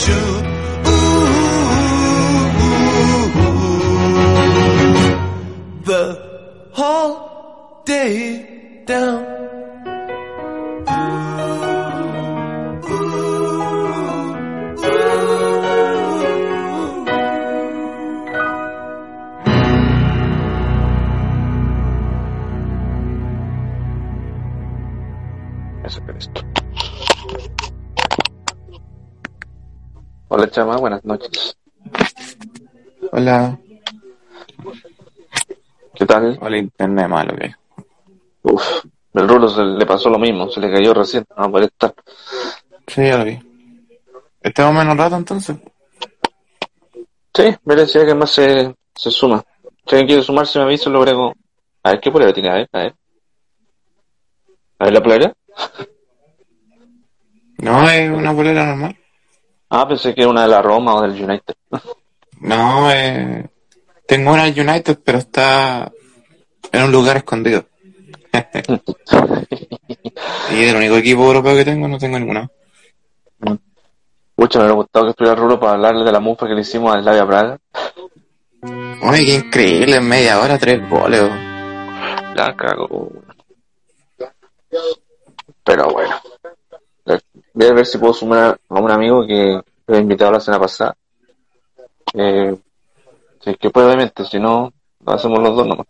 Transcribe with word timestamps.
shoot. 0.00 0.49
Chama, 30.50 30.76
buenas 30.76 31.04
noches. 31.04 31.56
Hola. 33.12 33.58
¿Qué 35.94 36.06
tal? 36.06 36.38
Hola, 36.40 36.58
internet 36.58 37.08
malo 37.08 37.36
que. 37.36 37.54
Uf, 38.42 38.84
el 39.14 39.28
rulo 39.28 39.48
se 39.48 39.62
le 39.62 39.86
pasó 39.86 40.08
lo 40.08 40.18
mismo, 40.18 40.48
se 40.50 40.60
le 40.60 40.70
cayó 40.70 40.94
recién, 40.94 41.24
no 41.36 41.50
puede 41.50 41.66
estar. 41.66 41.94
Sí, 42.86 43.02
ya 43.02 43.18
lo 43.18 43.24
vi. 43.24 43.38
¿Estamos 44.42 44.74
menos 44.74 44.96
rato 44.96 45.16
entonces? 45.16 45.56
Sí, 47.34 47.44
mira 47.64 47.86
si 47.86 47.98
alguien 47.98 48.18
más 48.18 48.30
se, 48.30 48.74
se 48.94 49.10
suma. 49.10 49.44
Si 49.86 49.94
alguien 49.94 50.06
quiere 50.06 50.22
sumarse 50.22 50.58
me 50.58 50.64
avisa, 50.64 50.90
lo 50.90 51.00
agrego. 51.00 51.34
A 51.82 51.90
ver, 51.90 52.00
¿qué 52.00 52.10
polera 52.10 52.32
tiene? 52.32 52.50
A 52.50 52.54
ver, 52.54 52.68
a 52.72 52.78
ver. 52.78 52.94
A 54.78 54.84
ver 54.84 54.94
la 54.94 55.02
polera. 55.02 55.34
No, 57.58 57.88
es 57.88 58.10
una 58.10 58.32
bolera 58.32 58.64
normal. 58.64 58.96
Ah, 59.70 59.86
pensé 59.86 60.14
que 60.14 60.22
era 60.22 60.30
una 60.30 60.42
de 60.42 60.48
la 60.48 60.60
Roma 60.60 60.96
o 60.96 61.02
del 61.02 61.12
United. 61.12 61.54
No, 62.40 62.90
eh, 62.90 63.48
tengo 64.06 64.32
una 64.32 64.46
United, 64.46 64.98
pero 65.04 65.18
está 65.18 65.92
en 66.72 66.82
un 66.82 66.90
lugar 66.90 67.18
escondido. 67.18 67.66
y 70.52 70.64
el 70.64 70.76
único 70.76 70.96
equipo 70.96 71.24
europeo 71.24 71.54
que 71.54 71.64
tengo, 71.64 71.86
no 71.86 71.98
tengo 71.98 72.18
ninguna. 72.18 72.50
Mucho 74.36 74.58
me 74.58 74.64
hubiera 74.64 74.74
gustado 74.74 75.04
que 75.04 75.10
estuviera 75.10 75.36
Rulo 75.36 75.60
para 75.60 75.74
hablarle 75.74 76.04
de 76.04 76.12
la 76.12 76.20
mufa 76.20 76.48
que 76.48 76.54
le 76.54 76.62
hicimos 76.62 76.96
a 76.96 77.00
Slavia 77.00 77.26
Praga. 77.26 77.58
Oye, 79.02 79.24
qué 79.24 79.34
increíble, 79.34 79.96
en 79.96 80.08
media 80.08 80.40
hora, 80.40 80.58
tres 80.58 80.88
goles. 80.88 81.22
La 82.34 82.56
cago. 82.56 83.12
Pero 85.62 85.90
bueno. 85.90 86.16
Voy 87.52 87.66
a 87.66 87.72
ver 87.72 87.86
si 87.86 87.98
puedo 87.98 88.12
sumar 88.12 88.58
a 88.68 88.80
un 88.80 88.90
amigo 88.90 89.26
que 89.26 89.60
me 89.86 89.96
he 89.96 90.00
invitado 90.00 90.32
la 90.32 90.40
semana 90.40 90.62
pasada. 90.62 90.96
Eh, 92.14 92.56
si 93.42 93.50
es 93.50 93.56
que 93.56 93.70
puede, 93.70 93.86
obviamente, 93.88 94.24
si 94.24 94.38
no, 94.38 94.72
lo 95.04 95.12
hacemos 95.12 95.38
los 95.40 95.56
dos 95.56 95.66
nomás. 95.66 95.86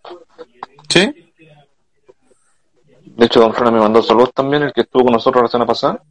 ¿Sí? 0.89 1.33
De 3.05 3.27
hecho, 3.27 3.41
Don 3.41 3.53
Fran 3.55 3.75
me 3.75 3.81
mandó 3.81 4.03
saludos 4.03 4.33
también, 4.35 4.63
el 4.63 4.73
que 4.73 4.83
estuvo 4.83 5.05
con 5.05 5.13
nosotros 5.13 5.43
la 5.43 5.49
semana 5.49 5.67
pasada. 5.67 6.03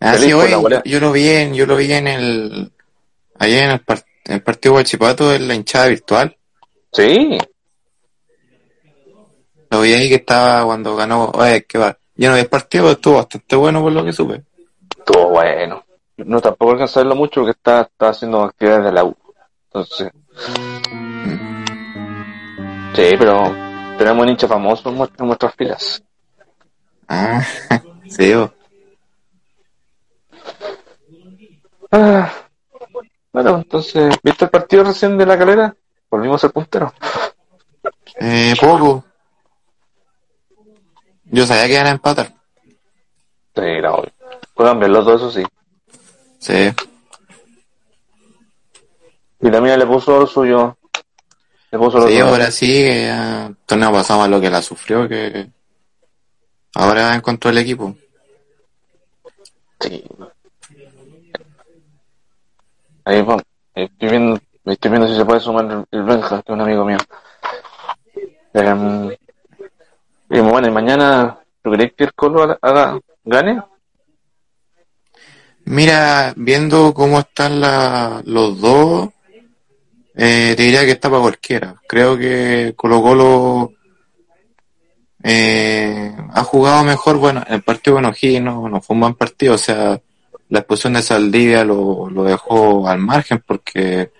Ah, 0.00 0.16
sí, 0.16 0.32
hoy 0.32 0.50
yo, 0.84 1.00
lo 1.00 1.12
vi 1.12 1.28
en, 1.28 1.54
yo 1.54 1.66
lo 1.66 1.76
vi 1.76 1.92
en 1.92 2.06
el, 2.06 2.72
allá 3.38 3.64
en 3.64 3.70
el, 3.72 3.80
par- 3.80 4.04
en 4.24 4.34
el 4.34 4.42
partido 4.42 4.78
de 4.78 4.84
Chipato 4.84 5.34
en 5.34 5.48
la 5.48 5.54
hinchada 5.54 5.88
virtual. 5.88 6.36
Sí, 6.92 7.38
Lo 9.70 9.80
vi 9.82 9.92
ahí 9.92 10.08
que 10.08 10.16
estaba 10.16 10.64
cuando 10.64 10.96
ganó, 10.96 11.30
oye, 11.34 11.64
que 11.64 11.78
va. 11.78 11.96
Yo 12.16 12.28
no 12.28 12.34
vi 12.34 12.40
el 12.42 12.48
partido, 12.48 12.84
pero 12.84 12.92
estuvo 12.92 13.14
bastante 13.16 13.56
bueno 13.56 13.80
por 13.82 13.92
lo 13.92 14.04
que 14.04 14.12
supe. 14.12 14.42
Todo 15.04 15.28
bueno. 15.30 15.84
No 16.16 16.40
tampoco 16.40 16.72
alcanzo 16.72 17.00
a 17.00 17.02
verlo 17.02 17.16
mucho 17.16 17.40
porque 17.40 17.52
está, 17.56 17.82
está 17.82 18.08
haciendo 18.10 18.42
actividades 18.44 18.84
de 18.84 18.92
la 18.92 19.04
U. 19.04 19.16
Entonces. 19.66 20.10
Sí, 22.94 23.14
pero 23.18 23.42
tenemos 23.96 24.22
un 24.22 24.28
hincha 24.28 24.48
famoso 24.48 24.90
en 24.90 25.26
nuestras- 25.26 25.54
filas. 25.54 26.02
Ah, 27.08 27.42
sí. 28.08 28.32
Ah, 31.92 32.30
bueno, 33.32 33.56
entonces, 33.56 34.14
¿viste 34.22 34.44
el 34.44 34.50
partido 34.50 34.84
recién 34.84 35.16
de 35.18 35.26
la 35.26 35.38
calera? 35.38 35.74
Volvimos 36.10 36.42
al 36.44 36.50
puntero. 36.52 36.92
Eh, 38.20 38.54
poco. 38.60 39.04
Yo 41.24 41.46
sabía 41.46 41.66
que 41.66 41.72
iban 41.74 41.86
a 41.86 41.90
empatar. 41.90 42.26
Sí, 43.54 43.62
era 43.62 43.94
obvio. 43.94 44.12
Juegan 44.60 44.78
bien 44.78 44.92
los 44.92 45.06
dos, 45.06 45.22
eso 45.22 45.30
sí. 45.30 45.42
Sí. 46.38 46.70
Y 49.40 49.50
también 49.50 49.78
le 49.78 49.86
puso 49.86 50.20
lo 50.20 50.26
suyo. 50.26 50.76
Le 51.70 51.78
puso 51.78 51.96
lo 51.96 52.06
Sí, 52.06 52.12
suyo. 52.12 52.26
ahora 52.26 52.50
sí, 52.50 52.66
que 52.66 53.08
el 53.08 53.56
torneo 53.64 53.90
pasado 53.90 54.28
lo 54.28 54.38
que 54.38 54.50
la 54.50 54.60
sufrió, 54.60 55.08
que 55.08 55.48
ahora 56.74 57.14
encontró 57.14 57.48
el 57.48 57.56
equipo. 57.56 57.96
Sí. 59.80 60.04
Ahí 63.06 63.22
vamos. 63.22 63.44
Estoy 63.74 64.10
viendo, 64.10 64.38
estoy 64.66 64.90
viendo 64.90 65.08
si 65.08 65.16
se 65.16 65.24
puede 65.24 65.40
sumar 65.40 65.86
el, 65.90 66.02
Benja, 66.02 66.42
que 66.42 66.52
es 66.52 66.54
un 66.54 66.60
amigo 66.60 66.84
mío. 66.84 66.98
Em, 68.52 69.10
y 70.28 70.40
bueno, 70.40 70.68
y 70.68 70.70
mañana, 70.70 71.38
¿tú 71.62 71.70
crees 71.70 71.94
que 71.94 72.04
el 72.04 72.12
Colo 72.12 72.58
haga, 72.60 73.00
gane? 73.24 73.62
Mira, 75.70 76.32
viendo 76.36 76.92
cómo 76.92 77.20
están 77.20 77.60
la- 77.60 78.22
los 78.24 78.60
dos, 78.60 79.08
eh, 80.16 80.54
te 80.56 80.62
diría 80.64 80.84
que 80.84 80.90
está 80.92 81.08
para 81.08 81.22
cualquiera. 81.22 81.76
Creo 81.86 82.18
que 82.18 82.74
Colo 82.76 83.00
Colo 83.00 83.72
eh, 85.22 86.12
ha 86.32 86.42
jugado 86.42 86.82
mejor. 86.84 87.18
Bueno, 87.18 87.44
el 87.48 87.62
partido 87.62 87.96
con 87.96 88.06
O'Higgins 88.06 88.42
no, 88.42 88.68
no 88.68 88.80
fue 88.80 88.94
un 88.94 89.00
buen 89.00 89.14
partido. 89.14 89.54
O 89.54 89.58
sea, 89.58 90.00
la 90.48 90.58
expulsión 90.58 90.94
de 90.94 91.02
Saldivia 91.02 91.64
lo, 91.64 92.10
lo 92.10 92.24
dejó 92.24 92.88
al 92.88 92.98
margen 92.98 93.42
porque 93.46 94.10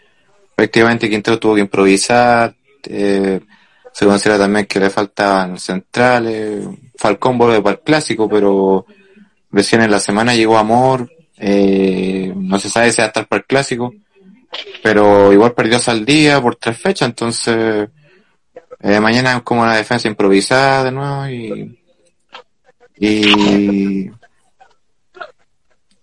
prácticamente 0.55 1.11
Quintero 1.11 1.39
tuvo 1.41 1.55
que 1.57 1.63
improvisar. 1.63 2.55
eh, 2.85 3.41
se 3.93 4.07
considera 4.07 4.39
también 4.39 4.67
que 4.67 4.79
le 4.79 4.89
faltaban 4.89 5.59
centrales. 5.59 6.65
Falcón 6.97 7.37
vuelve 7.39 7.61
para 7.61 7.75
el 7.77 7.83
clásico, 7.83 8.29
pero 8.29 8.87
recién 9.51 9.83
en 9.83 9.91
la 9.91 9.99
semana 9.99 10.33
llegó 10.35 10.57
Amor. 10.59 11.11
Eh, 11.43 12.33
no 12.37 12.59
se 12.59 12.69
sabe 12.69 12.93
si 12.93 12.99
va 13.01 13.05
a 13.05 13.09
estar 13.09 13.27
para 13.27 13.41
el 13.41 13.47
clásico, 13.47 13.95
pero 14.83 15.33
igual 15.33 15.53
perdió 15.55 15.79
Saldía 15.79 16.41
por 16.41 16.57
tres 16.57 16.77
fechas, 16.79 17.09
entonces 17.09 17.89
eh, 18.81 19.01
mañana 19.01 19.37
es 19.37 19.43
como 19.43 19.63
una 19.63 19.77
defensa 19.77 20.07
improvisada 20.07 20.85
de 20.85 20.93
nuevo 20.93 21.27
y, 21.29 21.81
y, 22.99 24.11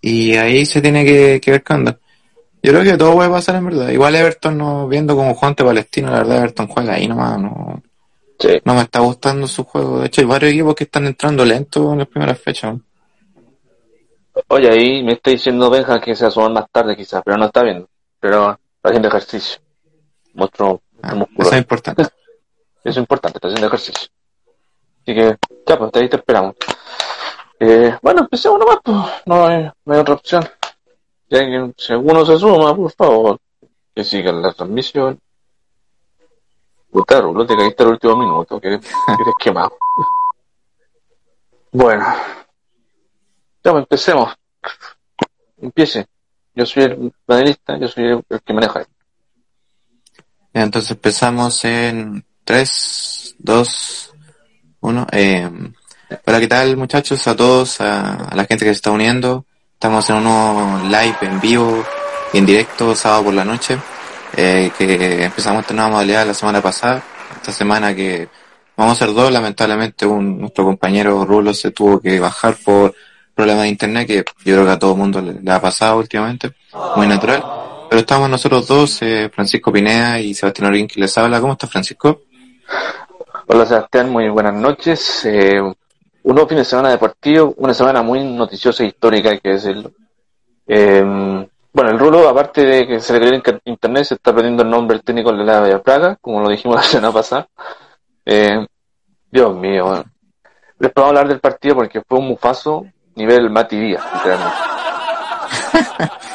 y 0.00 0.34
ahí 0.36 0.66
se 0.66 0.80
tiene 0.80 1.04
que, 1.04 1.40
que 1.40 1.50
ver 1.52 1.62
qué 1.62 1.72
onda. 1.72 1.98
Yo 2.62 2.72
creo 2.72 2.82
que 2.82 2.96
todo 2.96 3.14
puede 3.14 3.30
pasar 3.30 3.54
en 3.56 3.66
verdad. 3.66 3.90
Igual 3.90 4.16
Everton 4.16 4.58
no 4.58 4.88
viendo 4.88 5.14
como 5.14 5.34
Juan 5.34 5.54
Palestino, 5.54 6.10
la 6.10 6.18
verdad 6.18 6.38
Everton 6.38 6.66
juega 6.66 6.94
ahí 6.94 7.06
nomás, 7.06 7.38
no, 7.40 7.82
Sí. 8.40 8.50
no 8.64 8.74
me 8.74 8.82
está 8.82 9.00
gustando 9.00 9.48
su 9.48 9.64
juego. 9.64 10.00
De 10.00 10.06
hecho 10.06 10.20
hay 10.20 10.26
varios 10.26 10.52
equipos 10.52 10.74
que 10.76 10.84
están 10.84 11.06
entrando 11.06 11.44
lento 11.44 11.92
en 11.92 11.98
las 11.98 12.08
primeras 12.08 12.38
fechas. 12.40 12.76
Oye, 14.46 14.70
ahí 14.70 15.02
me 15.02 15.12
está 15.12 15.30
diciendo 15.30 15.68
Benja 15.68 16.00
que 16.00 16.14
se 16.14 16.24
va 16.24 16.28
a 16.28 16.30
sumar 16.30 16.52
más 16.52 16.70
tarde 16.70 16.96
quizás, 16.96 17.22
pero 17.24 17.36
no 17.36 17.46
está 17.46 17.62
viendo. 17.62 17.88
Pero 18.20 18.52
está 18.76 18.88
haciendo 18.88 19.08
ejercicio. 19.08 19.60
Muestro 20.34 20.80
Ah, 21.02 21.14
eso 21.38 21.50
es 21.52 21.58
importante. 21.58 22.02
Eso 22.84 22.90
es 22.90 22.96
importante, 22.98 23.38
está 23.38 23.48
haciendo 23.48 23.66
ejercicio. 23.66 24.08
Así 25.02 25.14
que, 25.14 25.36
ya, 25.66 25.78
pues, 25.78 25.90
ahí 25.94 26.08
te 26.08 26.16
esperamos. 26.16 26.54
Eh, 27.58 27.98
bueno, 28.00 28.20
empecemos 28.20 28.58
nomás, 28.58 28.78
pues. 28.82 28.96
No 29.26 29.46
hay, 29.46 29.70
no 29.84 29.94
hay 29.94 30.00
otra 30.00 30.14
opción. 30.14 30.48
Ya 31.28 31.40
que 31.40 31.72
si 31.76 31.92
alguno 31.92 32.24
se 32.24 32.38
suma, 32.38 32.74
por 32.74 32.90
favor, 32.92 33.38
que 33.94 34.04
sigan 34.04 34.40
la 34.40 34.52
transmisión. 34.52 35.20
Puta, 36.90 37.20
Rulo, 37.20 37.44
te 37.44 37.56
caíste 37.56 37.82
al 37.82 37.90
último 37.90 38.16
minuto, 38.16 38.60
que 38.60 38.68
eres, 38.68 38.80
que 38.80 39.22
eres 39.22 39.34
quemado. 39.38 39.76
Bueno. 41.70 42.02
Pues, 43.62 43.74
empecemos. 43.76 44.34
Empiece. 45.60 46.06
Yo 46.54 46.66
soy 46.66 46.84
el 46.84 47.12
panelista, 47.24 47.78
yo 47.78 47.88
soy 47.88 48.04
el, 48.04 48.40
que 48.44 48.52
maneja 48.52 48.86
entonces 50.54 50.90
empezamos 50.90 51.64
en 51.64 52.24
3, 52.44 53.36
2, 53.38 54.14
1. 54.80 55.06
Eh, 55.12 55.50
hola, 56.26 56.40
¿qué 56.40 56.48
tal 56.48 56.76
muchachos? 56.76 57.26
A 57.28 57.36
todos, 57.36 57.80
a, 57.80 58.30
la 58.34 58.44
gente 58.44 58.64
que 58.64 58.70
se 58.70 58.78
está 58.78 58.90
uniendo. 58.90 59.44
Estamos 59.74 60.08
en 60.10 60.16
uno 60.16 60.82
live, 60.84 61.16
en 61.20 61.40
vivo 61.40 61.84
en 62.32 62.44
directo, 62.44 62.94
sábado 62.96 63.24
por 63.24 63.34
la 63.34 63.44
noche. 63.44 63.78
Eh, 64.36 64.70
que 64.76 65.24
empezamos 65.24 65.62
esta 65.62 65.74
nueva 65.74 65.90
modalidad 65.90 66.26
la 66.26 66.34
semana 66.34 66.60
pasada. 66.60 67.02
Esta 67.36 67.52
semana 67.52 67.94
que 67.94 68.28
vamos 68.76 69.00
a 69.00 69.06
ser 69.06 69.14
dos, 69.14 69.30
lamentablemente 69.30 70.06
un, 70.06 70.40
nuestro 70.40 70.64
compañero 70.64 71.24
Rulo 71.24 71.54
se 71.54 71.70
tuvo 71.70 72.00
que 72.00 72.18
bajar 72.18 72.56
por 72.56 72.94
problemas 73.38 73.62
de 73.62 73.68
internet 73.68 74.06
que 74.08 74.16
yo 74.16 74.54
creo 74.56 74.64
que 74.64 74.72
a 74.72 74.78
todo 74.80 74.92
el 74.94 74.98
mundo 74.98 75.20
le, 75.22 75.34
le 75.40 75.52
ha 75.52 75.60
pasado 75.60 75.98
últimamente. 75.98 76.50
Muy 76.96 77.06
natural. 77.06 77.40
Pero 77.88 78.00
estamos 78.00 78.28
nosotros 78.28 78.66
dos, 78.66 79.00
eh, 79.02 79.30
Francisco 79.32 79.70
Pineda 79.70 80.18
y 80.18 80.34
Sebastián 80.34 80.66
Orín, 80.70 80.88
que 80.88 80.98
les 81.00 81.16
habla. 81.16 81.40
¿Cómo 81.40 81.52
estás, 81.52 81.70
Francisco? 81.70 82.22
Hola 83.46 83.64
Sebastián, 83.64 84.10
muy 84.10 84.28
buenas 84.28 84.54
noches. 84.54 85.24
Eh, 85.24 85.60
un 85.60 86.48
fin 86.48 86.58
de 86.58 86.64
semana 86.64 86.90
deportivo, 86.90 87.54
una 87.58 87.72
semana 87.72 88.02
muy 88.02 88.24
noticiosa 88.24 88.82
e 88.82 88.88
histórica, 88.88 89.38
que 89.38 89.50
decirlo. 89.50 89.92
Eh, 90.66 91.46
bueno, 91.72 91.90
el 91.92 91.98
Rulo, 91.98 92.28
aparte 92.28 92.62
de 92.62 92.86
que 92.88 92.98
se 92.98 93.12
le 93.12 93.20
cayó 93.20 93.30
en 93.30 93.36
inter- 93.36 93.62
internet, 93.66 94.04
se 94.04 94.14
está 94.14 94.34
perdiendo 94.34 94.64
el 94.64 94.68
nombre 94.70 94.96
del 94.96 95.04
técnico 95.04 95.32
de 95.32 95.44
la 95.44 95.60
Bella 95.60 95.80
Praga, 95.80 96.18
como 96.20 96.40
lo 96.40 96.48
dijimos 96.50 96.74
la 96.80 96.82
semana 96.82 97.12
pasada. 97.12 97.46
Eh, 98.26 98.66
Dios 99.30 99.54
mío, 99.56 99.84
bueno. 99.86 100.04
Vamos 100.80 100.92
a 100.96 101.08
hablar 101.08 101.28
del 101.28 101.38
partido 101.40 101.76
porque 101.76 102.02
fue 102.02 102.18
un 102.18 102.26
mufazo 102.28 102.84
nivel 103.18 103.50
Mati 103.50 103.78
Díaz, 103.78 104.04
literalmente. 104.14 104.56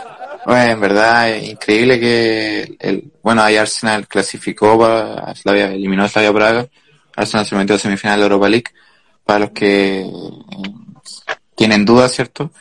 Bueno, 0.45 0.71
en 0.73 0.81
verdad 0.81 1.29
es 1.29 1.49
increíble 1.49 1.99
que 1.99 2.75
el, 2.79 3.11
bueno, 3.21 3.41
ahí 3.41 3.55
Arsenal 3.55 4.07
clasificó 4.07 4.77
para 4.77 5.33
Slavia, 5.35 5.71
eliminó 5.71 6.03
a 6.03 6.09
Slavia 6.09 6.33
Praga. 6.33 6.67
Arsenal 7.15 7.45
se 7.45 7.55
metió 7.55 7.75
a 7.75 7.79
semifinal 7.79 8.19
de 8.19 8.23
Europa 8.23 8.49
League. 8.49 8.71
Para 9.25 9.39
los 9.39 9.51
que 9.51 10.01
eh, 10.01 10.09
tienen 11.55 11.85
dudas, 11.85 12.11
¿cierto? 12.11 12.51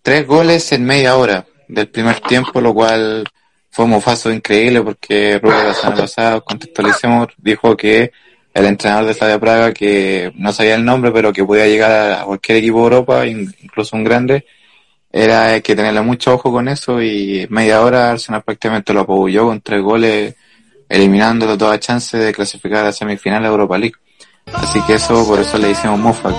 Tres 0.00 0.26
goles 0.26 0.72
en 0.72 0.86
media 0.86 1.16
hora 1.16 1.44
del 1.68 1.88
primer 1.88 2.20
tiempo, 2.20 2.62
lo 2.62 2.72
cual 2.72 3.24
fue 3.70 3.84
un 3.84 3.90
mufazo 3.90 4.32
increíble 4.32 4.80
porque 4.80 5.38
Rubén 5.38 5.66
la 5.66 5.74
semana 5.74 5.96
pasada, 5.96 6.40
contextualicemos, 6.40 7.28
dijo 7.36 7.76
que 7.76 8.10
el 8.58 8.66
entrenador 8.66 9.06
de 9.06 9.14
Slavia 9.14 9.38
Praga, 9.38 9.72
que 9.72 10.32
no 10.36 10.52
sabía 10.52 10.74
el 10.74 10.84
nombre, 10.84 11.10
pero 11.12 11.32
que 11.32 11.44
podía 11.44 11.66
llegar 11.66 12.20
a 12.20 12.24
cualquier 12.24 12.58
equipo 12.58 12.78
de 12.78 12.84
Europa, 12.84 13.26
in- 13.26 13.54
incluso 13.62 13.96
un 13.96 14.04
grande, 14.04 14.44
era 15.12 15.60
que 15.60 15.74
tenerle 15.76 16.00
mucho 16.02 16.34
ojo 16.34 16.50
con 16.52 16.68
eso 16.68 17.00
y 17.02 17.46
media 17.50 17.80
hora 17.82 18.10
Arsenal 18.10 18.42
prácticamente 18.42 18.92
lo 18.92 19.00
apoyó 19.00 19.46
con 19.46 19.60
tres 19.60 19.80
goles, 19.82 20.34
eliminándolo 20.88 21.56
toda 21.56 21.78
chance 21.78 22.16
de 22.16 22.32
clasificar 22.32 22.84
a 22.84 22.92
semifinal 22.92 23.42
de 23.42 23.48
Europa 23.48 23.78
League. 23.78 23.96
Así 24.52 24.80
que 24.86 24.94
eso, 24.94 25.26
por 25.26 25.38
eso 25.38 25.58
le 25.58 25.70
hicimos 25.70 25.98
mufa. 25.98 26.30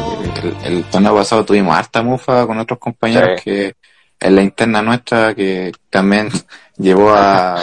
El, 0.65 0.73
el 0.77 0.83
torneo 0.85 1.15
pasado 1.15 1.45
tuvimos 1.45 1.75
harta 1.75 2.01
mufa 2.01 2.45
con 2.47 2.57
otros 2.57 2.79
compañeros 2.79 3.31
Sí. 3.37 3.43
que 3.43 3.73
en 4.19 4.35
la 4.35 4.41
interna 4.41 4.81
nuestra 4.81 5.33
que 5.33 5.71
también 5.89 6.29
llevó 6.77 7.11
a 7.11 7.61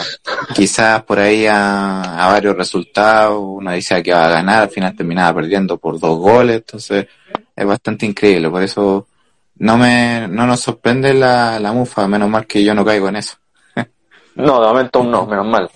quizás 0.55 1.03
por 1.03 1.19
ahí 1.19 1.45
a, 1.45 2.25
a 2.25 2.31
varios 2.31 2.55
resultados. 2.55 3.39
Uno 3.41 3.71
decía 3.71 4.01
que 4.01 4.11
iba 4.11 4.25
a 4.25 4.29
ganar, 4.29 4.63
al 4.63 4.69
final 4.69 4.95
terminaba 4.95 5.35
perdiendo 5.41 5.77
por 5.77 5.99
dos 5.99 6.17
goles. 6.17 6.57
Entonces 6.57 7.07
es 7.55 7.65
bastante 7.65 8.05
increíble. 8.05 8.49
Por 8.49 8.63
eso 8.63 9.07
no 9.57 9.77
me 9.77 10.27
no 10.27 10.45
nos 10.47 10.59
sorprende 10.59 11.13
la, 11.13 11.59
la 11.59 11.71
mufa. 11.71 12.07
Menos 12.07 12.29
mal 12.29 12.47
que 12.47 12.63
yo 12.63 12.73
no 12.73 12.85
caigo 12.85 13.09
en 13.09 13.17
eso. 13.17 13.37
No, 14.35 14.61
de 14.61 14.67
momento 14.67 15.03
no, 15.03 15.25
menos 15.25 15.47
mal. 15.47 15.67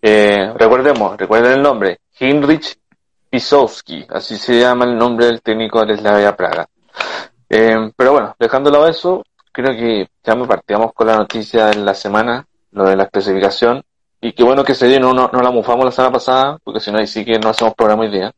Eh, 0.00 0.50
recordemos, 0.56 1.14
recuerden 1.16 1.52
el 1.52 1.62
nombre, 1.62 2.00
Heinrich 2.18 2.78
Pisowski, 3.28 4.06
así 4.08 4.36
se 4.36 4.58
llama 4.58 4.86
el 4.86 4.96
nombre 4.96 5.26
del 5.26 5.42
técnico 5.42 5.84
de 5.84 5.98
Slavia 5.98 6.34
Praga. 6.34 6.66
Eh, 7.48 7.92
pero 7.94 8.12
bueno, 8.12 8.34
dejando 8.38 8.70
de 8.70 8.76
lado 8.78 8.88
eso, 8.88 9.22
creo 9.52 9.76
que 9.76 10.08
ya 10.24 10.34
me 10.34 10.46
partíamos 10.46 10.92
con 10.92 11.06
la 11.06 11.16
noticia 11.16 11.70
en 11.70 11.84
la 11.84 11.94
semana, 11.94 12.46
lo 12.72 12.88
de 12.88 12.96
la 12.96 13.06
clasificación, 13.06 13.82
y 14.20 14.32
qué 14.32 14.42
bueno 14.42 14.64
que 14.64 14.74
se 14.74 14.88
dio, 14.88 15.00
no, 15.00 15.12
no, 15.12 15.28
la 15.30 15.50
mufamos 15.50 15.84
la 15.84 15.92
semana 15.92 16.12
pasada, 16.12 16.58
porque 16.62 16.80
si 16.80 16.90
no 16.90 16.98
ahí 16.98 17.06
sí 17.06 17.24
que 17.24 17.38
no 17.38 17.50
hacemos 17.50 17.74
programa 17.74 18.02
hoy 18.02 18.10
día. 18.10 18.32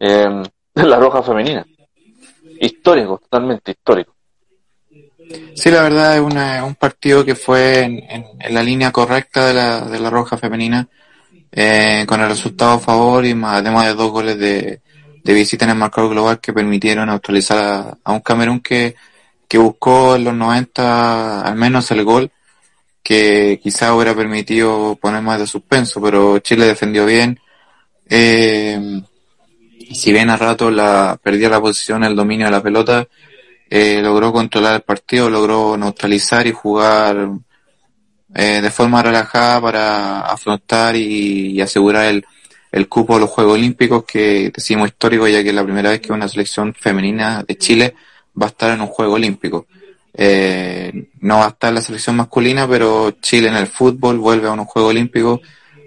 Eh, 0.00 0.42
la 0.74 0.98
roja 0.98 1.22
femenina. 1.22 1.66
Histórico, 2.60 3.18
totalmente 3.18 3.72
histórico. 3.72 4.14
Sí, 5.54 5.70
la 5.70 5.82
verdad 5.82 6.16
es, 6.16 6.20
una, 6.22 6.64
un 6.64 6.76
partido 6.76 7.24
que 7.24 7.34
fue 7.34 7.82
en, 7.82 8.24
la 8.50 8.62
línea 8.62 8.92
correcta 8.92 9.46
de 9.46 9.54
la, 9.54 9.80
de 9.80 9.98
la 9.98 10.10
roja 10.10 10.36
femenina, 10.36 10.88
eh, 11.50 12.04
con 12.06 12.20
el 12.20 12.28
resultado 12.28 12.72
a 12.72 12.78
favor 12.78 13.24
y 13.24 13.34
más, 13.34 13.60
además 13.60 13.86
de 13.86 13.94
dos 13.94 14.10
goles 14.12 14.38
de, 14.38 14.80
de 15.26 15.34
visita 15.34 15.64
en 15.64 15.72
el 15.72 15.76
marcador 15.76 16.10
global 16.10 16.40
que 16.40 16.52
permitieron 16.52 17.10
actualizar 17.10 17.98
a, 18.04 18.12
un 18.12 18.20
Camerún 18.20 18.60
que, 18.60 18.94
que 19.48 19.58
buscó 19.58 20.16
en 20.16 20.24
los 20.24 20.34
90 20.34 21.42
al 21.42 21.54
menos 21.56 21.90
el 21.90 22.04
gol 22.04 22.30
que 23.06 23.60
quizá 23.62 23.94
hubiera 23.94 24.16
permitido 24.16 24.96
poner 25.00 25.22
más 25.22 25.38
de 25.38 25.46
suspenso, 25.46 26.02
pero 26.02 26.40
Chile 26.40 26.66
defendió 26.66 27.06
bien. 27.06 27.38
Eh, 28.08 29.00
si 29.92 30.12
bien 30.12 30.28
a 30.28 30.36
rato 30.36 30.72
la, 30.72 31.16
perdía 31.22 31.48
la 31.48 31.60
posición, 31.60 32.02
el 32.02 32.16
dominio 32.16 32.46
de 32.46 32.52
la 32.52 32.62
pelota, 32.64 33.06
eh, 33.70 34.00
logró 34.02 34.32
controlar 34.32 34.74
el 34.74 34.80
partido, 34.82 35.30
logró 35.30 35.76
neutralizar 35.76 36.48
y 36.48 36.52
jugar 36.52 37.28
eh, 38.34 38.60
de 38.60 38.70
forma 38.70 39.02
relajada 39.02 39.60
para 39.60 40.20
afrontar 40.22 40.96
y, 40.96 41.60
asegurar 41.60 42.06
el, 42.06 42.24
el, 42.72 42.88
cupo 42.88 43.14
de 43.14 43.20
los 43.20 43.30
Juegos 43.30 43.54
Olímpicos, 43.54 44.04
que 44.04 44.50
decimos 44.52 44.88
histórico, 44.88 45.28
ya 45.28 45.44
que 45.44 45.50
es 45.50 45.54
la 45.54 45.62
primera 45.62 45.90
vez 45.90 46.00
que 46.00 46.12
una 46.12 46.28
selección 46.28 46.74
femenina 46.74 47.44
de 47.46 47.56
Chile 47.56 47.94
va 48.40 48.46
a 48.46 48.50
estar 48.50 48.72
en 48.72 48.80
un 48.80 48.88
Juego 48.88 49.14
Olímpico. 49.14 49.66
Eh, 50.14 51.08
no 51.20 51.38
va 51.38 51.46
a 51.46 51.48
estar 51.50 51.72
la 51.72 51.80
selección 51.80 52.16
masculina, 52.16 52.66
pero 52.68 53.12
Chile 53.20 53.48
en 53.48 53.56
el 53.56 53.66
fútbol 53.66 54.18
vuelve 54.18 54.48
a 54.48 54.52
un 54.52 54.64
Juego 54.64 54.88
Olímpico. 54.88 55.40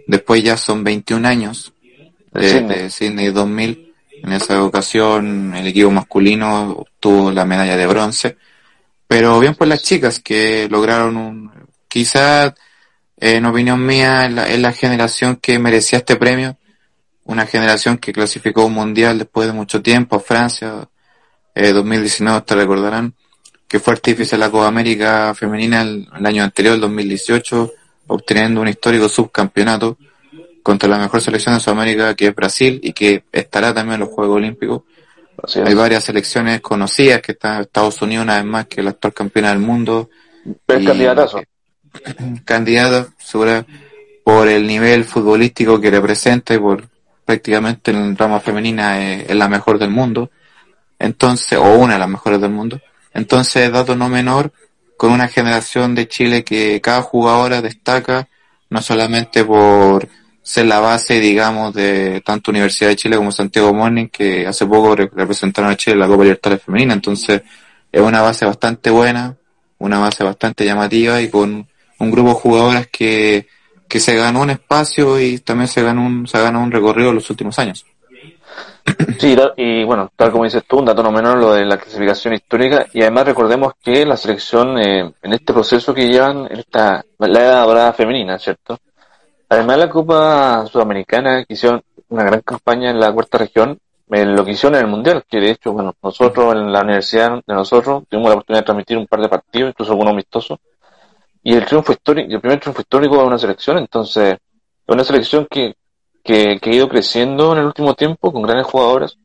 Después 0.07 0.43
ya 0.43 0.57
son 0.57 0.83
21 0.83 1.27
años 1.27 1.73
de 2.31 2.89
Sydney 2.89 3.31
2000 3.31 3.89
en 4.23 4.33
esa 4.33 4.63
ocasión 4.63 5.53
el 5.55 5.67
equipo 5.67 5.91
masculino 5.91 6.71
obtuvo 6.71 7.31
la 7.31 7.45
medalla 7.45 7.77
de 7.77 7.87
bronce, 7.87 8.37
pero 9.07 9.39
bien 9.39 9.55
por 9.55 9.67
las 9.67 9.83
chicas 9.83 10.19
que 10.19 10.67
lograron 10.69 11.17
un, 11.17 11.51
quizá 11.87 12.53
en 13.17 13.45
opinión 13.45 13.85
mía, 13.85 14.27
es 14.47 14.59
la, 14.59 14.71
generación 14.71 15.37
que 15.37 15.59
merecía 15.59 15.99
este 15.99 16.15
premio, 16.15 16.57
una 17.25 17.45
generación 17.45 17.97
que 17.97 18.13
clasificó 18.13 18.65
un 18.65 18.73
mundial 18.73 19.17
después 19.17 19.47
de 19.47 19.53
mucho 19.53 19.81
tiempo 19.81 20.15
a 20.15 20.19
Francia, 20.21 20.87
eh, 21.65 21.73
2019 21.73 22.41
te 22.41 22.55
recordarán, 22.55 23.13
que 23.67 23.79
fue 23.79 23.93
artífice 23.93 24.35
de 24.35 24.39
la 24.39 24.49
Copa 24.49 24.67
América 24.67 25.33
femenina 25.35 25.81
el, 25.81 26.07
el 26.17 26.25
año 26.25 26.43
anterior, 26.43 26.75
el 26.75 26.81
2018, 26.81 27.71
obteniendo 28.07 28.61
un 28.61 28.67
histórico 28.67 29.07
subcampeonato 29.07 29.97
contra 30.63 30.89
la 30.89 30.97
mejor 30.97 31.21
selección 31.21 31.55
de 31.55 31.61
Sudamérica 31.61 32.15
que 32.15 32.27
es 32.27 32.35
Brasil 32.35 32.79
y 32.83 32.93
que 32.93 33.23
estará 33.31 33.73
también 33.73 33.95
en 33.95 33.99
los 34.01 34.09
Juegos 34.09 34.37
Olímpicos. 34.37 34.83
Hay 35.65 35.73
varias 35.73 36.03
selecciones 36.03 36.61
conocidas 36.61 37.21
que 37.21 37.31
están 37.31 37.61
Estados 37.61 38.01
Unidos 38.01 38.23
una 38.23 38.35
vez 38.35 38.45
más 38.45 38.67
que 38.67 38.83
la 38.83 38.91
actual 38.91 39.13
campeona 39.13 39.49
del 39.49 39.59
mundo. 39.59 40.09
¿Es 40.67 40.85
candidatazo? 40.85 41.41
Candidata, 42.45 43.07
segura, 43.17 43.65
por 44.23 44.47
el 44.47 44.67
nivel 44.67 45.05
futbolístico 45.05 45.79
que 45.81 45.89
representa 45.89 46.53
y 46.53 46.59
por 46.59 46.87
prácticamente 47.25 47.91
en 47.91 48.15
rama 48.17 48.39
femenina 48.39 49.23
es, 49.23 49.35
la 49.35 49.47
mejor 49.47 49.79
del 49.79 49.89
mundo. 49.89 50.29
Entonces, 50.99 51.57
o 51.57 51.75
una 51.75 51.93
de 51.93 51.99
las 51.99 52.09
mejores 52.09 52.41
del 52.41 52.51
mundo. 52.51 52.79
Entonces, 53.13 53.71
dato 53.71 53.95
no 53.95 54.09
menor, 54.09 54.51
con 54.97 55.11
una 55.11 55.29
generación 55.29 55.95
de 55.95 56.07
Chile 56.07 56.43
que 56.43 56.81
cada 56.81 57.01
jugadora 57.01 57.61
destaca, 57.61 58.27
no 58.69 58.81
solamente 58.81 59.45
por 59.45 60.07
ser 60.41 60.65
la 60.65 60.79
base, 60.79 61.19
digamos, 61.19 61.73
de 61.73 62.21
tanto 62.25 62.51
Universidad 62.51 62.89
de 62.89 62.95
Chile 62.95 63.17
como 63.17 63.31
Santiago 63.31 63.73
Morning, 63.73 64.07
que 64.07 64.45
hace 64.45 64.65
poco 64.65 64.95
representaron 64.95 65.71
a 65.71 65.77
Chile 65.77 65.93
en 65.93 65.99
la 65.99 66.07
Copa 66.07 66.23
Libertadores 66.23 66.63
Femenina. 66.63 66.93
Entonces, 66.93 67.41
es 67.91 68.01
una 68.01 68.21
base 68.21 68.45
bastante 68.45 68.89
buena, 68.89 69.37
una 69.77 69.99
base 69.99 70.23
bastante 70.23 70.65
llamativa 70.65 71.21
y 71.21 71.29
con 71.29 71.67
un 71.99 72.11
grupo 72.11 72.29
de 72.29 72.35
jugadoras 72.35 72.87
que, 72.87 73.47
que 73.87 73.99
se 73.99 74.15
ganó 74.15 74.41
un 74.41 74.49
espacio 74.49 75.19
y 75.19 75.39
también 75.39 75.67
se 75.67 75.81
ganó 75.81 76.05
un, 76.05 76.27
se 76.27 76.39
ganó 76.39 76.61
un 76.61 76.71
recorrido 76.71 77.09
en 77.09 77.15
los 77.15 77.29
últimos 77.29 77.57
años. 77.59 77.85
Sí, 79.19 79.35
y 79.57 79.83
bueno, 79.83 80.11
tal 80.15 80.31
como 80.31 80.45
dices 80.45 80.63
tú, 80.65 80.79
un 80.79 80.85
dato 80.85 81.03
no 81.03 81.11
menor 81.11 81.37
lo 81.37 81.53
de 81.53 81.65
la 81.65 81.77
clasificación 81.77 82.33
histórica 82.33 82.85
y 82.93 83.01
además 83.01 83.25
recordemos 83.25 83.73
que 83.81 84.05
la 84.05 84.15
selección 84.15 84.77
eh, 84.77 85.13
en 85.21 85.33
este 85.33 85.53
proceso 85.53 85.93
que 85.93 86.07
llevan, 86.07 86.47
en 86.49 86.59
esta, 86.59 87.03
la 87.17 87.39
edad 87.39 87.65
dorada 87.65 87.93
femenina, 87.93 88.39
¿cierto? 88.39 88.77
Además 89.49 89.77
de 89.77 89.85
la 89.85 89.91
Copa 89.91 90.65
Sudamericana, 90.67 91.43
que 91.43 91.53
hicieron 91.53 91.81
una 92.09 92.23
gran 92.23 92.41
campaña 92.41 92.91
en 92.91 92.99
la 92.99 93.11
cuarta 93.11 93.37
región, 93.39 93.79
en 94.09 94.35
lo 94.35 94.43
que 94.43 94.51
hicieron 94.51 94.75
en 94.77 94.85
el 94.85 94.91
Mundial, 94.91 95.23
que 95.29 95.39
de 95.39 95.51
hecho, 95.51 95.73
bueno, 95.73 95.95
nosotros 96.01 96.53
en 96.53 96.71
la 96.71 96.81
universidad 96.81 97.41
de 97.45 97.53
nosotros 97.53 98.03
tuvimos 98.09 98.29
la 98.29 98.35
oportunidad 98.35 98.61
de 98.61 98.65
transmitir 98.65 98.97
un 98.97 99.07
par 99.07 99.21
de 99.21 99.29
partidos, 99.29 99.69
incluso 99.69 99.91
algunos 99.91 100.13
amistosos, 100.13 100.59
y 101.43 101.53
el 101.55 101.65
triunfo 101.65 101.91
histórico, 101.91 102.33
el 102.33 102.41
primer 102.41 102.59
triunfo 102.59 102.81
histórico 102.81 103.17
de 103.17 103.23
una 103.23 103.37
selección, 103.37 103.77
entonces, 103.77 104.33
es 104.33 104.93
una 104.93 105.03
selección 105.03 105.47
que, 105.49 105.75
que, 106.23 106.59
ha 106.61 106.69
ido 106.69 106.89
creciendo 106.89 107.53
en 107.53 107.59
el 107.59 107.65
último 107.65 107.93
tiempo 107.95 108.31
con 108.31 108.41
grandes 108.41 108.67
jugadoras, 108.67 109.17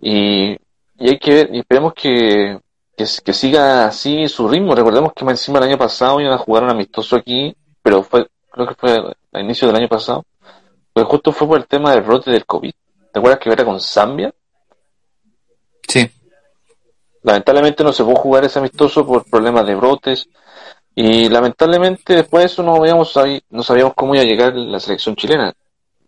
y, 0.00 0.52
y 0.98 1.08
hay 1.08 1.18
que 1.18 1.34
ver, 1.34 1.50
y 1.52 1.58
esperemos 1.60 1.94
que, 1.94 2.58
que, 2.96 3.04
que, 3.24 3.32
siga 3.32 3.86
así 3.86 4.28
su 4.28 4.48
ritmo. 4.48 4.74
Recordemos 4.74 5.12
que 5.12 5.24
encima 5.24 5.58
el 5.58 5.64
año 5.64 5.78
pasado 5.78 6.20
iban 6.20 6.32
a 6.34 6.38
jugar 6.38 6.64
un 6.64 6.70
amistoso 6.70 7.16
aquí, 7.16 7.54
pero 7.82 8.02
fue 8.02 8.26
creo 8.58 8.66
que 8.66 8.74
fue 8.74 9.16
a 9.32 9.40
inicio 9.40 9.68
del 9.68 9.76
año 9.76 9.88
pasado, 9.88 10.24
pues 10.92 11.06
justo 11.06 11.32
fue 11.32 11.46
por 11.46 11.58
el 11.58 11.66
tema 11.66 11.92
del 11.92 12.02
brote 12.02 12.30
del 12.30 12.44
COVID. 12.44 12.72
¿Te 13.12 13.18
acuerdas 13.18 13.40
que 13.40 13.50
era 13.50 13.64
con 13.64 13.80
Zambia? 13.80 14.34
Sí. 15.86 16.10
Lamentablemente 17.22 17.84
no 17.84 17.92
se 17.92 18.02
pudo 18.02 18.16
jugar 18.16 18.44
ese 18.44 18.58
amistoso 18.58 19.06
por 19.06 19.28
problemas 19.28 19.66
de 19.66 19.74
brotes 19.74 20.28
y 20.94 21.28
lamentablemente 21.28 22.16
después 22.16 22.42
de 22.42 22.46
eso 22.46 22.62
no, 22.62 22.76
habíamos, 22.76 23.14
no 23.50 23.62
sabíamos 23.62 23.94
cómo 23.94 24.14
iba 24.14 24.24
a 24.24 24.26
llegar 24.26 24.56
la 24.56 24.80
selección 24.80 25.14
chilena. 25.14 25.54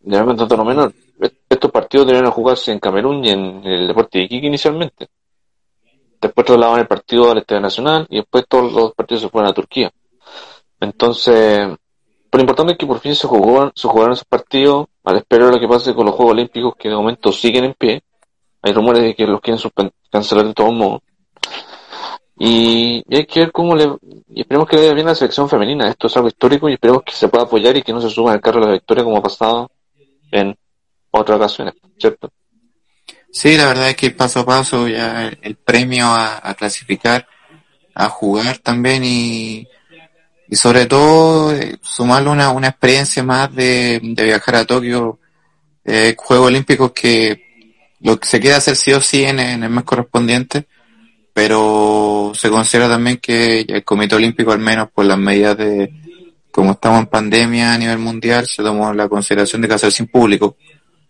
De 0.01 0.17
tanto 0.17 0.57
no 0.57 0.65
menor. 0.65 0.93
Estos 1.49 1.71
partidos 1.71 2.07
debieron 2.07 2.31
jugarse 2.31 2.73
en 2.73 2.79
Camerún 2.79 3.25
y 3.25 3.31
en 3.31 3.65
el 3.65 3.87
Deporte 3.89 4.19
de 4.19 4.25
Iquique 4.25 4.47
inicialmente. 4.47 5.09
Después 6.21 6.47
trasladaban 6.47 6.81
el 6.81 6.87
partido 6.87 7.31
al 7.31 7.39
Estadio 7.39 7.61
Nacional 7.61 8.07
y 8.09 8.17
después 8.17 8.45
todos 8.49 8.73
los 8.73 8.95
partidos 8.95 9.23
se 9.23 9.29
fueron 9.29 9.51
a 9.51 9.55
Turquía. 9.55 9.93
Entonces, 10.81 11.69
lo 12.33 12.41
importante 12.41 12.73
es 12.73 12.79
que 12.79 12.87
por 12.87 13.01
fin 13.01 13.15
se 13.15 13.27
jugó, 13.27 13.71
se 13.75 13.89
jugaron 13.89 14.13
esos 14.13 14.25
partidos, 14.25 14.87
al 15.05 15.17
esperar 15.17 15.53
lo 15.53 15.61
que 15.61 15.69
pase 15.69 15.95
con 15.95 16.07
los 16.07 16.15
Juegos 16.15 16.33
Olímpicos, 16.33 16.75
que 16.79 16.89
de 16.89 16.95
momento 16.95 17.33
siguen 17.33 17.65
en 17.65 17.75
pie. 17.75 18.03
Hay 18.63 18.73
rumores 18.73 19.03
de 19.03 19.15
que 19.15 19.27
los 19.27 19.41
quieren 19.41 19.63
cancelar 20.11 20.47
de 20.47 20.55
todos 20.55 20.73
modos. 20.73 21.01
Y, 22.39 23.05
hay 23.15 23.27
que 23.27 23.41
ver 23.41 23.53
cómo 23.53 23.75
le, 23.75 23.85
y 24.29 24.41
esperemos 24.41 24.67
que 24.67 24.77
le 24.77 24.83
vaya 24.83 24.95
bien 24.95 25.07
a 25.09 25.11
la 25.11 25.15
selección 25.15 25.49
femenina. 25.49 25.89
Esto 25.89 26.07
es 26.07 26.17
algo 26.17 26.29
histórico 26.29 26.69
y 26.69 26.75
esperemos 26.75 27.03
que 27.03 27.13
se 27.13 27.29
pueda 27.29 27.45
apoyar 27.45 27.77
y 27.77 27.83
que 27.83 27.93
no 27.93 28.01
se 28.01 28.09
suba 28.09 28.33
al 28.33 28.41
carro 28.41 28.61
de 28.61 28.67
la 28.67 28.73
victoria 28.73 29.05
como 29.05 29.19
ha 29.19 29.23
pasado 29.23 29.71
en 30.31 30.57
otras 31.11 31.37
ocasiones, 31.37 31.75
¿cierto? 31.99 32.33
Sí, 33.33 33.57
la 33.57 33.67
verdad 33.67 33.91
es 33.91 33.97
que 33.97 34.11
paso 34.11 34.41
a 34.41 34.47
paso 34.47 34.89
ya 34.89 35.29
el, 35.29 35.57
premio 35.57 36.07
a 36.07 36.55
clasificar, 36.59 37.27
a 37.95 38.09
jugar 38.09 38.59
también 38.59 39.05
y, 39.05 39.69
y 40.51 40.57
sobre 40.57 40.87
todo 40.87 41.55
eh, 41.55 41.79
sumarle 41.81 42.29
una, 42.29 42.51
una 42.51 42.69
experiencia 42.69 43.23
más 43.23 43.55
de, 43.55 44.01
de 44.03 44.25
viajar 44.25 44.57
a 44.57 44.65
Tokio, 44.65 45.21
eh, 45.85 46.17
Juegos 46.19 46.49
Olímpicos 46.49 46.91
que 46.91 47.71
lo 48.01 48.19
que 48.19 48.27
se 48.27 48.41
queda 48.41 48.57
hacer 48.57 48.75
sí 48.75 48.93
o 48.93 49.01
sí 49.01 49.23
en, 49.23 49.39
el 49.39 49.71
mes 49.71 49.85
correspondiente, 49.85 50.67
pero 51.33 52.33
se 52.35 52.51
considera 52.51 52.89
también 52.89 53.19
que 53.19 53.61
el 53.61 53.85
Comité 53.85 54.17
Olímpico, 54.17 54.51
al 54.51 54.59
menos 54.59 54.91
por 54.91 55.05
las 55.05 55.19
medidas 55.19 55.57
de, 55.57 55.93
como 56.51 56.73
estamos 56.73 57.01
en 57.01 57.07
pandemia 57.07 57.75
a 57.75 57.79
nivel 57.79 57.99
mundial, 57.99 58.47
se 58.47 58.63
tomó 58.63 58.93
la 58.93 59.09
consideración 59.09 59.63
de 59.63 59.69
que 59.69 59.75
hacer 59.75 59.93
sin 59.93 60.07
público, 60.07 60.57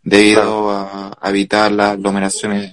debido 0.02 0.70
a, 0.70 1.18
evitar 1.24 1.70
las 1.72 1.92
aglomeraciones 1.92 2.72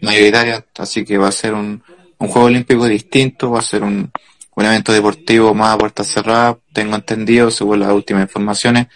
mayoritarias, 0.00 0.64
así 0.78 1.04
que 1.04 1.18
va 1.18 1.28
a 1.28 1.32
ser 1.32 1.54
un, 1.54 1.82
un 2.18 2.28
Juego 2.28 2.48
Olímpico 2.48 2.86
distinto, 2.86 3.50
va 3.50 3.60
a 3.60 3.62
ser 3.62 3.82
un, 3.82 4.10
un 4.54 4.64
evento 4.64 4.92
deportivo 4.92 5.54
más 5.54 5.74
a 5.74 5.78
puertas 5.78 6.06
cerradas, 6.06 6.56
tengo 6.72 6.96
entendido, 6.96 7.50
según 7.50 7.80
las 7.80 7.92
últimas 7.92 8.22
informaciones, 8.22 8.88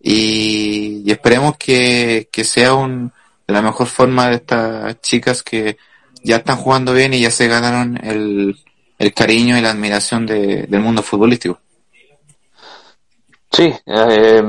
y, 0.00 1.10
esperemos 1.10 1.56
que, 1.56 2.28
sea 2.44 2.74
un, 2.74 3.12
de 3.46 3.54
la 3.54 3.62
mejor 3.62 3.86
forma 3.86 4.28
de 4.28 4.36
estas 4.36 5.00
chicas 5.00 5.42
que 5.42 5.76
ya 6.24 6.36
están 6.36 6.56
jugando 6.56 6.92
bien 6.92 7.14
y 7.14 7.20
ya 7.20 7.30
se 7.30 7.48
ganaron 7.48 7.98
el, 8.04 8.56
el 8.98 9.14
cariño 9.14 9.56
y 9.56 9.60
la 9.60 9.70
admiración 9.70 10.26
de, 10.26 10.66
del 10.66 10.80
mundo 10.80 11.02
futbolístico. 11.02 11.60
Sí, 13.52 13.70
eh, 13.86 14.42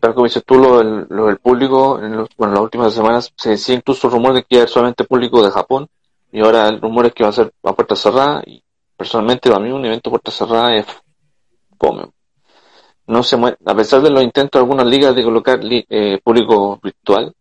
tal 0.00 0.14
como 0.14 0.26
dices 0.26 0.42
tú, 0.44 0.56
lo, 0.56 1.26
del 1.26 1.38
público, 1.38 1.98
en 1.98 2.12
bueno, 2.36 2.52
en 2.52 2.54
las 2.54 2.60
últimas 2.60 2.92
semanas 2.92 3.32
se 3.36 3.50
decía 3.50 3.76
incluso 3.76 4.08
el 4.08 4.12
rumor 4.12 4.34
de 4.34 4.42
que 4.42 4.56
iba 4.56 4.60
a 4.60 4.62
haber 4.62 4.70
solamente 4.70 5.04
público 5.04 5.42
de 5.44 5.50
Japón, 5.52 5.88
y 6.32 6.40
ahora 6.40 6.68
el 6.68 6.80
rumor 6.80 7.06
es 7.06 7.14
que 7.14 7.22
va 7.22 7.30
a 7.30 7.32
ser 7.32 7.52
a 7.62 7.72
puertas 7.72 8.00
cerradas, 8.00 8.42
y 8.46 8.62
personalmente 8.96 9.48
para 9.48 9.62
mí 9.62 9.70
un 9.70 9.84
evento 9.84 10.10
puerta 10.10 10.32
cerrada 10.32 10.74
es 10.74 10.86
fome. 11.78 12.10
No 13.06 13.22
se 13.22 13.36
a 13.36 13.74
pesar 13.76 14.02
de 14.02 14.10
los 14.10 14.22
intentos 14.22 14.58
de 14.58 14.64
algunas 14.64 14.86
ligas 14.86 15.14
de 15.14 15.22
colocar 15.22 15.60
eh, 15.62 16.20
público 16.22 16.80
virtual, 16.82 17.32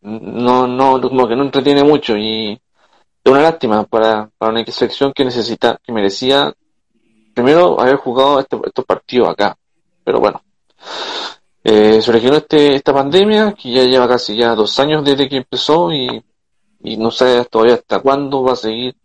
no, 0.00 0.66
no, 0.66 1.00
como 1.00 1.28
que 1.28 1.36
no 1.36 1.42
entretiene 1.42 1.82
mucho 1.84 2.16
y 2.16 2.52
es 2.52 3.32
una 3.32 3.42
lástima 3.42 3.84
para, 3.84 4.30
una 4.40 4.64
selección 4.66 5.12
que 5.12 5.24
necesita, 5.24 5.78
que 5.82 5.92
merecía 5.92 6.54
primero 7.38 7.80
haber 7.80 7.96
jugado 7.96 8.40
este, 8.40 8.58
estos 8.66 8.84
partidos 8.84 9.28
acá. 9.28 9.56
Pero 10.02 10.18
bueno, 10.18 10.42
eh, 11.62 12.02
se 12.02 12.10
originó 12.10 12.36
este, 12.36 12.74
esta 12.74 12.92
pandemia 12.92 13.52
que 13.52 13.70
ya 13.70 13.84
lleva 13.84 14.08
casi 14.08 14.36
ya 14.36 14.56
dos 14.56 14.76
años 14.80 15.04
desde 15.04 15.28
que 15.28 15.36
empezó 15.36 15.92
y, 15.92 16.24
no 16.96 17.10
sé 17.10 17.44
todavía 17.44 17.74
hasta 17.74 18.00
cuándo 18.00 18.42
va 18.42 18.52
a 18.52 18.56
seguir 18.56 18.96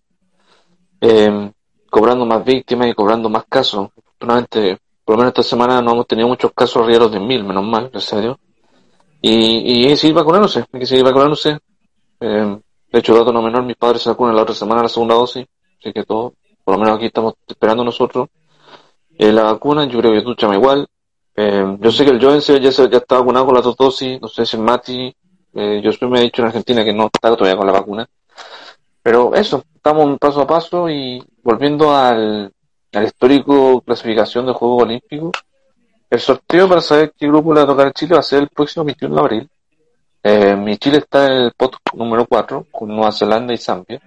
eh, 1.02 1.52
cobrando 1.90 2.26
más 2.26 2.44
víctimas 2.44 2.88
y 2.88 2.94
cobrando 2.96 3.30
más 3.30 3.46
casos. 3.48 3.90
Afortunadamente, 3.96 4.80
por 5.06 5.16
lo 5.16 5.18
menos 5.20 5.32
esta 5.32 5.44
semana 5.44 5.80
no 5.82 5.92
hemos 5.92 6.08
tenido 6.08 6.28
muchos 6.28 6.54
casos 6.54 6.82
arriba 6.82 7.08
de 7.08 7.20
mil, 7.20 7.44
menos 7.44 7.66
mal, 7.66 7.90
gracias 7.92 8.14
a 8.14 8.22
Dios. 8.22 8.38
Y, 9.22 9.84
y 9.84 9.88
hay 9.88 9.96
seguir 9.96 10.16
vacunándose, 10.16 10.66
hay 10.72 10.80
que 10.80 10.86
seguir 10.88 11.06
vacunándose. 11.06 11.60
Eh, 12.20 12.58
de 12.92 13.00
hecho, 13.00 13.14
dato 13.14 13.32
no 13.32 13.44
menor, 13.44 13.64
mis 13.64 13.76
padres 13.76 14.02
se 14.02 14.10
vacunan 14.10 14.36
la 14.36 14.42
otra 14.42 14.56
semana 14.56 14.84
la 14.84 14.90
segunda 14.90 15.16
dosis, 15.16 15.46
así 15.80 15.94
que 15.94 16.04
todo, 16.04 16.34
por 16.64 16.76
lo 16.76 16.80
menos 16.80 16.98
aquí 16.98 17.08
estamos 17.08 17.36
esperando 17.48 17.84
nosotros. 17.84 18.30
Eh, 19.18 19.32
la 19.32 19.44
vacuna, 19.44 19.86
yo 19.86 20.00
creo 20.00 20.14
que 20.14 20.22
tú 20.22 20.36
chama 20.36 20.56
igual. 20.56 20.88
Eh, 21.36 21.78
yo 21.80 21.92
sé 21.92 22.06
que 22.06 22.12
el 22.12 22.22
Joven 22.22 22.40
ya, 22.40 22.72
se, 22.72 22.90
ya 22.90 22.98
está 22.98 23.18
vacunado 23.18 23.46
con 23.46 23.56
las 23.56 23.64
dos 23.64 23.76
dosis, 23.76 24.22
no 24.22 24.28
sé 24.28 24.46
si 24.46 24.56
el 24.56 24.64
Mati, 24.64 25.16
eh, 25.56 25.82
yo 25.84 26.10
me 26.10 26.20
he 26.20 26.24
dicho 26.24 26.42
en 26.42 26.48
Argentina 26.48 26.84
que 26.84 26.94
no 26.94 27.06
está 27.06 27.36
todavía 27.36 27.58
con 27.58 27.68
la 27.68 27.74
vacuna. 27.74 28.08
Pero 29.02 29.34
eso, 29.36 29.64
estamos 29.76 30.18
paso 30.20 30.42
a 30.42 30.48
paso 30.48 30.90
y 30.90 31.22
volviendo 31.44 31.96
al, 31.96 32.52
al 32.94 33.04
histórico 33.04 33.82
clasificación 33.82 34.46
del 34.46 34.56
Juego 34.56 34.78
Olímpico, 34.78 35.32
el 36.10 36.20
sorteo 36.20 36.70
para 36.70 36.82
saber 36.82 37.14
qué 37.18 37.28
grupo 37.28 37.54
le 37.54 37.62
va 37.62 37.64
a 37.64 37.68
tocar 37.68 37.88
a 37.88 37.92
Chile 37.92 38.14
va 38.14 38.20
a 38.20 38.24
ser 38.24 38.44
el 38.44 38.50
próximo 38.50 38.86
21 38.86 39.16
de 39.16 39.22
abril. 39.22 39.50
Eh, 40.22 40.56
mi 40.56 40.78
Chile 40.78 41.00
está 41.00 41.26
en 41.26 41.34
el 41.34 41.52
pot 41.54 41.76
número 41.96 42.26
4 42.26 42.68
con 42.72 42.90
Nueva 42.90 43.12
Zelanda 43.12 43.54
y 43.54 43.58
Zambia, 43.58 44.00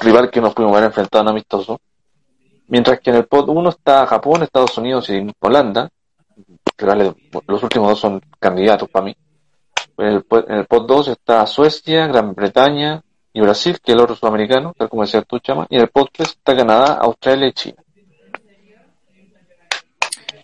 rival 0.00 0.30
que 0.30 0.40
nos 0.40 0.54
pudimos 0.54 0.76
haber 0.76 0.88
enfrentado 0.88 1.22
en 1.22 1.28
amistoso. 1.28 1.80
Mientras 2.68 3.00
que 3.00 3.10
en 3.10 3.16
el 3.16 3.26
pot 3.26 3.48
1 3.48 3.68
está 3.68 4.06
Japón, 4.06 4.42
Estados 4.42 4.76
Unidos 4.78 5.08
y 5.10 5.26
Holanda. 5.40 5.90
los 7.46 7.62
últimos 7.62 7.90
dos 7.90 8.00
son 8.00 8.20
candidatos 8.38 8.88
para 8.88 9.06
mí. 9.06 9.16
En 9.98 10.06
el, 10.06 10.24
en 10.48 10.56
el 10.56 10.66
pot 10.66 10.86
2 10.86 11.08
está 11.08 11.46
Suecia, 11.46 12.06
Gran 12.06 12.34
Bretaña 12.34 13.02
y 13.32 13.40
Brasil, 13.40 13.78
que 13.82 13.92
es 13.92 13.96
el 13.96 14.02
otro 14.02 14.16
sudamericano, 14.16 14.74
tal 14.76 14.88
como 14.88 15.02
decía 15.02 15.22
tú, 15.22 15.38
Chama. 15.40 15.66
Y 15.68 15.76
en 15.76 15.82
el 15.82 15.88
pot 15.88 16.08
3 16.12 16.28
está 16.28 16.56
Canadá, 16.56 16.94
Australia 16.94 17.48
y 17.48 17.52
China. 17.52 17.82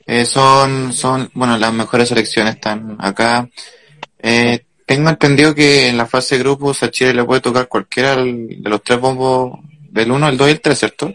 Eh, 0.08 0.24
son, 0.24 0.92
son, 0.92 1.30
bueno, 1.34 1.58
las 1.58 1.72
mejores 1.72 2.08
selecciones 2.08 2.54
están 2.54 2.96
acá. 3.00 3.48
Eh, 4.18 4.65
tengo 4.86 5.10
entendido 5.10 5.54
que 5.54 5.88
en 5.88 5.98
la 5.98 6.06
fase 6.06 6.36
de 6.36 6.44
grupos 6.44 6.82
a 6.82 6.90
Chile 6.90 7.12
le 7.12 7.24
puede 7.24 7.40
tocar 7.40 7.66
cualquiera 7.66 8.14
de 8.16 8.60
los 8.62 8.82
tres 8.82 9.00
bombos 9.00 9.58
del 9.90 10.12
1, 10.12 10.28
el 10.28 10.36
2 10.36 10.48
y 10.48 10.50
el 10.52 10.60
3, 10.60 10.78
¿cierto? 10.78 11.12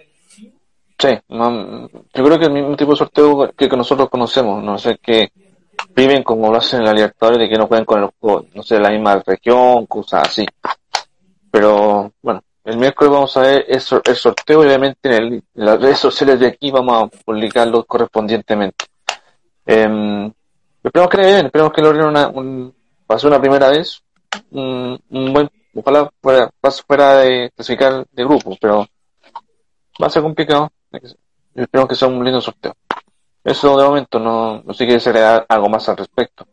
Sí, 1.00 1.10
no, 1.30 1.90
yo 1.90 2.24
creo 2.24 2.38
que 2.38 2.46
el 2.46 2.52
mismo 2.52 2.76
tipo 2.76 2.92
de 2.92 2.98
sorteo 2.98 3.52
que, 3.58 3.68
nosotros 3.70 4.10
conocemos, 4.10 4.62
no 4.62 4.78
sé, 4.78 5.00
que 5.02 5.32
viven 5.96 6.22
como 6.22 6.52
lo 6.52 6.58
hacen 6.58 6.82
en 6.82 6.86
la 6.86 6.94
Libertadores, 6.94 7.40
de 7.40 7.50
que 7.50 7.58
no 7.58 7.68
juegan 7.68 7.86
con 7.86 8.04
el 8.04 8.10
juego, 8.20 8.46
no 8.54 8.62
sé, 8.62 8.78
la 8.78 8.90
misma 8.90 9.24
región, 9.26 9.86
cosas 9.86 10.28
así. 10.28 10.46
Pero, 11.50 12.12
bueno, 12.22 12.44
el 12.66 12.78
miércoles 12.78 13.12
vamos 13.12 13.38
a 13.38 13.42
ver 13.42 13.66
el, 13.70 13.82
sorteo, 13.82 14.60
obviamente 14.60 15.00
en, 15.04 15.14
el, 15.14 15.44
las 15.56 15.82
redes 15.82 15.98
sociales 15.98 16.40
de 16.40 16.48
aquí 16.48 16.70
vamos 16.72 17.04
a 17.04 17.24
publicarlo 17.24 17.86
correspondientemente. 17.86 18.86
Eh, 19.66 20.32
esperemos 20.84 21.10
que 21.10 21.18
le 21.18 21.26
bien, 21.26 21.46
esperemos 21.46 21.74
que 21.74 21.82
logren 21.82 22.08
una, 22.08 22.28
un, 22.28 22.74
pasó 23.12 23.28
una 23.28 23.42
primera 23.42 23.68
vez, 23.68 24.02
un, 24.52 24.98
buen, 25.10 25.50
ojalá 25.76 26.10
fuera, 26.22 26.50
fuera 26.88 27.18
de 27.18 27.52
clasificar 27.54 28.08
de 28.10 28.24
grupo, 28.24 28.58
pero 28.60 28.88
va 30.02 30.08
a 30.08 30.10
ser 30.10 30.22
complicado. 30.22 30.72
Esperemos 31.54 31.90
que 31.90 31.96
sea 31.96 32.08
un 32.08 32.24
lindo 32.24 32.40
sorteo. 32.40 32.74
Eso 33.44 33.78
de 33.78 33.84
momento 33.84 34.18
no, 34.18 34.62
no 34.64 34.74
sé 34.74 34.86
si 34.86 34.98
quieres 34.98 35.46
algo 35.50 35.68
más 35.68 35.90
al 35.90 35.98
respecto. 35.98 36.48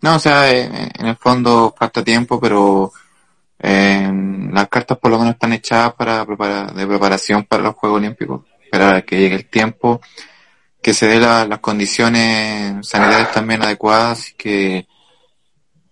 No, 0.00 0.14
o 0.14 0.18
sea, 0.20 0.48
eh, 0.52 0.92
en 0.96 1.06
el 1.06 1.16
fondo 1.16 1.74
falta 1.76 2.04
tiempo, 2.04 2.38
pero 2.38 2.92
eh, 3.58 4.08
las 4.52 4.68
cartas 4.68 4.96
por 4.96 5.10
lo 5.10 5.18
menos 5.18 5.34
están 5.34 5.54
echadas 5.54 5.94
para 5.94 6.24
preparar, 6.24 6.72
de 6.72 6.86
preparación 6.86 7.42
para 7.42 7.64
los 7.64 7.74
Juegos 7.74 7.98
Olímpicos. 7.98 8.42
Esperar 8.62 9.04
que 9.04 9.18
llegue 9.18 9.34
el 9.34 9.50
tiempo, 9.50 10.00
que 10.80 10.94
se 10.94 11.08
dé 11.08 11.18
las 11.18 11.58
condiciones 11.58 12.86
sanitarias 12.86 13.32
también 13.32 13.60
adecuadas 13.62 14.32
que 14.38 14.86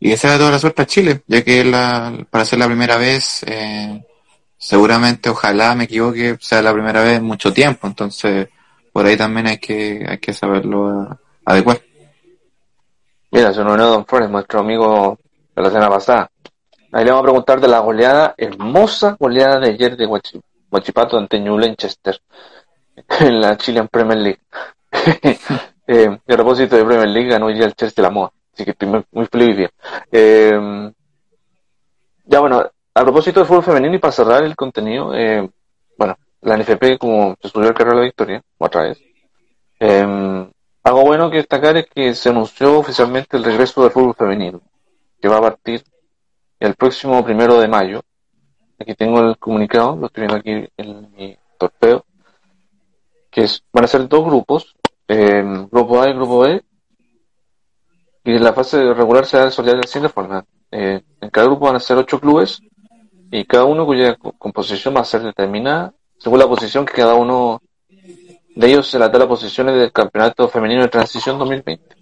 y 0.04 0.14
sea 0.18 0.36
toda 0.36 0.50
la 0.50 0.58
suerte 0.58 0.82
a 0.82 0.86
Chile, 0.86 1.22
ya 1.26 1.42
que 1.42 1.64
para 2.28 2.44
ser 2.44 2.58
la 2.58 2.66
primera 2.66 2.98
vez, 2.98 3.42
eh, 3.46 4.04
seguramente, 4.58 5.30
ojalá 5.30 5.74
me 5.74 5.84
equivoque, 5.84 6.36
sea 6.42 6.60
la 6.60 6.74
primera 6.74 7.02
vez 7.02 7.16
en 7.16 7.24
mucho 7.24 7.54
tiempo, 7.54 7.86
entonces 7.86 8.50
por 8.92 9.06
ahí 9.06 9.16
también 9.16 9.46
hay 9.46 9.56
que, 9.56 10.04
hay 10.06 10.18
que 10.18 10.34
saberlo 10.34 11.18
adecuar. 11.46 11.80
Mira, 13.30 13.54
se 13.54 13.64
nos 13.64 13.72
unió 13.72 13.86
Don 13.86 14.04
Flores, 14.04 14.28
nuestro 14.28 14.60
amigo 14.60 15.18
de 15.56 15.62
la 15.62 15.70
semana 15.70 15.88
pasada. 15.88 16.30
Ahí 16.92 17.02
le 17.06 17.10
vamos 17.10 17.22
a 17.22 17.30
preguntar 17.30 17.60
de 17.62 17.68
la 17.68 17.78
goleada, 17.78 18.34
hermosa 18.36 19.16
goleada 19.18 19.58
de 19.58 19.70
ayer 19.70 19.96
de 19.96 20.04
Guachipato 20.68 21.16
ante 21.16 21.40
New 21.40 21.56
Lanchester 21.56 22.20
en 23.20 23.40
la 23.40 23.56
Chilean 23.56 23.88
Premier 23.88 24.18
League. 24.18 24.40
eh, 25.86 26.08
a 26.08 26.34
propósito 26.34 26.76
de 26.76 26.84
Premier 26.84 27.08
League, 27.08 27.30
ganó 27.30 27.48
ya 27.48 27.64
el 27.64 27.74
Chelsea 27.74 27.94
de 27.96 28.02
la 28.02 28.10
Moa. 28.10 28.30
Así 28.54 28.64
que 28.64 28.70
estoy 28.70 28.88
muy, 29.10 29.26
feliz 29.26 29.68
Eh, 30.12 30.92
ya 32.24 32.40
bueno, 32.40 32.62
a 32.94 33.02
propósito 33.02 33.40
del 33.40 33.48
fútbol 33.48 33.64
femenino 33.64 33.96
y 33.96 33.98
para 33.98 34.12
cerrar 34.12 34.44
el 34.44 34.54
contenido, 34.54 35.12
eh, 35.12 35.50
bueno, 35.98 36.16
la 36.40 36.56
NFP 36.56 36.98
como 36.98 37.34
se 37.42 37.48
subió 37.48 37.68
el 37.68 37.74
carrera 37.74 37.96
de 37.96 38.00
la 38.00 38.06
victoria, 38.06 38.42
otra 38.58 38.82
vez. 38.82 39.02
Eh, 39.80 40.46
algo 40.84 41.02
bueno 41.02 41.30
que 41.30 41.38
destacar 41.38 41.76
es 41.76 41.86
que 41.86 42.14
se 42.14 42.28
anunció 42.28 42.78
oficialmente 42.78 43.36
el 43.36 43.44
regreso 43.44 43.82
del 43.82 43.90
fútbol 43.90 44.14
femenino, 44.14 44.60
que 45.20 45.28
va 45.28 45.38
a 45.38 45.42
partir 45.42 45.82
el 46.60 46.74
próximo 46.76 47.24
primero 47.24 47.58
de 47.58 47.66
mayo. 47.66 48.02
Aquí 48.78 48.94
tengo 48.94 49.20
el 49.20 49.36
comunicado, 49.38 49.96
lo 49.96 50.06
estoy 50.06 50.22
viendo 50.22 50.36
aquí 50.36 50.68
en 50.76 51.12
mi 51.16 51.36
torpeo, 51.58 52.04
que 53.30 53.44
es, 53.44 53.64
van 53.72 53.84
a 53.84 53.88
ser 53.88 54.06
dos 54.08 54.24
grupos, 54.24 54.76
eh, 55.08 55.42
grupo 55.72 56.00
A 56.00 56.08
y 56.08 56.14
grupo 56.14 56.40
B, 56.40 56.62
y 58.24 58.38
la 58.38 58.54
fase 58.54 58.94
regular 58.94 59.26
se 59.26 59.37
va 59.37 59.42
a 59.42 59.46
desarrollar 59.46 59.76
de 59.76 59.82
la 59.82 59.87
siguiente 59.87 60.12
forma. 60.12 60.44
Eh, 60.70 61.02
en 61.20 61.30
cada 61.30 61.46
grupo 61.46 61.66
van 61.66 61.76
a 61.76 61.80
ser 61.80 61.98
ocho 61.98 62.18
clubes 62.18 62.60
y 63.30 63.44
cada 63.44 63.64
uno 63.64 63.84
cuya 63.84 64.16
composición 64.16 64.96
va 64.96 65.00
a 65.00 65.04
ser 65.04 65.22
determinada 65.22 65.92
según 66.18 66.38
la 66.38 66.48
posición 66.48 66.87
que 66.87 66.94
cada 66.94 67.14
uno 67.14 67.60
de 68.56 68.66
ellos 68.66 68.88
se 68.88 68.98
la 68.98 69.08
las 69.08 69.26
posiciones 69.26 69.74
del 69.74 69.92
Campeonato 69.92 70.48
Femenino 70.48 70.82
de 70.82 70.88
Transición 70.88 71.38
2020. 71.38 71.96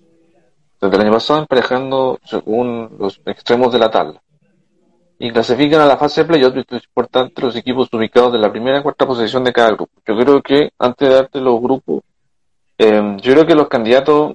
Desde 0.81 0.97
el 0.97 1.03
año 1.03 1.13
pasado 1.13 1.41
emparejando 1.41 2.19
según 2.25 2.97
los 2.99 3.21
extremos 3.27 3.73
de 3.73 3.79
la 3.79 3.91
tabla. 3.91 4.23
Y 5.19 5.31
clasifican 5.31 5.81
a 5.81 5.87
la 5.87 5.97
fase 5.97 6.23
de 6.23 6.29
playoff, 6.29 6.57
esto 6.57 6.77
es 6.77 6.85
importante, 6.85 7.43
los 7.43 7.57
equipos 7.57 7.89
ubicados 7.93 8.33
de 8.33 8.39
la 8.39 8.51
primera 8.51 8.79
y 8.79 8.83
cuarta 8.83 9.07
posición 9.07 9.45
de 9.45 9.53
cada 9.53 9.71
grupo. 9.71 9.93
Yo 10.07 10.17
creo 10.17 10.43
que 10.43 10.71
antes 10.79 11.09
de 11.09 11.15
darte 11.15 11.41
los 11.41 11.61
grupos, 11.61 12.03
eh, 12.77 13.17
yo 13.21 13.33
creo 13.33 13.47
que 13.47 13.55
los 13.55 13.69
candidatos 13.69 14.35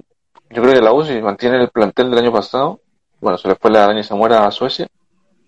yo 0.50 0.62
creo 0.62 0.74
que 0.74 0.80
la 0.80 0.92
UCI 0.92 1.20
mantiene 1.20 1.60
el 1.60 1.70
plantel 1.70 2.10
del 2.10 2.20
año 2.20 2.32
pasado. 2.32 2.80
Bueno, 3.20 3.38
se 3.38 3.48
le 3.48 3.56
fue 3.56 3.70
la 3.70 3.84
araña 3.84 4.02
Zamora 4.02 4.46
a 4.46 4.50
Suecia. 4.50 4.86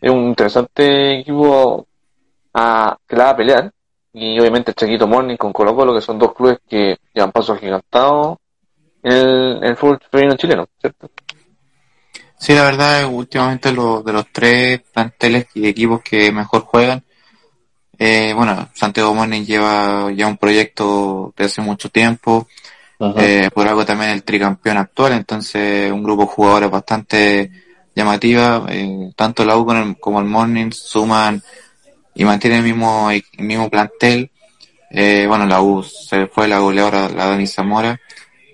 Es 0.01 0.11
un 0.11 0.25
interesante 0.25 1.21
equipo 1.21 1.87
a, 2.55 2.97
que 3.07 3.17
la 3.17 3.25
va 3.25 3.31
a 3.31 3.37
pelear. 3.37 3.73
Y 4.13 4.39
obviamente 4.41 4.73
el 4.73 4.75
Chiquito 4.75 5.07
Morning 5.07 5.37
con 5.37 5.53
Colo 5.53 5.75
Colo, 5.75 5.95
que 5.95 6.01
son 6.01 6.19
dos 6.19 6.35
clubes 6.35 6.59
que 6.69 6.99
llevan 7.15 7.31
pasos 7.31 7.61
gigantados 7.61 8.39
en 9.03 9.13
el, 9.13 9.65
el 9.65 9.77
fútbol 9.77 10.01
femenino 10.11 10.37
chileno, 10.37 10.67
¿cierto? 10.81 11.11
Sí, 12.37 12.55
la 12.55 12.65
verdad, 12.65 13.07
últimamente 13.07 13.71
lo, 13.71 14.03
de 14.03 14.13
los 14.13 14.27
tres 14.33 14.81
planteles 14.93 15.47
y 15.55 15.69
equipos 15.69 16.01
que 16.03 16.33
mejor 16.33 16.63
juegan, 16.63 17.05
eh, 17.99 18.33
bueno, 18.35 18.71
Santiago 18.73 19.15
Morning 19.15 19.45
lleva 19.45 20.11
ya 20.13 20.27
un 20.27 20.39
proyecto 20.39 21.35
de 21.37 21.45
hace 21.45 21.61
mucho 21.61 21.91
tiempo, 21.91 22.49
eh, 23.17 23.49
por 23.55 23.67
algo 23.67 23.85
también 23.85 24.11
el 24.11 24.23
tricampeón 24.23 24.77
actual, 24.77 25.13
entonces 25.15 25.91
un 25.91 26.03
grupo 26.03 26.23
de 26.23 26.29
jugadores 26.29 26.71
bastante 26.71 27.51
llamativa, 27.95 28.67
eh, 28.69 29.11
tanto 29.17 29.45
la 29.45 29.57
U 29.57 29.67
como 29.99 30.21
el, 30.21 30.27
Morning 30.27 30.71
suman 30.71 31.43
y 32.15 32.25
mantienen 32.25 32.61
el 32.61 32.65
mismo, 32.65 33.11
el 33.11 33.25
mismo 33.39 33.71
plantel. 33.71 34.31
Eh, 34.91 35.25
bueno, 35.27 35.47
la 35.47 35.63
U 35.63 35.83
se 35.83 36.27
fue 36.27 36.49
la 36.49 36.59
goleadora, 36.59 37.09
la 37.09 37.27
Dani 37.27 37.47
Zamora, 37.47 37.99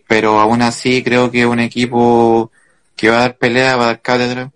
pero 0.07 0.39
aún 0.39 0.63
así 0.63 1.03
creo 1.03 1.31
que 1.31 1.41
es 1.41 1.47
un 1.47 1.61
equipo 1.61 2.51
que 2.95 3.11
va 3.11 3.17
a 3.17 3.21
dar 3.21 3.37
pelea, 3.37 3.77
va 3.77 3.85
a 3.85 3.87
dar 3.87 4.03
cátedra. 4.03 4.51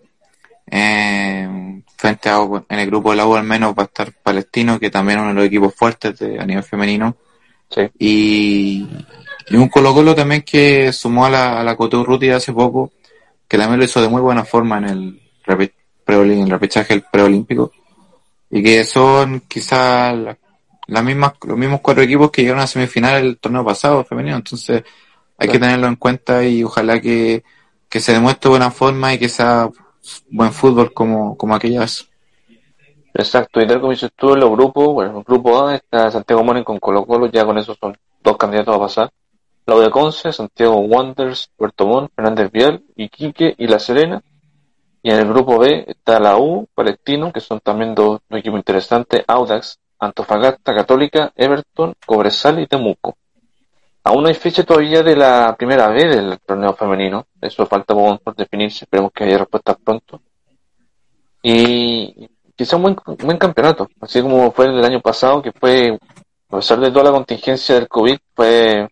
Eh, 0.70 1.48
frente 1.96 2.29
a 2.29 2.38
en 2.68 2.79
el 2.79 2.87
grupo 2.87 3.11
de 3.11 3.16
la 3.16 3.26
U 3.26 3.35
al 3.35 3.44
menos 3.44 3.74
va 3.76 3.83
a 3.83 3.87
estar 3.87 4.12
Palestino, 4.22 4.79
que 4.79 4.90
también 4.90 5.18
es 5.18 5.22
uno 5.22 5.31
de 5.31 5.35
los 5.35 5.46
equipos 5.46 5.74
fuertes 5.74 6.18
de, 6.18 6.38
a 6.38 6.46
nivel 6.46 6.62
femenino. 6.62 7.16
Sí. 7.68 7.83
Y, 7.98 8.88
y 9.50 9.56
un 9.56 9.68
Colo 9.68 9.92
Colo 9.94 10.14
también 10.14 10.42
que 10.42 10.92
sumó 10.92 11.26
a 11.26 11.30
la, 11.30 11.60
a 11.60 11.64
la 11.64 11.76
Coturruti 11.76 12.30
hace 12.30 12.52
poco, 12.52 12.92
que 13.48 13.58
también 13.58 13.78
lo 13.80 13.84
hizo 13.84 14.00
de 14.00 14.08
muy 14.08 14.22
buena 14.22 14.44
forma 14.44 14.78
en 14.78 14.84
el, 14.84 15.22
repe- 15.44 15.72
preolí- 16.06 16.34
en 16.34 16.42
el 16.44 16.50
repechaje 16.50 16.94
del 16.94 17.04
preolímpico. 17.10 17.72
Y 18.50 18.62
que 18.62 18.84
son 18.84 19.42
quizás 19.48 20.16
la- 20.16 20.38
las 20.88 21.04
mismas, 21.04 21.34
los 21.46 21.56
mismos 21.58 21.80
cuatro 21.80 22.02
equipos 22.02 22.30
que 22.30 22.42
llegaron 22.42 22.62
a 22.62 22.66
semifinal 22.66 23.24
el 23.24 23.38
torneo 23.38 23.64
pasado 23.64 24.04
femenino. 24.04 24.36
Entonces 24.36 24.82
hay 25.38 25.48
que 25.48 25.58
tenerlo 25.58 25.86
en 25.88 25.96
cuenta 25.96 26.44
y 26.44 26.64
ojalá 26.64 27.00
que, 27.00 27.42
que 27.88 28.00
se 28.00 28.12
demuestre 28.12 28.50
buena 28.50 28.70
forma 28.70 29.14
y 29.14 29.18
que 29.18 29.28
sea 29.28 29.68
buen 30.30 30.52
fútbol 30.52 30.92
como, 30.92 31.36
como 31.36 31.54
aquellas. 31.54 32.08
Exacto, 33.14 33.60
y 33.60 33.66
tal 33.66 33.80
como 33.80 33.92
dices 33.92 34.10
tú, 34.16 34.32
en 34.34 34.40
los 34.40 34.50
grupos, 34.50 34.86
bueno, 34.94 35.10
en 35.12 35.16
el 35.18 35.24
grupo 35.24 35.66
A 35.66 35.74
está 35.74 36.10
Santiago 36.10 36.44
Morning 36.44 36.62
con 36.62 36.78
Colo 36.78 37.04
Colo, 37.04 37.26
ya 37.26 37.44
con 37.44 37.58
eso 37.58 37.74
son 37.78 37.96
dos 38.22 38.36
candidatos 38.36 38.74
a 38.74 38.78
pasar. 38.78 39.10
La 39.70 39.76
U 39.76 39.80
de 39.80 39.90
Conce, 39.90 40.33
Santiago 40.33 40.80
Wanderers, 40.80 41.48
Puerto 41.56 41.87
Montt, 41.87 42.11
Fernández 42.16 42.50
Vial, 42.50 42.83
Iquique 42.96 43.54
y 43.56 43.68
La 43.68 43.78
Serena. 43.78 44.20
Y 45.00 45.11
en 45.11 45.20
el 45.20 45.28
grupo 45.28 45.61
B 45.61 45.85
está 45.87 46.18
la 46.18 46.38
U, 46.38 46.66
Palestino, 46.74 47.33
que 47.33 47.38
son 47.38 47.61
también 47.61 47.94
dos, 47.94 48.18
dos 48.28 48.40
equipos 48.40 48.59
interesantes, 48.59 49.22
Audax, 49.28 49.78
Antofagasta, 50.00 50.74
Católica, 50.74 51.33
Everton, 51.37 51.94
Cobresal 52.04 52.59
y 52.59 52.66
Temuco. 52.66 53.16
Aún 54.02 54.24
no 54.24 54.28
hay 54.28 54.35
fecha 54.35 54.64
todavía 54.64 55.04
de 55.04 55.14
la 55.14 55.54
primera 55.56 55.87
B 55.87 56.09
del 56.09 56.40
torneo 56.40 56.74
femenino, 56.74 57.26
eso 57.40 57.64
falta 57.64 57.94
por, 57.94 58.35
definirse, 58.35 58.87
esperemos 58.87 59.12
que 59.12 59.22
haya 59.22 59.38
respuestas 59.38 59.76
pronto. 59.85 60.20
Y 61.44 62.28
quizá 62.56 62.74
un 62.74 62.83
buen, 62.83 62.96
un 63.06 63.16
buen 63.18 63.38
campeonato, 63.38 63.88
así 64.00 64.20
como 64.20 64.50
fue 64.50 64.66
el 64.66 64.74
del 64.74 64.85
año 64.85 65.00
pasado, 65.00 65.40
que 65.40 65.52
fue, 65.52 65.96
a 66.48 66.56
pesar 66.56 66.80
de 66.80 66.90
toda 66.90 67.04
la 67.04 67.12
contingencia 67.12 67.76
del 67.76 67.87
COVID, 67.87 68.18
fue, 68.35 68.88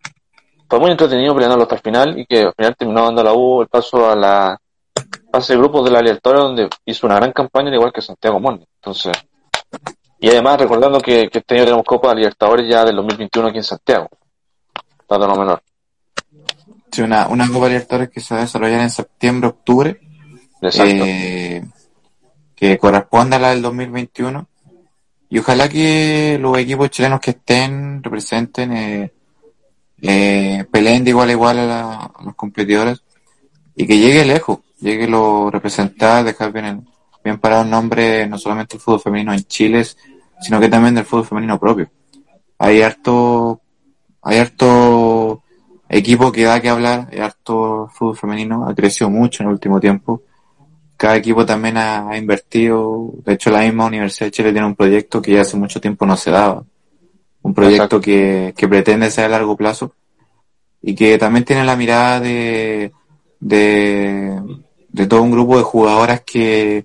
fue 0.68 0.78
muy 0.78 0.90
entretenido 0.90 1.34
peleando 1.34 1.62
hasta 1.62 1.76
el 1.76 1.80
final 1.80 2.18
y 2.18 2.26
que 2.26 2.42
al 2.42 2.54
final 2.54 2.76
terminó 2.76 3.04
dando 3.04 3.24
la 3.24 3.32
U 3.32 3.62
el 3.62 3.68
paso 3.68 4.10
a 4.10 4.14
la 4.14 4.58
fase 5.32 5.54
de 5.54 5.58
grupos 5.58 5.84
de 5.84 5.90
la 5.90 6.00
Libertadores 6.00 6.42
donde 6.42 6.68
hizo 6.84 7.06
una 7.06 7.16
gran 7.16 7.32
campaña 7.32 7.68
al 7.68 7.74
igual 7.74 7.92
que 7.92 8.02
Santiago 8.02 8.38
Morning. 8.38 8.66
Entonces, 8.76 9.12
y 10.20 10.28
además 10.28 10.60
recordando 10.60 11.00
que, 11.00 11.28
que 11.30 11.38
este 11.38 11.54
año 11.54 11.64
tenemos 11.64 11.84
Copa 11.84 12.14
Libertadores 12.14 12.68
ya 12.68 12.84
del 12.84 12.96
2021 12.96 13.48
aquí 13.48 13.58
en 13.58 13.64
Santiago. 13.64 14.08
Dato 15.08 15.26
no 15.26 15.36
menor. 15.36 15.62
Sí, 16.90 17.02
una, 17.02 17.28
una 17.28 17.48
Copa 17.50 17.68
Libertadores 17.68 18.10
que 18.10 18.20
se 18.20 18.34
va 18.34 18.40
a 18.40 18.44
desarrollar 18.44 18.80
en 18.80 18.90
septiembre, 18.90 19.48
octubre, 19.48 20.00
eh, 20.62 21.64
que 22.54 22.78
corresponde 22.78 23.36
a 23.36 23.38
la 23.38 23.50
del 23.50 23.62
2021. 23.62 24.46
Y 25.30 25.38
ojalá 25.38 25.68
que 25.68 26.38
los 26.40 26.58
equipos 26.58 26.90
chilenos 26.90 27.20
que 27.20 27.30
estén, 27.30 28.02
representen, 28.02 28.72
eh, 28.72 29.12
eh, 30.02 30.64
peleen 30.70 31.04
de 31.04 31.10
igual 31.10 31.28
a 31.30 31.32
igual 31.32 31.58
a, 31.58 31.66
la- 31.66 31.94
a 32.14 32.22
los 32.24 32.34
competidores 32.34 33.02
y 33.76 33.86
que 33.86 33.98
llegue 33.98 34.24
lejos, 34.24 34.60
llegue 34.80 35.08
lo 35.08 35.50
representar, 35.50 36.24
dejar 36.24 36.52
bien, 36.52 36.86
bien 37.24 37.38
parado 37.38 37.62
el 37.64 37.70
nombre, 37.70 38.26
no 38.26 38.38
solamente 38.38 38.76
el 38.76 38.82
fútbol 38.82 39.00
femenino 39.00 39.32
en 39.32 39.44
Chile, 39.44 39.84
sino 40.40 40.60
que 40.60 40.68
también 40.68 40.94
del 40.94 41.04
fútbol 41.04 41.26
femenino 41.26 41.58
propio. 41.58 41.90
Hay 42.58 42.82
harto, 42.82 43.60
hay 44.22 44.38
harto 44.38 45.42
equipo 45.88 46.32
que 46.32 46.44
da 46.44 46.60
que 46.60 46.68
hablar, 46.68 47.08
hay 47.12 47.20
harto 47.20 47.88
fútbol 47.92 48.16
femenino, 48.16 48.66
ha 48.68 48.74
crecido 48.74 49.10
mucho 49.10 49.42
en 49.42 49.48
el 49.48 49.54
último 49.54 49.80
tiempo. 49.80 50.22
Cada 50.96 51.16
equipo 51.16 51.46
también 51.46 51.76
ha, 51.78 52.08
ha 52.10 52.18
invertido, 52.18 53.12
de 53.24 53.34
hecho 53.34 53.50
la 53.50 53.60
misma 53.62 53.86
Universidad 53.86 54.26
de 54.28 54.32
Chile 54.32 54.52
tiene 54.52 54.66
un 54.66 54.76
proyecto 54.76 55.22
que 55.22 55.32
ya 55.34 55.42
hace 55.42 55.56
mucho 55.56 55.80
tiempo 55.80 56.04
no 56.06 56.16
se 56.16 56.30
daba. 56.30 56.64
Un 57.48 57.54
proyecto 57.54 57.98
que, 57.98 58.52
que 58.56 58.68
pretende 58.68 59.10
ser 59.10 59.24
a 59.24 59.28
largo 59.30 59.56
plazo 59.56 59.94
y 60.82 60.94
que 60.94 61.16
también 61.16 61.44
tiene 61.46 61.64
la 61.64 61.76
mirada 61.76 62.20
de, 62.20 62.92
de, 63.40 64.38
de 64.90 65.06
todo 65.06 65.22
un 65.22 65.30
grupo 65.30 65.56
de 65.56 65.62
jugadoras 65.62 66.20
que, 66.20 66.84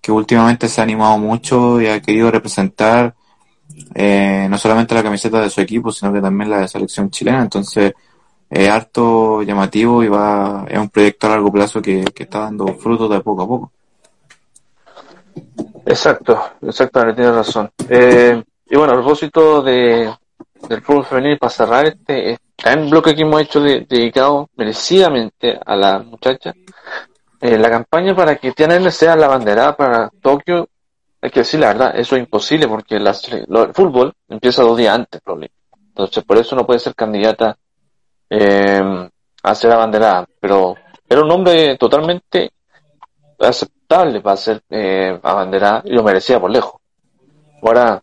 que 0.00 0.12
últimamente 0.12 0.68
se 0.68 0.80
ha 0.80 0.84
animado 0.84 1.18
mucho 1.18 1.80
y 1.80 1.88
ha 1.88 2.00
querido 2.00 2.30
representar 2.30 3.14
eh, 3.94 4.46
no 4.48 4.56
solamente 4.56 4.94
la 4.94 5.02
camiseta 5.02 5.40
de 5.40 5.50
su 5.50 5.60
equipo, 5.60 5.90
sino 5.90 6.12
que 6.12 6.20
también 6.20 6.50
la 6.50 6.60
de 6.60 6.68
selección 6.68 7.10
chilena. 7.10 7.42
Entonces, 7.42 7.92
es 8.48 8.68
harto 8.68 9.42
llamativo 9.42 10.04
y 10.04 10.08
va, 10.08 10.64
es 10.68 10.78
un 10.78 10.90
proyecto 10.90 11.26
a 11.26 11.30
largo 11.30 11.50
plazo 11.50 11.82
que, 11.82 12.04
que 12.14 12.22
está 12.22 12.40
dando 12.40 12.68
frutos 12.74 13.10
de 13.10 13.20
poco 13.20 13.42
a 13.42 13.48
poco. 13.48 13.72
Exacto, 15.84 16.40
exactamente, 16.62 17.20
tienes 17.20 17.34
razón. 17.34 17.70
Eh, 17.88 18.42
y 18.66 18.76
bueno, 18.76 18.92
a 18.92 18.96
propósito 18.96 19.62
de, 19.62 20.12
del 20.68 20.82
fútbol 20.82 21.04
femenil, 21.04 21.38
para 21.38 21.50
cerrar 21.50 21.86
este, 21.86 22.32
este 22.32 22.44
gran 22.62 22.88
bloque 22.88 23.14
que 23.14 23.22
hemos 23.22 23.40
hecho 23.42 23.60
de- 23.60 23.80
dedicado 23.88 24.48
merecidamente 24.56 25.58
a 25.64 25.76
la 25.76 25.98
muchacha, 26.00 26.52
eh, 27.40 27.58
la 27.58 27.70
campaña 27.70 28.14
para 28.14 28.36
que 28.36 28.52
TNL 28.52 28.90
sea 28.90 29.16
la 29.16 29.28
banderada 29.28 29.76
para 29.76 30.10
Tokio, 30.20 30.68
hay 31.20 31.30
que 31.30 31.40
decir 31.40 31.60
la 31.60 31.68
verdad, 31.68 31.98
eso 31.98 32.16
es 32.16 32.20
imposible 32.20 32.68
porque 32.68 32.96
el 32.96 33.08
fútbol 33.74 34.12
empieza 34.28 34.62
dos 34.62 34.76
días 34.76 34.94
antes. 34.94 35.20
Entonces, 35.88 36.24
por 36.24 36.38
eso 36.38 36.54
no 36.56 36.66
puede 36.66 36.80
ser 36.80 36.94
candidata 36.94 37.56
eh, 38.28 39.08
a 39.42 39.54
ser 39.54 39.72
abanderada, 39.72 40.26
pero 40.40 40.74
era 41.08 41.20
un 41.22 41.28
nombre 41.28 41.76
totalmente 41.76 42.50
aceptable 43.38 44.20
para 44.20 44.36
ser 44.36 44.62
eh, 44.70 45.18
abanderada 45.22 45.82
y 45.84 45.90
lo 45.92 46.02
merecía 46.02 46.40
por 46.40 46.50
lejos. 46.50 46.80
Ahora 47.62 48.02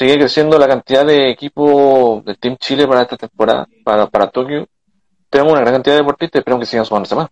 sigue 0.00 0.16
creciendo 0.16 0.58
la 0.58 0.66
cantidad 0.66 1.04
de 1.04 1.28
equipos 1.28 2.24
del 2.24 2.38
Team 2.38 2.56
Chile 2.56 2.88
para 2.88 3.02
esta 3.02 3.18
temporada, 3.18 3.68
para, 3.84 4.06
para 4.06 4.30
Tokio. 4.30 4.66
Tenemos 5.28 5.52
una 5.52 5.60
gran 5.60 5.74
cantidad 5.74 5.94
de 5.94 6.00
deportistas, 6.00 6.40
esperamos 6.40 6.64
que 6.64 6.70
sigan 6.70 6.86
sumándose 6.86 7.16
más. 7.16 7.28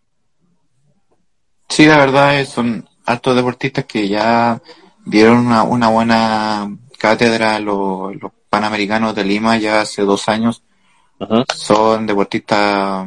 Sí, 1.67 1.87
la 1.87 1.97
verdad 1.97 2.39
es, 2.39 2.51
son 2.51 2.87
altos 3.07 3.35
deportistas 3.35 3.87
que 3.87 4.07
ya 4.07 4.61
dieron 5.07 5.47
una, 5.47 5.63
una 5.63 5.89
buena 5.89 6.77
cátedra 6.99 7.55
a 7.57 7.61
los, 7.61 8.15
los 8.17 8.33
Panamericanos 8.51 9.15
de 9.15 9.25
Lima 9.25 9.57
ya 9.57 9.81
hace 9.81 10.03
dos 10.03 10.29
años. 10.29 10.63
Son 11.55 12.07
deportistas 12.07 13.07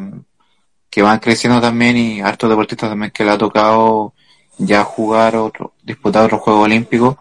que 0.89 1.04
van 1.04 1.19
creciendo 1.19 1.62
también 1.62 1.97
y 1.97 2.21
hartos 2.21 2.50
deportistas 2.50 2.89
también 2.89 3.12
que 3.12 3.24
le 3.24 3.30
ha 3.30 3.38
tocado 3.38 4.15
ya 4.58 4.84
jugar 4.84 5.36
otro, 5.36 5.74
disputar 5.84 6.26
otro 6.26 6.39
juego 6.39 6.62
olímpico. 6.62 7.19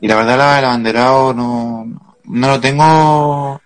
Y 0.00 0.08
la 0.08 0.16
verdad 0.16 0.58
el 0.58 0.64
abanderado 0.64 1.32
no, 1.32 1.86
no 2.24 2.48
lo 2.48 2.60
tengo 2.60 3.60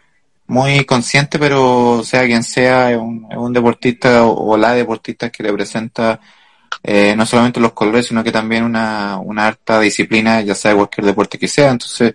muy 0.48 0.84
consciente, 0.84 1.38
pero 1.38 2.02
sea 2.04 2.24
quien 2.26 2.42
sea, 2.42 2.90
es 2.90 2.98
un, 2.98 3.26
un 3.36 3.52
deportista 3.52 4.24
o, 4.24 4.56
la 4.56 4.72
deportista 4.72 5.30
que 5.30 5.42
representa 5.42 6.20
eh, 6.82 7.14
no 7.16 7.26
solamente 7.26 7.60
los 7.60 7.72
colores, 7.72 8.06
sino 8.06 8.24
que 8.24 8.32
también 8.32 8.64
una, 8.64 9.18
una 9.18 9.46
harta 9.46 9.80
disciplina, 9.80 10.40
ya 10.42 10.54
sea 10.54 10.74
cualquier 10.74 11.06
deporte 11.06 11.38
que 11.38 11.48
sea. 11.48 11.70
Entonces, 11.70 12.14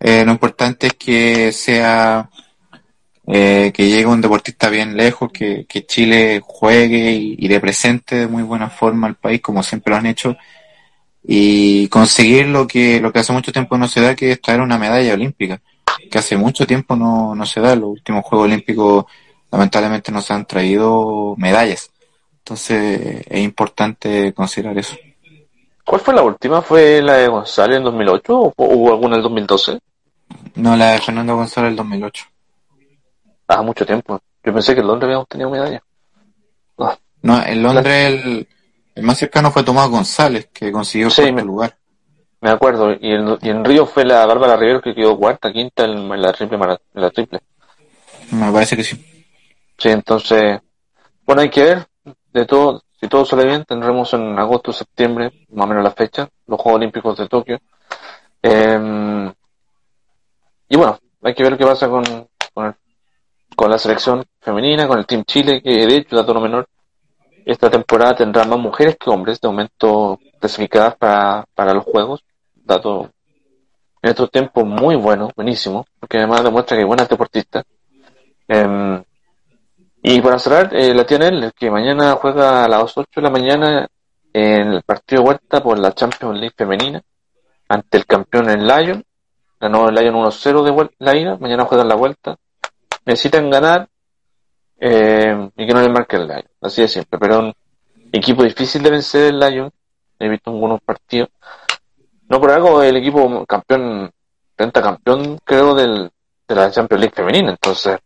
eh, 0.00 0.24
lo 0.24 0.32
importante 0.32 0.88
es 0.88 0.94
que 0.94 1.52
sea, 1.52 2.28
eh, 3.26 3.72
que 3.74 3.88
llegue 3.88 4.06
un 4.06 4.20
deportista 4.20 4.68
bien 4.68 4.96
lejos, 4.96 5.30
que, 5.32 5.64
que 5.68 5.86
Chile 5.86 6.40
juegue 6.44 7.12
y, 7.12 7.36
y 7.38 7.48
represente 7.48 8.16
de 8.16 8.26
muy 8.26 8.42
buena 8.42 8.68
forma 8.68 9.06
al 9.06 9.16
país, 9.16 9.40
como 9.40 9.62
siempre 9.62 9.92
lo 9.92 9.98
han 9.98 10.06
hecho, 10.06 10.36
y 11.24 11.88
conseguir 11.88 12.46
lo 12.46 12.66
que, 12.66 13.00
lo 13.00 13.12
que 13.12 13.20
hace 13.20 13.32
mucho 13.32 13.52
tiempo 13.52 13.78
no 13.78 13.86
se 13.86 14.00
da, 14.00 14.14
que 14.14 14.32
es 14.32 14.40
traer 14.40 14.60
una 14.60 14.78
medalla 14.78 15.14
olímpica, 15.14 15.60
que 16.10 16.18
hace 16.18 16.36
mucho 16.36 16.66
tiempo 16.66 16.96
no, 16.96 17.34
no 17.34 17.46
se 17.46 17.60
da. 17.60 17.76
Los 17.76 17.90
últimos 17.90 18.24
Juegos 18.24 18.46
Olímpicos, 18.46 19.04
lamentablemente, 19.50 20.10
no 20.10 20.20
se 20.20 20.32
han 20.32 20.46
traído 20.46 21.34
medallas. 21.36 21.90
Entonces, 22.38 23.24
es 23.28 23.40
importante 23.40 24.32
considerar 24.34 24.76
eso. 24.76 24.96
¿Cuál 25.84 26.00
fue 26.00 26.14
la 26.14 26.22
última? 26.22 26.62
¿Fue 26.62 27.00
la 27.02 27.14
de 27.14 27.28
González 27.28 27.78
en 27.78 27.84
2008 27.84 28.38
o 28.38 28.52
hubo 28.56 28.90
alguna 28.90 29.14
en 29.14 29.18
el 29.18 29.22
2012? 29.22 29.78
No, 30.56 30.76
la 30.76 30.92
de 30.92 30.98
Fernando 30.98 31.36
González 31.36 31.70
del 31.70 31.76
2008. 31.76 32.24
Ah, 33.48 33.62
mucho 33.62 33.84
tiempo. 33.84 34.20
Yo 34.44 34.52
pensé 34.52 34.74
que 34.74 34.80
en 34.80 34.86
Londres 34.86 35.08
habíamos 35.08 35.28
tenido 35.28 35.50
medalla. 35.50 35.82
Ah, 36.78 36.96
No, 37.22 37.44
en 37.44 37.62
Londres 37.62 38.24
el, 38.24 38.48
el 38.94 39.02
más 39.02 39.18
cercano 39.18 39.50
fue 39.50 39.62
Tomás 39.62 39.88
González, 39.88 40.48
que 40.52 40.70
consiguió 40.72 41.06
el 41.08 41.12
Sí, 41.12 41.22
cuarto 41.22 41.36
me- 41.36 41.42
lugar. 41.44 41.76
me 42.40 42.50
acuerdo. 42.50 42.92
Y 42.92 43.12
en, 43.12 43.38
y 43.40 43.50
en 43.50 43.64
Río 43.64 43.86
fue 43.86 44.04
la 44.04 44.26
Bárbara 44.26 44.56
Rivero 44.56 44.80
que 44.80 44.94
quedó 44.94 45.16
cuarta, 45.18 45.52
quinta 45.52 45.84
en, 45.84 46.08
la 46.20 46.32
triple 46.32 46.58
mara- 46.58 46.80
en 46.94 47.00
la 47.02 47.10
triple. 47.10 47.40
Me 48.32 48.50
parece 48.52 48.76
que 48.76 48.84
sí. 48.84 49.24
Sí, 49.78 49.88
entonces, 49.88 50.60
bueno, 51.26 51.42
hay 51.42 51.50
que 51.50 51.62
ver 51.62 51.86
de 52.32 52.44
todo, 52.46 52.82
si 53.00 53.08
todo 53.08 53.24
sale 53.24 53.44
bien, 53.44 53.64
tendremos 53.64 54.12
en 54.14 54.38
agosto, 54.38 54.72
septiembre, 54.72 55.32
más 55.50 55.64
o 55.64 55.68
menos 55.68 55.82
la 55.84 55.90
fecha, 55.90 56.28
los 56.46 56.60
Juegos 56.60 56.78
Olímpicos 56.78 57.16
de 57.18 57.28
Tokio. 57.28 57.58
Eh, 58.42 59.32
y 60.68 60.76
bueno, 60.76 60.98
hay 61.22 61.34
que 61.34 61.42
ver 61.42 61.56
qué 61.58 61.64
pasa 61.64 61.88
con, 61.88 62.04
con, 62.54 62.66
el- 62.66 62.74
con 63.56 63.70
la 63.70 63.78
selección 63.78 64.24
femenina, 64.40 64.86
con 64.88 64.98
el 64.98 65.06
Team 65.06 65.24
Chile, 65.24 65.60
que 65.62 65.70
de 65.86 65.96
hecho, 65.96 66.16
dato 66.16 66.32
no 66.34 66.40
menor, 66.40 66.66
esta 67.44 67.70
temporada 67.70 68.14
tendrá 68.14 68.44
más 68.44 68.58
mujeres 68.58 68.96
que 68.98 69.10
hombres 69.10 69.40
de 69.40 69.48
momento 69.48 70.18
clasificadas 70.38 70.96
para, 70.96 71.44
para 71.54 71.74
los 71.74 71.84
juegos. 71.84 72.24
Dato 72.54 73.10
en 74.02 74.10
estos 74.10 74.30
tiempos 74.30 74.64
muy 74.64 74.96
bueno, 74.96 75.30
buenísimo, 75.36 75.86
porque 75.98 76.18
además 76.18 76.42
demuestra 76.42 76.76
que 76.76 76.82
hay 76.82 76.86
buenas 76.86 77.08
deportistas. 77.08 77.64
Em, 78.48 79.02
y 80.02 80.20
para 80.20 80.38
cerrar, 80.38 80.74
eh, 80.74 80.92
la 80.92 81.06
tiene 81.06 81.28
él, 81.28 81.52
que 81.56 81.70
mañana 81.70 82.16
juega 82.20 82.64
a 82.64 82.68
las 82.68 82.96
8 82.96 83.08
de 83.16 83.22
la 83.22 83.30
mañana 83.30 83.88
en 84.32 84.72
el 84.72 84.82
partido 84.82 85.22
de 85.22 85.26
vuelta 85.26 85.62
por 85.62 85.78
la 85.78 85.92
Champions 85.92 86.38
League 86.38 86.54
femenina 86.56 87.00
ante 87.68 87.98
el 87.98 88.06
campeón 88.06 88.50
en 88.50 88.66
Lyon. 88.66 89.04
Ganó 89.60 89.88
el 89.88 89.94
Lyon 89.94 90.16
1-0 90.16 90.64
de 90.64 90.90
la 90.98 91.16
ida, 91.16 91.36
mañana 91.38 91.64
juegan 91.64 91.88
la 91.88 91.94
vuelta. 91.94 92.36
Necesitan 93.06 93.48
ganar 93.50 93.88
eh, 94.84 95.50
y 95.56 95.64
que 95.64 95.72
no 95.72 95.80
le 95.80 95.88
marque 95.88 96.16
el 96.16 96.26
Lyon, 96.26 96.48
así 96.60 96.82
de 96.82 96.88
siempre. 96.88 97.16
Pero 97.16 97.38
un 97.38 97.54
equipo 98.10 98.42
difícil 98.42 98.82
de 98.82 98.90
vencer 98.90 99.26
el 99.26 99.38
Lyon, 99.38 99.70
he 100.18 100.28
visto 100.28 100.50
algunos 100.50 100.80
partidos. 100.82 101.28
No 102.28 102.40
por 102.40 102.50
algo 102.50 102.82
el 102.82 102.96
equipo 102.96 103.46
campeón, 103.46 104.12
campeón 104.56 105.38
creo 105.44 105.76
del, 105.76 106.10
de 106.48 106.54
la 106.54 106.70
Champions 106.72 107.00
League 107.00 107.14
femenina, 107.14 107.50
entonces. 107.50 108.00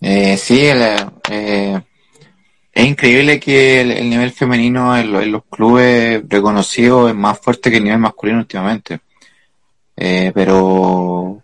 Eh, 0.00 0.36
sí, 0.36 0.66
eh, 1.30 1.80
es 2.72 2.84
increíble 2.84 3.38
que 3.38 3.82
el, 3.82 4.10
nivel 4.10 4.32
femenino 4.32 4.96
en, 4.96 5.30
los 5.30 5.44
clubes 5.44 6.24
reconocidos 6.28 7.10
es 7.10 7.14
más 7.14 7.38
fuerte 7.38 7.70
que 7.70 7.76
el 7.76 7.84
nivel 7.84 8.00
masculino 8.00 8.38
últimamente. 8.40 8.98
Eh, 9.96 10.32
pero 10.34 11.41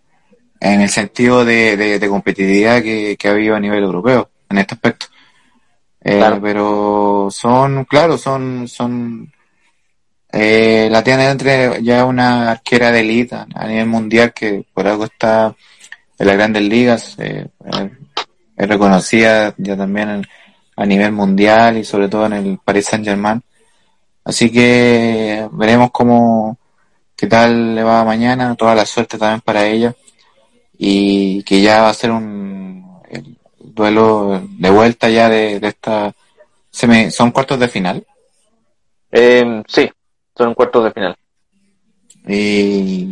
en 0.60 0.80
el 0.80 0.88
sentido 0.88 1.44
de, 1.44 2.06
competitividad 2.08 2.82
que, 2.82 3.16
ha 3.24 3.30
habido 3.30 3.56
a 3.56 3.60
nivel 3.60 3.84
europeo 3.84 4.30
en 4.48 4.58
este 4.58 4.74
aspecto. 4.74 5.06
Eh, 6.00 6.38
pero 6.40 7.28
son, 7.30 7.84
claro, 7.84 8.16
son, 8.16 8.66
son, 8.68 9.32
eh, 10.32 10.88
la 10.90 11.02
tiene 11.02 11.28
entre 11.28 11.82
ya 11.82 12.04
una 12.04 12.52
arquera 12.52 12.90
de 12.90 13.00
élite 13.00 13.34
a 13.34 13.66
nivel 13.66 13.86
mundial 13.86 14.32
que 14.32 14.64
por 14.72 14.86
algo 14.86 15.04
está 15.04 15.54
en 16.18 16.26
las 16.26 16.36
grandes 16.36 16.62
ligas, 16.62 17.16
es 17.18 18.68
reconocida 18.68 19.54
ya 19.58 19.76
también 19.76 20.08
en, 20.08 20.26
a 20.76 20.86
nivel 20.86 21.12
mundial 21.12 21.76
y 21.76 21.84
sobre 21.84 22.08
todo 22.08 22.26
en 22.26 22.32
el 22.34 22.58
Paris 22.64 22.86
Saint 22.86 23.04
Germain. 23.04 23.42
Así 24.24 24.50
que 24.50 25.48
veremos 25.52 25.90
cómo, 25.90 26.58
qué 27.16 27.26
tal 27.26 27.74
le 27.74 27.82
va 27.82 28.04
mañana, 28.04 28.54
toda 28.54 28.74
la 28.74 28.86
suerte 28.86 29.18
también 29.18 29.40
para 29.40 29.66
ella 29.66 29.94
y 30.78 31.42
que 31.42 31.60
ya 31.60 31.82
va 31.82 31.88
a 31.90 31.94
ser 31.94 32.12
un 32.12 33.02
duelo 33.58 34.40
de 34.58 34.70
vuelta 34.70 35.08
ya 35.08 35.28
de, 35.28 35.58
esta, 35.60 36.12
se 36.70 36.86
me, 36.86 37.10
son 37.10 37.32
cuartos 37.32 37.58
de 37.58 37.68
final. 37.68 38.06
Eh, 39.10 39.62
sí, 39.66 39.90
son 40.36 40.54
cuartos 40.54 40.84
de 40.84 40.92
final. 40.92 41.16
Y 42.26 43.08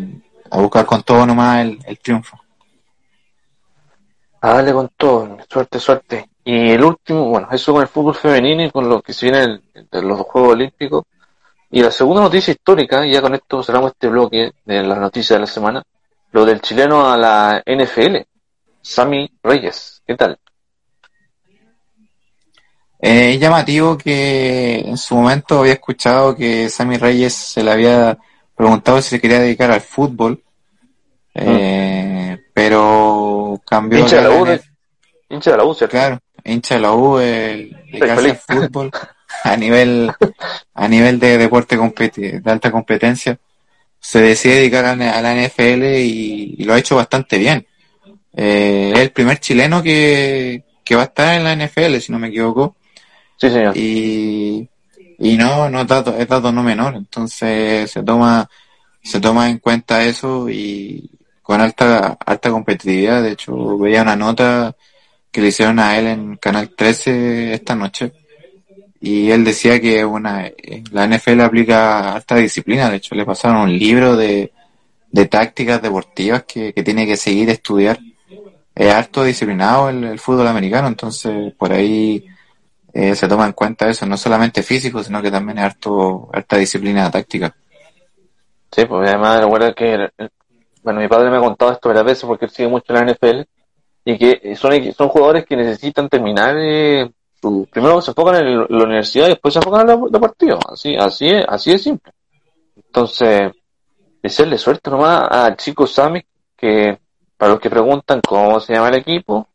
a 0.50 0.58
buscar 0.58 0.86
con 0.86 1.02
todo 1.02 1.26
nomás 1.26 1.64
el, 1.64 1.78
el 1.86 1.98
triunfo. 1.98 2.38
A 4.40 4.54
darle 4.54 4.72
con 4.72 4.90
todo, 4.96 5.38
suerte, 5.50 5.80
suerte. 5.80 6.28
Y 6.44 6.70
el 6.70 6.84
último, 6.84 7.30
bueno, 7.30 7.48
eso 7.50 7.72
con 7.72 7.82
el 7.82 7.88
fútbol 7.88 8.14
femenino 8.14 8.64
y 8.64 8.70
con 8.70 8.88
lo 8.88 9.02
que 9.02 9.12
se 9.12 9.26
viene 9.26 9.60
de 9.90 10.02
los 10.02 10.20
Juegos 10.20 10.52
Olímpicos. 10.52 11.04
Y 11.70 11.82
la 11.82 11.90
segunda 11.90 12.22
noticia 12.22 12.52
histórica, 12.52 13.04
y 13.04 13.12
ya 13.12 13.20
con 13.20 13.34
esto 13.34 13.62
cerramos 13.64 13.90
este 13.90 14.06
bloque 14.06 14.52
de 14.64 14.82
las 14.84 14.98
noticias 14.98 15.36
de 15.36 15.40
la 15.40 15.46
semana, 15.46 15.82
lo 16.36 16.44
del 16.44 16.60
chileno 16.60 17.10
a 17.10 17.16
la 17.16 17.62
NFL, 17.64 18.16
Sammy 18.82 19.26
Reyes. 19.42 20.02
¿Qué 20.06 20.16
tal? 20.16 20.38
Eh, 23.00 23.32
es 23.32 23.40
llamativo 23.40 23.96
que 23.96 24.80
en 24.80 24.98
su 24.98 25.14
momento 25.14 25.60
había 25.60 25.72
escuchado 25.72 26.36
que 26.36 26.68
Sammy 26.68 26.98
Reyes 26.98 27.32
se 27.32 27.64
le 27.64 27.70
había 27.70 28.18
preguntado 28.54 29.00
si 29.00 29.08
se 29.08 29.20
quería 29.20 29.40
dedicar 29.40 29.70
al 29.70 29.80
fútbol, 29.80 30.42
mm. 31.34 31.38
eh, 31.40 32.44
pero 32.52 33.58
cambió. 33.66 34.00
Hincha 34.00 34.16
de 34.16 34.22
la 34.22 34.30
U, 34.30 34.46
hincha 35.30 35.52
de 35.52 35.56
la 35.56 35.64
U, 35.64 35.74
Claro, 35.88 36.18
hincha 36.44 36.74
de 36.74 36.80
la 36.82 36.92
U, 36.92 37.18
el 37.18 37.70
dedicarse 37.90 38.28
al 38.28 38.36
fútbol 38.36 38.90
a 39.42 39.56
nivel, 39.56 40.12
a 40.74 40.86
nivel 40.86 41.18
de 41.18 41.38
deporte 41.38 41.78
de 41.78 42.42
alta 42.44 42.70
competencia, 42.70 43.38
se 44.06 44.20
decide 44.20 44.54
dedicar 44.58 44.84
a, 44.84 44.94
la 44.94 45.34
NFL 45.34 45.84
y, 45.96 46.62
lo 46.64 46.74
ha 46.74 46.78
hecho 46.78 46.94
bastante 46.94 47.38
bien. 47.38 47.66
Eh, 48.36 48.92
es 48.94 49.00
el 49.00 49.10
primer 49.10 49.40
chileno 49.40 49.82
que, 49.82 50.62
va 50.92 51.00
a 51.00 51.04
estar 51.06 51.34
en 51.34 51.42
la 51.42 51.56
NFL, 51.56 51.96
si 51.96 52.12
no 52.12 52.20
me 52.20 52.28
equivoco. 52.28 52.76
Sí, 53.36 53.50
señor. 53.50 53.76
Y, 53.76 54.68
y 55.18 55.36
no, 55.36 55.68
no 55.68 55.80
es 55.80 55.88
dato, 55.88 56.16
es 56.16 56.28
dato 56.28 56.52
no 56.52 56.62
menor, 56.62 56.94
entonces 56.94 57.90
se 57.90 58.04
toma, 58.04 58.48
se 59.02 59.18
toma 59.18 59.50
en 59.50 59.58
cuenta 59.58 60.04
eso 60.04 60.48
y 60.48 61.10
con 61.42 61.60
alta, 61.60 62.16
alta 62.24 62.50
competitividad. 62.50 63.24
De 63.24 63.32
hecho, 63.32 63.76
veía 63.76 64.02
una 64.02 64.14
nota 64.14 64.76
que 65.32 65.40
le 65.40 65.48
hicieron 65.48 65.80
a 65.80 65.98
él 65.98 66.06
en 66.06 66.36
Canal 66.36 66.70
13 66.76 67.54
esta 67.54 67.74
noche. 67.74 68.12
Y 69.06 69.30
él 69.30 69.44
decía 69.44 69.80
que 69.80 70.04
una, 70.04 70.50
la 70.90 71.06
NFL 71.06 71.40
aplica 71.42 72.14
alta 72.14 72.34
disciplina. 72.34 72.90
De 72.90 72.96
hecho, 72.96 73.14
le 73.14 73.24
pasaron 73.24 73.58
un 73.58 73.78
libro 73.78 74.16
de, 74.16 74.52
de 75.12 75.26
tácticas 75.26 75.80
deportivas 75.80 76.42
que, 76.42 76.72
que 76.72 76.82
tiene 76.82 77.06
que 77.06 77.16
seguir 77.16 77.48
estudiar. 77.48 78.00
Es 78.74 78.92
harto 78.92 79.22
disciplinado 79.22 79.90
el, 79.90 80.18
fútbol 80.18 80.48
americano, 80.48 80.88
entonces 80.88 81.54
por 81.54 81.72
ahí 81.72 82.26
eh, 82.92 83.14
se 83.14 83.28
toma 83.28 83.46
en 83.46 83.52
cuenta 83.52 83.88
eso, 83.88 84.06
no 84.06 84.16
solamente 84.16 84.64
físico, 84.64 85.00
sino 85.04 85.22
que 85.22 85.30
también 85.30 85.58
es 85.58 85.64
harto, 85.66 86.28
alta 86.32 86.56
disciplina 86.56 87.08
táctica. 87.08 87.54
Sí, 88.72 88.86
pues 88.86 89.08
además 89.08 89.40
recuerda 89.40 89.72
que, 89.72 90.08
bueno, 90.82 90.98
mi 90.98 91.06
padre 91.06 91.30
me 91.30 91.36
ha 91.36 91.40
contado 91.40 91.70
esto 91.70 91.90
varias 91.90 92.06
veces 92.06 92.24
porque 92.24 92.46
él 92.46 92.50
sigue 92.50 92.68
mucho 92.68 92.92
la 92.92 93.04
NFL 93.04 93.42
y 94.04 94.18
que 94.18 94.56
son, 94.56 94.72
son 94.92 95.08
jugadores 95.10 95.46
que 95.46 95.54
necesitan 95.54 96.08
terminar 96.08 96.56
eh, 96.58 97.08
primero 97.70 98.00
se 98.00 98.10
enfocan 98.10 98.36
en 98.36 98.58
la 98.58 98.84
universidad 98.84 99.26
y 99.26 99.30
después 99.30 99.54
se 99.54 99.60
enfocan 99.60 99.88
en 99.88 100.04
el 100.04 100.10
deportivo, 100.10 100.58
así, 100.70 100.96
así 100.96 101.28
es, 101.28 101.44
así 101.48 101.72
de 101.72 101.78
simple. 101.78 102.12
Entonces, 102.76 103.52
desearle 104.22 104.58
suerte 104.58 104.90
nomás 104.90 105.28
al 105.30 105.56
chico 105.56 105.86
Sammy, 105.86 106.24
que 106.56 106.98
para 107.36 107.52
los 107.52 107.60
que 107.60 107.70
preguntan 107.70 108.20
cómo 108.26 108.58
se 108.60 108.72
llama 108.72 108.88
el 108.88 108.96
equipo, 108.96 109.48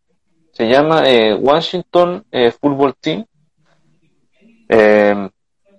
se 0.51 0.67
llama 0.67 1.03
eh, 1.05 1.33
Washington 1.33 2.23
eh, 2.31 2.51
Football 2.51 2.95
Team, 2.99 3.25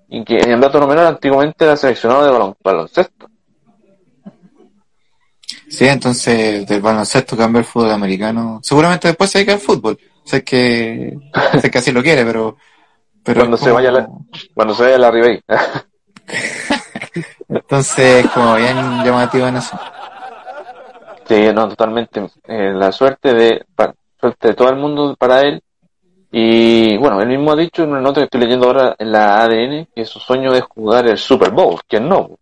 y 0.08 0.24
que 0.24 0.40
en 0.40 0.50
el 0.50 0.60
dato 0.60 0.78
nominal 0.78 1.06
antiguamente 1.06 1.64
era 1.64 1.76
seleccionado 1.76 2.24
de 2.24 2.54
baloncesto. 2.62 3.30
Sí, 5.70 5.86
entonces 5.86 6.66
del 6.66 6.82
baloncesto 6.82 7.34
cambia 7.34 7.60
el 7.60 7.64
fútbol 7.64 7.92
americano. 7.92 8.60
Seguramente 8.62 9.08
después 9.08 9.30
se 9.30 9.38
dedica 9.38 9.54
al 9.54 9.60
fútbol. 9.60 9.98
Sé 10.24 10.44
que, 10.44 11.16
sé 11.60 11.70
que 11.70 11.78
así 11.78 11.92
lo 11.92 12.02
quiere, 12.02 12.24
pero, 12.24 12.56
pero 13.22 13.40
cuando 13.40 13.56
se 13.56 13.70
vaya 13.70 13.90
la, 13.90 14.08
cuando 14.54 14.74
se 14.74 14.84
vaya 14.84 14.98
la 14.98 15.10
Ribey. 15.10 15.40
entonces, 17.48 18.26
como 18.28 18.56
bien 18.56 18.76
llamativo 19.04 19.46
en 19.46 19.56
eso. 19.56 19.78
Sí, 21.26 21.46
no, 21.54 21.68
totalmente. 21.68 22.20
Eh, 22.46 22.72
la 22.74 22.92
suerte 22.92 23.32
de, 23.32 23.64
suerte 24.18 24.48
de 24.48 24.54
todo 24.54 24.70
el 24.70 24.76
mundo 24.76 25.16
para 25.18 25.40
él. 25.40 25.62
Y 26.30 26.96
bueno, 26.96 27.20
él 27.20 27.28
mismo 27.28 27.52
ha 27.52 27.56
dicho 27.56 27.82
en 27.82 27.90
una 27.90 28.00
nota 28.00 28.20
que 28.20 28.24
estoy 28.24 28.40
leyendo 28.40 28.66
ahora 28.66 28.96
en 28.98 29.12
la 29.12 29.42
ADN 29.42 29.88
que 29.94 30.04
su 30.06 30.18
sueño 30.18 30.54
es 30.54 30.62
jugar 30.62 31.06
el 31.06 31.18
Super 31.18 31.50
Bowl, 31.50 31.78
que 31.86 32.00
no, 32.00 32.38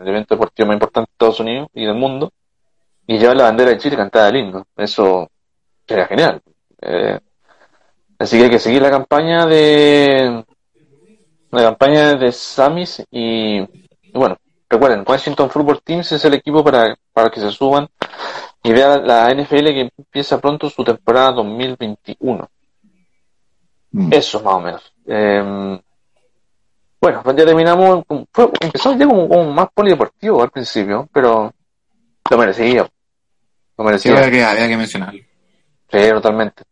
el 0.00 0.08
evento 0.08 0.36
deportivo 0.36 0.68
más 0.68 0.74
importante 0.74 1.10
de 1.10 1.14
Estados 1.14 1.40
Unidos 1.40 1.68
y 1.74 1.84
del 1.84 1.96
mundo 1.96 2.32
y 3.06 3.18
llevar 3.18 3.36
la 3.36 3.44
bandera 3.44 3.70
de 3.70 3.78
Chile 3.78 3.96
cantada 3.96 4.28
el 4.28 4.36
himno. 4.36 4.66
Eso 4.76 5.28
sería 5.86 6.06
genial. 6.06 6.40
Eh, 6.82 7.18
así 8.18 8.36
que 8.36 8.44
hay 8.44 8.50
que 8.50 8.58
seguir 8.58 8.82
la 8.82 8.90
campaña 8.90 9.46
de 9.46 10.44
la 11.50 11.62
campaña 11.62 12.14
de 12.14 12.32
Samis 12.32 13.04
y, 13.10 13.60
bueno, 14.12 14.36
recuerden, 14.68 15.04
Washington 15.06 15.50
Football 15.50 15.82
Teams 15.82 16.10
es 16.12 16.24
el 16.24 16.34
equipo 16.34 16.64
para, 16.64 16.96
para 17.12 17.30
que 17.30 17.40
se 17.40 17.50
suban 17.50 17.88
y 18.62 18.72
vean 18.72 19.06
la 19.06 19.32
NFL 19.34 19.64
que 19.66 19.92
empieza 19.96 20.40
pronto 20.40 20.70
su 20.70 20.82
temporada 20.82 21.32
2021. 21.32 22.48
Mm. 23.92 24.12
Eso 24.12 24.40
más 24.40 24.54
o 24.54 24.60
menos. 24.60 24.92
Eh, 25.06 25.80
bueno, 27.00 27.22
ya 27.24 27.44
terminamos, 27.44 28.04
fue, 28.32 28.50
empezó 28.60 28.96
ya 28.96 29.06
como, 29.06 29.28
como 29.28 29.52
más 29.52 29.68
polideportivo 29.74 30.42
al 30.42 30.50
principio, 30.50 31.08
pero 31.12 31.52
lo 32.30 32.38
merecía. 32.38 32.88
Lo 33.76 33.84
merecía. 33.84 34.16
había, 34.16 34.30
que, 34.30 34.44
había 34.44 34.68
que 34.68 34.76
mencionarlo. 34.76 35.20
Sí, 35.90 36.08
totalmente. 36.10 36.62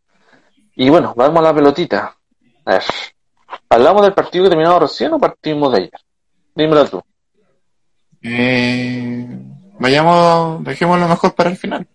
Y 0.80 0.88
bueno, 0.88 1.12
vamos 1.14 1.40
a 1.40 1.42
la 1.42 1.54
pelotita. 1.54 2.16
A 2.64 2.70
ver. 2.72 2.82
¿Hablamos 3.68 4.00
del 4.00 4.14
partido 4.14 4.44
que 4.44 4.48
terminado 4.48 4.80
recién 4.80 5.12
o 5.12 5.18
partimos 5.18 5.70
de 5.72 5.78
ayer? 5.78 6.00
Dímelo 6.54 6.88
tú. 6.88 7.02
Eh, 8.22 9.28
vayamos, 9.78 10.64
dejemos 10.64 10.98
lo 10.98 11.06
mejor 11.06 11.34
para 11.34 11.50
el 11.50 11.58
final. 11.58 11.86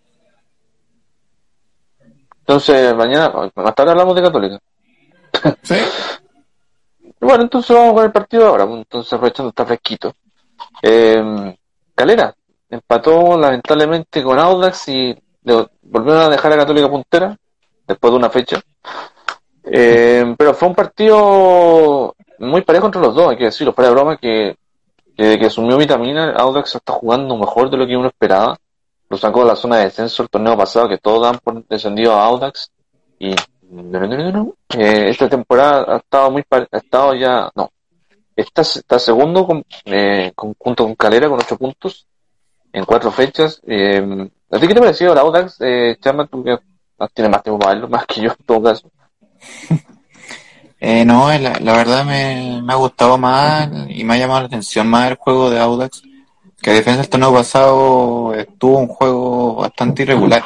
Entonces, 2.38 2.94
mañana, 2.94 3.32
más 3.56 3.74
tarde 3.74 3.90
hablamos 3.90 4.14
de 4.14 4.22
Católica. 4.22 4.60
Sí. 5.62 5.74
Bueno, 7.18 7.44
entonces 7.44 7.74
vamos 7.74 7.94
con 7.94 8.04
el 8.04 8.12
partido 8.12 8.46
ahora, 8.46 8.64
entonces 8.64 9.12
aprovechando 9.12 9.48
está 9.48 9.64
fresquito. 9.64 10.14
Eh, 10.80 11.56
Calera 11.92 12.32
empató 12.68 13.36
lamentablemente 13.36 14.22
con 14.22 14.38
Audax 14.38 14.88
y 14.90 15.16
volvieron 15.82 16.22
a 16.22 16.28
dejar 16.28 16.52
a 16.52 16.58
Católica 16.58 16.88
puntera 16.88 17.36
después 17.86 18.12
de 18.12 18.16
una 18.18 18.30
fecha. 18.30 18.60
Eh, 19.64 20.34
pero 20.38 20.54
fue 20.54 20.68
un 20.68 20.74
partido 20.74 22.14
muy 22.38 22.62
parejo 22.62 22.86
entre 22.86 23.00
los 23.00 23.14
dos, 23.14 23.30
hay 23.30 23.36
que 23.36 23.44
decirlo, 23.44 23.72
fuera 23.72 23.88
de 23.88 23.94
broma, 23.94 24.16
que 24.16 24.56
desde 25.16 25.38
que 25.38 25.46
asumió 25.46 25.76
Vitamina, 25.78 26.32
Audax 26.32 26.74
está 26.74 26.92
jugando 26.92 27.36
mejor 27.36 27.70
de 27.70 27.76
lo 27.78 27.86
que 27.86 27.96
uno 27.96 28.08
esperaba. 28.08 28.56
Lo 29.08 29.16
sacó 29.16 29.40
de 29.40 29.46
la 29.46 29.56
zona 29.56 29.76
de 29.78 29.84
descenso 29.84 30.22
el 30.22 30.28
torneo 30.28 30.56
pasado, 30.56 30.88
que 30.88 30.98
todos 30.98 31.22
dan 31.22 31.38
por 31.38 31.64
descendido 31.66 32.12
a 32.14 32.24
Audax. 32.26 32.70
Y 33.18 33.32
eh, 34.76 35.08
esta 35.08 35.28
temporada 35.28 35.94
ha 35.94 35.96
estado 35.98 36.30
muy 36.30 36.44
ha 36.50 36.76
estado 36.76 37.14
ya, 37.14 37.48
no, 37.54 37.70
está, 38.34 38.62
está 38.62 38.98
segundo 38.98 39.46
con, 39.46 39.64
eh, 39.84 40.32
con- 40.34 40.54
junto 40.58 40.84
con 40.84 40.94
Calera 40.96 41.28
con 41.28 41.40
ocho 41.40 41.56
puntos 41.56 42.06
en 42.72 42.84
cuatro 42.84 43.10
fechas. 43.10 43.60
Eh, 43.66 44.28
¿A 44.50 44.58
ti 44.58 44.68
qué 44.68 44.74
te 44.74 44.80
pareció 44.80 45.12
el 45.12 45.18
Audax? 45.18 45.56
Eh, 45.60 45.96
Chama, 46.00 46.26
tú 46.26 46.44
que 46.44 46.58
tienes 47.14 47.30
más 47.32 47.42
tiempo 47.42 47.58
para 47.58 47.72
verlo, 47.74 47.88
más 47.88 48.06
que 48.06 48.20
yo 48.22 48.30
en 48.30 48.44
todo 48.46 48.62
caso. 48.62 48.90
Eh, 50.78 51.04
no, 51.04 51.30
la, 51.38 51.58
verdad 51.58 52.04
me, 52.04 52.60
me 52.62 52.72
ha 52.72 52.76
gustado 52.76 53.16
más 53.16 53.68
y 53.88 54.04
me 54.04 54.14
ha 54.14 54.18
llamado 54.18 54.40
la 54.40 54.46
atención 54.46 54.86
más 54.88 55.10
el 55.10 55.16
juego 55.16 55.48
de 55.50 55.58
Audax, 55.58 56.02
que 56.60 56.70
a 56.70 56.74
diferencia 56.74 57.02
del 57.02 57.08
torneo 57.10 57.32
pasado 57.32 58.34
estuvo 58.34 58.78
un 58.78 58.88
juego 58.88 59.56
bastante 59.56 60.02
irregular. 60.02 60.44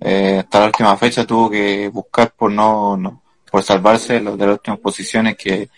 Eh, 0.00 0.38
hasta 0.40 0.60
la 0.60 0.66
última 0.66 0.96
fecha 0.96 1.26
tuvo 1.26 1.48
que 1.50 1.88
buscar 1.88 2.32
por 2.32 2.50
no, 2.52 2.96
no 2.96 3.22
por 3.50 3.62
salvarse 3.62 4.14
de, 4.14 4.20
los- 4.20 4.36
de 4.38 4.46
las 4.46 4.54
últimas 4.56 4.80
posiciones 4.80 5.36
que, 5.36 5.68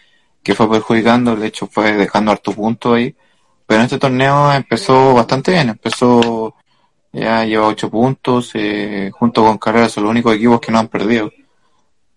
que 0.43 0.55
fue 0.55 0.69
perjudicando, 0.71 1.37
de 1.37 1.47
hecho 1.49 1.67
fue 1.69 1.93
dejando 1.93 2.33
harto 2.33 2.53
punto 2.53 2.95
ahí. 2.95 3.15
Pero 3.67 3.81
en 3.81 3.85
este 3.87 3.99
torneo 3.99 4.53
empezó 4.53 5.15
bastante 5.15 5.53
bien, 5.53 5.69
empezó 5.71 6.55
ya 7.17 7.45
lleva 7.45 7.67
ocho 7.69 7.91
puntos, 7.91 8.51
eh, 8.55 9.11
junto 9.13 9.43
con 9.43 9.59
Carrera 9.59 9.89
son 9.89 10.05
los 10.05 10.11
únicos 10.11 10.35
equipos 10.35 10.61
que 10.61 10.73
no 10.73 10.79
han 10.79 10.89
perdido. 10.89 11.31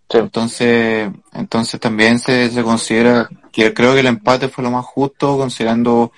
Sí. 0.09 0.17
Entonces, 0.17 1.09
entonces 1.33 1.79
también 1.79 2.19
se, 2.19 2.49
se 2.49 2.63
considera 2.63 3.29
que 3.51 3.73
creo 3.73 3.93
que 3.93 3.99
el 3.99 4.07
empate 4.07 4.49
fue 4.49 4.63
lo 4.63 4.71
más 4.71 4.85
justo 4.85 5.38
considerando 5.38 6.12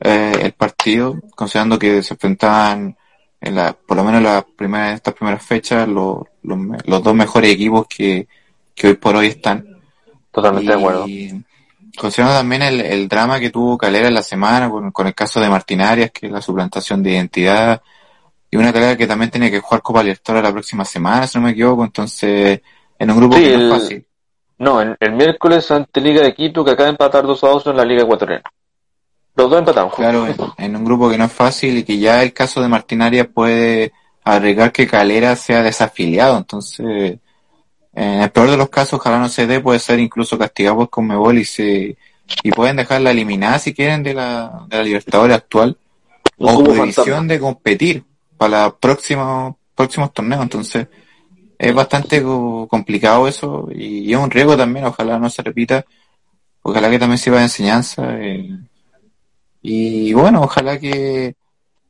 eh, 0.00 0.32
el 0.42 0.52
partido, 0.52 1.16
considerando 1.34 1.78
que 1.78 2.02
se 2.02 2.14
enfrentaban 2.14 2.96
en 3.40 3.54
la, 3.54 3.72
por 3.72 3.96
lo 3.96 4.04
menos 4.04 4.18
en 4.18 4.24
las 4.24 4.44
primeras, 4.44 4.94
estas 4.94 5.14
primeras 5.14 5.44
fechas 5.44 5.88
los, 5.88 6.18
los, 6.42 6.58
los 6.84 7.02
dos 7.02 7.14
mejores 7.14 7.52
equipos 7.52 7.86
que, 7.88 8.28
que 8.74 8.88
hoy 8.88 8.94
por 8.94 9.16
hoy 9.16 9.28
están. 9.28 9.66
Totalmente 10.30 10.70
de 10.70 10.78
acuerdo. 10.78 11.08
Y 11.08 11.42
considerando 11.96 12.38
también 12.38 12.62
el, 12.62 12.80
el 12.80 13.08
drama 13.08 13.40
que 13.40 13.50
tuvo 13.50 13.78
Calera 13.78 14.08
en 14.08 14.14
la 14.14 14.22
semana 14.22 14.70
con, 14.70 14.92
con 14.92 15.06
el 15.06 15.14
caso 15.14 15.40
de 15.40 15.48
Martín 15.48 15.80
Arias, 15.80 16.10
que 16.12 16.26
es 16.26 16.32
la 16.32 16.42
suplantación 16.42 17.02
de 17.02 17.12
identidad, 17.12 17.82
y 18.50 18.56
una 18.56 18.72
Calera 18.72 18.96
que 18.96 19.06
también 19.06 19.30
tenía 19.30 19.50
que 19.50 19.60
jugar 19.60 19.82
Copa 19.82 20.02
Libertadores 20.02 20.44
la 20.44 20.52
próxima 20.52 20.84
semana, 20.84 21.26
si 21.26 21.38
no 21.38 21.44
me 21.44 21.50
equivoco, 21.52 21.84
entonces 21.84 22.60
en 22.98 23.10
un 23.10 23.16
grupo 23.16 23.36
Sí, 23.36 23.42
que 23.42 23.56
no 23.56 23.62
el- 23.64 23.72
es 23.72 23.80
fácil. 23.82 24.04
No, 24.58 24.80
el, 24.80 24.96
el 24.98 25.12
miércoles 25.12 25.70
ante 25.70 26.00
Liga 26.00 26.22
de 26.22 26.34
Quito, 26.34 26.64
que 26.64 26.72
acaba 26.72 26.86
de 26.86 26.90
empatar 26.90 27.24
2 27.24 27.44
a 27.44 27.48
2 27.48 27.66
en 27.68 27.76
la 27.76 27.84
Liga 27.84 28.02
Ecuatoriana. 28.02 28.42
Los 29.36 29.48
dos 29.50 29.58
empataron. 29.60 29.90
Claro, 29.90 30.26
en, 30.26 30.34
en 30.56 30.74
un 30.76 30.84
grupo 30.84 31.08
que 31.08 31.16
no 31.16 31.26
es 31.26 31.32
fácil 31.32 31.78
y 31.78 31.84
que 31.84 31.96
ya 31.98 32.24
el 32.24 32.32
caso 32.32 32.60
de 32.60 32.66
Martín 32.66 33.00
Arias 33.02 33.28
puede 33.32 33.92
arriesgar 34.24 34.72
que 34.72 34.88
Calera 34.88 35.36
sea 35.36 35.62
desafiliado. 35.62 36.36
Entonces, 36.38 37.18
en 37.94 38.22
el 38.22 38.30
peor 38.32 38.50
de 38.50 38.56
los 38.56 38.68
casos, 38.68 38.94
ojalá 38.98 39.20
no 39.20 39.28
se 39.28 39.46
dé, 39.46 39.60
puede 39.60 39.78
ser 39.78 40.00
incluso 40.00 40.36
castigado 40.36 40.78
por 40.78 40.90
Conmebol 40.90 41.38
y 41.38 41.44
se 41.44 41.96
y 42.42 42.50
pueden 42.50 42.76
dejarla 42.76 43.12
eliminada 43.12 43.60
si 43.60 43.72
quieren 43.72 44.02
de 44.02 44.12
la, 44.14 44.64
de 44.66 44.76
la 44.76 44.82
Libertadores 44.82 45.36
actual 45.36 45.76
Un 46.36 46.48
o 46.70 46.74
fantasma. 46.74 47.22
de 47.22 47.38
competir 47.38 48.04
para 48.38 48.70
próximos, 48.76 49.56
próximos 49.74 50.12
torneos. 50.14 50.42
Entonces, 50.42 50.88
es 51.58 51.74
bastante 51.74 52.22
co- 52.22 52.66
complicado 52.68 53.28
eso 53.28 53.68
y, 53.74 54.12
es 54.12 54.18
un 54.18 54.30
riesgo 54.30 54.56
también, 54.56 54.86
ojalá 54.86 55.18
no 55.18 55.30
se 55.30 55.42
repita, 55.42 55.84
ojalá 56.62 56.90
que 56.90 56.98
también 56.98 57.18
sirva 57.18 57.38
de 57.38 57.44
enseñanza. 57.44 58.16
eh, 58.20 58.50
y 59.62 60.12
bueno, 60.12 60.42
ojalá 60.42 60.78
que, 60.78 61.34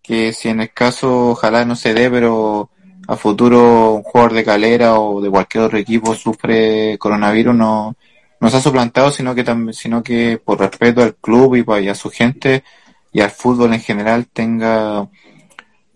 que 0.03 0.33
si 0.33 0.49
en 0.49 0.61
el 0.63 0.73
caso, 0.73 1.31
ojalá 1.31 1.65
no 1.65 1.77
se 1.77 1.95
dé, 1.95 2.11
pero 2.11 2.71
a 3.07 3.17
futuro 3.17 3.95
un 3.95 4.03
jugador 4.03 4.33
de 4.35 4.45
calera 4.45 4.99
o 5.01 5.21
de 5.21 5.31
cualquier 5.31 5.65
otro 5.65 5.79
equipo 5.79 6.15
sufre 6.15 6.99
coronavirus, 6.99 7.55
no, 7.55 7.95
no 8.41 8.51
se 8.51 8.57
ha 8.57 8.61
suplantado, 8.61 9.11
sino 9.11 9.35
que 9.35 9.45
también, 9.45 9.75
sino 9.75 10.03
que 10.03 10.39
por 10.43 10.59
respeto 10.61 11.03
al 11.03 11.17
club 11.17 11.57
y, 11.57 11.85
y 11.85 11.89
a 11.89 11.95
su 11.95 12.11
gente 12.11 12.65
y 13.13 13.21
al 13.21 13.31
fútbol 13.31 13.75
en 13.75 13.81
general 13.81 14.27
tenga, 14.33 15.09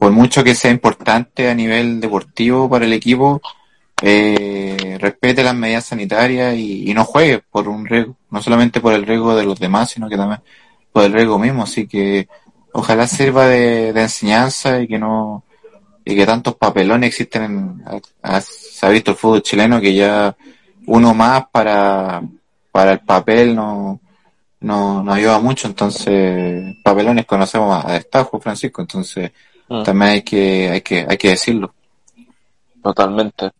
por 0.02 0.10
mucho 0.10 0.42
que 0.42 0.56
sea 0.56 0.72
importante 0.72 1.48
a 1.48 1.54
nivel 1.54 2.00
deportivo 2.00 2.68
para 2.68 2.84
el 2.84 2.92
equipo, 2.92 3.40
eh, 4.02 4.98
respete 5.00 5.44
las 5.44 5.54
medidas 5.54 5.84
sanitarias 5.84 6.56
y, 6.56 6.92
no 6.92 7.04
juegue 7.04 7.38
por 7.38 7.68
un 7.68 7.86
riesgo, 7.86 8.16
no 8.28 8.42
solamente 8.42 8.80
por 8.80 8.94
el 8.94 9.06
riesgo 9.06 9.36
de 9.36 9.44
los 9.44 9.60
demás, 9.60 9.90
sino 9.90 10.08
que 10.08 10.16
también 10.16 10.40
por 10.90 11.04
el 11.04 11.12
riesgo 11.12 11.38
mismo. 11.38 11.62
Así 11.62 11.86
que 11.86 12.26
ojalá 12.72 13.06
sirva 13.06 13.46
de, 13.46 13.90
enseñanza 13.90 14.80
y 14.80 14.88
que 14.88 14.98
no 14.98 15.44
y 16.04 16.16
que 16.16 16.26
tantos 16.26 16.56
papelones 16.56 17.06
existen 17.06 17.44
en, 17.44 17.84
se 18.40 18.84
ha 18.84 18.88
visto 18.88 19.12
el 19.12 19.16
fútbol 19.16 19.42
chileno 19.42 19.80
que 19.80 19.94
ya 19.94 20.36
uno 20.86 21.14
más 21.14 21.44
para 21.52 22.20
para 22.72 22.94
el 22.94 23.00
papel 23.02 23.54
no 23.54 24.00
no, 24.62 25.00
no 25.04 25.12
ayuda 25.12 25.38
mucho 25.38 25.68
entonces 25.68 26.74
papelones 26.82 27.24
conocemos 27.24 27.84
a 27.84 27.92
destajo 27.92 28.40
Francisco 28.40 28.82
entonces 28.82 29.30
Mm. 29.80 29.82
también 29.84 30.10
hay 30.12 30.22
que 30.22 30.70
hay 30.70 30.80
que 30.82 31.06
hay 31.08 31.16
que 31.16 31.28
decirlo 31.30 31.72
Totalmente. 32.82 33.50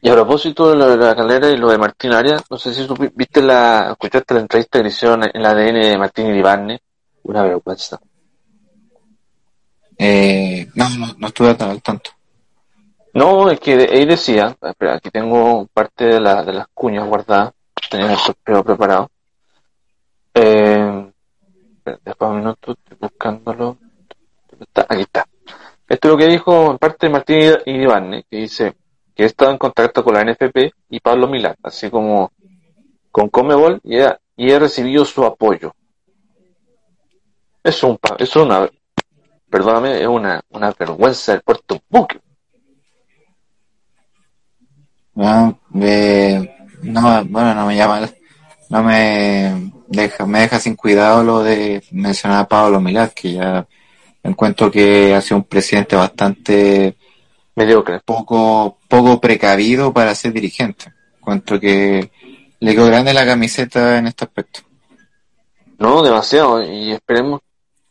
Y 0.00 0.08
a 0.08 0.14
propósito 0.14 0.70
de 0.70 0.76
lo 0.76 0.88
de 0.88 0.96
la 0.96 1.14
calera 1.14 1.48
y 1.50 1.56
lo 1.56 1.68
de 1.70 1.78
Martín 1.78 2.12
Arias, 2.12 2.42
no 2.50 2.56
sé 2.58 2.72
si 2.74 2.86
tú 2.86 2.94
vi- 2.94 3.10
viste 3.14 3.42
la, 3.42 3.90
escuchaste 3.92 4.34
la 4.34 4.40
entrevista 4.40 4.80
que 4.82 4.88
hicieron 4.88 5.22
en 5.24 5.30
el 5.34 5.44
ADN 5.46 5.80
de 5.80 5.98
Martín 5.98 6.26
Iribarne. 6.26 6.80
Una 7.24 7.42
vergüenza. 7.42 7.98
eh, 9.98 10.66
no, 10.74 10.88
no 10.90 11.06
no 11.18 11.26
estuve 11.28 11.54
tan 11.54 11.70
al 11.70 11.80
tanto 11.82 12.10
No, 13.14 13.48
es 13.50 13.60
que 13.60 13.76
de- 13.76 13.96
ahí 13.96 14.04
decía, 14.06 14.56
espera, 14.60 14.94
aquí 14.96 15.10
tengo 15.10 15.66
parte 15.72 16.04
de, 16.06 16.20
la, 16.20 16.42
de 16.42 16.52
las 16.52 16.66
cuñas 16.74 17.06
guardadas, 17.06 17.52
tenía 17.90 18.10
el 18.12 18.18
sorteo 18.18 18.64
preparado. 18.64 19.08
Eh, 20.34 21.12
espera, 21.76 21.98
después 22.04 22.30
un 22.30 22.38
minuto, 22.38 22.72
estoy 22.72 22.96
buscándolo. 23.00 23.76
Está, 24.60 24.86
aquí 24.88 25.02
está. 25.02 25.26
Esto 25.94 26.08
es 26.08 26.12
lo 26.12 26.18
que 26.18 26.26
dijo 26.26 26.72
en 26.72 26.78
parte 26.78 27.08
Martín 27.08 27.52
Iribarne, 27.66 28.24
que 28.28 28.38
dice 28.38 28.74
que 29.14 29.22
ha 29.22 29.26
estado 29.26 29.52
en 29.52 29.58
contacto 29.58 30.02
con 30.02 30.14
la 30.14 30.22
NFP 30.22 30.72
y 30.90 30.98
Pablo 30.98 31.28
Milán, 31.28 31.54
así 31.62 31.88
como 31.88 32.32
con 33.12 33.28
Comebol 33.28 33.80
y, 33.84 34.00
ha- 34.00 34.18
y 34.36 34.50
he 34.50 34.58
recibido 34.58 35.04
su 35.04 35.24
apoyo. 35.24 35.72
Es 37.62 37.80
un, 37.84 37.96
es 38.18 38.34
una, 38.34 38.68
perdóname, 39.48 40.00
es 40.00 40.08
una, 40.08 40.42
una 40.48 40.72
vergüenza 40.76 41.30
del 41.30 41.42
Puerto 41.42 41.80
Buque. 41.88 42.18
No, 45.14 45.60
eh, 45.80 46.56
no, 46.82 47.24
bueno, 47.26 47.54
no 47.54 47.66
me 47.66 47.76
llama, 47.76 48.08
no 48.68 48.82
me 48.82 49.72
deja, 49.86 50.26
me 50.26 50.40
deja 50.40 50.58
sin 50.58 50.74
cuidado 50.74 51.22
lo 51.22 51.44
de 51.44 51.84
mencionar 51.92 52.40
a 52.40 52.48
Pablo 52.48 52.80
Milad, 52.80 53.10
que 53.12 53.34
ya 53.34 53.64
encuentro 54.24 54.70
que 54.70 55.14
ha 55.14 55.20
sido 55.20 55.36
un 55.38 55.44
presidente 55.44 55.94
bastante 55.96 56.96
Mediocre. 57.54 58.00
poco, 58.04 58.78
poco 58.88 59.20
precavido 59.20 59.92
para 59.92 60.14
ser 60.14 60.32
dirigente. 60.32 60.92
Encuentro 61.18 61.60
que 61.60 62.10
le 62.60 62.74
quedó 62.74 62.86
grande 62.86 63.14
la 63.14 63.24
camiseta 63.26 63.98
en 63.98 64.06
este 64.08 64.24
aspecto. 64.24 64.60
No, 65.78 66.02
demasiado, 66.02 66.62
y 66.62 66.92
esperemos 66.92 67.40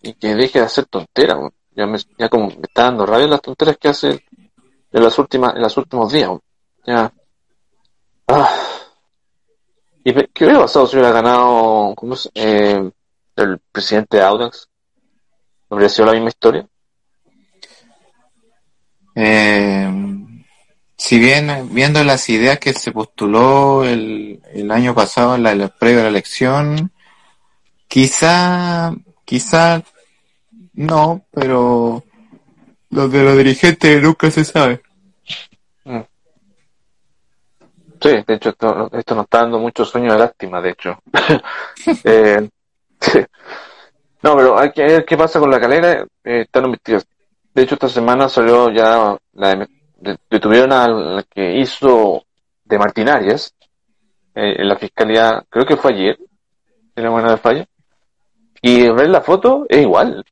y 0.02 0.14
que 0.14 0.36
deje 0.36 0.60
de 0.60 0.66
hacer 0.66 0.86
tonteras. 0.86 1.38
Ya, 1.76 1.86
me, 1.88 1.98
ya 2.18 2.30
como 2.30 2.48
me 2.48 2.54
está 2.64 2.84
dando 2.84 3.06
rabia 3.06 3.28
las 3.28 3.42
tonteras 3.42 3.78
que 3.78 3.88
hace 3.88 4.10
en 4.92 5.04
las 5.04 5.18
últimas, 5.18 5.56
en 5.56 5.62
los 5.62 5.76
últimos 5.78 6.12
días. 6.12 6.30
Ya. 6.86 7.12
Ah. 8.28 8.50
¿Y 10.04 10.12
pe- 10.14 10.30
qué 10.34 10.46
hubiera 10.46 10.62
pasado 10.62 10.86
si 10.86 10.96
hubiera 10.98 11.12
ganado 11.14 11.94
¿cómo 11.96 12.16
se- 12.16 12.30
eh, 12.36 12.92
el 13.38 13.60
presidente 13.72 14.18
de 14.18 14.24
Audax? 14.24 14.68
¿No 15.74 15.78
¿Habría 15.78 15.90
sido 15.90 16.06
la 16.06 16.14
misma 16.14 16.30
historia? 16.30 16.68
Eh, 19.16 19.92
si 20.96 21.18
bien 21.18 21.70
viendo 21.74 22.04
las 22.04 22.30
ideas 22.30 22.60
que 22.60 22.74
se 22.74 22.92
postuló 22.92 23.84
el, 23.84 24.40
el 24.54 24.70
año 24.70 24.94
pasado 24.94 25.34
en 25.34 25.42
la, 25.42 25.56
la 25.56 25.70
previa 25.70 26.02
a 26.02 26.04
la 26.04 26.10
elección, 26.10 26.92
quizá, 27.88 28.94
quizá 29.26 29.82
no, 30.74 31.26
pero 31.32 32.04
los 32.92 33.12
de 33.12 33.24
los 33.24 33.36
dirigentes 33.36 34.04
nunca 34.04 34.30
se 34.30 34.46
sabe. 34.46 34.80
Sí, 38.00 38.10
de 38.28 38.34
hecho 38.36 38.50
esto, 38.50 38.92
esto 38.94 39.16
nos 39.16 39.24
está 39.24 39.40
dando 39.40 39.58
mucho 39.58 39.84
sueño 39.86 40.14
de 40.14 40.20
lástima, 40.20 40.62
de 40.62 40.70
hecho. 40.70 41.00
eh, 42.04 42.48
no, 44.24 44.36
pero 44.36 44.58
hay 44.58 44.72
que 44.72 44.84
ver 44.84 45.06
qué 45.06 45.18
pasa 45.18 45.40
con 45.40 45.52
la 45.52 45.60
calera. 45.60 46.06
Eh, 46.24 46.42
están 46.42 46.66
investigados. 46.66 47.06
De 47.54 47.62
hecho, 47.62 47.76
esta 47.76 47.90
semana 47.90 48.28
salió 48.30 48.72
ya, 48.72 49.16
la, 49.34 49.68
detuvieron 50.30 50.72
al 50.72 51.26
que 51.30 51.60
hizo 51.60 52.26
de 52.64 52.80
Martinarias 52.80 53.54
eh, 54.34 54.56
en 54.58 54.68
la 54.68 54.76
fiscalía, 54.78 55.44
creo 55.50 55.66
que 55.66 55.78
fue 55.78 55.94
ayer, 55.94 56.18
si 56.96 57.02
no 57.04 57.12
buena 57.12 57.32
de 57.32 57.38
falla. 57.38 57.66
Y 58.62 58.90
ver 58.90 59.10
la 59.10 59.22
foto 59.22 59.66
es 59.70 59.82
igual. 59.82 60.26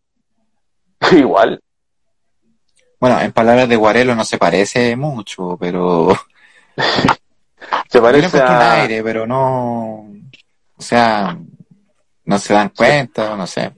igual. 1.12 1.62
Bueno, 3.00 3.20
en 3.20 3.32
palabras 3.32 3.70
de 3.70 3.76
Guarelo 3.76 4.16
no 4.16 4.26
se 4.26 4.38
parece 4.38 4.96
mucho, 4.96 5.58
pero 5.60 6.16
Se 7.90 8.02
parece 8.02 8.38
un 8.38 8.44
a... 8.44 8.74
aire, 8.82 9.04
pero 9.04 9.28
no, 9.28 10.08
o 10.76 10.82
sea, 10.82 11.38
no 12.26 12.40
se 12.40 12.54
dan 12.54 12.70
cuenta, 12.70 13.36
no 13.36 13.46
sé. 13.46 13.72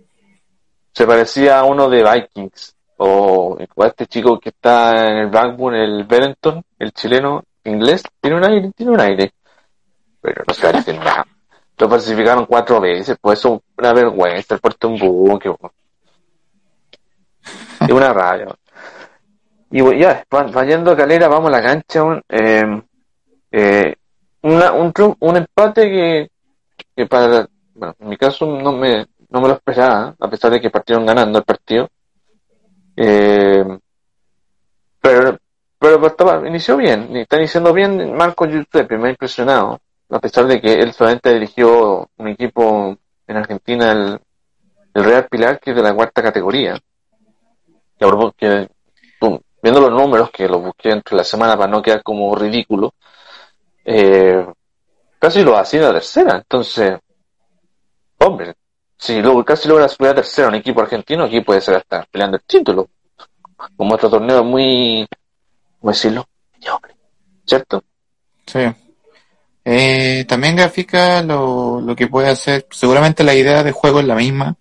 Se 0.93 1.05
parecía 1.07 1.59
a 1.59 1.63
uno 1.65 1.89
de 1.89 2.03
Vikings. 2.03 2.75
O 2.97 3.57
a 3.59 3.87
este 3.87 4.05
chico 4.05 4.39
que 4.39 4.49
está 4.49 5.09
en 5.09 5.17
el 5.17 5.27
Blackburn, 5.27 5.75
el 5.75 6.03
Bennington, 6.05 6.63
el 6.79 6.91
chileno 6.93 7.43
inglés, 7.65 8.03
tiene 8.21 8.37
un 8.37 8.45
aire, 8.45 8.71
tiene 8.75 8.91
un 8.93 8.99
aire. 8.99 9.33
Pero 10.21 10.43
no 10.47 10.53
se 10.53 10.61
parece 10.61 10.93
nada. 10.93 11.25
Lo 11.77 11.89
falsificaron 11.89 12.45
cuatro 12.45 12.79
veces, 12.79 13.17
pues 13.19 13.39
eso 13.39 13.55
es 13.55 13.61
una 13.77 13.93
vergüenza, 13.93 14.55
el 14.55 14.61
puerto 14.61 14.87
un 14.87 14.99
buque. 14.99 15.53
Es 17.81 17.89
una 17.91 18.13
rabia. 18.13 18.47
Y 19.71 19.99
ya, 19.99 20.23
a 20.31 20.95
Calera, 20.95 21.27
vamos 21.27 21.47
a 21.47 21.51
la 21.57 21.61
cancha. 21.61 22.03
un- 22.03 22.21
eh, 22.29 22.81
eh, 23.51 23.95
una, 24.43 24.71
un, 24.71 24.93
un 25.19 25.37
empate 25.37 25.81
que, 25.89 26.29
que 26.95 27.05
para, 27.07 27.47
bueno, 27.73 27.95
en 27.99 28.09
mi 28.09 28.17
caso 28.17 28.45
no 28.45 28.71
me, 28.73 29.07
no 29.33 29.41
me 29.41 29.47
lo 29.47 29.55
esperaba, 29.55 30.15
a 30.19 30.29
pesar 30.29 30.51
de 30.51 30.61
que 30.61 30.69
partieron 30.69 31.07
ganando 31.07 31.39
el 31.39 31.43
partido. 31.43 31.89
Eh, 32.95 33.65
pero, 35.01 35.39
pero 35.79 36.07
estaba, 36.07 36.47
inició 36.47 36.77
bien, 36.77 37.15
está 37.17 37.37
iniciando 37.37 37.73
bien 37.73 38.15
Marco 38.15 38.45
Giuseppe, 38.45 38.97
me 38.97 39.07
ha 39.07 39.11
impresionado, 39.11 39.81
a 40.09 40.19
pesar 40.19 40.45
de 40.45 40.61
que 40.61 40.73
él 40.73 40.93
solamente 40.93 41.33
dirigió 41.33 42.07
un 42.15 42.27
equipo 42.27 42.95
en 43.25 43.37
Argentina, 43.37 43.91
el, 43.91 44.19
Real 44.93 45.27
Pilar, 45.27 45.59
que 45.59 45.71
es 45.71 45.75
de 45.75 45.81
la 45.81 45.95
cuarta 45.95 46.21
categoría. 46.21 46.79
Que, 47.97 48.69
viendo 49.63 49.81
los 49.81 49.91
números, 49.91 50.29
que 50.29 50.47
los 50.47 50.61
busqué 50.61 50.91
entre 50.91 51.17
la 51.17 51.23
semana 51.23 51.57
para 51.57 51.71
no 51.71 51.81
quedar 51.81 52.03
como 52.03 52.35
ridículo, 52.35 52.93
eh, 53.83 54.45
casi 55.17 55.41
lo 55.41 55.57
hacía 55.57 55.79
en 55.79 55.85
la 55.87 55.93
tercera, 55.93 56.35
entonces, 56.35 56.99
hombre, 58.19 58.53
si 59.03 59.21
luego 59.21 59.43
casi 59.43 59.67
logra 59.67 59.89
subir 59.89 60.11
a 60.11 60.15
tercera 60.15 60.47
un 60.47 60.55
equipo 60.55 60.79
argentino, 60.79 61.25
aquí 61.25 61.41
puede 61.41 61.59
ser 61.59 61.75
hasta 61.75 62.07
peleando 62.09 62.37
el 62.37 62.43
título. 62.43 62.87
Como 63.75 63.95
otro 63.95 64.09
torneo 64.09 64.45
muy, 64.45 65.05
¿cómo 65.81 65.91
decirlo? 65.91 66.25
¿Cierto? 67.45 67.83
Sí. 68.45 68.59
Eh, 69.65 70.23
también 70.25 70.55
grafica 70.55 71.21
lo, 71.21 71.81
lo 71.81 71.95
que 71.97 72.07
puede 72.07 72.29
hacer. 72.29 72.65
Seguramente 72.71 73.25
la 73.25 73.35
idea 73.35 73.61
de 73.61 73.73
juego 73.73 73.99
es 73.99 74.05
la 74.05 74.15
misma. 74.15 74.55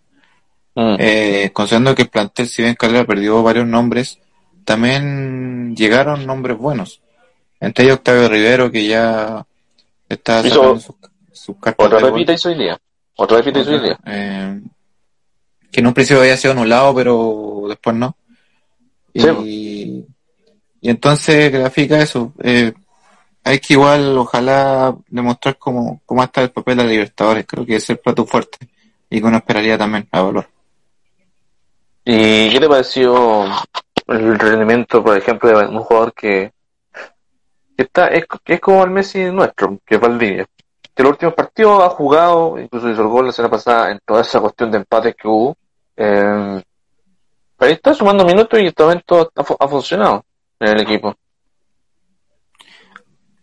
Mm. 0.75 0.97
Eh, 0.99 1.51
considerando 1.53 1.95
que 1.95 2.03
el 2.03 2.09
plantel, 2.09 2.49
si 2.49 2.63
bien 2.63 2.75
Calera 2.75 3.05
perdió 3.05 3.45
varios 3.45 3.69
nombres, 3.69 4.19
también 4.65 5.77
llegaron 5.77 6.27
nombres 6.27 6.59
buenos. 6.59 7.01
Entre 7.61 7.85
ellos 7.85 7.99
Octavio 7.99 8.29
Rivero, 8.29 8.73
que 8.73 8.89
ya 8.89 9.47
está 10.09 10.41
Hizo 10.41 10.57
sacando 10.57 10.81
sus, 10.81 10.97
sus 11.31 11.57
cartas 11.59 11.87
Otra 11.87 12.01
repita 12.01 12.33
hizo 12.33 12.49
hoy 12.49 12.59
día. 12.59 12.81
Otra 13.23 13.37
repita 13.37 13.61
hizo 13.61 13.71
hoy 13.71 13.79
día. 13.79 13.97
Eh, 14.05 14.61
que 15.71 15.81
en 15.81 15.87
un 15.87 15.95
principio 15.95 16.23
había 16.23 16.37
sido 16.37 16.55
anulado, 16.55 16.93
pero 16.93 17.67
después 17.69 17.95
no. 17.95 18.17
Sí. 19.15 19.29
Y, 19.45 20.07
y 20.81 20.91
entonces 20.91 21.53
grafica 21.53 22.01
eso. 22.01 22.33
Eh, 22.43 22.73
hay 23.45 23.61
que 23.61 23.75
igual, 23.75 24.19
ojalá, 24.19 24.97
demostrar 25.07 25.57
cómo, 25.57 26.03
cómo 26.05 26.25
está 26.25 26.43
el 26.43 26.51
papel 26.51 26.79
de 26.79 26.85
Libertadores. 26.85 27.47
Creo 27.47 27.65
que 27.65 27.77
es 27.77 27.89
el 27.91 27.99
plato 27.99 28.27
fuerte 28.27 28.59
y 29.09 29.21
que 29.21 29.27
uno 29.27 29.37
esperaría 29.37 29.79
también 29.79 30.09
a 30.11 30.21
valor. 30.21 30.49
¿Y 32.05 32.51
qué 32.51 32.59
te 32.59 32.69
pareció 32.69 33.45
el 34.09 34.37
rendimiento, 34.37 35.01
por 35.01 35.17
ejemplo, 35.17 35.49
de 35.49 35.65
un 35.69 35.79
jugador 35.79 36.13
que, 36.13 36.51
que 37.77 37.85
está, 37.85 38.09
es, 38.09 38.25
que 38.43 38.55
es 38.55 38.61
como 38.61 38.83
el 38.83 38.91
Messi 38.91 39.31
nuestro, 39.31 39.79
que 39.87 39.95
es 39.95 40.01
Valdivia? 40.01 40.45
Que 40.95 41.03
los 41.03 41.13
últimos 41.13 41.35
partidos 41.35 41.83
ha 41.83 41.89
jugado, 41.91 42.59
incluso 42.59 42.91
hizo 42.91 43.03
el 43.03 43.09
gol 43.09 43.27
la 43.27 43.33
semana 43.33 43.51
pasada 43.51 43.91
en 43.93 44.01
toda 44.05 44.21
esa 44.21 44.41
cuestión 44.41 44.71
de 44.71 44.79
empates 44.79 45.15
que 45.17 45.27
hubo. 45.29 45.57
Eh, 45.97 46.63
pero 47.57 47.73
está 47.73 47.95
sumando 47.95 48.25
minutos 48.25 48.61
y 48.61 48.67
este 48.67 48.83
momento 48.83 49.31
ha, 49.37 49.41
ha 49.65 49.69
funcionado 49.69 50.25
en 50.61 50.69
el 50.69 50.81
equipo. 50.81 51.15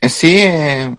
Eh, 0.02 0.10
sí, 0.10 0.38
eh, 0.40 0.96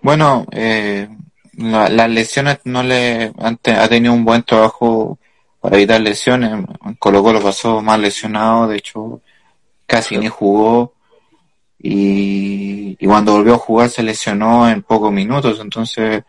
bueno, 0.00 0.46
eh, 0.52 1.08
la- 1.54 1.88
las 1.88 2.10
lesiones 2.10 2.60
no 2.64 2.82
le 2.82 3.32
han 3.38 3.56
te- 3.58 3.72
ha 3.72 3.88
tenido 3.88 4.14
un 4.14 4.24
buen 4.24 4.42
trabajo 4.42 5.18
para 5.60 5.76
evitar 5.76 6.00
lesiones. 6.00 6.64
Colo 6.98 7.22
Colo 7.22 7.40
pasó 7.40 7.82
más 7.82 7.98
lesionado, 7.98 8.68
de 8.68 8.76
hecho 8.76 9.20
casi 9.86 10.16
ni 10.16 10.28
jugó 10.28 10.94
y, 11.82 12.96
y 12.98 13.06
cuando 13.06 13.32
volvió 13.32 13.54
a 13.54 13.58
jugar 13.58 13.90
se 13.90 14.02
lesionó 14.02 14.68
en 14.68 14.82
pocos 14.82 15.12
minutos, 15.12 15.60
entonces 15.60 16.22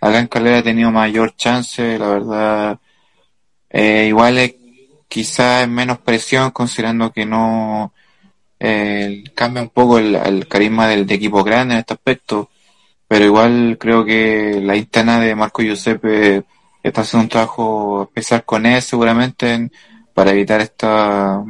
acá 0.00 0.18
en 0.20 0.28
Calera 0.28 0.58
ha 0.58 0.62
tenido 0.62 0.90
mayor 0.90 1.36
chance, 1.36 1.98
la 1.98 2.08
verdad. 2.08 2.78
Eh, 3.70 4.06
igual 4.08 4.38
es, 4.38 4.54
quizás 5.08 5.68
menos 5.68 5.98
presión 5.98 6.50
considerando 6.50 7.12
que 7.12 7.26
no 7.26 7.92
eh, 8.60 9.24
cambia 9.34 9.62
un 9.62 9.70
poco 9.70 9.98
el, 9.98 10.14
el 10.16 10.48
carisma 10.48 10.88
del 10.88 11.06
de 11.06 11.14
equipo 11.14 11.44
grande 11.44 11.74
en 11.74 11.80
este 11.80 11.94
aspecto, 11.94 12.50
pero 13.08 13.24
igual 13.24 13.76
creo 13.80 14.04
que 14.04 14.60
la 14.62 14.76
interna 14.76 15.20
de 15.20 15.34
Marco 15.34 15.62
Giuseppe 15.62 16.44
está 16.82 17.02
haciendo 17.02 17.24
un 17.24 17.28
trabajo 17.30 18.04
especial 18.04 18.44
con 18.44 18.66
él 18.66 18.82
seguramente 18.82 19.52
en- 19.54 19.72
para 20.14 20.30
evitar 20.32 20.60
esta 20.60 21.42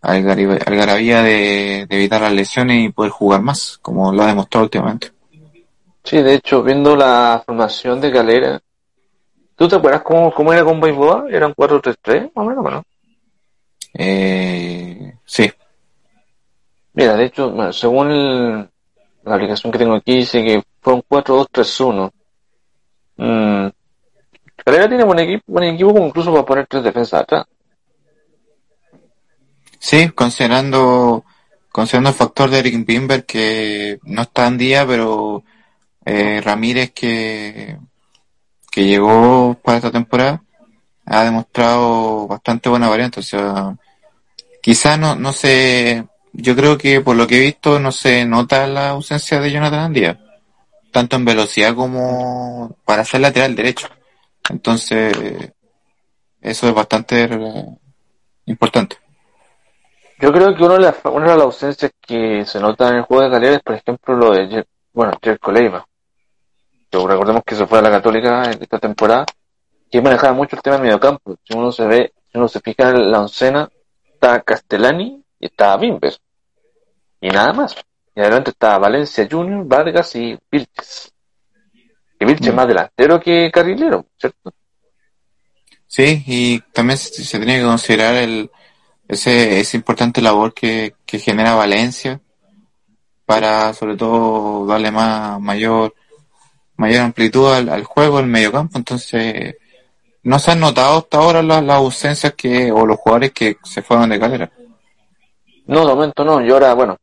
algarabía 0.00 1.22
de, 1.22 1.86
de 1.88 1.96
evitar 1.96 2.20
las 2.20 2.32
lesiones 2.32 2.84
y 2.84 2.88
poder 2.90 3.10
jugar 3.10 3.42
más, 3.42 3.78
como 3.82 4.12
lo 4.12 4.22
ha 4.22 4.26
demostrado 4.28 4.64
últimamente. 4.64 5.12
Sí, 6.04 6.22
de 6.22 6.34
hecho, 6.34 6.62
viendo 6.62 6.94
la 6.94 7.42
formación 7.44 8.00
de 8.00 8.12
Calera, 8.12 8.60
¿tú 9.56 9.66
te 9.66 9.76
acuerdas 9.76 10.02
cómo, 10.02 10.32
cómo 10.32 10.52
era 10.52 10.62
con 10.64 10.78
Baiboa? 10.80 11.26
¿Eran 11.30 11.52
4-3-3? 11.54 12.30
Más 12.34 12.46
o 12.46 12.48
menos, 12.48 12.64
¿no? 12.72 12.82
Eh, 13.94 15.14
sí, 15.24 15.50
Mira, 16.92 17.14
de 17.14 17.24
hecho, 17.26 17.50
bueno, 17.50 17.72
según 17.74 18.10
el- 18.10 18.68
la 19.24 19.34
aplicación 19.34 19.70
que 19.70 19.78
tengo 19.78 19.94
aquí, 19.94 20.16
dice 20.16 20.42
que 20.42 20.62
fue 20.80 20.94
un 20.94 21.02
4-2-3-1. 21.06 22.10
Mm. 23.16 23.66
Calera 24.64 24.88
tiene 24.88 25.04
buen 25.04 25.18
equipo, 25.18 25.42
buen 25.46 25.74
equipo 25.74 25.90
incluso 25.98 26.32
para 26.32 26.44
poner 26.46 26.66
tres 26.66 26.84
defensas 26.84 27.20
atrás. 27.22 27.44
Sí, 29.88 30.08
considerando, 30.08 31.24
considerando 31.70 32.10
el 32.10 32.16
factor 32.16 32.50
de 32.50 32.58
Eric 32.58 32.84
Bimber 32.84 33.24
que 33.24 34.00
no 34.02 34.22
está 34.22 34.48
en 34.48 34.58
día, 34.58 34.84
pero 34.84 35.44
eh, 36.04 36.40
Ramírez 36.42 36.90
que, 36.90 37.78
que 38.72 38.84
llegó 38.84 39.54
para 39.62 39.76
esta 39.76 39.92
temporada 39.92 40.42
ha 41.04 41.22
demostrado 41.22 42.26
bastante 42.26 42.68
buena 42.68 42.88
variante. 42.88 43.20
O 43.20 43.78
quizás 44.60 44.98
no, 44.98 45.14
no 45.14 45.32
se, 45.32 46.04
yo 46.32 46.56
creo 46.56 46.76
que 46.76 47.00
por 47.00 47.14
lo 47.14 47.28
que 47.28 47.36
he 47.36 47.42
visto 47.42 47.78
no 47.78 47.92
se 47.92 48.24
nota 48.24 48.66
la 48.66 48.88
ausencia 48.90 49.38
de 49.40 49.52
Jonathan 49.52 49.84
Andía, 49.84 50.20
tanto 50.90 51.14
en 51.14 51.24
velocidad 51.24 51.76
como 51.76 52.76
para 52.84 53.04
ser 53.04 53.20
lateral 53.20 53.54
derecho. 53.54 53.88
Entonces, 54.50 55.16
eso 56.40 56.68
es 56.68 56.74
bastante 56.74 57.28
importante. 58.46 59.05
Yo 60.18 60.32
creo 60.32 60.54
que 60.54 60.62
una 60.64 60.74
de 60.74 60.80
las, 60.80 60.96
una 61.04 61.30
de 61.32 61.36
las 61.36 61.44
ausencias 61.44 61.92
que 62.00 62.44
se 62.46 62.58
notan 62.60 62.92
en 62.92 62.96
el 62.98 63.02
juego 63.02 63.24
de 63.24 63.30
Calera 63.30 63.56
es, 63.56 63.62
por 63.62 63.74
ejemplo, 63.74 64.14
lo 64.16 64.30
de, 64.32 64.48
Jer- 64.48 64.66
bueno, 64.92 65.18
Jerko 65.22 65.52
Leiva. 65.52 65.86
Pero 66.88 67.06
recordemos 67.06 67.42
que 67.44 67.54
se 67.54 67.66
fue 67.66 67.78
a 67.80 67.82
la 67.82 67.90
Católica 67.90 68.44
en 68.50 68.62
esta 68.62 68.78
temporada, 68.78 69.26
que 69.90 70.00
manejaba 70.00 70.32
mucho 70.32 70.56
el 70.56 70.62
tema 70.62 70.76
del 70.76 70.84
mediocampo. 70.84 71.36
Si 71.44 71.54
uno 71.56 71.70
se 71.70 71.86
ve, 71.86 72.12
si 72.32 72.38
uno 72.38 72.48
se 72.48 72.60
fija 72.60 72.90
en 72.90 73.10
la 73.10 73.20
oncena, 73.20 73.68
está 74.14 74.40
Castellani 74.42 75.22
y 75.38 75.46
está 75.46 75.76
Bimber. 75.76 76.14
Y 77.20 77.28
nada 77.28 77.52
más. 77.52 77.76
Y 78.14 78.20
adelante 78.20 78.50
está 78.52 78.78
Valencia 78.78 79.28
Junior, 79.30 79.66
Vargas 79.66 80.16
y 80.16 80.38
Vilches. 80.50 81.12
Y 82.18 82.24
Vilches 82.24 82.46
es 82.46 82.52
Mm. 82.54 82.56
más 82.56 82.68
delantero 82.68 83.20
que 83.20 83.50
carrilero, 83.52 84.06
¿cierto? 84.18 84.50
Sí, 85.86 86.24
y 86.26 86.60
también 86.72 86.96
se, 86.96 87.22
se 87.24 87.38
tiene 87.38 87.58
que 87.58 87.64
considerar 87.64 88.14
el, 88.14 88.50
ese, 89.08 89.60
ese 89.60 89.76
importante 89.76 90.20
labor 90.20 90.54
que, 90.54 90.94
que 91.04 91.18
genera 91.18 91.54
Valencia, 91.54 92.20
para 93.24 93.74
sobre 93.74 93.96
todo 93.96 94.66
darle 94.66 94.90
más 94.90 95.40
mayor 95.40 95.94
mayor 96.76 97.02
amplitud 97.02 97.52
al, 97.52 97.68
al 97.68 97.84
juego, 97.84 98.20
el 98.20 98.26
mediocampo, 98.26 98.78
entonces 98.78 99.56
no 100.26 100.40
se 100.40 100.50
han 100.50 100.58
notado 100.58 100.98
hasta 100.98 101.18
ahora 101.18 101.40
las, 101.40 101.62
ausencias 101.68 102.34
que 102.34 102.72
o 102.72 102.84
los 102.84 102.98
jugadores 102.98 103.30
que 103.30 103.58
se 103.62 103.80
fueron 103.80 104.10
de 104.10 104.18
calera. 104.18 104.50
No, 105.66 105.86
de 105.86 105.94
momento 105.94 106.24
no. 106.24 106.44
Y 106.44 106.50
ahora, 106.50 106.74
bueno, 106.74 106.96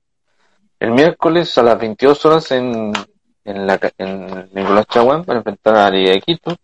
el 0.77 0.91
miércoles 0.91 1.57
a 1.57 1.63
las 1.63 1.79
22 1.79 2.25
horas 2.25 2.51
en, 2.51 2.91
en, 3.45 3.65
la, 3.65 3.79
en 3.97 4.49
Nicolás 4.53 4.87
Chaguán 4.87 5.23
para 5.23 5.39
enfrentar 5.39 5.75
a 5.77 5.89
Liga 5.89 6.11
de 6.11 6.19
Quito. 6.19 6.57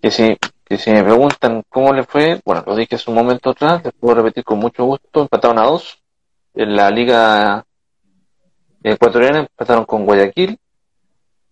Que 0.00 0.10
si, 0.10 0.38
que 0.68 0.76
si 0.76 0.90
me 0.90 1.02
preguntan 1.02 1.62
cómo 1.70 1.94
le 1.94 2.04
fue, 2.04 2.40
bueno, 2.44 2.62
lo 2.66 2.76
dije 2.76 2.96
hace 2.96 3.10
un 3.10 3.16
momento 3.16 3.50
atrás, 3.50 3.82
les 3.82 3.94
puedo 3.94 4.16
repetir 4.16 4.44
con 4.44 4.58
mucho 4.58 4.84
gusto, 4.84 5.22
empataron 5.22 5.58
a 5.58 5.62
dos. 5.62 5.98
En 6.54 6.76
la 6.76 6.90
Liga 6.90 7.64
Ecuatoriana 8.82 9.40
empataron 9.40 9.86
con 9.86 10.04
Guayaquil. 10.04 10.58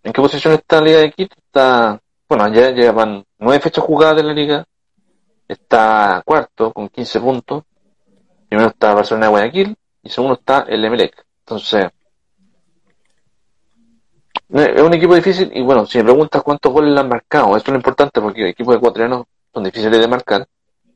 ¿En 0.03 0.13
qué 0.13 0.21
posición 0.21 0.53
está 0.53 0.77
la 0.77 0.85
Liga 0.85 0.99
de 0.99 1.11
Quito? 1.11 1.35
Está, 1.35 1.99
bueno, 2.29 2.47
ya 2.53 2.69
llevan 2.69 3.25
nueve 3.39 3.59
fechas 3.59 3.83
jugadas 3.83 4.19
en 4.19 4.27
la 4.27 4.33
Liga. 4.33 4.65
Está 5.47 6.21
cuarto 6.23 6.71
con 6.71 6.87
15 6.87 7.19
puntos. 7.19 7.63
Primero 8.47 8.69
está 8.69 8.93
Barcelona 8.93 9.25
de 9.25 9.31
Guayaquil 9.31 9.75
y 10.03 10.09
segundo 10.09 10.35
está 10.35 10.65
el 10.67 10.85
Emelec. 10.85 11.25
Entonces, 11.39 11.87
es 14.49 14.81
un 14.81 14.93
equipo 14.93 15.15
difícil 15.15 15.51
y 15.53 15.61
bueno, 15.61 15.85
si 15.85 15.97
me 15.97 16.05
preguntas 16.05 16.41
cuántos 16.41 16.71
goles 16.71 16.93
le 16.93 16.99
han 16.99 17.09
marcado, 17.09 17.57
esto 17.57 17.71
es 17.71 17.73
lo 17.73 17.77
importante 17.77 18.21
porque 18.21 18.49
equipos 18.49 18.75
ecuatorianos 18.75 19.25
son 19.53 19.63
difíciles 19.63 19.99
de 19.99 20.07
marcar. 20.07 20.47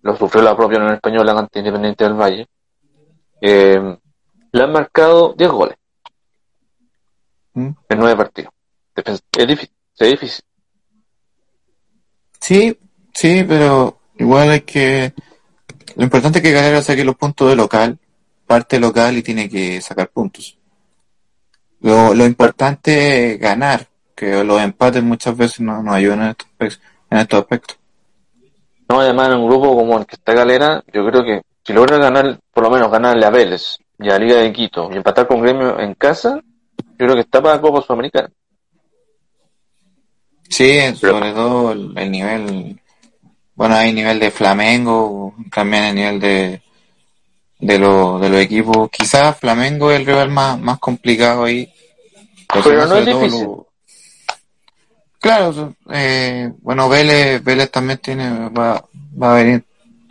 Lo 0.04 0.16
sufrió 0.16 0.42
la 0.42 0.56
propia 0.56 0.80
Unión 0.80 0.94
Española 0.94 1.34
ante 1.34 1.60
Independiente 1.60 2.04
del 2.04 2.14
Valle. 2.14 2.48
Eh, 3.42 3.98
le 4.52 4.64
han 4.64 4.72
marcado 4.72 5.34
10 5.38 5.52
goles 5.52 5.78
¿Mm? 7.54 7.70
en 7.90 8.00
9 8.00 8.16
partidos. 8.16 8.54
Es 8.96 9.48
difícil, 9.48 9.72
es 9.98 10.10
difícil. 10.12 10.46
Sí, 12.40 12.78
sí, 13.14 13.46
pero 13.48 14.00
igual 14.18 14.50
hay 14.50 14.62
que... 14.62 15.14
Lo 15.96 16.04
importante 16.04 16.40
es 16.40 16.44
que 16.44 16.52
Galera 16.52 16.82
saque 16.82 17.04
los 17.04 17.16
puntos 17.16 17.50
de 17.50 17.56
local, 17.56 17.98
parte 18.48 18.80
local 18.80 19.18
y 19.18 19.24
tiene 19.24 19.50
que 19.50 19.82
sacar 19.82 20.10
puntos. 20.10 20.58
Lo, 21.82 22.14
lo 22.14 22.26
importante 22.26 23.34
es 23.34 23.40
ganar, 23.40 23.88
que 24.16 24.44
los 24.44 24.62
empates 24.62 25.04
muchas 25.04 25.36
veces 25.36 25.62
no 25.62 25.82
nos 25.82 25.96
ayudan 25.96 26.22
en 26.22 26.28
estos, 26.30 26.82
en 27.10 27.18
estos 27.18 27.40
aspectos. 27.40 27.78
No, 28.88 29.00
además 29.00 29.30
en 29.30 29.38
un 29.38 29.48
grupo 29.48 29.76
como 29.76 29.98
el 29.98 30.06
que 30.06 30.16
está 30.16 30.34
Galera, 30.34 30.84
yo 30.94 31.06
creo 31.06 31.24
que 31.24 31.42
si 31.64 31.74
logra 31.74 31.98
ganar, 31.98 32.40
por 32.54 32.64
lo 32.64 32.70
menos 32.70 32.92
ganarle 32.92 33.26
a 33.26 33.30
Vélez 33.30 33.78
y 33.98 34.10
a 34.10 34.20
Liga 34.20 34.36
de 34.36 34.52
Quito 34.52 34.90
y 34.92 34.98
empatar 34.98 35.28
con 35.28 35.42
Gremio 35.42 35.80
en 35.80 35.94
casa, 35.96 36.40
yo 36.78 36.98
creo 36.98 37.16
que 37.16 37.22
está 37.22 37.42
para 37.42 37.62
Copa 37.62 37.82
Sudamericana. 37.82 38.30
Sí, 40.50 40.80
sobre 40.96 41.32
todo 41.32 41.72
el, 41.72 41.98
el 41.98 42.12
nivel, 42.12 42.80
bueno, 43.56 43.76
hay 43.76 43.94
nivel 43.94 44.20
de 44.20 44.30
Flamengo, 44.30 45.34
también 45.52 45.84
el 45.86 45.96
nivel 45.96 46.20
de, 46.20 46.62
de, 47.62 47.80
lo- 47.80 48.20
de 48.20 48.30
los 48.30 48.40
equipos. 48.42 48.90
Quizás 48.90 49.38
Flamengo 49.38 49.92
es 49.92 50.00
el 50.02 50.06
rival 50.06 50.30
más, 50.30 50.60
más 50.60 50.80
complicado 50.80 51.46
ahí. 51.46 51.72
Pero 52.64 52.86
no 52.86 52.96
es 52.98 53.06
difícil. 53.06 53.42
lo- 53.44 53.68
Claro, 55.20 55.76
eh, 55.92 56.52
bueno, 56.62 56.90
Vélez, 56.90 57.44
Vélez 57.44 57.70
también 57.70 58.00
tiene, 58.00 58.50
va, 58.50 58.84
va 59.22 59.32
a 59.34 59.36
venir, 59.36 59.64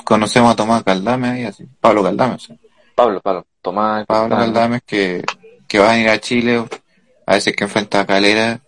conocemos 0.05 0.53
a 0.53 0.57
Tomás 0.57 0.85
Caldame 0.85 1.29
ahí, 1.31 1.45
así, 1.45 1.65
Pablo 1.81 2.05
Caldame, 2.05 2.39
sí. 2.39 2.57
Pablo, 2.95 3.21
Pablo, 3.21 3.45
Tomás. 3.61 4.07
Pablo 4.07 4.37
Caldame. 4.37 4.81
Que, 4.87 5.25
que 5.67 5.79
va 5.81 5.89
a 5.91 5.93
venir 5.95 6.11
a 6.11 6.21
Chile, 6.21 6.65
a 7.27 7.35
veces 7.35 7.57
que 7.57 7.65
enfrenta 7.65 8.01
a 8.01 8.07
Calera, 8.07 8.61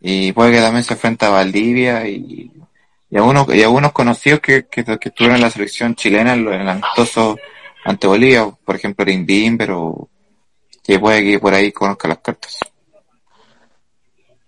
y 0.00 0.32
puede 0.32 0.52
que 0.52 0.60
también 0.60 0.84
se 0.84 0.94
enfrenta 0.94 1.26
a 1.26 1.30
Valdivia 1.30 2.08
y, 2.08 2.50
y 3.10 3.16
algunos, 3.18 3.54
y 3.54 3.62
algunos 3.62 3.92
conocidos 3.92 4.40
que, 4.40 4.66
que, 4.70 4.84
que 4.84 5.08
estuvieron 5.10 5.36
en 5.36 5.42
la 5.42 5.50
selección 5.50 5.94
chilena 5.94 6.32
en 6.32 6.48
el 6.48 6.68
amistoso 6.68 7.36
ante 7.84 8.06
Bolivia, 8.06 8.48
por 8.64 8.76
ejemplo 8.76 9.04
Rimbín, 9.04 9.58
pero 9.58 10.08
que 10.82 10.98
puede 10.98 11.22
que 11.22 11.38
por 11.38 11.54
ahí 11.54 11.72
conozca 11.72 12.08
las 12.08 12.18
cartas. 12.18 12.58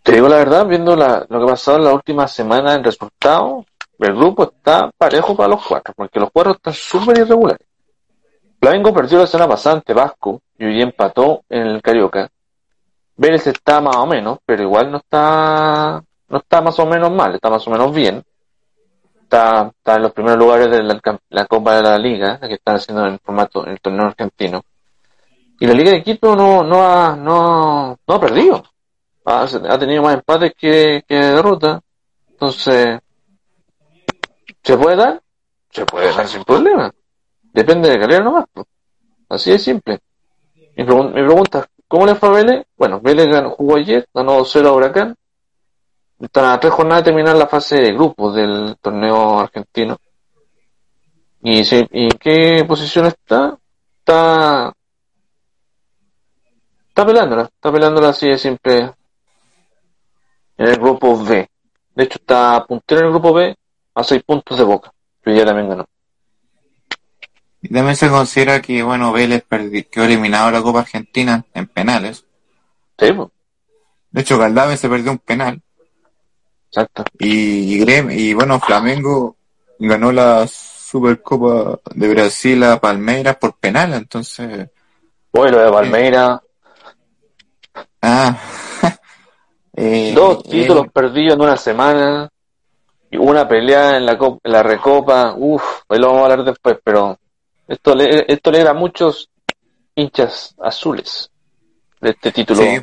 Te 0.02 0.12
digo 0.12 0.28
la 0.28 0.36
verdad, 0.36 0.66
viendo 0.66 0.94
la- 0.94 1.24
lo 1.28 1.38
que 1.38 1.44
ha 1.44 1.54
pasado 1.54 1.78
en 1.78 1.84
la 1.84 1.94
última 1.94 2.28
semana 2.28 2.74
en 2.74 2.84
resultados, 2.84 3.64
el 3.98 4.14
grupo 4.14 4.44
está 4.44 4.90
parejo 4.96 5.36
para 5.36 5.48
los 5.48 5.64
cuatro, 5.66 5.94
porque 5.96 6.20
los 6.20 6.30
cuatro 6.30 6.52
están 6.52 6.74
súper 6.74 7.18
irregulares. 7.18 7.66
Flamengo 8.60 8.92
perdió 8.92 9.18
la 9.18 9.26
semana 9.26 9.50
pasada 9.50 9.76
ante 9.76 9.94
Vasco 9.94 10.42
y 10.58 10.64
hoy 10.64 10.82
empató 10.82 11.42
en 11.48 11.62
el 11.66 11.82
Carioca. 11.82 12.28
Vélez 13.16 13.46
está 13.46 13.80
más 13.80 13.96
o 13.96 14.06
menos, 14.06 14.38
pero 14.44 14.62
igual 14.64 14.90
no 14.90 14.98
está, 14.98 16.02
no 16.28 16.38
está 16.38 16.60
más 16.60 16.78
o 16.78 16.86
menos 16.86 17.10
mal, 17.12 17.34
está 17.34 17.48
más 17.48 17.66
o 17.66 17.70
menos 17.70 17.94
bien. 17.94 18.22
Está, 19.24 19.72
está 19.76 19.96
en 19.96 20.02
los 20.02 20.12
primeros 20.12 20.38
lugares 20.38 20.70
de 20.70 20.82
la, 20.82 21.00
la 21.30 21.46
Copa 21.46 21.76
de 21.76 21.82
la 21.82 21.98
Liga, 21.98 22.38
que 22.40 22.54
están 22.54 22.76
haciendo 22.76 23.06
en 23.06 23.18
formato, 23.18 23.64
en 23.66 23.72
el 23.72 23.80
torneo 23.80 24.06
argentino. 24.06 24.62
Y 25.60 25.66
la 25.66 25.74
Liga 25.74 25.90
de 25.92 26.02
Quito 26.02 26.36
no, 26.36 26.62
no 26.62 26.82
ha, 26.86 27.16
no, 27.16 27.98
no 28.06 28.14
ha 28.14 28.20
perdido 28.20 28.62
ha, 29.26 29.42
ha 29.44 29.78
tenido 29.78 30.02
más 30.02 30.14
empates 30.14 30.52
que, 30.56 31.02
que 31.08 31.14
derrotas. 31.16 31.80
Entonces, 32.30 32.98
¿se 34.62 34.76
puede 34.76 34.96
dar? 34.96 35.22
Se 35.70 35.84
puede 35.86 36.12
dar 36.14 36.26
sin 36.28 36.44
problema. 36.44 36.92
Depende 37.52 37.90
de 37.90 37.98
Calera 37.98 38.24
nomás. 38.24 38.44
Así 39.28 39.50
de 39.50 39.58
simple. 39.58 40.00
Mi, 40.76 40.84
pregun- 40.84 41.12
mi 41.14 41.22
pregunta 41.24 41.66
¿cómo 41.88 42.06
le 42.06 42.14
fue 42.14 42.28
a 42.28 42.32
Vélez? 42.32 42.66
Bueno, 42.76 43.00
Vélez 43.00 43.26
ganó, 43.28 43.50
jugó 43.50 43.76
ayer, 43.76 44.06
ganó 44.12 44.38
2-0 44.40 44.66
a 44.66 44.72
Huracán. 44.72 45.14
Están 46.24 46.46
a 46.46 46.58
tres 46.58 46.72
jornadas 46.72 47.04
de 47.04 47.10
terminar 47.10 47.36
la 47.36 47.46
fase 47.46 47.76
de 47.76 47.92
grupos 47.92 48.34
del 48.34 48.76
torneo 48.80 49.40
argentino. 49.40 49.98
¿Y, 51.42 51.60
y 51.60 52.04
en 52.06 52.18
qué 52.18 52.64
posición 52.66 53.06
está? 53.06 53.58
Está... 53.98 54.72
Está 56.88 57.04
pelándola, 57.04 57.42
está 57.42 57.72
pelándola 57.72 58.08
así 58.10 58.28
de 58.28 58.38
simple 58.38 58.92
en 60.56 60.66
el 60.66 60.76
grupo 60.76 61.22
B. 61.22 61.50
De 61.94 62.04
hecho, 62.04 62.18
está 62.20 62.64
puntero 62.64 63.00
en 63.00 63.06
el 63.08 63.12
grupo 63.12 63.34
B 63.34 63.54
a 63.94 64.04
seis 64.04 64.22
puntos 64.22 64.56
de 64.56 64.64
boca. 64.64 64.92
Pero 65.20 65.36
ya 65.36 65.44
también 65.44 65.68
ganó. 65.68 65.86
Y 67.60 67.68
también 67.68 67.96
se 67.96 68.08
considera 68.08 68.62
que, 68.62 68.82
bueno, 68.82 69.12
Vélez 69.12 69.44
quedó 69.90 70.04
eliminado 70.04 70.50
la 70.50 70.62
Copa 70.62 70.80
Argentina 70.80 71.44
en 71.52 71.66
penales. 71.66 72.24
Sí, 72.98 73.12
pues, 73.12 73.28
De 74.10 74.20
hecho, 74.20 74.38
Caldame 74.38 74.76
se 74.76 74.88
perdió 74.88 75.10
un 75.10 75.18
penal. 75.18 75.60
Exacto. 76.74 77.04
Y, 77.18 77.74
y, 77.76 77.80
Grem- 77.84 78.12
y 78.12 78.34
bueno, 78.34 78.58
Flamengo 78.58 79.36
ganó 79.78 80.10
la 80.10 80.46
Supercopa 80.48 81.78
de 81.94 82.08
Brasil 82.08 82.62
a 82.64 82.80
Palmeiras 82.80 83.36
por 83.36 83.56
penal, 83.58 83.94
entonces... 83.94 84.68
Lo 85.32 85.42
de 85.44 85.70
Palmeira, 85.70 86.40
Ah, 88.00 88.38
eh, 89.76 90.12
dos 90.14 90.44
eh, 90.44 90.50
títulos 90.50 90.86
perdidos 90.92 91.34
en 91.34 91.40
una 91.40 91.56
semana. 91.56 92.28
Y 93.10 93.16
una 93.16 93.48
pelea 93.48 93.96
en 93.96 94.06
la, 94.06 94.18
cop- 94.18 94.40
en 94.42 94.52
la 94.52 94.62
recopa. 94.62 95.34
Uf, 95.36 95.82
ahí 95.88 95.98
lo 95.98 96.08
vamos 96.08 96.20
a 96.22 96.24
hablar 96.32 96.44
después, 96.44 96.78
pero 96.84 97.18
esto 97.66 97.94
le, 97.94 98.24
esto 98.28 98.50
le 98.50 98.60
era 98.60 98.70
a 98.70 98.74
muchos 98.74 99.30
hinchas 99.94 100.54
azules 100.60 101.30
de 102.00 102.10
este 102.10 102.32
título 102.32 102.60
sí, 102.60 102.80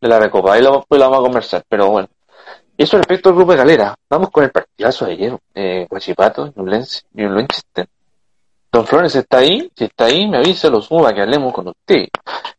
de 0.00 0.08
la 0.08 0.18
recopa. 0.18 0.54
Ahí 0.54 0.62
lo, 0.62 0.78
después 0.78 0.98
lo 0.98 1.08
vamos 1.08 1.20
a 1.20 1.28
conversar, 1.28 1.64
pero 1.68 1.90
bueno. 1.90 2.08
Eso 2.80 2.96
respecto 2.96 3.28
al 3.28 3.34
grupo 3.34 3.52
de 3.52 3.58
Galera. 3.58 3.94
Vamos 4.08 4.30
con 4.30 4.42
el 4.42 4.50
partidazo 4.50 5.04
de 5.04 5.12
ayer. 5.12 5.38
Eh, 5.54 5.86
Guachipato, 5.86 6.50
Ñublense. 6.56 7.02
Don 8.72 8.86
Flores 8.86 9.14
está 9.14 9.36
ahí. 9.36 9.70
Si 9.76 9.84
está 9.84 10.06
ahí, 10.06 10.26
me 10.26 10.38
avisa, 10.38 10.70
lo 10.70 10.80
suba, 10.80 11.12
que 11.12 11.20
hablemos 11.20 11.52
con 11.52 11.68
usted. 11.68 12.08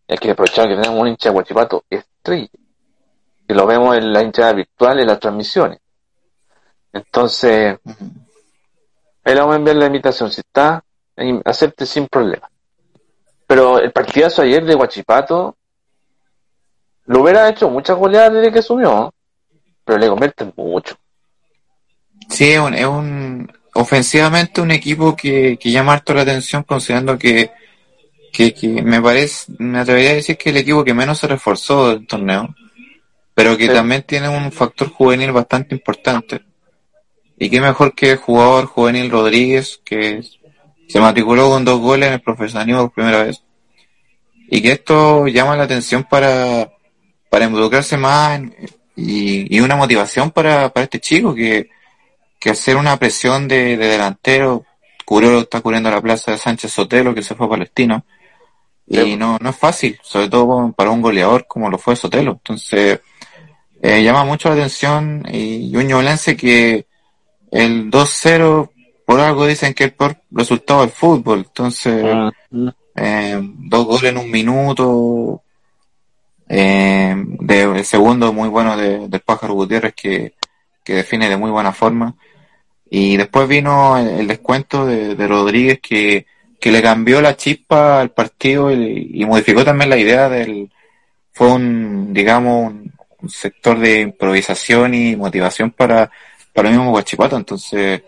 Y 0.08 0.12
hay 0.12 0.18
que 0.20 0.30
aprovechar 0.30 0.68
que 0.68 0.76
tenemos 0.76 1.02
un 1.02 1.08
hincha 1.08 1.30
de 1.30 1.34
Guachipato 1.34 1.86
estrella. 1.90 2.50
Que 3.48 3.56
lo 3.56 3.66
vemos 3.66 3.98
en 3.98 4.14
la 4.14 4.22
hinchada 4.22 4.54
virtual 4.54 5.00
en 5.00 5.08
las 5.08 5.20
transmisiones. 5.20 5.80
Entonces, 6.94 7.80
ujú. 7.84 8.06
ahí 9.24 9.34
le 9.34 9.40
vamos 9.40 9.56
a 9.56 9.58
enviar 9.58 9.78
la 9.78 9.88
invitación. 9.88 10.32
Si 10.32 10.42
está, 10.42 10.84
acepte 11.46 11.88
sin 11.88 12.06
problema. 12.06 12.48
Pero 13.48 13.80
el 13.80 13.92
partidazo 13.92 14.44
ayer 14.44 14.64
de 14.66 14.76
Guachipato 14.76 15.56
lo 17.06 17.22
hubiera 17.24 17.50
hecho 17.50 17.72
muchas 17.72 17.98
goleadas 17.98 18.34
desde 18.34 18.52
que 18.52 18.60
asumió, 18.60 19.12
pero 19.92 20.00
le 20.00 20.08
convierten 20.10 20.54
mucho. 20.56 20.96
Sí, 22.30 22.52
es 22.52 22.60
un, 22.60 22.74
es 22.74 22.86
un- 22.86 23.52
ofensivamente 23.74 24.62
un 24.62 24.72
equipo 24.72 25.16
que, 25.16 25.58
que 25.60 25.72
llama 25.72 25.94
harto 25.94 26.14
la 26.14 26.22
atención 26.22 26.64
considerando 26.64 27.18
que, 27.18 27.52
que, 28.32 28.54
que 28.54 28.68
me 28.82 29.02
parece, 29.02 29.52
me 29.60 29.80
atrevería 29.80 30.12
a 30.12 30.16
decir 30.16 30.38
que 30.38 30.50
es 30.50 30.56
el 30.56 30.62
equipo 30.62 30.84
que 30.86 30.94
menos 30.94 31.20
se 31.20 31.28
reforzó 31.28 31.90
del 31.90 32.08
torneo, 32.08 32.56
pero 33.34 33.58
que 33.58 33.68
Sí. 33.68 33.74
también 33.74 34.04
tiene 34.04 34.30
un 34.30 34.52
factor 34.52 34.90
juvenil 34.90 35.32
bastante 35.34 35.76
importante. 35.76 36.42
Y 37.38 37.50
qué 37.50 37.60
mejor 37.60 37.94
que 37.94 38.12
el 38.12 38.18
jugador 38.18 38.66
juvenil 38.68 39.10
Rodríguez, 39.12 39.82
que 39.84 40.22
se 40.88 41.00
matriculó 41.02 41.50
con 41.50 41.66
dos 41.66 41.80
goles 41.82 42.08
en 42.08 42.14
el 42.14 42.22
profesionalismo 42.22 42.84
por 42.84 42.94
primera 42.94 43.24
vez. 43.24 43.44
y 44.54 44.62
que 44.62 44.74
esto 44.74 45.28
llama 45.28 45.56
la 45.56 45.64
atención 45.64 46.04
para, 46.10 46.70
para 47.30 47.46
involucrarse 47.46 47.96
más 47.98 48.42
y, 48.96 49.56
y, 49.56 49.60
una 49.62 49.76
motivación 49.76 50.32
para, 50.32 50.72
para 50.74 50.84
este 50.84 51.00
chico 51.00 51.34
que, 51.34 51.70
que 52.40 52.50
hacer 52.52 52.76
una 52.76 52.98
presión 52.98 53.48
de, 53.48 53.78
de 53.78 53.88
delantero, 53.88 54.66
cubrió, 55.06 55.40
está 55.40 55.62
cubriendo 55.62 55.90
la 55.90 56.02
plaza 56.02 56.32
de 56.32 56.38
Sánchez 56.38 56.72
Sotelo 56.72 57.14
que 57.14 57.24
se 57.24 57.36
fue 57.36 57.46
a 57.46 57.50
Palestino 57.50 58.06
y 58.88 59.16
no, 59.16 59.38
no 59.40 59.50
es 59.50 59.56
fácil, 59.56 59.98
sobre 60.04 60.30
todo 60.30 60.74
para 60.74 60.92
un 60.92 61.02
goleador 61.02 61.46
como 61.48 61.70
lo 61.70 61.78
fue 61.78 61.96
Sotelo. 61.96 62.34
Entonces, 62.34 63.00
eh, 63.82 64.04
llama 64.04 64.26
mucho 64.26 64.50
la 64.50 64.56
atención 64.56 65.24
y 65.32 65.76
un 65.76 65.88
ñoblense 65.88 66.36
que 66.36 66.86
el 67.52 67.90
2-0 67.90 68.70
por 69.06 69.20
algo 69.20 69.46
dicen 69.46 69.74
que 69.74 69.86
es 69.86 69.94
por 69.94 70.18
resultado 70.32 70.82
del 70.82 70.92
fútbol. 70.92 71.40
Entonces, 71.48 72.04
ah, 72.06 72.32
eh, 72.96 73.40
dos 73.42 73.86
goles 73.86 74.12
en 74.12 74.18
un 74.18 74.30
minuto. 74.30 75.44
Eh, 76.54 77.16
el 77.48 77.86
segundo 77.86 78.34
muy 78.34 78.50
bueno 78.50 78.76
de, 78.76 79.08
del 79.08 79.22
Pájaro 79.22 79.54
Gutiérrez 79.54 79.94
que, 79.96 80.34
que, 80.84 80.96
define 80.96 81.30
de 81.30 81.38
muy 81.38 81.50
buena 81.50 81.72
forma. 81.72 82.14
Y 82.90 83.16
después 83.16 83.48
vino 83.48 83.98
el, 83.98 84.28
descuento 84.28 84.86
de, 84.86 85.16
Rodríguez 85.28 85.80
que, 85.82 86.26
que 86.60 86.72
le 86.72 86.82
cambió 86.82 87.22
la 87.22 87.38
chispa 87.38 88.02
al 88.02 88.12
partido 88.12 88.70
y, 88.70 89.24
modificó 89.26 89.64
también 89.64 89.90
la 89.90 89.98
idea 89.98 90.28
del... 90.28 90.70
Fue 91.32 91.48
un, 91.48 92.14
digamos, 92.14 92.74
un, 92.74 92.94
un 93.22 93.30
sector 93.30 93.80
de 93.80 94.02
improvisación 94.02 94.94
y 94.94 95.16
motivación 95.16 95.72
para, 95.72 96.12
para 96.54 96.68
el 96.70 96.76
mismo 96.76 96.92
Guachipato. 96.92 97.38
Entonces, 97.38 98.04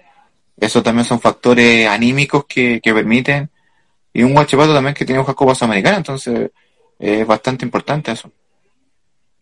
eso 0.57 0.83
también 0.83 1.05
son 1.05 1.21
factores 1.21 1.87
anímicos 1.87 2.43
que, 2.45 2.81
que 2.81 2.93
permiten. 2.93 3.49
Y 4.13 4.23
un 4.23 4.33
Guachipato 4.33 4.73
también 4.73 4.93
que 4.93 5.05
tiene 5.05 5.21
hojas 5.21 5.35
Copa 5.35 5.55
Sudamericana, 5.55 5.97
entonces 5.97 6.51
es 7.03 7.27
bastante 7.27 7.65
importante 7.65 8.11
eso. 8.11 8.31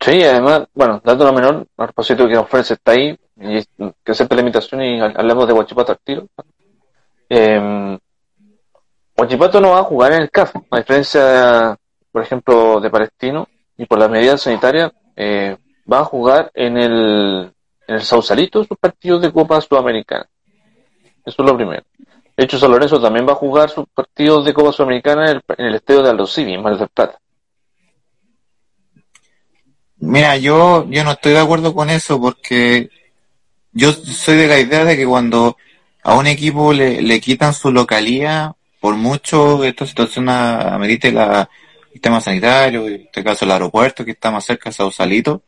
Sí, 0.00 0.22
además, 0.24 0.66
bueno, 0.74 1.00
dando 1.04 1.24
lo 1.24 1.32
menor, 1.32 1.66
a 1.76 1.84
propósito 1.84 2.26
que 2.26 2.36
ofrece 2.36 2.74
está 2.74 2.92
ahí, 2.92 3.16
y 3.36 3.62
que 4.04 4.12
acepta 4.12 4.34
la 4.34 4.40
invitación 4.40 4.82
y 4.82 5.00
hablamos 5.00 5.46
de 5.46 5.52
Guachipato 5.52 5.92
al 5.92 5.98
tiro. 5.98 6.26
Eh, 7.28 7.98
Guachipato 9.16 9.60
no 9.60 9.70
va 9.70 9.78
a 9.78 9.84
jugar 9.84 10.12
en 10.12 10.22
el 10.22 10.30
CAF, 10.30 10.56
a 10.70 10.78
diferencia, 10.78 11.78
por 12.10 12.22
ejemplo, 12.22 12.80
de 12.80 12.90
Palestino, 12.90 13.48
y 13.76 13.86
por 13.86 13.98
las 13.98 14.10
medidas 14.10 14.40
sanitarias, 14.40 14.90
eh, 15.14 15.56
va 15.90 16.00
a 16.00 16.04
jugar 16.04 16.50
en 16.54 16.76
el, 16.78 17.52
en 17.86 17.94
el 17.94 18.02
Sausalito 18.02 18.64
sus 18.64 18.76
partidos 18.78 19.22
de 19.22 19.32
Copa 19.32 19.60
Sudamericana. 19.60 20.26
Eso 21.24 21.42
es 21.42 21.48
lo 21.48 21.56
primero. 21.56 21.84
De 22.36 22.44
hecho, 22.44 22.58
San 22.58 22.72
Lorenzo 22.72 23.00
también 23.00 23.28
va 23.28 23.32
a 23.32 23.36
jugar 23.36 23.70
sus 23.70 23.86
partidos 23.94 24.44
de 24.44 24.52
Copa 24.52 24.72
Sudamericana 24.72 25.30
en 25.30 25.36
el, 25.36 25.42
en 25.58 25.66
el 25.66 25.74
estadio 25.76 26.02
de 26.02 26.10
Aldo 26.10 26.26
Civi, 26.26 26.54
en 26.54 26.62
Mar 26.62 26.76
del 26.76 26.88
Plata. 26.88 27.21
Mira, 30.02 30.36
yo, 30.36 30.84
yo 30.90 31.04
no 31.04 31.12
estoy 31.12 31.32
de 31.32 31.38
acuerdo 31.38 31.72
con 31.74 31.88
eso 31.88 32.20
porque 32.20 32.90
yo 33.72 33.92
soy 33.92 34.36
de 34.36 34.48
la 34.48 34.58
idea 34.58 34.84
de 34.84 34.96
que 34.96 35.06
cuando 35.06 35.56
a 36.02 36.16
un 36.16 36.26
equipo 36.26 36.72
le, 36.72 37.00
le 37.02 37.20
quitan 37.20 37.54
su 37.54 37.70
localía, 37.70 38.52
por 38.80 38.96
mucho 38.96 39.62
esta 39.62 39.86
situación 39.86 40.28
amerite 40.28 41.12
la, 41.12 41.48
el 41.94 42.00
tema 42.00 42.20
sanitario, 42.20 42.88
en 42.88 43.02
este 43.02 43.22
caso 43.22 43.44
el 43.44 43.52
aeropuerto 43.52 44.04
que 44.04 44.10
está 44.10 44.32
más 44.32 44.44
cerca 44.44 44.70
de 44.70 44.74
Sausalito, 44.74 45.44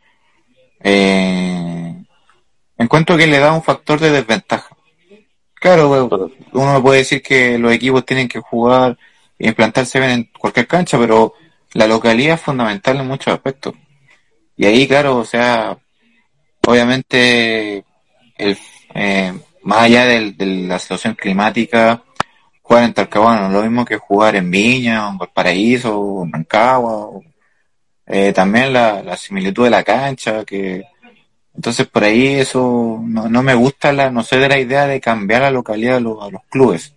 eh, 0.81 2.05
encuentro 2.79 3.17
que 3.17 3.27
le 3.27 3.41
da 3.41 3.53
un 3.53 3.63
factor 3.63 3.99
de 3.99 4.11
desventaja. 4.11 4.77
Claro, 5.55 6.31
uno 6.53 6.81
puede 6.81 6.99
decir 6.99 7.23
que 7.23 7.59
los 7.59 7.73
equipos 7.73 8.07
tienen 8.07 8.29
que 8.29 8.39
jugar 8.39 8.97
y 9.37 9.49
implantarse 9.49 9.99
bien 9.99 10.11
en 10.13 10.31
cualquier 10.39 10.69
cancha, 10.69 10.97
pero 10.97 11.35
la 11.73 11.89
localidad 11.89 12.37
es 12.37 12.41
fundamental 12.41 12.99
en 12.99 13.09
muchos 13.09 13.35
aspectos. 13.35 13.75
Y 14.57 14.67
ahí, 14.67 14.87
claro, 14.87 15.17
o 15.19 15.25
sea, 15.25 15.77
obviamente, 16.67 17.85
el, 18.37 18.59
eh, 18.95 19.33
más 19.63 19.83
allá 19.83 20.07
del, 20.07 20.37
de 20.37 20.47
la 20.47 20.79
situación 20.79 21.15
climática, 21.15 22.03
jugar 22.63 22.85
en 22.85 22.95
Talcahuano 22.95 23.43
no 23.43 23.47
es 23.49 23.53
lo 23.55 23.63
mismo 23.63 23.85
que 23.85 23.97
jugar 23.99 24.37
en 24.37 24.51
Viña, 24.51 25.09
en 25.09 25.19
Valparaíso, 25.19 25.99
o 25.99 26.25
en 26.25 26.33
Rancagua. 26.33 27.11
eh, 28.07 28.33
también 28.33 28.73
la, 28.73 29.03
la 29.03 29.17
similitud 29.17 29.65
de 29.65 29.71
la 29.71 29.83
cancha, 29.83 30.45
que 30.45 30.85
entonces 31.55 31.87
por 31.87 32.05
ahí 32.05 32.27
eso 32.35 33.01
no, 33.03 33.29
no 33.29 33.43
me 33.43 33.55
gusta, 33.55 33.93
la, 33.93 34.11
no 34.11 34.23
sé 34.23 34.39
de 34.39 34.49
la 34.49 34.59
idea 34.59 34.87
de 34.87 35.01
cambiar 35.01 35.43
la 35.43 35.51
localidad 35.51 35.97
a 35.97 36.01
los, 36.01 36.23
a 36.23 36.31
los 36.31 36.43
clubes. 36.51 36.95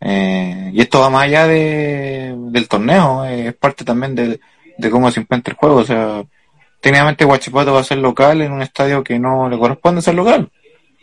Eh, 0.00 0.70
y 0.74 0.80
esto 0.80 1.00
va 1.00 1.10
más 1.10 1.24
allá 1.24 1.46
de, 1.46 2.34
del 2.36 2.68
torneo, 2.68 3.24
es 3.24 3.54
parte 3.54 3.84
también 3.84 4.14
de, 4.14 4.40
de 4.78 4.90
cómo 4.90 5.10
se 5.10 5.20
implementa 5.20 5.50
el 5.50 5.56
juego. 5.56 5.76
O 5.76 5.84
sea, 5.84 6.24
técnicamente 6.80 7.24
Guachipato 7.24 7.72
va 7.72 7.80
a 7.80 7.84
ser 7.84 7.98
local 7.98 8.42
en 8.42 8.52
un 8.52 8.62
estadio 8.62 9.02
que 9.02 9.18
no 9.18 9.48
le 9.48 9.58
corresponde 9.58 10.02
ser 10.02 10.14
local. 10.14 10.50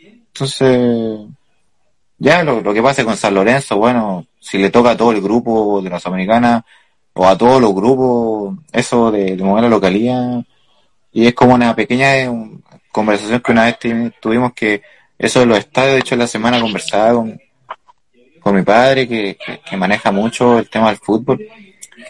Entonces, 0.00 1.26
ya 2.18 2.42
lo, 2.42 2.60
lo 2.60 2.74
que 2.74 2.82
pasa 2.82 3.04
con 3.04 3.16
San 3.16 3.34
Lorenzo, 3.34 3.76
bueno, 3.76 4.26
si 4.40 4.58
le 4.58 4.70
toca 4.70 4.90
a 4.90 4.96
todo 4.96 5.12
el 5.12 5.20
grupo 5.20 5.80
de 5.82 5.90
las 5.90 6.06
americanas 6.06 6.62
o 7.14 7.26
a 7.26 7.36
todos 7.36 7.60
los 7.60 7.74
grupos, 7.74 8.58
eso 8.72 9.10
de, 9.10 9.36
de 9.36 9.44
mover 9.44 9.64
la 9.64 9.70
localidad, 9.70 10.44
y 11.12 11.26
es 11.26 11.34
como 11.34 11.54
una 11.54 11.74
pequeña 11.74 12.30
conversación 12.92 13.40
que 13.40 13.52
una 13.52 13.64
vez 13.64 13.78
tuvimos 14.20 14.52
que 14.52 14.82
eso 15.18 15.40
de 15.40 15.46
los 15.46 15.58
estadios, 15.58 15.94
de 15.94 16.00
hecho 16.00 16.16
la 16.16 16.26
semana 16.26 16.60
conversaba 16.60 17.14
con, 17.14 18.54
mi 18.54 18.62
padre 18.62 19.08
que, 19.08 19.38
que, 19.68 19.76
maneja 19.76 20.12
mucho 20.12 20.58
el 20.58 20.68
tema 20.68 20.88
del 20.88 20.98
fútbol 20.98 21.40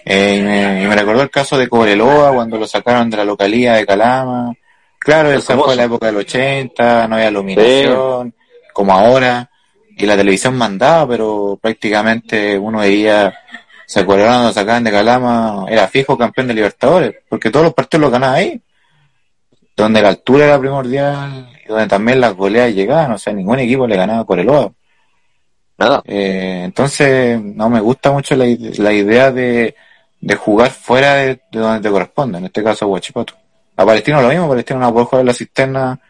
eh, 0.04 0.36
y, 0.38 0.42
me, 0.42 0.82
y, 0.82 0.86
me, 0.86 0.94
recordó 0.94 1.22
el 1.22 1.30
caso 1.30 1.58
de 1.58 1.68
Cobreloa 1.68 2.32
cuando 2.32 2.58
lo 2.58 2.66
sacaron 2.66 3.10
de 3.10 3.16
la 3.16 3.24
localía 3.24 3.74
de 3.74 3.86
Calama 3.86 4.54
claro, 4.98 5.32
esa 5.32 5.56
fue 5.56 5.76
la 5.76 5.84
época 5.84 6.06
del 6.06 6.16
80 6.16 7.08
no 7.08 7.16
había 7.16 7.30
iluminación 7.30 8.30
sí. 8.30 8.68
como 8.72 8.92
ahora 8.92 9.50
y 9.96 10.06
la 10.06 10.16
televisión 10.16 10.56
mandaba 10.56 11.08
pero 11.08 11.58
prácticamente 11.60 12.58
uno 12.58 12.80
veía 12.80 13.34
se 13.86 14.00
acuerdan 14.00 14.28
cuando 14.28 14.52
sacaban 14.52 14.84
de 14.84 14.90
Calama 14.90 15.66
era 15.68 15.88
fijo 15.88 16.18
campeón 16.18 16.48
de 16.48 16.54
Libertadores 16.54 17.14
porque 17.28 17.50
todos 17.50 17.64
los 17.64 17.74
partidos 17.74 18.02
los 18.02 18.12
ganaba 18.12 18.34
ahí 18.34 18.60
donde 19.76 20.00
la 20.00 20.08
altura 20.08 20.46
era 20.46 20.58
primordial 20.58 21.50
y 21.62 21.68
donde 21.68 21.86
también 21.86 22.20
las 22.20 22.34
goleadas 22.34 22.74
llegaban, 22.74 23.12
o 23.12 23.18
sea, 23.18 23.32
ningún 23.32 23.58
equipo 23.58 23.86
le 23.86 23.96
ganaba 23.96 24.24
por 24.24 24.40
el 24.40 24.46
Coreloa. 24.46 24.72
Nada. 25.78 26.02
Eh, 26.06 26.62
entonces, 26.64 27.40
no 27.40 27.68
me 27.68 27.80
gusta 27.80 28.10
mucho 28.10 28.34
la, 28.36 28.46
la 28.78 28.92
idea 28.92 29.30
de, 29.30 29.76
de, 30.20 30.34
jugar 30.36 30.70
fuera 30.70 31.14
de, 31.14 31.40
de, 31.50 31.58
donde 31.58 31.80
te 31.80 31.90
corresponde, 31.90 32.38
en 32.38 32.46
este 32.46 32.62
caso 32.62 32.86
Huachipato. 32.86 33.34
A 33.76 33.84
Palestino 33.84 34.22
lo 34.22 34.28
mismo, 34.28 34.48
Palestino 34.48 34.80
no 34.80 34.92
puede 34.92 35.06
jugar 35.06 35.20
en 35.20 35.26
la 35.26 35.34
cisterna 35.34 36.00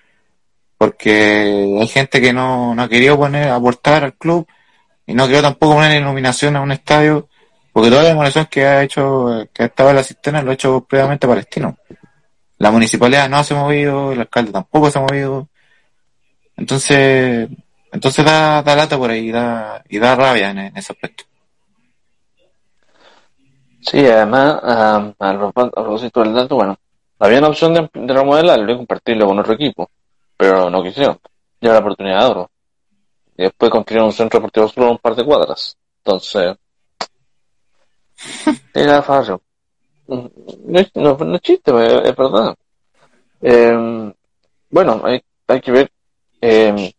porque 0.78 1.76
hay 1.80 1.88
gente 1.88 2.20
que 2.20 2.32
no, 2.32 2.74
no 2.74 2.82
ha 2.82 2.88
querido 2.88 3.16
poner, 3.16 3.48
aportar 3.48 4.04
al 4.04 4.14
club 4.14 4.46
y 5.06 5.14
no 5.14 5.24
querido 5.24 5.42
tampoco 5.42 5.74
poner 5.74 6.00
iluminación 6.00 6.56
a 6.56 6.60
un 6.60 6.72
estadio 6.72 7.28
porque 7.76 7.90
toda 7.90 8.04
la 8.04 8.08
demolición 8.08 8.46
que 8.50 8.64
ha 8.64 8.82
hecho, 8.82 9.46
que 9.52 9.64
ha 9.64 9.66
estado 9.66 9.90
en 9.90 9.96
la 9.96 10.02
cisterna 10.02 10.40
lo 10.40 10.50
ha 10.50 10.54
hecho 10.54 10.80
previamente 10.88 11.28
Palestino. 11.28 11.76
La 12.56 12.70
municipalidad 12.70 13.28
no 13.28 13.44
se 13.44 13.52
ha 13.52 13.58
movido, 13.58 14.12
el 14.12 14.20
alcalde 14.20 14.50
tampoco 14.50 14.90
se 14.90 14.98
ha 14.98 15.02
movido. 15.02 15.48
Entonces, 16.56 17.50
entonces 17.96 18.24
da, 18.24 18.62
da 18.62 18.76
lata 18.76 18.98
por 18.98 19.10
ahí 19.10 19.30
da, 19.30 19.82
y 19.88 19.98
da 19.98 20.14
rabia 20.14 20.50
en, 20.50 20.58
en 20.58 20.76
ese 20.76 20.92
aspecto. 20.92 21.24
Sí, 23.80 24.04
además, 24.04 24.58
a, 24.62 24.96
a 25.18 25.70
propósito 25.72 26.20
del 26.22 26.34
dato, 26.34 26.56
bueno, 26.56 26.76
había 27.18 27.38
una 27.38 27.48
opción 27.48 27.72
de, 27.72 27.88
de 27.94 28.12
remodelarlo 28.14 28.72
y 28.72 28.76
compartirlo 28.76 29.26
con 29.26 29.38
otro 29.38 29.54
equipo, 29.54 29.90
pero 30.36 30.68
no 30.68 30.82
quisieron. 30.82 31.18
Ya 31.60 31.72
la 31.72 31.78
oportunidad 31.78 32.20
de 32.20 32.26
oro. 32.26 32.50
Y 33.38 33.42
después 33.44 33.70
construyeron 33.70 34.08
un 34.08 34.12
centro 34.12 34.40
deportivo 34.40 34.68
solo 34.68 34.90
un 34.90 34.98
par 34.98 35.14
de 35.14 35.24
cuadras. 35.24 35.76
Entonces, 36.04 36.56
era 38.74 39.02
fácil. 39.02 39.36
No, 40.08 40.30
no, 40.94 41.16
no 41.16 41.36
es 41.36 41.42
chiste, 41.42 41.70
es, 41.86 42.08
es 42.10 42.16
verdad. 42.16 42.54
Eh, 43.40 44.12
bueno, 44.70 45.00
hay, 45.04 45.22
hay 45.48 45.60
que 45.60 45.72
ver. 45.72 45.90
Eh, 46.40 46.92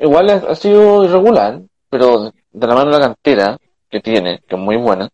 igual 0.00 0.30
ha, 0.30 0.54
sido 0.54 1.04
irregular, 1.04 1.60
pero 1.88 2.32
de 2.52 2.66
la 2.66 2.74
mano 2.74 2.90
de 2.90 2.98
la 2.98 3.06
cantera 3.06 3.58
que 3.90 4.00
tiene, 4.00 4.40
que 4.46 4.56
es 4.56 4.60
muy 4.60 4.76
buena, 4.76 5.08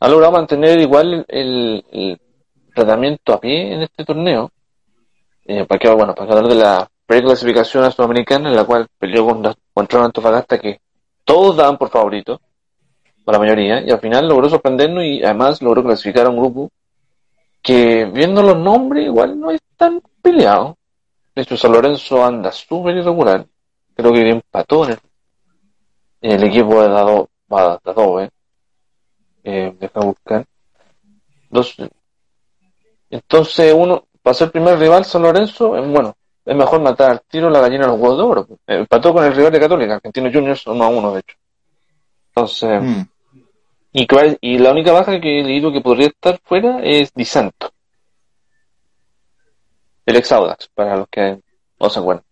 ha 0.00 0.08
logrado 0.08 0.32
mantener 0.32 0.80
igual 0.80 1.24
el, 1.28 1.84
el 1.90 2.20
tratamiento 2.74 3.34
a 3.34 3.40
pie 3.40 3.74
en 3.74 3.82
este 3.82 4.04
torneo. 4.04 4.50
Eh, 5.44 5.64
para 5.66 5.78
que, 5.78 5.90
bueno, 5.90 6.14
para 6.14 6.32
hablar 6.32 6.48
de 6.48 6.54
la 6.54 6.88
preclasificación 7.06 7.90
sudamericana, 7.90 8.48
en 8.48 8.56
la 8.56 8.64
cual 8.64 8.86
peleó 8.98 9.26
contra, 9.26 9.54
contra 9.74 10.04
Antofagasta 10.04 10.58
que 10.58 10.80
todos 11.24 11.56
daban 11.56 11.78
por 11.78 11.90
favorito 11.90 12.40
la 13.26 13.38
mayoría, 13.38 13.80
y 13.80 13.90
al 13.90 14.00
final 14.00 14.28
logró 14.28 14.48
sorprendernos 14.48 15.04
y 15.04 15.22
además 15.22 15.62
logró 15.62 15.84
clasificar 15.84 16.26
a 16.26 16.30
un 16.30 16.38
grupo 16.38 16.70
que, 17.62 18.04
viendo 18.06 18.42
los 18.42 18.56
nombres, 18.56 19.06
igual 19.06 19.38
no 19.38 19.50
es 19.50 19.60
tan 19.76 20.02
peleado. 20.20 20.76
De 21.34 21.42
hecho, 21.42 21.56
San 21.56 21.72
Lorenzo 21.72 22.24
anda 22.24 22.52
súper 22.52 22.96
irregular. 22.96 23.46
Creo 23.94 24.12
que 24.12 24.28
empató 24.28 24.84
en 24.84 24.92
el, 24.92 24.98
en 26.22 26.30
el 26.32 26.44
equipo 26.44 26.82
de 26.82 26.88
Dado, 26.88 27.28
Dado, 27.48 28.20
¿eh? 28.20 28.30
Dos, 31.50 31.76
entonces 33.10 33.74
uno, 33.76 34.06
para 34.22 34.34
ser 34.34 34.50
primer 34.50 34.78
rival 34.78 35.04
San 35.04 35.22
Lorenzo, 35.22 35.76
es 35.76 35.86
bueno, 35.86 36.14
es 36.44 36.56
mejor 36.56 36.80
matar 36.80 37.10
al 37.10 37.20
tiro 37.22 37.50
la 37.50 37.60
gallina 37.60 37.84
de 37.84 37.92
los 37.92 38.00
huevos 38.00 38.16
de 38.18 38.24
oro. 38.24 38.46
Eh, 38.66 38.76
empató 38.78 39.12
con 39.12 39.24
el 39.24 39.34
rival 39.34 39.52
de 39.52 39.60
Católica, 39.60 39.94
Argentino 39.96 40.30
Juniors, 40.32 40.66
uno 40.66 40.84
a 40.84 40.88
uno 40.88 41.12
de 41.12 41.20
hecho. 41.20 41.36
Entonces, 42.28 42.82
Mm. 42.82 43.02
y, 43.92 44.06
y 44.40 44.58
la 44.58 44.70
única 44.70 44.92
baja 44.92 45.20
que 45.20 45.40
he 45.40 45.44
leído 45.44 45.70
que 45.70 45.82
podría 45.82 46.06
estar 46.06 46.40
fuera 46.42 46.80
es 46.82 47.12
Di 47.12 47.26
Santo. 47.26 47.70
El 50.04 50.16
ex 50.16 50.32
Audax, 50.32 50.68
para 50.74 50.96
los 50.96 51.08
que 51.08 51.38
no 51.80 51.90
se 51.90 51.98
acuerdan. 51.98 52.24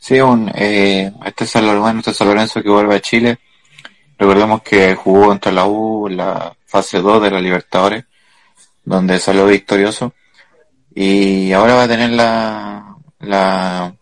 Sí, 0.00 0.20
un, 0.20 0.50
eh, 0.54 1.12
este 1.24 1.46
San 1.46 1.66
Lorenzo, 1.66 1.98
este 1.98 2.14
San 2.14 2.28
Lorenzo 2.28 2.62
que 2.62 2.70
vuelve 2.70 2.96
a 2.96 3.00
Chile. 3.00 3.38
Recordemos 4.18 4.62
que 4.62 4.94
jugó 4.94 5.26
contra 5.26 5.52
la 5.52 5.66
U 5.66 6.08
en 6.08 6.16
la 6.16 6.56
fase 6.66 6.98
2 7.00 7.22
de 7.22 7.30
la 7.30 7.40
Libertadores, 7.40 8.04
donde 8.84 9.18
salió 9.18 9.46
victorioso. 9.46 10.14
Y 10.94 11.52
ahora 11.52 11.74
va 11.74 11.82
a 11.84 11.88
tener 11.88 12.10
la, 12.10 12.96
la, 13.20 13.94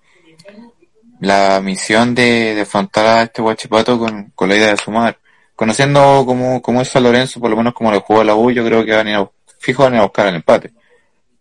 la 1.21 1.61
misión 1.61 2.15
de, 2.15 2.55
de 2.55 2.61
afrontar 2.63 3.07
a 3.07 3.23
este 3.23 3.43
Guachipato 3.43 3.99
con, 3.99 4.33
con 4.35 4.49
la 4.49 4.57
idea 4.57 4.71
de 4.71 4.77
sumar. 4.77 5.19
Conociendo 5.55 6.25
cómo, 6.25 6.63
cómo 6.63 6.81
es 6.81 6.89
San 6.89 7.03
Lorenzo, 7.03 7.41
por 7.41 7.51
lo 7.51 7.57
menos 7.57 7.75
como 7.75 7.91
lo 7.91 8.01
jugó 8.01 8.23
la 8.23 8.37
U, 8.37 8.51
yo 8.51 8.65
creo 8.65 8.85
que 8.85 8.95
van 8.95 9.09
a 9.09 9.11
ir 9.11 9.17
a, 9.17 9.31
fijo 9.59 9.83
van 9.83 9.97
a 9.97 10.03
buscar 10.03 10.29
el 10.29 10.37
empate. 10.37 10.73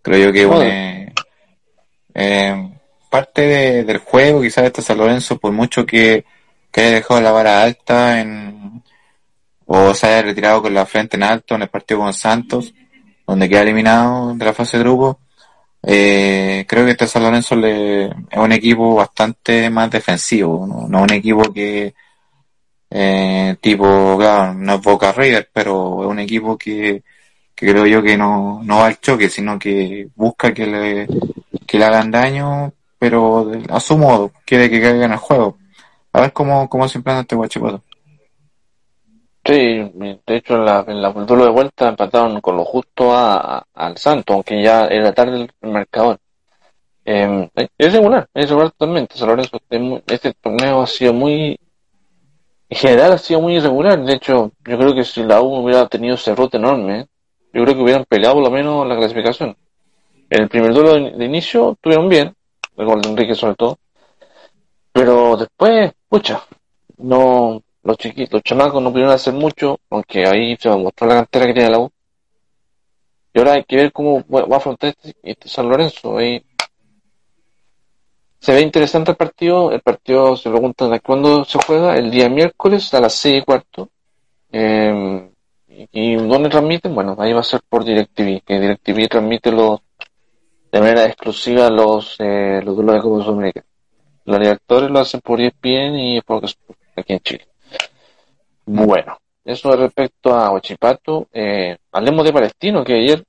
Creo 0.08 0.28
yo 0.28 0.32
que 0.32 0.46
Bueno. 0.46 0.62
une, 0.62 1.14
eh, 2.14 2.70
parte 3.10 3.42
de- 3.42 3.84
del 3.84 3.98
juego, 3.98 4.42
quizás 4.42 4.64
este 4.64 4.82
San 4.82 4.98
Lorenzo, 4.98 5.38
por 5.38 5.52
mucho 5.52 5.86
que, 5.86 6.24
que 6.72 6.80
haya 6.82 6.92
dejado 6.92 7.20
la 7.20 7.32
vara 7.34 7.62
alta 7.62 8.22
en, 8.22 8.82
o 9.66 9.94
se 9.94 10.08
haya 10.08 10.22
retirado 10.22 10.62
con 10.62 10.74
la 10.74 10.86
frente 10.86 11.18
en 11.18 11.24
alto 11.24 11.56
en 11.56 11.64
el 11.64 11.68
partido 11.68 12.00
con 12.00 12.14
Santos, 12.14 12.74
donde 13.28 13.50
queda 13.50 13.64
eliminado 13.64 14.34
de 14.34 14.46
la 14.46 14.54
fase 14.54 14.78
de 14.78 14.84
grupo, 14.84 15.20
eh, 15.84 16.64
creo 16.70 16.86
que 16.86 16.92
este 16.92 17.06
San 17.06 17.24
Lorenzo 17.24 17.58
le, 17.58 18.06
es 18.06 18.38
un 18.38 18.54
equipo 18.54 18.96
bastante 18.96 19.70
más 19.70 19.92
defensivo, 19.92 20.66
no, 20.66 20.88
no 20.88 21.04
un 21.04 21.12
equipo 21.12 21.52
que 21.52 21.94
eh, 22.90 23.58
tipo, 23.60 24.16
claro, 24.18 24.54
no 24.54 24.76
es 24.76 24.82
Boca 24.82 25.12
River, 25.12 25.50
pero 25.52 26.04
es 26.04 26.08
un 26.10 26.20
equipo 26.20 26.58
que, 26.58 27.04
que 27.58 27.72
creo 27.72 27.88
yo 27.88 28.04
que 28.04 28.16
no, 28.16 28.62
no 28.64 28.78
va 28.78 28.86
al 28.86 29.00
choque, 29.00 29.30
sino 29.30 29.58
que 29.58 30.08
busca 30.16 30.54
que 30.54 30.68
le, 30.68 31.08
que 31.66 31.80
le 31.80 31.86
hagan 31.86 32.12
daño, 32.12 32.72
pero 33.00 33.52
a 33.70 33.80
su 33.80 33.98
modo, 33.98 34.32
quiere 34.46 34.70
que 34.70 34.80
caiga 34.80 35.06
en 35.06 35.14
el 35.14 35.18
juego. 35.18 35.58
A 36.14 36.22
ver 36.22 36.34
cómo, 36.34 36.70
cómo 36.70 36.88
se 36.88 37.00
implanta 37.00 37.22
este 37.22 37.36
Guachipato. 37.36 37.82
Sí, 39.44 39.54
de 39.54 40.20
hecho 40.28 40.56
en 40.56 40.66
la, 40.66 40.86
en 40.88 41.02
la 41.02 41.12
duelo 41.12 41.46
de 41.46 41.52
vuelta 41.52 41.90
empataron 41.90 42.40
con 42.42 42.58
lo 42.58 42.64
justo 42.64 43.12
a, 43.12 43.66
al 43.74 43.98
Santo, 43.98 44.34
aunque 44.34 44.62
ya 44.62 44.86
era 44.86 45.12
tarde 45.12 45.48
el 45.60 45.72
marcador. 45.72 46.20
Eh, 47.06 47.50
es 47.76 47.94
regular, 47.94 48.28
es 48.36 48.50
regular 48.50 48.70
totalmente. 48.70 49.18
San 49.18 49.40
este 50.06 50.34
torneo 50.34 50.84
ha 50.84 50.88
sido 50.88 51.14
muy, 51.14 51.60
en 52.70 52.78
general 52.78 53.14
ha 53.14 53.18
sido 53.18 53.42
muy 53.42 53.56
irregular. 53.56 54.00
De 54.04 54.14
hecho, 54.14 54.52
yo 54.64 54.78
creo 54.78 54.94
que 54.94 55.04
si 55.04 55.24
la 55.24 55.42
U 55.42 55.64
hubiera 55.64 55.88
tenido 55.88 56.16
ese 56.16 56.36
rote 56.36 56.58
enorme, 56.58 57.08
yo 57.58 57.64
creo 57.64 57.76
que 57.76 57.82
hubieran 57.82 58.06
peleado 58.06 58.36
por 58.36 58.44
lo 58.44 58.52
menos 58.52 58.88
la 58.88 58.96
clasificación. 58.96 59.58
En 60.30 60.44
el 60.44 60.48
primer 60.48 60.74
duelo 60.74 60.94
de, 60.94 61.26
inicio 61.26 61.72
estuvieron 61.72 62.08
bien, 62.08 62.36
el 62.78 62.86
gol 62.86 63.02
de 63.02 63.10
Enrique 63.10 63.34
sobre 63.34 63.56
todo, 63.56 63.80
pero 64.92 65.36
después, 65.36 65.92
pucha, 66.08 66.44
no, 66.98 67.64
los 67.82 67.98
chiquitos, 67.98 68.34
los 68.34 68.44
chamacos 68.44 68.84
no 68.84 68.92
pudieron 68.92 69.12
hacer 69.12 69.34
mucho, 69.34 69.80
aunque 69.90 70.28
ahí 70.28 70.56
se 70.60 70.70
mostró 70.70 71.08
la 71.08 71.16
cantera 71.16 71.48
que 71.48 71.54
tiene 71.54 71.72
la 71.72 71.80
U. 71.80 71.92
Y 73.34 73.40
ahora 73.40 73.54
hay 73.54 73.64
que 73.64 73.76
ver 73.76 73.92
cómo 73.92 74.24
va 74.30 74.56
a 74.56 74.58
afrontar 74.58 74.92
este, 74.92 75.16
este 75.24 75.50
San 75.50 75.68
Lorenzo. 75.68 76.16
Ahí 76.16 76.44
se 78.40 78.54
ve 78.54 78.62
interesante 78.62 79.12
el 79.12 79.18
partido. 79.18 79.72
El 79.72 79.82
partido 79.82 80.36
se 80.36 80.50
preguntan 80.50 81.00
cuándo 81.00 81.44
se 81.44 81.60
juega. 81.66 81.96
El 81.98 82.10
día 82.12 82.30
miércoles 82.30 82.92
a 82.94 83.02
las 83.02 83.14
seis 83.14 83.42
y 83.42 83.46
cuarto. 83.46 83.90
Eh, 84.52 85.30
y, 85.92 86.16
dónde 86.16 86.50
transmiten? 86.50 86.96
Bueno, 86.96 87.16
ahí 87.20 87.34
va 87.34 87.42
a 87.42 87.44
ser 87.44 87.62
por 87.68 87.84
DirecTV, 87.84 88.42
que 88.44 88.60
DirecTV 88.60 89.08
transmite 89.08 89.52
los 89.52 89.80
de 90.72 90.80
manera 90.80 91.06
exclusiva 91.06 91.70
los 91.70 92.16
eh, 92.20 92.62
los 92.64 92.76
duelos 92.76 92.96
de 92.96 93.02
Copa 93.02 93.24
Sudamericana. 93.24 93.66
Los 94.26 94.40
directores 94.40 94.90
lo 94.90 95.00
hacen 95.00 95.22
por 95.22 95.40
ESPN 95.40 95.98
y 95.98 96.22
por 96.22 96.44
aquí 96.96 97.14
en 97.14 97.20
Chile. 97.20 97.48
Bueno, 98.66 99.18
eso 99.46 99.74
respecto 99.78 100.36
a 100.36 100.52
Huachipato. 100.52 101.28
Eh, 101.32 101.78
hablemos 101.94 102.26
de 102.26 102.34
Palestino, 102.34 102.84
que 102.84 102.96
ayer, 102.96 103.24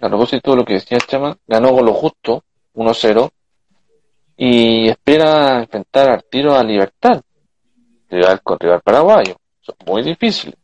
a 0.00 0.08
propósito 0.08 0.50
de 0.50 0.56
lo 0.56 0.64
que 0.64 0.74
decía 0.74 0.98
Chama, 0.98 1.36
ganó 1.46 1.72
con 1.72 1.84
lo 1.86 1.94
justo, 1.94 2.42
1-0, 2.74 3.30
y 4.36 4.88
espera 4.88 5.60
enfrentar 5.60 6.10
al 6.10 6.24
tiro 6.24 6.54
a 6.56 6.64
Libertad, 6.64 7.22
rival 8.10 8.42
con 8.42 8.58
rival 8.58 8.80
paraguayo. 8.80 9.36
Es 9.62 9.86
muy 9.86 10.02
difícil. 10.02 10.56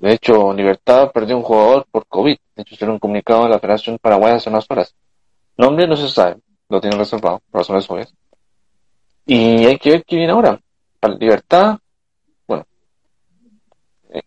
De 0.00 0.14
hecho, 0.14 0.52
Libertad 0.52 1.10
perdió 1.12 1.36
un 1.36 1.42
jugador 1.42 1.86
por 1.90 2.06
COVID. 2.06 2.36
De 2.56 2.62
hecho, 2.62 2.74
hicieron 2.74 2.94
un 2.94 2.98
comunicado 2.98 3.44
a 3.44 3.48
la 3.48 3.58
Federación 3.58 3.98
Paraguaya 4.00 4.36
hace 4.36 4.48
unas 4.48 4.66
horas. 4.68 4.94
Nombre 5.56 5.86
no 5.86 5.96
se 5.96 6.08
sabe, 6.08 6.36
lo 6.68 6.80
tienen 6.80 6.98
reservado, 6.98 7.42
por 7.50 7.60
razones 7.60 7.88
obvias. 7.90 8.14
Y 9.26 9.66
hay 9.66 9.78
que 9.78 9.90
ver 9.90 10.04
qué 10.06 10.16
viene 10.16 10.32
ahora. 10.32 10.58
Para 10.98 11.14
Libertad, 11.14 11.78
bueno, 12.48 12.66
eh, 14.10 14.22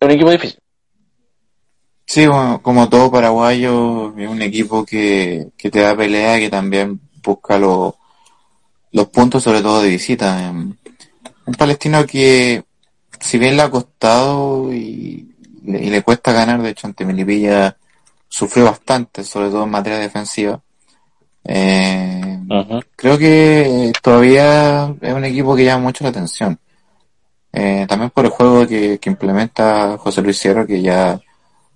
es 0.00 0.06
un 0.06 0.10
equipo 0.10 0.30
difícil. 0.30 0.60
Sí, 2.04 2.26
bueno, 2.26 2.60
como 2.62 2.88
todo 2.88 3.10
paraguayo, 3.10 4.16
es 4.16 4.28
un 4.28 4.42
equipo 4.42 4.84
que, 4.84 5.48
que 5.56 5.70
te 5.70 5.80
da 5.80 5.96
pelea, 5.96 6.38
que 6.38 6.50
también 6.50 7.00
busca 7.22 7.58
los 7.58 7.94
los 8.96 9.08
puntos, 9.08 9.42
sobre 9.42 9.60
todo 9.60 9.82
de 9.82 9.90
visita. 9.90 10.50
Un 10.50 11.54
palestino 11.58 12.06
que, 12.06 12.64
si 13.20 13.38
bien 13.38 13.56
le 13.56 13.62
ha 13.62 13.70
costado 13.70 14.72
y, 14.72 15.34
y 15.64 15.90
le 15.90 16.02
cuesta 16.02 16.32
ganar, 16.32 16.62
de 16.62 16.70
hecho 16.70 16.86
ante 16.86 17.04
Melipilla 17.04 17.76
sufrió 18.28 18.66
bastante, 18.66 19.24
sobre 19.24 19.50
todo 19.50 19.64
en 19.64 19.70
materia 19.70 19.98
defensiva. 19.98 20.60
Eh, 21.44 22.38
creo 22.96 23.16
que 23.18 23.92
todavía 24.02 24.94
es 25.00 25.12
un 25.14 25.24
equipo 25.24 25.54
que 25.54 25.64
llama 25.64 25.84
mucho 25.84 26.04
la 26.04 26.10
atención. 26.10 26.58
Eh, 27.52 27.86
también 27.88 28.10
por 28.10 28.24
el 28.24 28.30
juego 28.30 28.66
que, 28.66 28.98
que 28.98 29.10
implementa 29.10 29.96
José 29.96 30.22
Luis 30.22 30.38
Sierra, 30.38 30.66
que 30.66 30.82
ya 30.82 31.18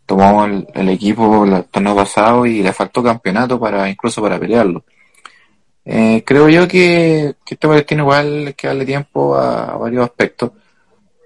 tomó 0.05 0.45
el, 0.45 0.66
el 0.74 0.88
equipo 0.88 1.45
el 1.45 1.64
torneo 1.64 1.95
pasado 1.95 2.45
y 2.45 2.62
le 2.62 2.72
faltó 2.72 3.03
campeonato 3.03 3.59
para 3.59 3.88
incluso 3.88 4.20
para 4.20 4.38
pelearlo. 4.38 4.84
Eh, 5.84 6.22
creo 6.26 6.49
yo 6.49 6.68
que, 6.68 7.36
que 7.45 7.55
este 7.55 7.66
Palestino 7.68 8.03
igual 8.03 8.49
hay 8.49 8.55
que 8.55 8.66
darle 8.66 8.84
tiempo 8.84 9.36
a, 9.36 9.72
a 9.72 9.76
varios 9.76 10.05
aspectos. 10.05 10.51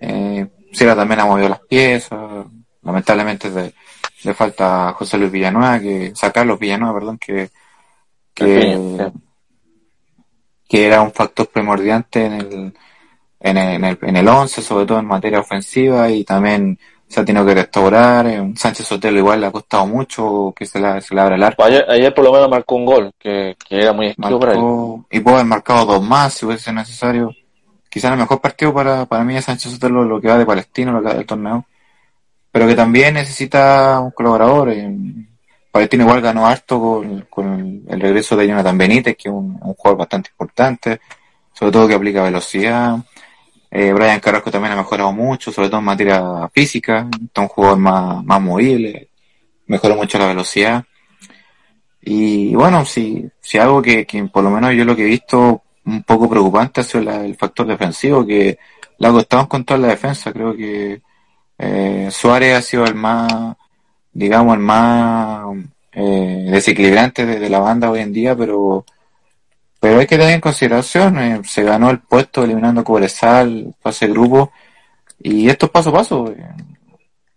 Eh, 0.07 0.47
Sierra 0.73 0.97
también 0.97 1.21
ha 1.21 1.25
movido 1.27 1.49
las 1.49 1.61
piezas, 1.61 2.47
lamentablemente 2.83 3.49
le, 3.51 3.73
le 4.25 4.35
falta 4.35 4.89
a 4.89 4.93
José 4.93 5.17
Luis 5.19 5.31
Villanueva, 5.31 5.79
que, 5.81 6.11
o 6.13 6.17
sea, 6.17 6.31
Carlos 6.33 6.59
Villanueva, 6.59 6.95
perdón, 6.99 7.19
que, 7.19 7.51
que, 8.35 8.75
que 10.69 10.87
era 10.87 11.03
un 11.03 11.13
factor 11.13 11.49
primordial 11.49 12.07
en 12.13 12.33
el, 12.33 12.75
en 13.41 13.57
el, 13.57 13.75
en 13.77 13.85
el, 13.85 13.99
en 14.03 14.17
el 14.17 14.29
11, 14.29 14.63
sobre 14.63 14.87
todo 14.87 14.99
en 14.99 15.07
materia 15.07 15.41
ofensiva, 15.41 16.11
y 16.11 16.25
también 16.25 16.79
se 17.07 17.21
ha 17.21 17.25
tenido 17.25 17.47
que 17.47 17.55
restaurar. 17.55 18.27
Eh, 18.27 18.53
Sánchez 18.57 18.87
Sotelo 18.87 19.19
igual 19.19 19.41
le 19.41 19.47
ha 19.47 19.53
costado 19.53 19.87
mucho 19.87 20.53
que 20.57 20.67
se 20.67 20.81
le, 20.81 21.01
se 21.01 21.19
abra 21.19 21.37
el 21.37 21.43
arco. 21.43 21.63
Ayer, 21.65 21.85
ayer 21.89 22.13
por 22.15 22.25
lo 22.25 22.33
menos 22.33 22.49
marcó 22.49 22.75
un 22.77 22.87
gol, 22.87 23.13
que, 23.19 23.57
que 23.69 23.77
era 23.81 23.93
muy 23.93 24.09
esquivo 24.09 24.41
para 24.41 24.53
él. 24.53 24.59
Marcó- 24.59 25.07
y 25.11 25.21
puede 25.21 25.37
haber 25.37 25.47
marcado 25.47 25.87
dos 25.87 26.03
más 26.03 26.35
si 26.35 26.47
hubiese 26.47 26.73
necesario. 26.73 27.31
Quizás 27.95 28.11
el 28.11 28.19
mejor 28.19 28.41
partido 28.41 28.75
para, 28.75 29.07
para 29.07 29.23
mí 29.23 29.37
es 29.37 29.45
Sánchez 29.45 29.71
Sotelo, 29.71 30.03
lo 30.03 30.21
que 30.21 30.27
va 30.27 30.37
de 30.37 30.45
Palestino, 30.45 30.91
lo 30.91 31.01
que 31.01 31.07
va 31.07 31.15
del 31.15 31.27
torneo. 31.27 31.65
Pero 32.51 32.67
que 32.67 32.75
también 32.75 33.15
necesita 33.15 34.01
un 34.01 34.11
colaborador. 34.11 34.71
eh. 34.71 34.93
Palestino 35.71 36.03
igual 36.03 36.21
ganó 36.21 36.45
harto 36.45 36.81
con, 36.81 37.21
con 37.31 37.85
el 37.87 38.01
regreso 38.01 38.35
de 38.35 38.49
Jonathan 38.49 38.77
Benítez, 38.77 39.17
que 39.17 39.29
es 39.29 39.33
un, 39.33 39.61
jugador 39.61 39.97
bastante 39.97 40.31
importante, 40.31 41.01
sobre 41.53 41.71
todo 41.71 41.87
que 41.87 41.95
aplica 41.95 42.25
velocidad. 42.25 42.97
Eh, 43.71 43.93
Brian 43.93 44.19
Carrasco 44.19 44.51
también 44.51 44.73
ha 44.73 44.77
mejorado 44.77 45.13
mucho, 45.13 45.53
sobre 45.53 45.69
todo 45.69 45.79
en 45.79 45.85
materia 45.85 46.49
física, 46.53 47.09
está 47.25 47.43
un 47.43 47.49
jugador 47.49 47.79
más, 47.79 48.25
más 48.25 48.41
movible, 48.41 49.09
mejoró 49.69 49.95
mucho 49.95 50.19
la 50.19 50.27
velocidad. 50.27 50.85
Y 52.03 52.57
bueno, 52.57 52.85
si, 52.85 53.25
si 53.41 53.59
algo 53.59 53.81
que, 53.81 54.05
que 54.05 54.25
por 54.25 54.43
lo 54.43 54.51
menos 54.51 54.75
yo 54.75 54.85
lo 54.85 54.97
que 54.97 55.03
he 55.03 55.11
visto 55.11 55.64
un 55.87 56.03
poco 56.05 56.29
preocupante 56.29 56.81
ha 56.81 56.85
sido 56.85 57.05
la- 57.05 57.25
el 57.25 57.37
factor 57.37 57.67
defensivo, 57.67 58.27
que 58.27 58.59
le 58.99 59.09
ha 59.09 59.13
costado 59.13 59.43
encontrar 59.45 59.79
la 59.81 59.89
defensa. 59.89 60.33
Creo 60.33 60.57
que 60.57 61.03
eh, 61.59 62.09
Suárez 62.11 62.57
ha 62.57 62.63
sido 62.63 62.85
el 62.87 62.95
más, 62.95 63.57
digamos, 64.13 64.55
el 64.55 64.61
más 64.61 65.47
eh, 65.93 66.47
desequilibrante 66.51 67.27
de, 67.27 67.39
de 67.41 67.51
la 67.51 67.61
banda 67.61 67.91
hoy 67.91 68.01
en 68.01 68.13
día, 68.13 68.37
pero 68.37 68.85
pero 69.81 70.01
hay 70.01 70.07
que 70.07 70.17
tener 70.17 70.35
en 70.35 70.41
consideración, 70.41 71.19
eh, 71.19 71.43
se 71.45 71.63
ganó 71.63 71.91
el 71.91 72.01
puesto 72.01 72.43
eliminando 72.45 72.83
Cobresal, 72.85 73.75
fase 73.81 74.07
de 74.07 74.13
grupo, 74.13 74.51
y 75.21 75.49
esto 75.49 75.67
es 75.67 75.73
paso 75.73 75.91
a 75.91 75.95
paso. 75.95 76.35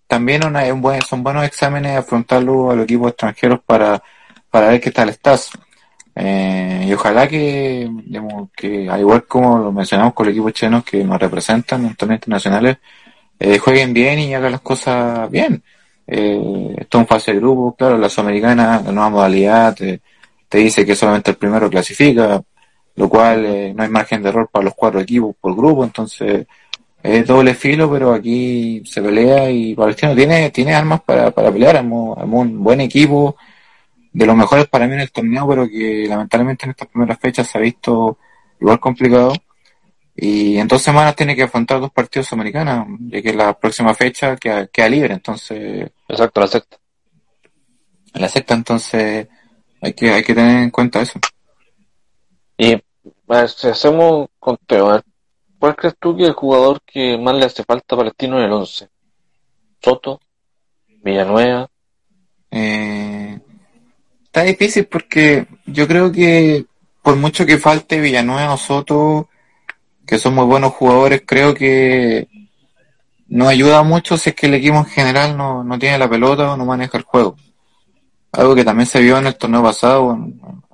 también 0.07 0.41
un 0.45 0.81
buen, 0.81 1.01
son 1.01 1.23
buenos 1.23 1.43
exámenes 1.45 1.97
afrontarlo 1.97 2.71
a 2.71 2.75
los 2.75 2.85
equipos 2.85 3.09
extranjeros 3.09 3.59
para, 3.65 4.01
para 4.49 4.69
ver 4.69 4.81
qué 4.81 4.91
tal 4.91 5.09
estás. 5.09 5.51
Eh, 6.19 6.85
y 6.87 6.93
ojalá 6.93 7.27
que, 7.27 7.87
digamos, 8.05 8.49
que 8.55 8.89
al 8.89 8.99
igual 9.01 9.25
como 9.25 9.59
lo 9.59 9.71
mencionamos 9.71 10.15
con 10.15 10.25
los 10.25 10.33
equipos 10.33 10.53
chilenos 10.53 10.83
que 10.83 11.03
nos 11.03 11.19
representan 11.19 11.85
en 11.85 11.95
torneos 11.95 12.17
internacionales, 12.17 12.77
eh, 13.39 13.59
jueguen 13.59 13.93
bien 13.93 14.17
y 14.19 14.33
hagan 14.33 14.53
las 14.53 14.61
cosas 14.61 15.29
bien. 15.29 15.63
Eh, 16.07 16.75
esto 16.77 16.97
es 16.97 17.01
un 17.01 17.07
fase 17.07 17.33
de 17.33 17.39
grupo, 17.39 17.75
claro, 17.75 17.97
la 17.97 18.09
Sudamericana, 18.09 18.81
la 18.83 18.91
nueva 18.91 19.09
modalidad, 19.09 19.75
te, 19.75 20.01
dice 20.57 20.85
que 20.85 20.95
solamente 20.95 21.31
el 21.31 21.37
primero 21.37 21.69
clasifica, 21.69 22.41
lo 22.95 23.09
cual 23.09 23.45
eh, 23.45 23.73
no 23.75 23.83
hay 23.83 23.89
margen 23.89 24.23
de 24.23 24.29
error 24.29 24.49
para 24.51 24.65
los 24.65 24.73
cuatro 24.73 24.99
equipos 25.01 25.35
por 25.39 25.55
grupo, 25.55 25.83
entonces 25.83 26.47
es 27.03 27.27
doble 27.27 27.53
filo, 27.53 27.91
pero 27.91 28.13
aquí 28.13 28.81
se 28.85 29.01
pelea 29.01 29.51
y 29.51 29.75
Palestino 29.75 30.15
tiene, 30.15 30.49
tiene 30.49 30.73
armas 30.73 31.01
para, 31.01 31.29
para 31.31 31.51
pelear, 31.51 31.75
es 31.75 31.83
un 31.83 32.63
buen 32.63 32.81
equipo, 32.81 33.35
de 34.17 34.25
los 34.25 34.35
mejores 34.35 34.67
para 34.67 34.87
mí 34.87 34.95
en 34.95 35.01
el 35.01 35.11
torneo, 35.11 35.47
pero 35.47 35.69
que 35.69 36.07
lamentablemente 36.07 36.65
en 36.65 36.71
estas 36.71 36.87
primeras 36.87 37.19
fechas 37.19 37.47
se 37.47 37.55
ha 37.55 37.61
visto 37.61 38.17
igual 38.59 38.79
complicado. 38.79 39.33
Y 40.15 40.57
en 40.57 40.67
dos 40.67 40.81
semanas 40.81 41.15
tiene 41.15 41.35
que 41.35 41.43
afrontar 41.43 41.79
dos 41.79 41.91
partidos 41.91 42.33
americanos, 42.33 42.87
ya 43.11 43.21
que 43.21 43.31
la 43.31 43.53
próxima 43.53 43.93
fecha 43.93 44.35
queda, 44.35 44.65
queda 44.67 44.89
libre, 44.89 45.13
entonces... 45.13 45.91
Exacto, 46.07 46.41
la 46.41 46.47
sexta. 46.47 46.77
La 48.13 48.27
sexta, 48.27 48.55
entonces 48.55 49.27
hay 49.81 49.93
que, 49.93 50.09
hay 50.09 50.23
que 50.23 50.33
tener 50.33 50.63
en 50.63 50.71
cuenta 50.71 50.99
eso. 50.99 51.19
Y 52.57 52.75
si 53.55 53.67
hacemos 53.67 54.29
conteo, 54.39 54.99
¿cuál 55.59 55.75
crees 55.75 55.95
tú 55.99 56.17
que 56.17 56.23
es 56.23 56.29
el 56.29 56.33
jugador 56.33 56.81
que 56.81 57.19
más 57.19 57.35
le 57.35 57.45
hace 57.45 57.63
falta 57.63 57.93
a 57.93 57.99
Palestino 57.99 58.39
en 58.39 58.45
el 58.45 58.51
11? 58.51 58.89
¿Soto? 59.79 60.19
¿Villanueva? 61.03 61.69
Eh, 62.49 63.39
está 64.37 64.43
difícil 64.43 64.85
porque 64.85 65.47
yo 65.65 65.87
creo 65.87 66.11
que 66.11 66.65
por 67.01 67.15
mucho 67.15 67.45
que 67.45 67.57
falte 67.57 67.99
Villanueva 67.99 68.53
o 68.53 68.57
Soto, 68.57 69.29
que 70.05 70.19
son 70.19 70.35
muy 70.35 70.45
buenos 70.45 70.73
jugadores, 70.73 71.23
creo 71.25 71.55
que 71.55 72.27
no 73.29 73.47
ayuda 73.47 73.81
mucho 73.81 74.15
si 74.15 74.29
es 74.29 74.35
que 74.35 74.45
el 74.45 74.53
equipo 74.53 74.77
en 74.77 74.85
general 74.85 75.35
no, 75.35 75.63
no 75.63 75.79
tiene 75.79 75.97
la 75.97 76.09
pelota 76.09 76.53
o 76.53 76.57
no 76.57 76.65
maneja 76.65 76.97
el 76.97 77.03
juego. 77.03 77.35
Algo 78.31 78.53
que 78.53 78.63
también 78.63 78.85
se 78.85 79.01
vio 79.01 79.17
en 79.17 79.25
el 79.27 79.37
torneo 79.37 79.63
pasado, 79.63 80.13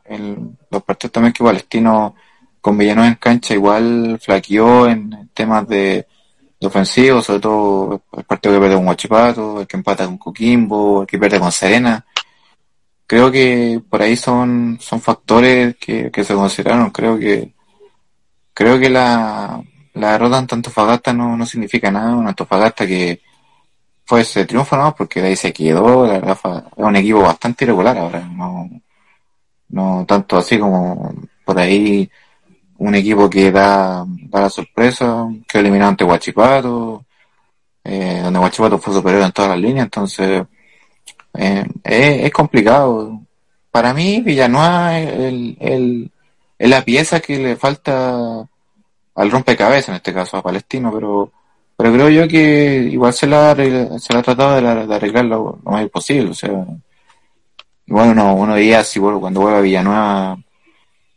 en, 0.05 0.57
los 0.69 0.83
partidos 0.83 1.13
también 1.13 1.33
que 1.33 1.43
Palestino 1.43 2.15
con 2.59 2.77
Villanueva 2.77 3.07
en 3.07 3.15
cancha 3.15 3.53
igual 3.53 4.19
flaqueó 4.21 4.87
en 4.87 5.29
temas 5.33 5.67
de, 5.69 6.05
de 6.59 6.67
ofensivo, 6.67 7.21
sobre 7.21 7.39
todo 7.39 8.01
el 8.17 8.23
partido 8.25 8.55
que 8.55 8.59
pierde 8.59 8.75
con 8.75 8.87
Huachipato, 8.87 9.61
el 9.61 9.67
que 9.67 9.77
empata 9.77 10.05
con 10.05 10.17
Coquimbo, 10.17 11.01
el 11.01 11.07
que 11.07 11.17
pierde 11.17 11.39
con 11.39 11.51
Serena. 11.51 12.05
Creo 13.13 13.31
que 13.31 13.79
por 13.87 14.01
ahí 14.01 14.15
son, 14.15 14.79
son 14.81 14.99
factores 14.99 15.75
que, 15.77 16.09
que 16.09 16.23
se 16.23 16.33
consideraron. 16.33 16.89
Creo 16.89 17.19
que 17.19 17.53
creo 18.55 18.79
que 18.79 18.89
la, 18.89 19.61
la 19.93 20.13
derrota 20.13 20.39
en 20.39 20.47
Antofagasta 20.49 21.13
no, 21.13 21.37
no 21.37 21.45
significa 21.45 21.91
nada. 21.91 22.15
Un 22.15 22.27
Antofagasta 22.27 22.87
que 22.87 23.21
fue 24.03 24.21
ese 24.21 24.45
triunfo 24.47 24.75
no, 24.77 24.95
porque 24.95 25.21
de 25.21 25.27
ahí 25.27 25.35
se 25.35 25.53
quedó. 25.53 26.07
La 26.07 26.13
verdad 26.13 26.39
es 26.43 26.63
un 26.75 26.95
equipo 26.95 27.19
bastante 27.21 27.65
irregular 27.65 27.95
ahora. 27.99 28.21
No, 28.21 28.67
no 29.69 30.05
tanto 30.07 30.37
así 30.37 30.57
como 30.57 31.13
por 31.45 31.59
ahí 31.59 32.09
un 32.79 32.95
equipo 32.95 33.29
que 33.29 33.51
da, 33.51 34.05
da 34.07 34.41
la 34.41 34.49
sorpresa, 34.49 35.27
que 35.47 35.59
eliminó 35.59 35.87
ante 35.87 36.03
Huachipato, 36.03 37.05
eh, 37.83 38.21
donde 38.23 38.39
Huachipato 38.39 38.79
fue 38.79 38.91
superior 38.91 39.21
en 39.21 39.31
todas 39.31 39.51
las 39.51 39.59
líneas, 39.59 39.85
entonces 39.85 40.43
eh, 41.33 41.65
es, 41.83 42.25
es, 42.25 42.31
complicado. 42.31 43.21
Para 43.71 43.93
mí, 43.93 44.21
Villanueva 44.21 44.99
el, 44.99 45.57
el, 45.59 46.11
es 46.57 46.69
la 46.69 46.83
pieza 46.83 47.19
que 47.19 47.37
le 47.39 47.55
falta 47.55 48.47
al 49.15 49.31
rompecabezas, 49.31 49.89
en 49.89 49.95
este 49.95 50.13
caso 50.13 50.37
a 50.37 50.43
Palestino, 50.43 50.91
pero 50.93 51.31
pero 51.75 51.91
creo 51.93 52.09
yo 52.09 52.27
que 52.27 52.87
igual 52.91 53.13
se 53.13 53.27
la, 53.27 53.55
se 53.55 54.13
la 54.13 54.19
ha 54.19 54.23
tratado 54.23 54.55
de, 54.55 54.87
de 54.87 54.95
arreglar 54.95 55.25
lo, 55.25 55.59
lo, 55.63 55.71
más 55.71 55.87
posible, 55.89 56.29
o 56.31 56.33
sea, 56.33 56.65
igual 57.87 58.09
uno, 58.11 58.35
uno 58.35 58.55
diría 58.55 58.83
si 58.83 58.99
bueno, 58.99 59.19
cuando 59.19 59.41
vuelva 59.41 59.59
a 59.59 59.61
Villanueva 59.61 60.37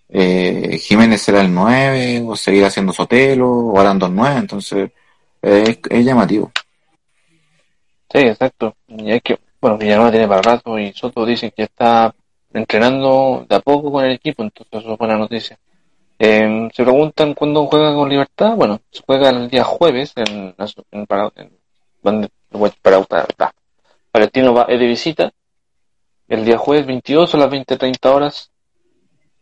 eh, 0.08 0.78
Jiménez 0.78 1.20
será 1.22 1.42
el 1.42 1.52
9, 1.52 2.24
o 2.26 2.36
seguirá 2.36 2.70
siendo 2.70 2.92
Sotelo, 2.92 3.48
o 3.48 3.78
harán 3.78 3.98
dos 3.98 4.10
9, 4.10 4.36
entonces 4.38 4.90
es, 5.42 5.78
es 5.90 6.04
llamativo. 6.04 6.50
Sí, 8.12 8.18
exacto. 8.18 8.74
Y 8.88 9.12
es 9.12 9.22
que, 9.22 9.38
bueno, 9.66 9.78
Villanueva 9.78 10.12
tiene 10.12 10.28
para 10.28 10.42
rato 10.42 10.78
y 10.78 10.92
Soto 10.92 11.26
dice 11.26 11.50
que 11.50 11.64
está 11.64 12.14
entrenando 12.52 13.44
de 13.48 13.56
a 13.56 13.60
poco 13.60 13.90
con 13.90 14.04
el 14.04 14.12
equipo, 14.12 14.44
entonces 14.44 14.78
eso 14.80 14.92
es 14.92 14.98
buena 14.98 15.18
noticia. 15.18 15.58
Eh, 16.20 16.68
se 16.72 16.84
preguntan 16.84 17.34
cuándo 17.34 17.66
juega 17.66 17.92
con 17.92 18.08
Libertad. 18.08 18.54
Bueno, 18.54 18.80
se 18.92 19.02
juega 19.04 19.30
el 19.30 19.50
día 19.50 19.64
jueves 19.64 20.12
en, 20.14 20.54
en, 20.92 21.06
para, 21.06 21.32
en 21.34 21.50
para, 22.80 23.52
Palestino 24.12 24.54
va, 24.54 24.66
de 24.66 24.76
visita. 24.86 25.32
El 26.28 26.44
día 26.44 26.58
jueves 26.58 26.86
22 26.86 27.34
a 27.34 27.38
las 27.38 27.50
20-30 27.50 28.14
horas 28.14 28.52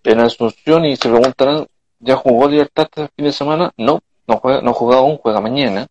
en 0.04 0.20
Asunción 0.20 0.86
y 0.86 0.96
se 0.96 1.10
preguntarán, 1.10 1.66
¿ya 1.98 2.16
jugó 2.16 2.48
Libertad 2.48 2.88
este 2.88 3.08
fin 3.14 3.26
de 3.26 3.32
semana? 3.32 3.74
No, 3.76 4.00
no 4.26 4.38
juega, 4.38 4.62
no 4.62 4.70
ha 4.70 4.96
aún, 4.96 5.18
juega 5.18 5.42
mañana. 5.42 5.86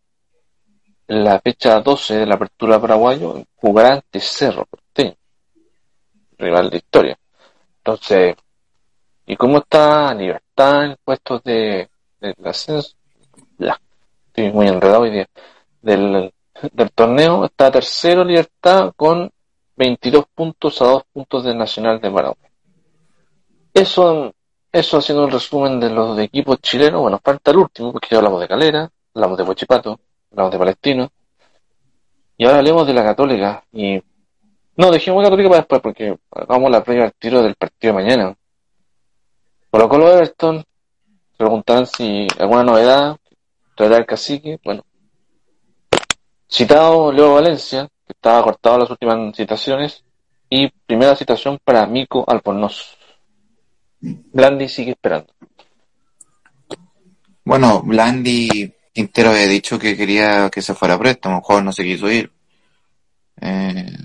La 1.08 1.40
fecha 1.40 1.80
12 1.82 2.20
de 2.20 2.26
la 2.26 2.36
apertura 2.36 2.80
paraguayo 2.80 3.44
jugará 3.56 3.94
ante 3.96 4.20
Cerro 4.20 4.68
rival 6.44 6.70
de 6.70 6.78
historia. 6.78 7.18
Entonces, 7.78 8.36
¿y 9.26 9.36
cómo 9.36 9.60
está 9.60 10.14
Libertad 10.14 10.86
en 10.86 10.98
puestos 11.04 11.44
de, 11.44 11.90
de, 12.20 12.36
ascenso? 12.46 12.96
Estoy 14.28 14.52
muy 14.52 14.68
enredado 14.68 15.02
hoy 15.02 15.12
día. 15.12 15.28
Del, 15.82 16.34
del 16.72 16.92
torneo 16.92 17.46
está 17.46 17.72
tercero 17.72 18.24
Libertad 18.24 18.94
con 18.96 19.30
22 19.76 20.26
puntos 20.34 20.82
a 20.82 20.86
2 20.86 21.04
puntos 21.12 21.44
del 21.44 21.58
Nacional 21.58 22.00
de 22.00 22.12
Paraguay. 22.12 22.50
Eso, 23.74 24.34
eso 24.72 24.98
haciendo 24.98 25.26
un 25.26 25.32
resumen 25.32 25.80
de 25.80 25.90
los 25.90 26.18
equipos 26.20 26.60
chilenos. 26.62 27.02
Bueno, 27.02 27.20
falta 27.24 27.52
el 27.52 27.58
último, 27.58 27.92
porque 27.92 28.10
ya 28.12 28.18
hablamos 28.18 28.42
de 28.42 28.48
Calera, 28.48 28.90
hablamos 29.14 29.38
de 29.38 29.44
Huachipato, 29.44 30.00
hablamos 30.34 30.52
de 30.52 30.60
Palestino. 30.60 31.12
Y 32.38 32.46
ahora 32.46 32.58
hablemos 32.58 32.88
de 32.88 32.94
la 32.94 33.04
Católica. 33.04 33.64
Y 33.72 34.02
no, 34.76 34.92
dejemos 34.92 35.24
la 35.24 35.30
Católica 35.30 35.50
para 35.50 35.62
después, 35.62 35.82
porque 35.82 36.18
hagamos 36.32 36.72
la 36.72 36.84
previa 36.84 37.06
al 37.06 37.14
tiro 37.14 37.42
del 37.42 37.56
partido 37.56 37.94
de 37.94 38.04
mañana. 38.04 38.36
Colo 39.70 39.90
Colo 39.90 40.12
Everton, 40.12 40.64
preguntarán 41.38 41.86
si 41.86 42.28
alguna 42.40 42.64
novedad, 42.64 43.18
traerá 43.76 43.98
el 43.98 44.06
cacique. 44.06 44.60
Bueno, 44.64 44.84
citado 46.50 47.12
Leo 47.12 47.36
Valencia, 47.36 47.88
que 48.06 48.14
estaba 48.14 48.44
cortado 48.44 48.80
las 48.80 48.90
últimas 48.90 49.36
citaciones, 49.36 50.04
y 50.50 50.70
primera 50.86 51.16
citación 51.16 51.60
para 51.64 51.86
Mico 51.88 52.24
Albornoz. 52.28 52.98
Blandi 54.00 54.68
sigue 54.68 54.92
esperando. 54.92 55.34
Bueno, 57.46 57.82
Blandi 57.82 58.74
Quintero 58.94 59.32
había 59.32 59.48
dicho 59.48 59.80
que 59.80 59.98
quería 59.98 60.50
que 60.50 60.62
se 60.62 60.76
fuera 60.76 61.00
presto, 61.00 61.28
a 61.28 61.32
lo 61.32 61.38
mejor 61.40 61.64
no 61.64 61.72
se 61.72 61.84
quiso 61.84 62.10
ir. 62.12 62.32
Eh, 63.42 63.98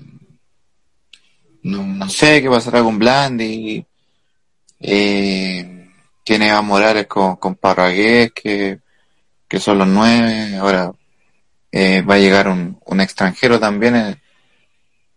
no, 1.63 1.85
no, 1.85 2.09
sé 2.09 2.41
qué 2.41 2.49
pasará 2.49 2.81
con 2.81 2.97
Blandi. 2.97 3.85
Eh, 4.79 5.89
tiene 6.23 6.51
a 6.51 6.61
Morales 6.61 7.07
con, 7.07 7.35
con 7.35 7.55
Parragués, 7.55 8.31
que, 8.33 8.79
que 9.47 9.59
son 9.59 9.77
los 9.77 9.87
nueve. 9.87 10.57
Ahora 10.57 10.91
eh, 11.71 12.01
va 12.01 12.15
a 12.15 12.19
llegar 12.19 12.47
un, 12.47 12.79
un 12.85 13.01
extranjero 13.01 13.59
también, 13.59 13.95
eh, 13.95 14.21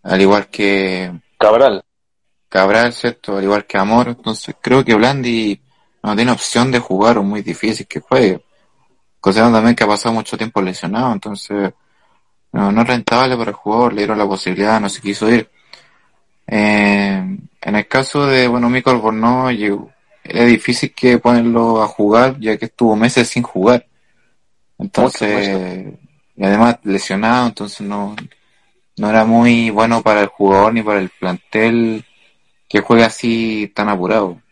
al 0.03 0.20
igual 0.20 0.49
que 0.49 1.11
Cabral. 1.43 1.83
Cabral, 2.49 2.93
¿cierto? 2.93 3.37
Al 3.37 3.43
igual 3.43 3.66
que 3.66 3.79
Amor. 3.79 4.09
Entonces 4.09 4.55
creo 4.61 4.85
que 4.85 4.95
Blandi 4.95 5.61
no 6.03 6.14
tiene 6.14 6.31
opción 6.31 6.70
de 6.70 6.79
jugar 6.79 7.18
o 7.18 7.25
muy 7.25 7.43
difícil 7.43 7.87
que 7.87 7.99
juegue. 7.99 8.41
Considerando 9.23 9.59
también 9.59 9.77
que 9.77 9.85
ha 9.85 9.87
pasado 9.87 10.12
mucho 10.12 10.37
tiempo 10.37 10.61
lesionado, 10.61 11.12
entonces 11.12 11.73
no, 12.51 12.73
no 12.73 12.83
es 12.83 12.89
rentable 12.89 13.37
para 13.37 13.51
el 13.51 13.57
jugador, 13.57 13.93
le 13.93 14.01
dieron 14.01 14.18
la 14.18 14.27
posibilidad, 14.27 14.81
no 14.81 14.89
se 14.89 15.01
quiso 15.01 15.31
ir. 15.31 15.49
Eh, 16.45 17.39
en 17.61 17.77
el 17.77 17.87
caso 17.87 18.27
de, 18.27 18.49
bueno, 18.49 18.68
Mico 18.68 18.91
Albornoz, 18.91 19.53
era 20.25 20.45
difícil 20.45 20.93
que 20.93 21.18
ponerlo 21.18 21.81
a 21.81 21.87
jugar, 21.87 22.37
ya 22.41 22.57
que 22.57 22.64
estuvo 22.64 22.97
meses 22.97 23.29
sin 23.29 23.45
jugar. 23.45 23.87
Entonces, 24.77 25.95
y 26.37 26.45
además 26.45 26.81
lesionado, 26.83 27.47
entonces 27.47 27.83
no, 27.83 28.16
no 28.97 29.09
era 29.09 29.25
muy 29.25 29.70
bueno 29.70 30.03
para 30.03 30.23
el 30.23 30.27
jugador 30.27 30.75
ni 30.75 30.83
para 30.83 30.99
el 30.99 31.11
plantel 31.11 32.05
que 32.68 32.81
juegue 32.81 33.05
así 33.05 33.70
tan 33.73 33.89
apurado. 33.89 34.43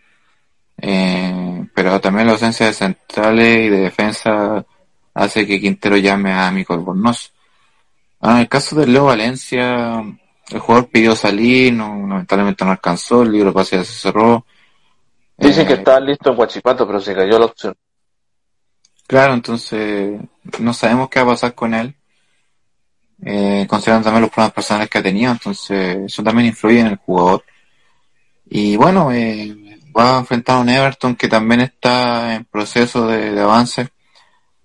Eh, 0.81 1.50
pero 1.75 2.01
también 2.01 2.27
la 2.27 2.33
ausencia 2.33 2.67
de 2.67 2.73
centrales 2.73 3.67
y 3.67 3.69
de 3.69 3.81
defensa 3.81 4.65
hace 5.15 5.47
que 5.47 5.61
Quintero 5.61 5.97
llame 5.97 6.33
a 6.33 6.51
Mico 6.51 6.75
Albornoz. 6.75 7.33
Ah, 8.21 8.35
en 8.35 8.39
el 8.41 8.49
caso 8.49 8.77
de 8.77 8.87
Leo 8.87 9.07
Valencia, 9.07 10.03
el 10.51 10.59
jugador 10.59 10.89
pidió 10.89 11.17
salir, 11.17 11.73
no, 11.73 12.07
lamentablemente 12.07 12.65
no 12.65 12.73
alcanzó, 12.73 13.23
el 13.23 13.33
libro 13.33 13.53
pase 13.53 13.85
se 13.85 13.93
cerró. 13.93 14.45
Dicen 15.39 15.67
que 15.67 15.75
eh, 15.75 15.77
estaba 15.77 16.01
listo 16.01 16.31
en 16.31 16.37
Guachipato, 16.37 16.87
pero 16.87 17.01
se 17.01 17.15
cayó 17.15 17.39
la 17.39 17.47
opción. 17.47 17.75
Claro, 19.07 19.35
entonces 19.35 20.21
no 20.59 20.73
sabemos 20.75 21.09
qué 21.09 21.21
va 21.21 21.27
a 21.27 21.31
pasar 21.31 21.55
con 21.55 21.75
él. 21.75 21.95
Eh, 23.23 23.67
considerando 23.69 24.05
también 24.05 24.23
los 24.23 24.31
problemas 24.31 24.55
personales 24.55 24.89
que 24.89 24.99
ha 24.99 25.03
tenido, 25.03 25.31
entonces 25.31 25.99
eso 26.07 26.23
también 26.23 26.49
influye 26.49 26.81
en 26.81 26.87
el 26.87 26.97
jugador. 26.97 27.45
Y 28.49 28.77
bueno, 28.77 29.13
eh, 29.13 29.57
va 29.97 30.17
a 30.17 30.21
enfrentar 30.21 30.57
a 30.57 30.61
un 30.61 30.69
Everton 30.69 31.17
que 31.17 31.29
también 31.29 31.61
está 31.61 32.35
en 32.35 32.45
proceso 32.45 33.07
de, 33.07 33.39
avance. 33.41 33.89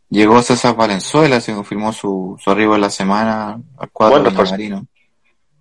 Llegó 0.10 0.42
César 0.42 0.76
Valenzuela, 0.76 1.42
se 1.42 1.54
confirmó 1.54 1.92
su, 1.92 2.38
su 2.42 2.52
arribo 2.52 2.76
en 2.76 2.82
la 2.82 2.90
semana 2.90 3.60
al 3.78 3.90
cuadro 3.92 4.24
de 4.24 4.32
Marino. 4.32 4.86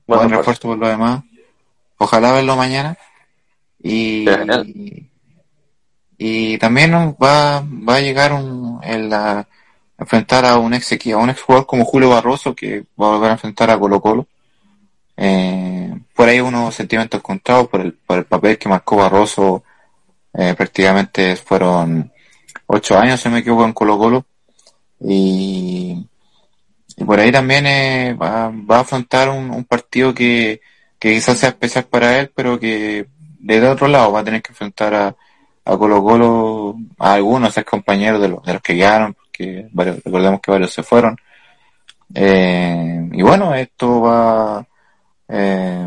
Buen 0.06 0.30
refuerzo 0.30 0.68
por 0.68 0.78
lo 0.78 0.88
demás. 0.88 1.22
Ojalá 1.98 2.32
verlo 2.32 2.56
mañana. 2.56 2.96
Y, 3.82 4.26
y, 6.18 6.58
también 6.58 6.92
va, 7.22 7.60
va 7.60 7.96
a 7.96 8.00
llegar 8.00 8.32
un, 8.32 8.80
el, 8.82 9.08
la, 9.08 9.46
enfrentar 9.98 10.44
a 10.44 10.58
un 10.58 10.74
ex 10.74 10.92
a 10.92 11.16
un 11.18 11.30
ex 11.30 11.42
jugador 11.42 11.66
como 11.66 11.84
Julio 11.84 12.10
Barroso 12.10 12.54
que 12.54 12.84
va 13.00 13.08
a 13.08 13.10
volver 13.10 13.30
a 13.30 13.34
enfrentar 13.34 13.70
a 13.70 13.78
Colo 13.78 14.00
Colo. 14.00 14.26
Eh, 15.16 15.94
por 16.14 16.28
ahí 16.28 16.40
unos 16.40 16.74
sentimientos 16.74 17.20
contados 17.22 17.68
por 17.68 17.80
el, 17.80 17.92
por 17.92 18.18
el 18.18 18.24
papel 18.24 18.58
que 18.58 18.68
marcó 18.68 18.96
Barroso, 18.96 19.64
eh, 20.32 20.54
prácticamente 20.56 21.36
fueron 21.36 22.12
ocho 22.66 22.98
años, 22.98 23.20
se 23.20 23.30
me 23.30 23.40
equivoco, 23.40 23.64
en 23.64 23.72
Colo 23.72 23.98
Colo. 23.98 24.26
Y, 25.00 26.06
por 27.04 27.18
ahí 27.18 27.32
también 27.32 27.66
eh, 27.66 28.14
va, 28.14 28.50
va, 28.50 28.78
a 28.78 28.80
afrontar 28.80 29.28
un, 29.28 29.64
partido 29.64 30.14
que, 30.14 30.60
que, 30.98 31.14
quizás 31.14 31.38
sea 31.38 31.50
especial 31.50 31.84
para 31.84 32.18
él, 32.20 32.30
pero 32.34 32.58
que 32.58 33.06
de 33.40 33.68
otro 33.68 33.88
lado 33.88 34.12
va 34.12 34.20
a 34.20 34.24
tener 34.24 34.42
que 34.42 34.52
enfrentar 34.52 34.94
a, 34.94 35.16
a 35.64 35.76
Colo 35.76 36.02
Colo, 36.02 36.76
a 36.98 37.14
algunos 37.14 37.56
ex 37.56 37.68
compañeros 37.68 38.20
de 38.20 38.28
los, 38.28 38.42
de 38.42 38.52
los 38.52 38.62
que 38.62 38.74
llegaron, 38.74 39.16
que 39.32 39.68
varios, 39.72 40.02
recordemos 40.04 40.40
que 40.40 40.50
varios 40.50 40.72
se 40.72 40.82
fueron. 40.82 41.16
Eh, 42.14 43.08
y 43.12 43.22
bueno, 43.22 43.54
esto 43.54 44.00
va, 44.00 44.66
eh, 45.36 45.86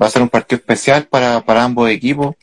va 0.00 0.06
a 0.06 0.10
ser 0.10 0.22
un 0.22 0.28
partido 0.28 0.58
especial 0.58 1.06
para, 1.06 1.40
para 1.40 1.64
ambos 1.64 1.88
equipos. 1.90 2.36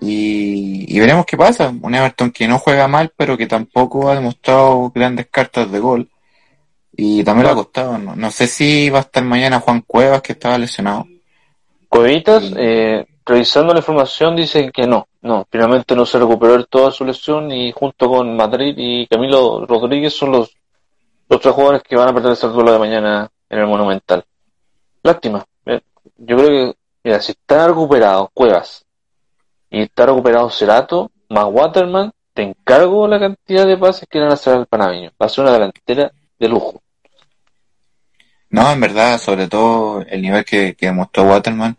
Y, 0.00 0.98
veremos 0.98 1.24
qué 1.24 1.36
pasa. 1.36 1.72
Un 1.80 1.94
Everton 1.94 2.30
que 2.30 2.48
no 2.48 2.58
juega 2.58 2.88
mal, 2.88 3.12
pero 3.16 3.36
que 3.36 3.46
tampoco 3.46 4.10
ha 4.10 4.14
demostrado 4.14 4.90
grandes 4.94 5.28
cartas 5.30 5.70
de 5.70 5.78
gol. 5.78 6.08
Y 6.96 7.22
también 7.24 7.46
le 7.46 7.52
ha 7.52 7.56
costado. 7.56 7.98
No, 7.98 8.30
sé 8.30 8.46
si 8.46 8.90
va 8.90 8.98
a 8.98 9.02
estar 9.02 9.22
mañana 9.22 9.60
Juan 9.60 9.82
Cuevas, 9.82 10.22
que 10.22 10.32
estaba 10.32 10.58
lesionado. 10.58 11.06
Cuevitas, 11.88 12.52
eh, 12.56 13.06
revisando 13.24 13.72
la 13.72 13.80
información, 13.80 14.34
dice 14.34 14.70
que 14.72 14.86
no. 14.86 15.06
No, 15.22 15.46
finalmente 15.50 15.94
no 15.94 16.04
se 16.04 16.18
recuperó 16.18 16.64
toda 16.64 16.90
su 16.90 17.04
lesión 17.04 17.50
y 17.50 17.72
junto 17.72 18.08
con 18.08 18.36
Madrid 18.36 18.74
y 18.76 19.06
Camilo 19.06 19.66
Rodríguez 19.66 20.14
son 20.14 20.32
los, 20.32 20.56
los 21.28 21.40
tres 21.40 21.54
jugadores 21.54 21.82
que 21.82 21.96
van 21.96 22.08
a 22.08 22.14
perder 22.14 22.36
el 22.40 22.52
duelo 22.52 22.72
de 22.72 22.78
mañana 22.78 23.30
en 23.48 23.58
el 23.58 23.66
Monumental. 23.66 24.24
Lástima. 25.06 25.46
Eh, 25.66 25.80
yo 26.18 26.36
creo 26.36 26.48
que, 26.48 26.78
mira, 27.04 27.20
si 27.20 27.30
está 27.30 27.68
recuperado 27.68 28.28
Cuevas 28.34 28.84
y 29.70 29.82
está 29.82 30.06
recuperado 30.06 30.50
Cerato, 30.50 31.12
más 31.28 31.46
Waterman, 31.48 32.10
te 32.34 32.42
encargo 32.42 33.06
la 33.06 33.20
cantidad 33.20 33.64
de 33.66 33.76
pases 33.78 34.08
que 34.10 34.18
van 34.18 34.30
a 34.30 34.34
hacer 34.34 34.54
al 34.54 34.66
panameño. 34.66 35.12
Va 35.20 35.26
a 35.26 35.28
ser 35.28 35.44
una 35.44 35.52
delantera 35.52 36.10
de 36.40 36.48
lujo. 36.48 36.82
No, 38.50 38.72
en 38.72 38.80
verdad, 38.80 39.18
sobre 39.20 39.46
todo 39.46 40.02
el 40.02 40.20
nivel 40.20 40.44
que, 40.44 40.74
que 40.74 40.86
demostró 40.86 41.22
Waterman. 41.22 41.76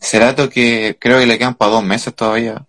Cerato 0.00 0.48
que 0.48 0.96
creo 0.98 1.18
que 1.18 1.26
le 1.26 1.36
quedan 1.36 1.54
para 1.54 1.72
dos 1.72 1.84
meses 1.84 2.14
todavía. 2.14 2.66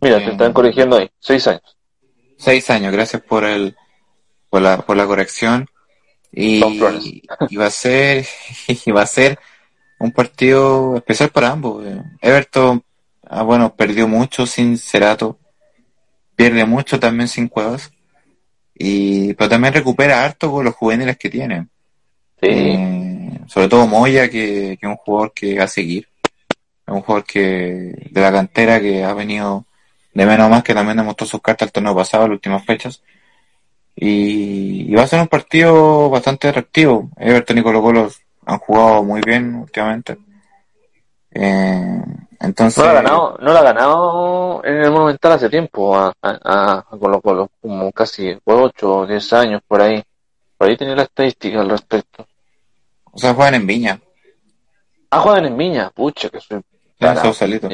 Mira, 0.00 0.18
te 0.18 0.30
están 0.30 0.52
corrigiendo 0.52 0.96
ahí, 0.96 1.10
seis 1.18 1.48
años. 1.48 1.76
Seis 2.38 2.70
años, 2.70 2.92
gracias 2.92 3.22
por 3.22 3.44
el 3.44 3.76
por 4.48 4.62
la, 4.62 4.78
por 4.82 4.96
la 4.96 5.06
corrección. 5.06 5.68
Y, 6.32 6.62
y 7.48 7.56
va 7.56 7.66
a 7.66 7.70
ser 7.70 8.26
y 8.86 8.90
va 8.90 9.02
a 9.02 9.06
ser 9.06 9.38
un 9.98 10.12
partido 10.12 10.96
especial 10.96 11.30
para 11.30 11.50
ambos. 11.50 11.84
Everton, 12.20 12.82
ah, 13.28 13.42
bueno, 13.42 13.74
perdió 13.74 14.08
mucho 14.08 14.46
sin 14.46 14.78
Cerato, 14.78 15.38
pierde 16.34 16.64
mucho 16.64 16.98
también 16.98 17.28
sin 17.28 17.48
Cuevas, 17.48 17.92
y 18.74 19.34
pero 19.34 19.50
también 19.50 19.74
recupera 19.74 20.24
harto 20.24 20.50
con 20.50 20.64
los 20.64 20.74
juveniles 20.74 21.18
que 21.18 21.28
tiene. 21.28 21.66
Eh, 22.40 23.40
sobre 23.46 23.68
todo 23.68 23.86
Moya, 23.86 24.30
que, 24.30 24.78
que, 24.80 24.86
es 24.86 24.90
un 24.90 24.96
jugador 24.96 25.32
que 25.34 25.58
va 25.58 25.64
a 25.64 25.68
seguir. 25.68 26.08
Es 26.86 26.94
un 26.94 27.02
jugador 27.02 27.24
que 27.24 28.08
de 28.10 28.20
la 28.20 28.32
cantera 28.32 28.80
que 28.80 29.04
ha 29.04 29.12
venido 29.12 29.66
de 30.14 30.26
menos 30.26 30.48
más, 30.48 30.62
que 30.62 30.74
también 30.74 30.96
demostró 30.96 31.26
sus 31.26 31.42
cartas 31.42 31.68
el 31.68 31.72
torneo 31.72 31.94
pasado, 31.94 32.26
las 32.26 32.36
últimas 32.36 32.64
fechas. 32.64 33.02
Y, 34.02 34.94
va 34.94 35.02
a 35.02 35.06
ser 35.06 35.20
un 35.20 35.28
partido 35.28 36.08
bastante 36.08 36.48
atractivo. 36.48 37.10
Everton 37.18 37.58
y 37.58 37.62
Colo 37.62 37.82
Colo 37.82 38.08
han 38.46 38.58
jugado 38.58 39.04
muy 39.04 39.20
bien 39.20 39.56
últimamente. 39.56 40.16
Eh, 41.30 42.02
entonces... 42.40 42.78
No 42.78 42.84
lo, 42.84 42.90
ha 42.90 43.02
ganado, 43.02 43.38
no 43.38 43.52
lo 43.52 43.58
ha 43.58 43.62
ganado 43.62 44.64
en 44.64 44.76
el 44.76 44.90
Monumental 44.90 45.32
hace 45.32 45.50
tiempo 45.50 45.94
a, 45.94 46.14
a, 46.22 46.82
Colo 46.98 47.20
Colo, 47.20 47.50
como 47.60 47.92
casi 47.92 48.34
8 48.42 48.90
o 48.90 49.06
10 49.06 49.32
años 49.34 49.62
por 49.68 49.82
ahí. 49.82 50.02
Por 50.56 50.68
ahí 50.68 50.78
tenía 50.78 50.96
la 50.96 51.02
estadística 51.02 51.60
al 51.60 51.68
respecto. 51.68 52.26
O 53.12 53.18
sea, 53.18 53.34
juegan 53.34 53.56
en 53.56 53.66
Viña. 53.66 54.00
Ah, 55.10 55.20
juegan 55.20 55.44
en 55.44 55.58
Viña, 55.58 55.90
pucha, 55.90 56.30
que 56.30 56.40
soy... 56.40 56.62
Sausalito. 56.98 57.68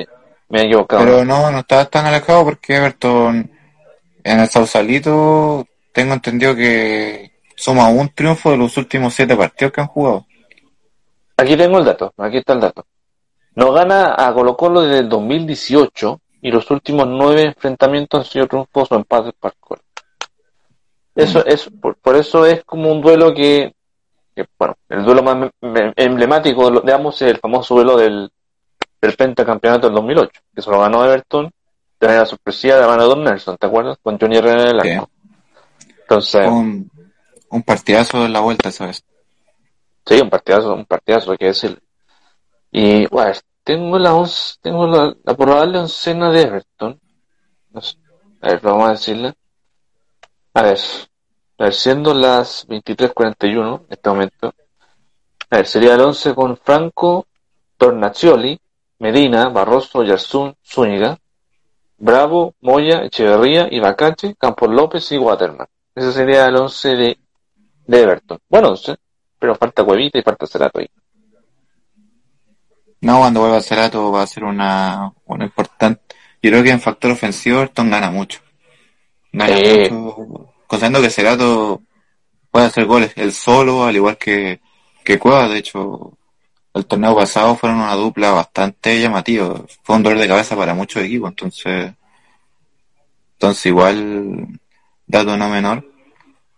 Me, 0.48 0.60
he 0.60 0.64
equivocado. 0.64 1.04
Pero 1.04 1.24
no, 1.24 1.52
no 1.52 1.60
estaba 1.60 1.84
tan 1.84 2.06
alejado 2.06 2.44
porque 2.44 2.76
Everton 2.76 3.48
en 4.24 4.40
el 4.40 4.48
Sausalito 4.48 5.66
tengo 5.96 6.12
entendido 6.12 6.54
que 6.54 7.40
suma 7.56 7.88
un 7.88 8.10
triunfo 8.10 8.50
de 8.50 8.58
los 8.58 8.76
últimos 8.76 9.14
siete 9.14 9.34
partidos 9.34 9.72
que 9.72 9.80
han 9.80 9.86
jugado. 9.86 10.26
Aquí 11.38 11.56
tengo 11.56 11.78
el 11.78 11.86
dato, 11.86 12.12
aquí 12.18 12.36
está 12.36 12.52
el 12.52 12.60
dato. 12.60 12.84
Nos 13.54 13.74
gana 13.74 14.14
a 14.14 14.34
Colo 14.34 14.58
Colo 14.58 14.82
desde 14.82 14.98
el 14.98 15.08
2018 15.08 16.20
y 16.42 16.50
los 16.50 16.70
últimos 16.70 17.08
nueve 17.08 17.44
enfrentamientos 17.44 18.20
han 18.20 18.30
sido 18.30 18.46
triunfos 18.46 18.92
o 18.92 18.96
empates 18.96 19.32
para 19.40 19.54
Colo. 19.58 19.80
Eso 21.14 21.38
mm. 21.38 21.42
es, 21.46 21.70
por, 21.80 22.16
eso 22.16 22.44
es 22.44 22.62
como 22.64 22.92
un 22.92 23.00
duelo 23.00 23.32
que, 23.32 23.72
bueno, 24.58 24.76
el 24.90 25.02
duelo 25.02 25.22
más 25.22 25.50
emblemático, 25.96 26.82
digamos, 26.82 27.22
es 27.22 27.30
el 27.30 27.38
famoso 27.38 27.74
duelo 27.74 27.96
del, 27.96 28.30
del 29.00 29.16
pentacampeonato 29.16 29.86
del 29.86 29.94
2008, 29.94 30.40
que 30.54 30.60
se 30.60 30.70
lo 30.70 30.78
ganó 30.78 31.06
Everton 31.06 31.50
de 31.98 32.06
manera 32.06 32.26
sorpresiva 32.26 32.74
de 32.74 32.82
la 32.82 32.86
mano 32.86 33.02
de 33.04 33.08
Don 33.08 33.24
Nelson, 33.24 33.56
¿te 33.56 33.66
acuerdas? 33.66 33.96
Con 34.02 34.18
Johnny 34.18 34.36
Herrera 34.36 34.60
en 34.60 34.68
el 34.68 34.80
arco. 34.80 35.10
Entonces. 36.08 36.48
Un, 36.48 36.88
un 37.50 37.62
partidazo 37.62 38.22
de 38.22 38.28
la 38.28 38.40
vuelta, 38.40 38.70
¿sabes? 38.70 39.04
Sí, 40.06 40.20
un 40.20 40.30
partidazo, 40.30 40.74
un 40.74 40.84
partidazo, 40.84 41.32
hay 41.32 41.38
que 41.38 41.46
decir. 41.46 41.82
Y, 42.70 43.06
bueno, 43.08 43.32
tengo 43.64 43.98
la 43.98 44.14
once, 44.14 44.54
tengo 44.60 44.86
la, 44.86 45.12
la 45.24 45.36
probable 45.36 45.80
oncena 45.80 46.30
de 46.30 46.42
Everton. 46.42 47.00
a 47.74 48.48
ver, 48.48 48.60
vamos 48.60 48.88
a 48.88 48.92
decirle. 48.92 49.34
A 50.54 50.62
ver, 50.62 50.78
a 51.58 51.64
ver, 51.64 51.74
siendo 51.74 52.14
las 52.14 52.68
23.41 52.68 53.80
en 53.80 53.86
este 53.90 54.08
momento. 54.08 54.54
A 55.50 55.56
ver, 55.56 55.66
sería 55.66 55.94
el 55.94 56.00
11 56.00 56.34
con 56.36 56.56
Franco, 56.56 57.26
Tornacioli, 57.76 58.60
Medina, 59.00 59.48
Barroso, 59.48 60.04
Yarsun, 60.04 60.54
Zúñiga, 60.64 61.18
Bravo, 61.98 62.54
Moya, 62.60 63.02
Echeverría, 63.02 63.66
Ibacache, 63.70 64.36
Campos 64.36 64.70
López 64.70 65.10
y 65.10 65.18
Waterman. 65.18 65.66
Ese 65.96 66.12
sería 66.12 66.46
el 66.46 66.56
11 66.56 66.88
de, 66.90 67.18
de 67.86 68.02
Everton. 68.02 68.38
Bueno 68.50 68.68
11, 68.68 68.96
pero 69.38 69.54
falta 69.54 69.82
Cuevita 69.82 70.18
y 70.18 70.22
falta 70.22 70.46
Cerato 70.46 70.78
ahí. 70.78 70.90
No, 73.00 73.20
cuando 73.20 73.40
vuelva 73.40 73.62
Cerato 73.62 74.12
va 74.12 74.22
a 74.22 74.26
ser 74.26 74.44
una, 74.44 75.10
una 75.24 75.44
importante. 75.44 76.02
Yo 76.42 76.50
creo 76.50 76.62
que 76.62 76.70
en 76.70 76.82
factor 76.82 77.12
ofensivo 77.12 77.60
Everton 77.60 77.90
gana 77.90 78.10
mucho. 78.10 78.40
Gana 79.32 79.56
mucho. 79.56 80.52
Considerando 80.66 81.00
que 81.00 81.10
Cerato 81.10 81.82
puede 82.50 82.66
hacer 82.66 82.84
goles 82.84 83.12
él 83.16 83.32
solo, 83.32 83.84
al 83.84 83.96
igual 83.96 84.18
que, 84.18 84.60
que 85.02 85.18
Cueva. 85.18 85.48
De 85.48 85.58
hecho, 85.58 86.18
el 86.74 86.84
torneo 86.84 87.16
pasado 87.16 87.56
fueron 87.56 87.78
una 87.78 87.94
dupla 87.94 88.32
bastante 88.32 89.00
llamativa. 89.00 89.62
Fue 89.82 89.96
un 89.96 90.02
dolor 90.02 90.18
de 90.18 90.28
cabeza 90.28 90.56
para 90.56 90.74
muchos 90.74 91.02
equipos, 91.02 91.30
entonces. 91.30 91.94
Entonces, 93.32 93.66
igual 93.66 94.60
dato 95.06 95.36
no 95.36 95.48
menor. 95.48 95.84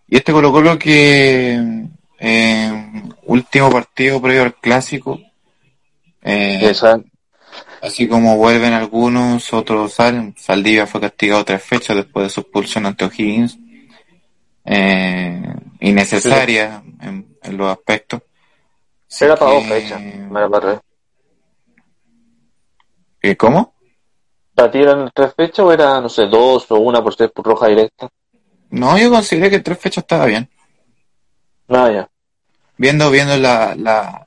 Y 0.08 0.16
este 0.16 0.32
Colo 0.32 0.52
Colo 0.52 0.78
que 0.78 1.86
eh, 2.18 3.02
último 3.24 3.70
partido 3.70 4.20
previo 4.20 4.42
al 4.42 4.54
clásico, 4.54 5.20
eh, 6.22 6.72
así 7.82 8.08
como 8.08 8.36
vuelven 8.36 8.72
algunos, 8.72 9.52
otros 9.52 9.92
salen. 9.92 10.34
Saldivia 10.38 10.86
fue 10.86 11.00
castigado 11.00 11.44
tres 11.44 11.62
fechas 11.62 11.96
después 11.96 12.26
de 12.26 12.30
su 12.30 12.40
expulsión 12.40 12.86
ante 12.86 13.04
O'Higgins. 13.04 13.58
Eh, 14.64 15.42
innecesaria 15.80 16.82
en, 17.00 17.38
en 17.42 17.56
los 17.56 17.70
aspectos. 17.70 18.20
Así 19.10 19.24
Era 19.24 19.36
para 19.36 19.52
dos 19.52 19.64
fechas, 19.64 20.00
era 20.00 20.48
para 20.48 20.60
tres. 20.60 20.80
¿Eh, 23.22 23.36
¿Cómo? 23.36 23.74
¿Para 24.54 24.70
ti 24.70 24.78
eran 24.78 25.10
tres 25.14 25.34
fechas 25.34 25.60
o 25.60 25.72
era, 25.72 26.00
no 26.00 26.08
sé, 26.08 26.26
dos 26.26 26.70
o 26.70 26.78
una 26.78 27.02
por 27.02 27.14
ser 27.14 27.32
por 27.32 27.46
roja 27.46 27.68
directa? 27.68 28.08
No, 28.70 28.98
yo 28.98 29.10
consideré 29.10 29.50
que 29.50 29.60
tres 29.60 29.78
fechas 29.78 30.04
estaba 30.04 30.26
bien. 30.26 30.48
Nada, 31.68 31.92
ya. 31.92 32.08
Viendo, 32.76 33.10
viendo 33.10 33.36
la, 33.36 33.74
la, 33.74 34.26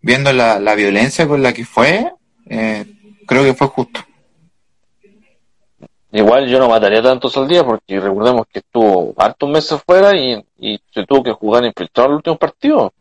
viendo 0.00 0.32
la, 0.32 0.58
la 0.58 0.74
violencia 0.74 1.26
con 1.28 1.42
la 1.42 1.52
que 1.52 1.64
fue, 1.64 2.12
eh, 2.46 2.86
creo 3.26 3.44
que 3.44 3.54
fue 3.54 3.68
justo. 3.68 4.00
Igual 6.12 6.46
yo 6.46 6.58
no 6.60 6.68
mataría 6.68 7.02
tantos 7.02 7.36
al 7.36 7.48
día 7.48 7.64
porque 7.64 7.98
recordemos 7.98 8.46
que 8.46 8.60
estuvo 8.60 9.14
hartos 9.16 9.50
meses 9.50 9.82
fuera 9.84 10.16
y, 10.16 10.44
y 10.58 10.80
se 10.92 11.04
tuvo 11.06 11.24
que 11.24 11.32
jugar 11.32 11.64
infiltrado 11.64 12.06
en 12.06 12.12
el 12.12 12.16
último 12.16 12.36
partido. 12.36 12.92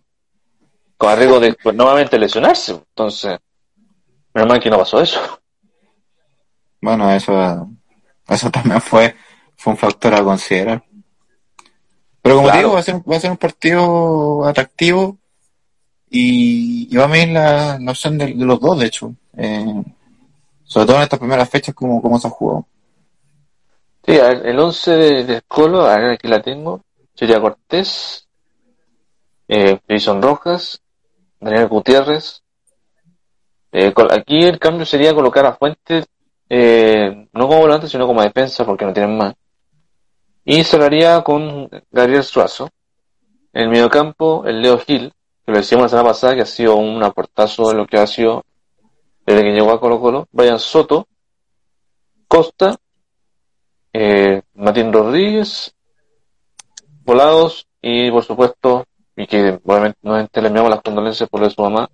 Con 0.97 1.15
riesgo 1.17 1.39
de 1.39 1.53
pues, 1.53 1.75
nuevamente 1.75 2.17
lesionarse. 2.17 2.71
Entonces, 2.71 3.37
menos 4.33 4.49
mal 4.49 4.59
que 4.59 4.69
no 4.69 4.79
pasó 4.79 4.99
eso. 5.01 5.19
Bueno, 6.81 7.11
eso, 7.11 7.69
eso 8.27 8.49
también 8.51 8.81
fue, 8.81 9.15
fue 9.63 9.71
un 9.73 9.77
factor 9.77 10.13
a 10.13 10.21
considerar. 10.23 10.83
Pero 12.21 12.35
como 12.35 12.47
Claro. 12.47 12.59
digo, 12.59 12.73
va 12.73 12.79
a 12.79 12.83
ser, 12.83 12.95
va 13.09 13.15
a 13.15 13.19
ser 13.21 13.31
un 13.31 13.37
partido 13.37 14.45
atractivo 14.45 15.17
y, 16.09 16.87
y 16.91 16.97
va 16.97 17.05
a 17.05 17.07
venir 17.07 17.29
la, 17.33 17.77
la 17.79 17.91
opción 17.91 18.17
de, 18.17 18.25
de 18.33 18.45
los 18.45 18.59
dos, 18.59 18.77
de 18.79 18.85
hecho. 18.87 19.13
Eh, 19.37 19.83
sobre 20.65 20.85
todo 20.87 20.97
en 20.97 21.03
estas 21.03 21.19
primeras 21.19 21.49
fechas, 21.49 21.73
como, 21.73 22.01
como 22.01 22.19
se 22.19 22.27
ha 22.27 22.31
jugado. 22.31 22.65
Sí, 24.05 24.19
a 24.19 24.27
ver, 24.27 24.47
el 24.47 24.59
11 24.59 24.91
de, 24.91 25.23
de 25.23 25.41
Colo, 25.47 25.85
a 25.85 25.97
ver, 25.97 26.11
aquí 26.11 26.27
la 26.27 26.41
tengo. 26.41 26.81
Sería 27.15 27.39
Cortés, 27.39 28.27
eh, 29.47 29.79
Jason 29.87 30.21
Rojas, 30.21 30.81
Daniel 31.39 31.67
Gutiérrez. 31.69 32.41
Eh, 33.71 33.93
aquí 34.11 34.43
el 34.43 34.59
cambio 34.59 34.85
sería 34.85 35.13
colocar 35.13 35.45
a 35.45 35.53
Fuentes, 35.55 36.05
eh, 36.49 37.27
no 37.31 37.47
como 37.47 37.61
volante, 37.61 37.87
sino 37.87 38.05
como 38.07 38.21
defensa, 38.21 38.65
porque 38.65 38.85
no 38.85 38.93
tienen 38.93 39.17
más. 39.17 39.33
Y 40.45 40.63
cerraría 40.63 41.23
con 41.23 41.69
Gabriel 41.91 42.23
Suazo. 42.23 42.69
En 43.53 43.63
el 43.63 43.69
mediocampo, 43.69 44.45
el 44.45 44.61
Leo 44.61 44.79
Gil, 44.79 45.13
que 45.45 45.51
lo 45.51 45.57
decíamos 45.57 45.85
la 45.85 45.89
semana 45.89 46.09
pasada, 46.09 46.35
que 46.35 46.41
ha 46.41 46.45
sido 46.45 46.75
un 46.75 47.01
aportazo 47.03 47.69
de 47.69 47.75
lo 47.75 47.85
que 47.85 47.97
ha 47.97 48.07
sido 48.07 48.43
desde 49.25 49.41
que 49.41 49.51
llegó 49.51 49.71
a 49.71 49.79
Colo 49.79 50.01
Colo. 50.01 50.27
Brian 50.31 50.59
Soto, 50.59 51.07
Costa, 52.27 52.75
eh, 53.93 54.41
Martín 54.55 54.91
Rodríguez, 54.91 55.73
Volados 57.05 57.67
y 57.81 58.09
por 58.11 58.23
supuesto, 58.23 58.85
y 59.15 59.27
que 59.27 59.59
obviamente 59.63 59.99
nuevamente 60.01 60.41
le 60.41 60.47
enviamos 60.47 60.71
las 60.71 60.81
condolencias 60.81 61.29
por 61.29 61.41
lo 61.41 61.49
su 61.49 61.61
mamá, 61.61 61.89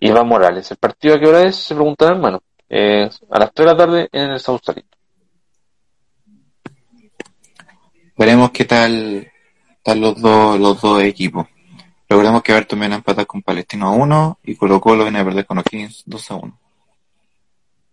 Iván 0.00 0.28
Morales. 0.28 0.70
¿El 0.70 0.76
partido 0.76 1.14
a 1.14 1.18
qué 1.18 1.26
hora 1.26 1.42
es? 1.42 1.56
Se 1.56 1.74
preguntarán, 1.74 2.16
hermano. 2.16 2.42
Eh, 2.68 3.08
a 3.30 3.38
las 3.38 3.52
3 3.52 3.66
de 3.66 3.72
la 3.72 3.78
tarde 3.78 4.08
en 4.12 4.30
el 4.30 4.40
Sausalito. 4.40 4.95
Veremos 8.16 8.50
qué 8.50 8.64
tal 8.64 9.30
están 9.76 10.00
los 10.00 10.20
dos, 10.20 10.58
los 10.58 10.80
dos 10.80 11.02
equipos. 11.02 11.46
Recordemos 12.08 12.42
que 12.42 12.52
Everton 12.52 12.80
viene 12.80 12.94
a 12.94 12.98
empatar 12.98 13.26
con 13.26 13.42
Palestino 13.42 13.88
a 13.88 13.90
1 13.90 14.38
y 14.44 14.56
Colo 14.56 14.80
Colo 14.80 15.02
viene 15.02 15.20
a 15.20 15.24
perder 15.24 15.44
con 15.44 15.58
O'Higgins 15.58 16.02
2 16.06 16.30
a 16.30 16.34
1. 16.36 16.58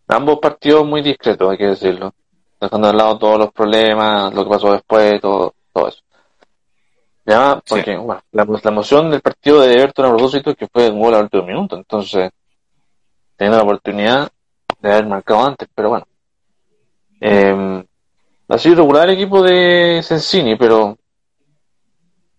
Ambos 0.07 0.39
partidos 0.39 0.87
muy 0.87 1.01
discretos, 1.01 1.51
hay 1.51 1.57
que 1.57 1.67
decirlo. 1.67 2.13
Dejando 2.61 2.87
de 2.87 2.93
lado 2.93 3.17
todos 3.17 3.37
los 3.37 3.51
problemas, 3.51 4.33
lo 4.33 4.43
que 4.45 4.49
pasó 4.49 4.71
después, 4.71 5.19
todo, 5.19 5.55
todo 5.73 5.89
eso. 5.89 6.01
Ya, 7.25 7.61
porque, 7.67 7.97
bueno, 7.97 8.21
la, 8.31 8.45
la 8.45 8.71
emoción 8.71 9.09
del 9.09 9.21
partido 9.21 9.61
de 9.61 9.73
Everton 9.73 10.05
a 10.05 10.09
propósito 10.09 10.51
es 10.51 10.57
que 10.57 10.67
fue 10.67 10.89
un 10.89 10.99
gol 10.99 11.15
al 11.15 11.23
último 11.23 11.43
minuto, 11.43 11.75
entonces, 11.75 12.31
teniendo 13.35 13.57
la 13.57 13.63
oportunidad 13.63 14.31
de 14.79 14.91
haber 14.91 15.07
marcado 15.07 15.45
antes, 15.45 15.67
pero 15.73 15.89
bueno. 15.89 16.05
Eh, 17.19 17.83
ha 18.47 18.57
sido 18.57 18.75
regular 18.75 19.07
el 19.07 19.15
equipo 19.15 19.41
de 19.41 20.01
Sensini, 20.03 20.55
pero 20.55 20.97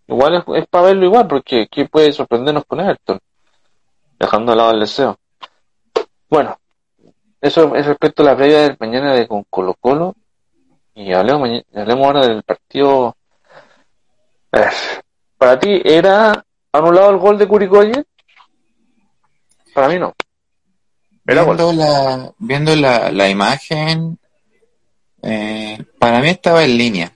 igual 0.06 0.34
es, 0.34 0.44
es 0.56 0.66
para 0.68 0.86
verlo 0.86 1.06
igual, 1.06 1.26
porque 1.26 1.66
¿qué 1.70 1.86
puede 1.86 2.12
sorprendernos 2.12 2.64
con 2.66 2.80
Everton? 2.80 3.18
Dejando 4.18 4.52
de 4.52 4.56
lado 4.56 4.70
el 4.72 4.80
deseo. 4.80 5.18
Bueno, 6.28 6.58
eso 7.40 7.74
es 7.74 7.86
respecto 7.86 8.22
a 8.22 8.26
la 8.26 8.36
previa 8.36 8.62
del 8.62 8.76
mañana 8.78 9.14
de 9.14 9.28
con 9.28 9.44
Colo 9.50 9.74
Colo. 9.74 10.14
Y 10.94 11.12
hablemos, 11.12 11.48
hablemos 11.74 12.06
ahora 12.06 12.26
del 12.26 12.42
partido. 12.44 13.16
A 14.52 14.58
ver, 14.60 14.72
¿Para 15.44 15.58
ti 15.58 15.82
era 15.84 16.42
anulado 16.72 17.10
el 17.10 17.18
gol 17.18 17.36
de 17.36 17.46
Curicó 17.46 17.80
ayer? 17.80 18.06
Para 19.74 19.88
mí 19.88 19.98
no. 19.98 20.14
Era 21.26 21.42
gol. 21.42 21.58
Viendo 21.58 21.72
la, 21.74 22.32
viendo 22.38 22.76
la, 22.76 23.12
la 23.12 23.28
imagen, 23.28 24.18
eh, 25.24 25.78
para 25.98 26.20
mí 26.20 26.28
estaba 26.28 26.64
en 26.64 26.76
línea. 26.76 27.12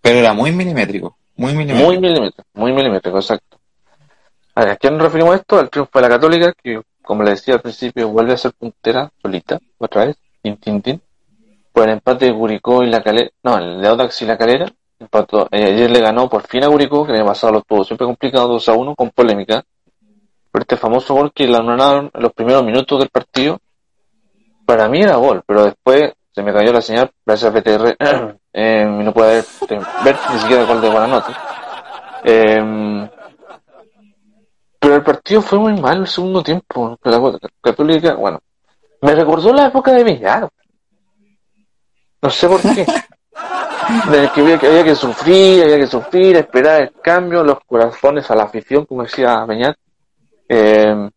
Pero 0.00 0.18
era 0.18 0.32
muy 0.32 0.52
milimétrico. 0.52 1.16
Muy 1.36 1.54
milimétrico. 1.54 1.86
Muy 1.86 1.98
milímetro, 1.98 2.44
muy 2.54 2.72
milímetro, 2.72 3.16
exacto. 3.16 3.58
A 4.54 4.60
ver, 4.62 4.70
¿a 4.70 4.76
qué 4.76 4.90
nos 4.90 5.02
referimos 5.02 5.36
esto? 5.36 5.58
Al 5.58 5.70
triunfo 5.70 5.98
de 5.98 6.02
la 6.02 6.08
Católica, 6.08 6.52
que 6.52 6.82
como 7.02 7.22
le 7.22 7.30
decía 7.30 7.54
al 7.54 7.60
principio, 7.60 8.08
vuelve 8.08 8.34
a 8.34 8.36
ser 8.36 8.52
puntera 8.52 9.10
solita, 9.22 9.58
otra 9.78 10.06
vez, 10.06 10.16
tin, 10.42 10.56
tin, 10.58 10.82
tin. 10.82 11.00
Por 11.72 11.84
el 11.84 11.94
empate 11.94 12.26
de 12.26 12.34
Curicó 12.34 12.82
y 12.82 12.90
la 12.90 13.02
Calera, 13.02 13.30
no, 13.42 13.58
el 13.58 13.80
de 13.80 13.88
Audax 13.88 14.22
y 14.22 14.26
la 14.26 14.36
Calera, 14.36 14.66
empató, 14.98 15.48
eh, 15.50 15.64
ayer 15.64 15.90
le 15.90 16.00
ganó 16.00 16.28
por 16.28 16.46
fin 16.46 16.64
a 16.64 16.68
Curicó, 16.68 17.06
que 17.06 17.12
el 17.12 17.18
año 17.18 17.26
pasado 17.26 17.54
lo 17.54 17.62
tuvo 17.62 17.84
siempre 17.84 18.06
complicado 18.06 18.48
2 18.48 18.68
a 18.68 18.74
1, 18.74 18.94
con 18.94 19.10
polémica, 19.10 19.64
por 20.50 20.62
este 20.62 20.76
famoso 20.76 21.14
gol 21.14 21.32
que 21.32 21.46
le 21.46 21.56
anularon 21.56 22.10
en 22.12 22.22
los 22.22 22.32
primeros 22.32 22.64
minutos 22.64 22.98
del 22.98 23.08
partido. 23.08 23.60
Para 24.66 24.88
mí 24.88 25.00
era 25.00 25.16
gol, 25.16 25.42
pero 25.46 25.64
después 25.64 26.12
se 26.40 26.44
me 26.44 26.54
cayó 26.54 26.72
la 26.72 26.80
señal, 26.80 27.10
gracias 27.26 27.50
a 27.50 27.54
PTR, 27.54 27.96
eh, 28.54 28.86
y 28.88 29.04
no 29.04 29.12
puede 29.12 29.36
ver, 29.68 29.78
ver 30.02 30.16
ni 30.32 30.38
siquiera 30.38 30.64
gol 30.64 30.80
de 30.80 30.88
Buenanote. 30.88 31.32
Eh, 32.24 33.10
pero 34.78 34.94
el 34.94 35.02
partido 35.02 35.42
fue 35.42 35.58
muy 35.58 35.78
mal 35.78 35.98
el 35.98 36.06
segundo 36.06 36.42
tiempo. 36.42 36.98
La 37.02 37.20
Católica, 37.60 38.14
bueno, 38.14 38.40
me 39.02 39.14
recordó 39.14 39.52
la 39.52 39.66
época 39.66 39.92
de 39.92 40.02
Villar. 40.02 40.48
No 42.22 42.30
sé 42.30 42.48
por 42.48 42.62
qué. 42.62 42.86
De 44.10 44.30
que 44.32 44.40
había, 44.40 44.58
que 44.58 44.66
había 44.68 44.84
que 44.84 44.94
sufrir, 44.94 45.64
había 45.64 45.78
que 45.78 45.86
sufrir, 45.86 46.36
esperar 46.36 46.82
el 46.82 46.92
cambio, 47.02 47.42
los 47.42 47.58
corazones 47.66 48.30
a 48.30 48.36
la 48.36 48.44
afición, 48.44 48.86
como 48.86 49.02
decía 49.02 49.44
Beñat. 49.44 49.76
Eh, 50.48 51.10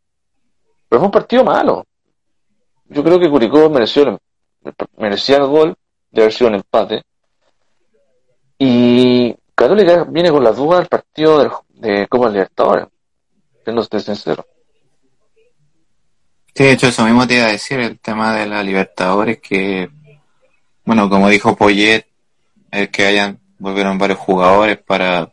pero 0.90 1.00
fue 1.00 1.06
un 1.06 1.12
partido 1.12 1.44
malo. 1.44 1.86
Yo 2.86 3.04
creo 3.04 3.20
que 3.20 3.30
Curicó 3.30 3.70
mereció 3.70 4.04
el- 4.04 4.18
merecía 4.98 5.38
el 5.38 5.46
gol, 5.46 5.76
de 6.12 6.22
haber 6.22 6.34
sido 6.34 6.50
un 6.50 6.56
empate. 6.56 7.04
Y 8.58 9.36
Católica 9.56 10.06
viene 10.06 10.32
con 10.32 10.44
las 10.44 10.56
dudas 10.56 10.80
del 10.80 10.88
partido 10.88 11.64
de 11.70 12.08
Copa 12.08 12.30
Libertadores, 12.30 12.88
siendo 13.64 13.84
sincero. 13.84 14.46
Sí, 16.56 16.64
de 16.64 16.72
hecho, 16.72 16.88
eso 16.88 17.04
mismo 17.04 17.26
te 17.28 17.36
iba 17.36 17.46
a 17.46 17.52
decir, 17.52 17.80
el 17.80 18.00
tema 18.00 18.36
de 18.36 18.46
la 18.46 18.62
Libertadores, 18.62 19.40
que, 19.40 19.90
bueno, 20.86 21.10
como 21.10 21.30
dijo 21.30 21.56
Poyet, 21.56 22.06
es 22.72 22.90
que 22.90 23.06
hayan, 23.06 23.40
volvieron 23.58 23.98
varios 23.98 24.20
jugadores 24.20 24.78
para 24.78 25.32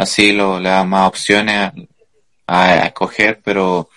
así 0.00 0.32
lo, 0.32 0.58
le 0.58 0.70
dan 0.70 0.88
más 0.88 1.08
opciones 1.08 1.72
a, 2.46 2.64
a 2.64 2.86
escoger, 2.86 3.40
pero 3.42 3.88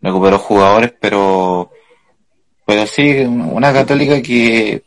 recuperó 0.00 0.38
jugadores, 0.38 0.94
pero, 1.00 1.70
pero 2.70 2.86
sí, 2.86 3.18
una 3.22 3.72
católica 3.72 4.22
que 4.22 4.84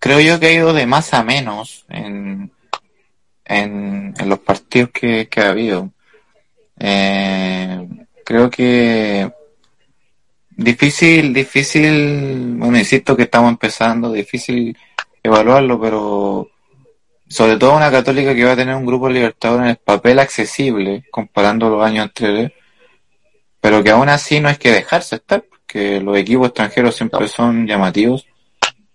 creo 0.00 0.18
yo 0.18 0.40
que 0.40 0.46
ha 0.46 0.52
ido 0.52 0.72
de 0.72 0.86
más 0.86 1.14
a 1.14 1.22
menos 1.22 1.84
en, 1.88 2.50
en, 3.44 4.12
los 4.26 4.40
partidos 4.40 4.90
que, 4.90 5.28
que 5.28 5.40
ha 5.40 5.50
habido. 5.50 5.92
Eh, 6.80 7.86
creo 8.24 8.50
que 8.50 9.30
Difícil, 10.50 11.32
difícil, 11.32 12.56
bueno, 12.56 12.76
insisto 12.76 13.16
que 13.16 13.22
estamos 13.22 13.50
empezando, 13.50 14.10
difícil 14.10 14.76
evaluarlo, 15.22 15.80
pero 15.80 16.50
sobre 17.28 17.56
todo 17.56 17.76
una 17.76 17.92
católica 17.92 18.34
que 18.34 18.44
va 18.44 18.52
a 18.52 18.56
tener 18.56 18.74
un 18.74 18.84
grupo 18.84 19.06
de 19.06 19.14
libertadores 19.14 19.62
en 19.62 19.70
el 19.70 19.76
papel 19.76 20.18
accesible, 20.18 21.04
comparando 21.12 21.70
los 21.70 21.86
años 21.86 22.02
anteriores, 22.02 22.50
pero 23.60 23.84
que 23.84 23.90
aún 23.90 24.08
así 24.08 24.40
no 24.40 24.50
es 24.50 24.58
que 24.58 24.72
dejarse 24.72 25.16
estar, 25.16 25.44
porque 25.70 26.00
los 26.00 26.16
equipos 26.18 26.48
extranjeros 26.48 26.96
siempre 26.96 27.28
son 27.28 27.64
llamativos, 27.66 28.26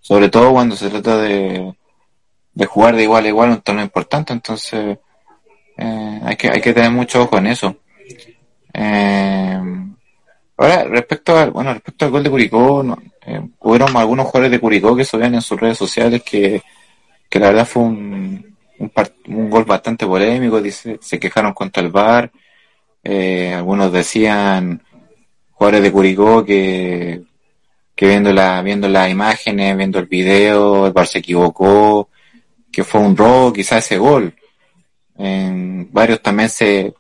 sobre 0.02 0.28
todo 0.30 0.52
cuando 0.52 0.76
se 0.76 0.90
trata 0.90 1.18
de, 1.22 1.74
de 2.54 2.66
jugar 2.66 2.96
de 2.96 3.04
igual 3.04 3.24
a 3.24 3.28
igual 3.30 3.50
un 3.52 3.62
torneo 3.62 3.86
importante, 3.86 4.34
entonces 4.34 4.98
eh, 5.78 6.20
hay 6.24 6.36
que 6.36 6.50
hay 6.50 6.62
que 6.62 6.74
tener 6.74 6.92
mucho 6.92 7.24
ojo 7.24 7.38
en 7.38 7.48
eso. 7.48 7.78
Eh, 8.74 9.60
Ahora, 10.58 10.86
respecto 10.86 11.38
al, 11.38 11.52
bueno, 11.52 11.74
respecto 11.74 12.06
al 12.06 12.12
gol 12.12 12.24
de 12.24 12.30
Curicó, 12.30 12.82
no, 12.82 12.98
eh, 13.26 13.42
hubieron 13.60 13.96
algunos 13.98 14.26
jugadores 14.28 14.52
de 14.52 14.60
Curicó 14.60 14.96
que 14.96 15.04
subían 15.04 15.36
en 15.36 15.42
sus 15.42 15.60
redes 15.60 15.78
sociales 15.78 16.24
que, 16.24 16.62
que 17.30 17.40
la 17.40 17.48
verdad 17.48 17.66
fue 17.66 17.84
un, 17.84 18.56
un, 18.80 18.90
par- 18.90 19.12
un 19.28 19.50
gol 19.50 19.66
bastante 19.66 20.06
polémico, 20.06 20.62
dice, 20.62 20.98
se 21.02 21.20
quejaron 21.20 21.54
contra 21.54 21.84
el 21.84 21.90
VAR, 21.90 22.32
eh, 23.04 23.54
algunos 23.54 23.92
decían, 23.92 24.82
jugadores 25.56 25.84
de 25.84 25.92
Curicó, 25.92 26.46
que, 26.46 27.22
que 27.96 28.08
viendo, 28.08 28.32
la, 28.32 28.62
viendo 28.62 28.88
las 28.88 29.10
imágenes, 29.10 29.76
viendo 29.76 30.00
el 30.00 30.06
video, 30.06 30.86
el 30.86 30.94
VAR 30.94 31.08
se 31.08 31.20
equivocó, 31.20 32.10
que 32.72 32.84
fue 32.84 33.02
un 33.02 33.16
robo, 33.16 33.54
quizás 33.54 33.86
ese 33.86 33.98
gol. 33.98 34.36
En 35.18 35.90
varios 35.92 36.22
también 36.22 36.50
se 36.50 36.94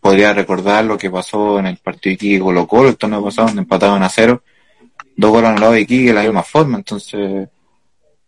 podría 0.00 0.34
recordar 0.34 0.84
lo 0.84 0.98
que 0.98 1.10
pasó 1.10 1.58
en 1.58 1.66
el 1.66 1.78
partido 1.78 2.10
de 2.10 2.14
Iquique 2.14 2.40
Colo 2.40 2.66
Colo, 2.66 2.90
el 2.90 2.96
torneo 2.96 3.24
pasado, 3.24 3.48
donde 3.48 3.62
empataron 3.62 4.02
a 4.02 4.08
cero, 4.08 4.42
dos 5.16 5.30
goles 5.30 5.58
lado 5.58 5.72
de 5.72 5.80
Iquique 5.80 6.08
de 6.08 6.14
la 6.14 6.22
misma 6.22 6.42
forma, 6.42 6.76
entonces, 6.76 7.48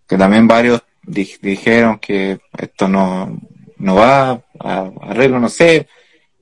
que 0.09 0.17
también 0.17 0.49
varios 0.49 0.83
dijeron 1.03 1.99
que 1.99 2.41
esto 2.57 2.89
no, 2.89 3.39
no 3.77 3.95
va 3.95 4.43
a 4.59 4.91
arreglo, 5.03 5.39
no 5.39 5.49
sé, 5.49 5.87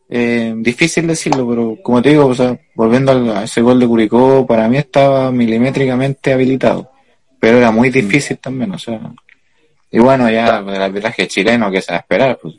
eh, 0.09 0.55
difícil 0.56 1.06
decirlo, 1.06 1.47
pero 1.48 1.76
como 1.82 2.01
te 2.01 2.10
digo, 2.10 2.26
o 2.26 2.35
sea, 2.35 2.59
volviendo 2.74 3.12
a 3.35 3.44
ese 3.44 3.60
gol 3.60 3.78
de 3.78 3.86
Curicó, 3.86 4.47
para 4.47 4.68
mí 4.68 4.78
estaba 4.78 5.30
milimétricamente 5.30 6.32
habilitado, 6.32 6.90
pero 7.39 7.59
era 7.59 7.70
muy 7.70 7.90
difícil 7.90 8.39
también, 8.39 8.72
o 8.72 8.78
sea, 8.78 9.01
y 9.90 9.98
bueno, 9.98 10.30
ya 10.30 10.59
el 10.59 10.82
arbitraje 10.82 11.28
chileno 11.28 11.70
que 11.70 11.82
se 11.82 11.93
va 11.93 11.98
a 11.98 12.01
esperar, 12.01 12.39
pues. 12.40 12.55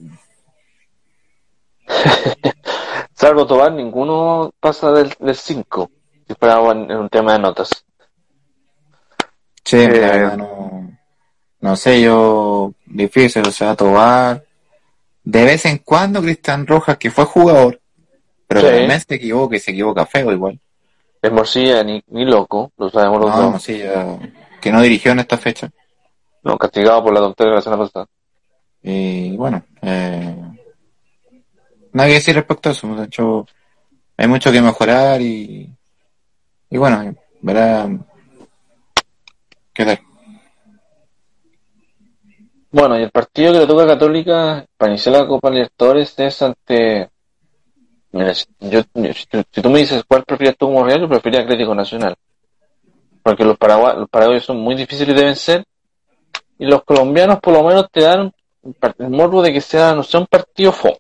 Salvo 3.14 3.46
Tobar, 3.48 3.72
ninguno 3.72 4.52
pasa 4.60 4.92
del 4.92 5.36
5, 5.36 5.92
si 6.28 6.36
fuera 6.36 6.60
en, 6.72 6.92
un 6.92 7.10
tema 7.10 7.34
de 7.34 7.40
notas. 7.40 7.84
Sí, 9.64 9.78
eh, 9.78 10.32
no, 10.38 10.92
no 11.62 11.76
sé, 11.76 12.02
yo, 12.02 12.74
difícil, 12.86 13.48
o 13.48 13.52
sea, 13.52 13.76
Tobar, 13.76 14.44
de 15.30 15.46
vez 15.46 15.64
en 15.66 15.78
cuando 15.78 16.24
Cristian 16.24 16.66
Rojas, 16.66 16.98
que 16.98 17.12
fue 17.12 17.24
jugador, 17.24 17.80
pero 18.48 18.64
también 18.64 19.00
se 19.00 19.14
equivoca 19.14 19.56
y 19.56 19.60
se 19.60 19.72
equivoca 19.72 20.08
feo 20.08 20.32
igual. 20.32 20.60
Es 21.22 21.32
Morcilla 21.32 21.84
ni, 21.84 22.02
ni 22.08 22.26
loco, 22.26 22.72
lo 22.78 22.90
sabemos 22.90 23.22
los 23.22 23.36
dos. 23.36 23.52
Morcilla, 23.52 24.18
que 24.60 24.72
no 24.72 24.82
dirigió 24.82 25.12
en 25.12 25.20
esta 25.20 25.38
fecha. 25.38 25.70
No, 26.44 26.58
castigado 26.58 27.04
por 27.04 27.14
la 27.14 27.20
tontería 27.20 27.52
de 27.52 27.56
la 27.58 27.62
semana 27.62 27.84
pasada. 27.84 28.08
Y 28.82 29.38
bueno, 29.38 29.64
eh, 29.84 30.36
nada 31.94 32.10
que 32.10 32.16
decir 32.16 32.34
respecto 32.34 32.70
a 32.70 32.72
eso. 32.72 32.96
De 32.96 33.06
hecho, 33.06 33.46
hay 34.18 34.28
mucho 34.28 34.52
que 34.52 34.62
mejorar 34.64 35.22
y, 35.22 35.70
y 36.72 36.78
bueno, 36.78 37.14
verá 37.42 37.88
qué 39.74 39.86
tal. 39.86 40.00
Bueno, 42.72 43.00
y 43.00 43.04
el 43.04 43.12
partido 43.12 43.54
que 43.54 43.60
le 43.60 43.68
toca 43.68 43.84
a 43.84 43.88
Católica 43.88 44.66
para 44.78 44.92
iniciar 44.92 45.16
la 45.16 45.28
Copa 45.28 45.50
Libertadores 45.50 46.14
es 46.18 46.42
ante. 46.42 47.10
Mira, 48.12 48.34
yo, 48.60 48.82
si, 49.14 49.62
tú 49.62 49.70
me 49.70 49.80
dices 49.80 50.04
cuál 50.08 50.24
prefieres 50.24 50.58
tú 50.58 50.68
como 50.68 50.84
Real, 50.84 51.02
yo 51.02 51.10
preferiría 51.10 51.42
Atlético 51.42 51.74
Nacional. 51.74 52.16
Porque 53.24 53.44
los, 53.44 53.58
paraguayos, 53.58 54.00
los 54.00 54.10
paraguayos 54.10 54.46
son 54.46 54.58
muy 54.58 54.76
difíciles 54.76 55.16
de 55.16 55.24
vencer 55.24 55.64
y 56.58 56.66
los 56.66 56.84
colombianos 56.84 57.40
por 57.40 57.54
lo 57.54 57.64
menos 57.64 57.88
te 57.92 58.02
dan 58.02 58.32
el 58.98 59.10
morbo 59.10 59.42
de 59.42 59.54
que 59.54 59.62
sea, 59.62 59.96
no 59.96 60.04
sea 60.04 60.20
un 60.20 60.28
partido 60.28 60.72
fome. 60.72 60.98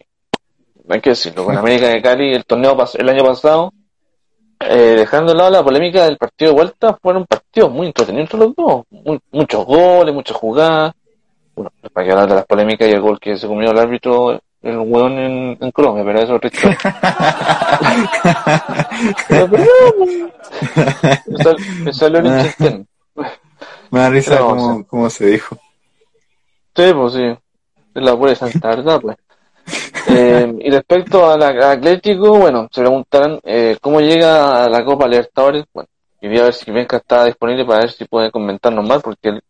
Hay 0.87 1.01
que 1.01 1.11
decirlo, 1.11 1.45
con 1.45 1.55
América 1.55 1.87
de 1.87 2.01
Cali 2.01 2.33
el 2.33 2.45
torneo 2.45 2.75
el 2.97 3.09
año 3.09 3.23
pasado, 3.23 3.73
eh, 4.59 4.95
dejando 4.97 5.33
de 5.33 5.37
lado 5.37 5.51
la 5.51 5.63
polémica 5.63 6.05
del 6.05 6.17
partido 6.17 6.51
de 6.51 6.55
vuelta, 6.55 6.97
fueron 6.99 7.25
partidos 7.25 7.71
muy 7.71 7.87
entretenidos 7.87 8.33
los 8.33 8.55
dos. 8.55 8.85
muchos 9.31 9.65
goles, 9.65 10.13
muchas 10.13 10.35
jugadas. 10.35 10.93
Bueno, 11.59 11.73
para 11.91 12.05
que 12.05 12.11
hablar 12.13 12.29
de 12.29 12.35
las 12.35 12.45
polémicas 12.45 12.87
y 12.87 12.91
el 12.91 13.01
gol 13.01 13.19
que 13.19 13.35
se 13.35 13.45
comió 13.45 13.71
el 13.71 13.77
árbitro, 13.77 14.41
el 14.61 14.77
hueón 14.77 15.19
en, 15.19 15.57
en 15.59 15.71
Colombia, 15.71 16.05
pero 16.07 16.19
eso 16.19 16.27
es 16.27 16.37
otra 16.37 16.47
historia. 16.47 16.77
pero, 19.27 19.67
me 21.83 21.91
salió 21.91 22.19
el 22.19 22.85
me 23.91 23.99
da 23.99 24.09
risa 24.09 24.39
como, 24.87 25.09
se 25.09 25.25
dijo. 25.25 25.57
Sí, 26.77 26.93
pues 26.93 27.13
sí. 27.13 27.25
Es 27.25 28.03
la 28.03 28.15
pura 28.15 28.35
santa 28.35 28.69
verdad, 28.69 29.01
pues. 29.01 29.17
Eh, 30.07 30.55
y 30.61 30.71
respecto 30.71 31.29
al 31.29 31.43
Atlético, 31.43 32.37
bueno, 32.37 32.69
se 32.71 32.79
preguntarán 32.79 33.37
eh, 33.43 33.77
cómo 33.81 33.99
llega 33.99 34.63
a 34.63 34.69
la 34.69 34.85
Copa 34.85 35.09
Libertadores. 35.09 35.65
Bueno, 35.73 35.89
quería 36.21 36.43
ver 36.43 36.53
si 36.53 36.71
Benca 36.71 36.95
está 36.95 37.25
disponible 37.25 37.65
para 37.65 37.81
ver 37.81 37.91
si 37.91 38.05
puede 38.05 38.31
comentarnos 38.31 38.87
más, 38.87 39.01
porque 39.03 39.27
él 39.27 39.43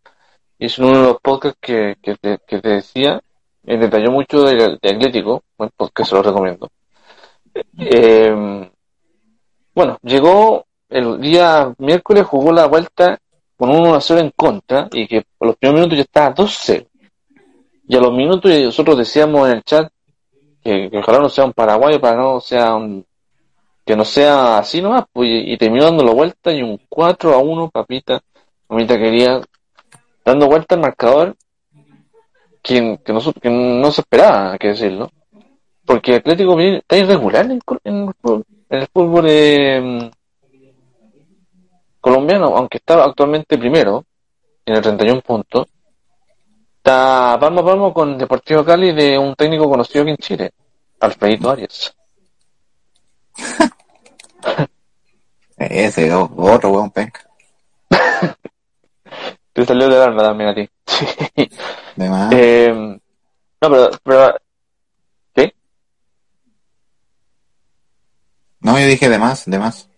hizo 0.60 0.86
uno 0.86 0.98
de 0.98 1.07
los 1.07 1.22
podcasts 1.22 1.57
que, 1.61 1.95
que, 2.02 2.15
te, 2.15 2.40
que 2.45 2.60
decía, 2.60 3.22
me 3.64 3.77
detalló 3.77 4.11
mucho 4.11 4.44
de, 4.44 4.77
Atlético, 4.84 5.44
bueno, 5.57 5.72
porque 5.76 6.06
se 6.06 6.15
lo 6.15 6.22
recomiendo. 6.22 6.69
Eh, 7.77 8.69
bueno, 9.73 9.98
llegó 10.03 10.65
el 10.90 11.19
día 11.22 11.73
miércoles, 11.77 12.26
jugó 12.26 12.52
la 12.52 12.68
vuelta 12.68 13.18
con 13.56 13.69
un 13.69 13.88
1 13.88 13.95
a 13.95 14.02
0 14.02 14.22
en 14.22 14.31
contra 14.36 14.88
y 14.91 15.07
que 15.07 15.23
por 15.38 15.49
los 15.49 15.57
primeros 15.57 15.80
minutos 15.80 15.98
ya 15.98 16.03
estaba 16.03 16.36
2-0. 16.36 16.88
Y 17.88 17.95
a 17.95 17.99
los 17.99 18.14
minutos 18.14 18.52
nosotros 18.52 18.98
decíamos 18.98 19.48
en 19.48 19.57
el 19.57 19.64
chat 19.64 19.91
que, 20.64 20.90
ojalá 20.94 21.19
no 21.19 21.30
sea 21.30 21.45
un 21.45 21.53
paraguayo 21.53 21.99
para 21.99 22.18
no 22.18 22.40
sea 22.40 22.76
un, 22.76 23.06
que 23.86 23.95
no 23.95 24.06
sea 24.06 24.60
así 24.60 24.81
nomás, 24.81 25.06
pues, 25.11 25.27
y, 25.31 25.57
terminó 25.57 25.86
dando 25.86 26.03
la 26.03 26.14
vuelta 26.14 26.52
y 26.52 26.61
un 26.61 26.80
4 26.88 27.34
a 27.34 27.40
1, 27.40 27.69
papita, 27.69 28.22
mamita 28.68 28.98
quería, 28.98 29.41
dando 30.30 30.48
vuelta 30.48 30.76
al 30.76 30.82
marcador 30.82 31.36
que, 32.62 33.00
que, 33.04 33.14
no, 33.14 33.20
que 33.34 33.50
no 33.50 33.92
se 33.92 34.02
esperaba, 34.02 34.52
hay 34.52 34.60
que 34.60 34.68
decirlo. 34.70 35.12
Porque 35.86 36.16
Atlético 36.16 36.60
está 36.60 36.98
irregular 36.98 37.46
en, 37.50 37.60
en, 37.84 38.14
el 38.70 38.88
fútbol 38.88 39.26
eh, 39.28 40.12
colombiano, 42.00 42.56
aunque 42.56 42.78
está 42.78 43.04
actualmente 43.04 43.58
primero, 43.58 44.06
en 44.66 44.76
el 44.76 44.82
31 44.84 45.22
puntos, 45.22 45.66
está 46.78 47.38
palmo 47.40 47.62
a 47.62 47.66
palmo 47.66 47.92
con 47.94 48.18
Deportivo 48.18 48.64
Cali 48.64 48.92
de 48.94 49.18
un 49.18 49.34
técnico 49.34 49.68
conocido 49.68 50.04
aquí 50.04 50.12
en 50.12 50.18
Chile, 50.18 50.52
Alfredito 51.00 51.50
Arias. 51.50 51.96
Ese 55.58 56.14
otro 56.14 56.70
weón 56.70 56.92
penca. 56.92 57.22
Te 59.60 59.65
salió 59.65 59.90
de 59.90 60.02
arma 60.02 60.23
también 60.23 60.49
a 60.52 60.56
ti. 60.56 60.69
De 61.98 62.10
más. 62.10 62.31
Eh, 62.34 62.72
no, 63.61 63.69
pero, 63.69 63.90
pero 64.02 64.36
¿sí? 65.36 65.53
No, 68.61 68.80
yo 68.80 68.88
dije 68.88 69.10
de 69.10 69.19
más, 69.19 69.45
de 69.45 69.60
más. 69.60 69.90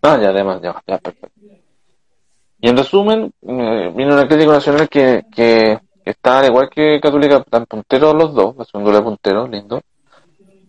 Ah, 0.00 0.18
ya, 0.18 0.32
de 0.32 0.42
más, 0.42 0.62
ya, 0.62 0.82
ya, 0.86 0.96
perfecto. 0.96 1.28
Y 2.58 2.68
en 2.70 2.76
resumen, 2.78 3.34
eh, 3.42 3.92
vino 3.94 4.14
un 4.14 4.20
Atlético 4.20 4.52
Nacional 4.52 4.88
que, 4.88 5.24
que 5.30 5.78
está, 6.06 6.38
al 6.38 6.46
igual 6.46 6.70
que 6.70 6.98
Católica, 6.98 7.44
tan 7.44 7.66
punteros 7.66 8.14
los 8.14 8.32
dos, 8.32 8.54
haciendo 8.60 8.92
de 8.92 9.02
punteros, 9.02 9.50
lindo. 9.50 9.82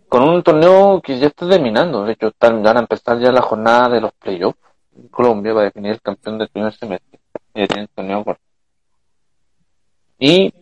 Con 0.10 0.28
un 0.28 0.44
torneo 0.44 1.02
que 1.02 1.18
ya 1.18 1.28
está 1.28 1.48
terminando. 1.48 2.04
De 2.04 2.12
hecho, 2.12 2.28
están, 2.28 2.62
van 2.62 2.76
a 2.76 2.82
empezar 2.82 3.18
ya 3.20 3.32
la 3.32 3.42
jornada 3.42 3.88
de 3.88 4.02
los 4.02 4.12
playoffs 4.12 4.60
en 4.98 5.08
Colombia 5.08 5.54
para 5.54 5.66
definir 5.68 5.94
el 5.94 6.02
campeón 6.02 6.38
del 6.40 6.50
primer 6.50 6.74
semestre. 6.74 7.13
Y 10.20 10.54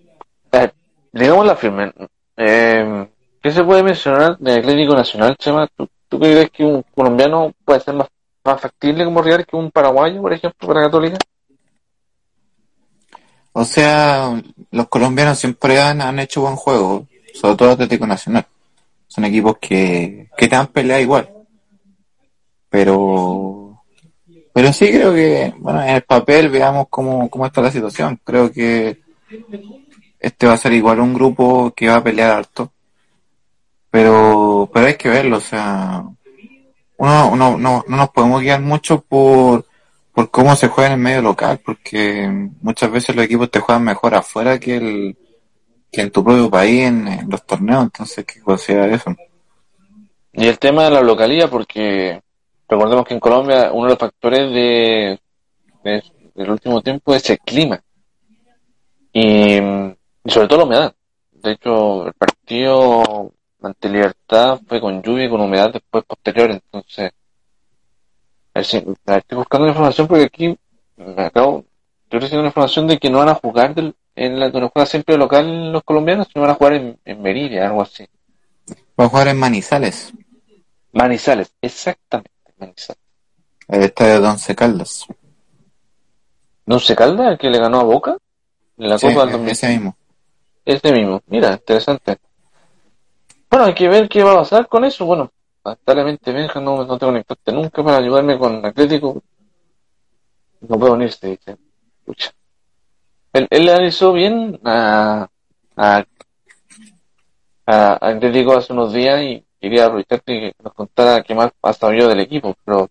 eh, 0.52 0.72
digamos 1.12 1.46
la 1.46 1.56
firme, 1.56 1.94
eh, 2.38 3.08
¿qué 3.42 3.52
se 3.52 3.64
puede 3.64 3.84
mencionar 3.84 4.38
del 4.38 4.60
Atlético 4.60 4.96
Nacional, 4.96 5.38
Chema? 5.38 5.68
¿Tú, 5.76 5.88
¿Tú 6.10 6.20
crees 6.20 6.50
que 6.52 6.64
un 6.66 6.84
colombiano 6.94 7.54
puede 7.64 7.80
ser 7.80 7.94
más 7.94 8.08
más 8.44 8.60
factible 8.60 9.06
como 9.06 9.22
Real 9.22 9.46
que 9.46 9.56
un 9.56 9.72
paraguayo, 9.72 10.22
por 10.22 10.34
ejemplo, 10.34 10.68
para 10.68 10.82
Católica? 10.82 11.18
O 13.54 13.66
sea, 13.66 14.42
los 14.72 14.88
colombianos 14.88 15.38
siempre 15.38 15.80
han, 15.80 16.02
han 16.02 16.20
hecho 16.20 16.42
buen 16.42 16.56
juego, 16.56 17.08
sobre 17.34 17.56
todo 17.56 17.72
Atlético 17.72 18.08
Nacional. 18.08 18.46
Son 19.08 19.26
equipos 19.26 19.58
que, 19.58 20.30
que 20.38 20.48
te 20.48 20.56
han 20.56 20.68
peleado 20.68 21.02
igual. 21.02 21.30
Pero, 22.70 23.61
pero 24.54 24.74
sí 24.74 24.92
creo 24.92 25.14
que, 25.14 25.54
bueno, 25.58 25.82
en 25.82 25.90
el 25.90 26.02
papel 26.04 26.50
veamos 26.50 26.88
cómo, 26.90 27.30
cómo 27.30 27.46
está 27.46 27.62
la 27.62 27.72
situación. 27.72 28.20
Creo 28.24 28.52
que 28.52 29.00
este 30.20 30.48
va 30.48 30.54
a 30.54 30.58
ser 30.58 30.74
igual 30.74 31.00
un 31.00 31.14
grupo 31.14 31.74
que 31.76 31.88
va 31.88 31.98
a 31.98 32.04
pelear 32.04 32.32
harto. 32.32 32.72
Pero, 33.90 34.70
pero 34.74 34.88
hay 34.88 34.96
que 34.96 35.10
verlo, 35.10 35.38
o 35.38 35.42
sea, 35.42 36.04
uno, 36.98 37.36
no, 37.36 37.58
no 37.58 37.84
nos 37.88 38.10
podemos 38.12 38.42
guiar 38.42 38.62
mucho 38.62 39.02
por, 39.02 39.66
por 40.14 40.30
cómo 40.30 40.56
se 40.56 40.68
juega 40.68 40.88
en 40.88 40.94
el 40.94 41.00
medio 41.00 41.22
local, 41.22 41.60
porque 41.66 42.28
muchas 42.62 42.92
veces 42.92 43.16
los 43.16 43.26
equipos 43.26 43.50
te 43.50 43.60
juegan 43.60 43.84
mejor 43.84 44.16
afuera 44.16 44.60
que, 44.60 44.78
el, 44.78 45.18
que 45.92 46.02
en 46.02 46.12
tu 46.12 46.24
propio 46.24 46.50
país 46.50 46.84
en, 46.84 47.30
los 47.30 47.46
torneos, 47.46 47.84
entonces 47.84 48.26
que 48.26 48.42
considerar 48.42 48.90
eso. 48.90 49.16
Y 50.34 50.48
el 50.48 50.60
tema 50.60 50.86
de 50.86 50.92
la 50.92 51.02
localidad, 51.02 51.50
porque 51.50 52.22
recordemos 52.72 53.06
que 53.06 53.14
en 53.14 53.20
Colombia 53.20 53.70
uno 53.74 53.84
de 53.84 53.90
los 53.90 54.00
factores 54.00 54.52
de, 54.54 55.20
del 55.84 56.50
último 56.50 56.82
tiempo 56.82 57.14
es 57.14 57.30
el 57.30 57.40
clima 57.40 57.84
y, 59.12 59.58
sobre 60.26 60.48
todo 60.48 60.60
la 60.60 60.64
humedad. 60.64 60.96
De 61.32 61.52
hecho, 61.52 62.08
el 62.08 62.14
partido 62.14 63.34
ante 63.62 63.90
Libertad 63.90 64.60
fue 64.66 64.80
con 64.80 65.02
lluvia 65.02 65.26
y 65.26 65.30
con 65.30 65.42
humedad 65.42 65.74
después 65.74 66.06
posterior, 66.06 66.52
entonces... 66.52 67.12
Estoy 68.54 68.84
buscando 69.32 69.68
información 69.68 70.08
porque 70.08 70.26
aquí 70.26 70.58
me 70.96 71.24
acabo... 71.24 71.66
Estoy 72.04 72.20
recibiendo 72.20 72.44
la 72.44 72.50
información 72.50 72.88
de 72.88 72.98
que 72.98 73.10
no 73.10 73.20
van 73.20 73.30
a 73.30 73.36
jugar 73.36 73.76
del, 73.76 73.96
en 74.16 74.40
la 74.40 74.50
donde 74.50 74.70
juega 74.70 74.86
siempre 74.86 75.18
local 75.18 75.72
los 75.72 75.84
colombianos, 75.84 76.28
sino 76.32 76.42
van 76.42 76.52
a 76.52 76.56
jugar 76.56 76.74
en, 76.74 77.00
en 77.04 77.22
Meridia, 77.22 77.68
algo 77.68 77.82
así. 77.82 78.06
Va 79.00 79.06
a 79.06 79.10
jugar 79.10 79.30
en 79.30 79.38
Manizales, 79.38 80.14
Manizales, 80.94 81.54
exactamente, 81.62 82.31
El 82.62 83.84
estadio 83.84 84.22
de 84.22 84.28
Once 84.28 84.56
Caldas. 84.56 85.06
¿No 86.66 86.80
se 86.80 86.96
calda 86.96 87.32
el 87.32 87.38
que 87.38 87.50
le 87.50 87.60
ganó 87.60 87.80
a 87.80 87.84
Boca? 87.84 88.18
En 88.78 88.90
la 88.90 88.98
Sí, 88.98 89.08
Copa 89.08 89.22
del 89.22 89.32
2000. 89.34 89.52
ese 89.52 89.68
mismo. 89.70 89.96
Este 90.64 90.92
mismo, 90.92 91.22
mira, 91.28 91.54
interesante. 91.54 92.18
Bueno, 93.50 93.66
hay 93.66 93.74
que 93.74 93.88
ver 93.90 94.08
qué 94.08 94.24
va 94.24 94.34
a 94.34 94.38
pasar 94.38 94.68
con 94.68 94.86
eso. 94.86 95.06
Bueno, 95.06 95.32
lamentablemente 95.66 96.32
Benja 96.32 96.60
no, 96.60 96.86
no 96.86 96.98
te 96.98 97.06
conectaste 97.06 97.52
nunca 97.52 97.84
para 97.84 97.98
ayudarme 97.98 98.38
con 98.38 98.64
Atlético. 98.66 99.22
No 100.62 100.78
puedo 100.80 100.94
unirse, 100.94 101.28
dice. 101.28 101.58
Pucha. 102.06 102.32
Él, 103.34 103.48
él 103.50 103.66
le 103.66 103.72
analizó 103.74 104.14
bien 104.14 104.60
a, 104.64 105.28
a, 105.76 106.06
a 107.66 108.08
Atlético 108.08 108.56
hace 108.58 108.72
unos 108.74 108.94
días 108.94 109.22
y 109.24 109.44
quería 109.62 109.86
aprovechar 109.86 110.22
que 110.24 110.54
nos 110.62 110.74
contara 110.74 111.22
qué 111.24 111.36
más 111.36 111.52
ha 111.62 111.74
sabido 111.74 112.10
del 112.10 112.20
equipo, 112.20 112.56
pero. 112.66 112.90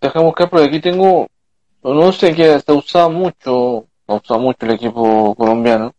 Déjame 0.00 0.26
buscar 0.26 0.48
porque 0.48 0.66
aquí 0.66 0.80
tengo 0.80 1.26
un 1.82 1.98
once 1.98 2.34
que 2.34 2.60
se 2.60 2.72
usado 2.72 3.10
mucho, 3.10 3.86
ha 4.06 4.14
usado 4.14 4.38
mucho 4.38 4.66
el 4.66 4.72
equipo 4.72 5.34
colombiano. 5.34 5.92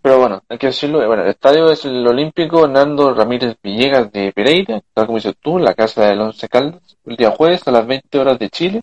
Pero 0.00 0.18
bueno, 0.18 0.42
hay 0.48 0.58
que 0.58 0.66
decirlo, 0.68 1.06
bueno, 1.06 1.22
el 1.22 1.30
estadio 1.30 1.70
es 1.70 1.84
el 1.84 2.04
Olímpico 2.04 2.64
Hernando 2.64 3.14
Ramírez 3.14 3.56
Villegas 3.62 4.10
de 4.10 4.32
Pereira, 4.32 4.80
tal 4.92 5.06
como 5.06 5.18
dices 5.18 5.36
tú, 5.40 5.58
la 5.58 5.74
casa 5.74 6.06
del 6.06 6.20
Once 6.20 6.48
Caldas, 6.48 6.96
el 7.04 7.16
día 7.16 7.30
jueves 7.30 7.68
a 7.68 7.70
las 7.70 7.86
20 7.86 8.18
horas 8.18 8.38
de 8.38 8.50
Chile. 8.50 8.82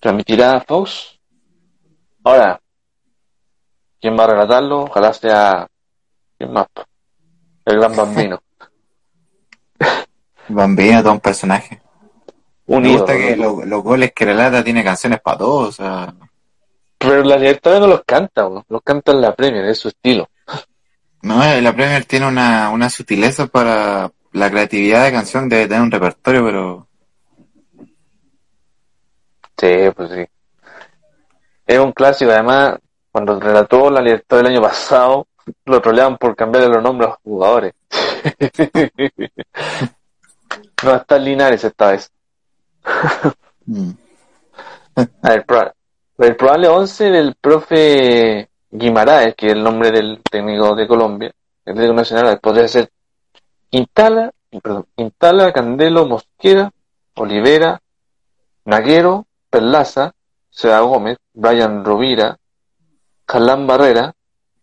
Transmitirá 0.00 0.64
Fox. 0.66 1.18
Ahora, 2.24 2.58
¿quién 4.00 4.18
va 4.18 4.24
a 4.24 4.28
relatarlo? 4.28 4.84
Ojalá 4.84 5.12
sea, 5.12 5.68
¿quién 6.38 6.52
más? 6.52 6.66
El 7.64 7.78
gran 7.78 7.94
bambino. 7.94 8.40
Bambino, 10.48 11.02
todo 11.02 11.12
un 11.12 11.20
personaje. 11.20 11.82
Un 12.66 12.82
Me 12.82 12.92
gusta 12.96 13.14
que 13.14 13.36
los 13.36 13.82
goles 13.82 14.12
que 14.14 14.24
relata 14.24 14.64
tiene 14.64 14.82
canciones 14.82 15.20
para 15.20 15.38
todos, 15.38 15.68
o 15.68 15.72
sea, 15.72 16.14
Pero 16.98 17.22
la 17.22 17.36
Libertadores 17.36 17.82
no 17.82 17.86
los 17.86 18.02
canta, 18.04 18.44
bro. 18.46 18.64
los 18.68 18.82
canta 18.82 19.12
en 19.12 19.20
la 19.20 19.34
Premier, 19.34 19.66
es 19.66 19.78
su 19.78 19.88
estilo. 19.88 20.28
no, 21.22 21.44
eh, 21.44 21.60
la 21.60 21.74
Premier 21.74 22.04
tiene 22.06 22.26
una, 22.28 22.70
una 22.70 22.88
sutileza 22.88 23.46
para 23.46 24.10
la 24.32 24.50
creatividad 24.50 25.04
de 25.04 25.12
canción, 25.12 25.48
debe 25.48 25.66
tener 25.68 25.82
un 25.82 25.90
repertorio, 25.90 26.44
pero 26.44 26.88
Sí, 29.58 29.90
pues 29.94 30.10
sí. 30.12 30.24
Es 31.66 31.78
un 31.78 31.92
clásico, 31.92 32.30
además, 32.30 32.78
cuando 33.12 33.38
relató 33.38 33.90
la 33.90 34.00
Libertad 34.00 34.38
del 34.38 34.46
año 34.46 34.62
pasado, 34.62 35.26
lo 35.64 35.80
troleaban 35.80 36.18
por 36.18 36.36
cambiarle 36.36 36.68
los 36.68 36.82
nombres 36.82 37.08
a 37.08 37.12
los 37.12 37.20
jugadores. 37.22 37.72
no 40.84 40.94
está 40.94 41.18
Linares 41.18 41.64
esta 41.64 41.92
vez. 41.92 42.12
mm, 43.66 43.90
A 45.22 45.30
ver, 45.30 45.44
el 46.18 46.36
probable 46.36 46.68
11 46.68 47.10
del 47.10 47.34
profe 47.36 48.48
Guimaraes, 48.70 49.34
que 49.36 49.46
es 49.46 49.52
el 49.52 49.62
nombre 49.62 49.90
del 49.90 50.20
técnico 50.28 50.74
de 50.74 50.88
Colombia, 50.88 51.32
el 51.64 51.74
técnico 51.74 51.94
nacional, 51.94 52.40
podría 52.40 52.66
ser 52.66 52.90
Quintala, 53.70 54.32
perdón, 54.62 54.86
Quintala, 54.96 55.52
Candelo, 55.52 56.06
Mosquera, 56.06 56.70
Olivera, 57.14 57.80
Naguero, 58.64 59.26
Perlaza, 59.50 60.12
Seba 60.50 60.80
Gómez, 60.80 61.18
Brian 61.32 61.84
Rovira, 61.84 62.36
Calán 63.24 63.66
Barrera 63.66 64.14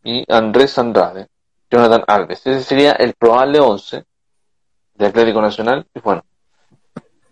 y 0.06 0.24
Andrés 0.32 0.78
Andrade, 0.78 1.28
Jonathan 1.70 2.04
Alves. 2.08 2.46
Ese 2.46 2.64
sería 2.64 2.94
el 2.94 3.16
probable 3.16 3.60
11 3.60 4.06
de 4.94 5.06
Atlético 5.06 5.42
Nacional. 5.42 5.86
Y 5.94 6.00
bueno, 6.00 6.24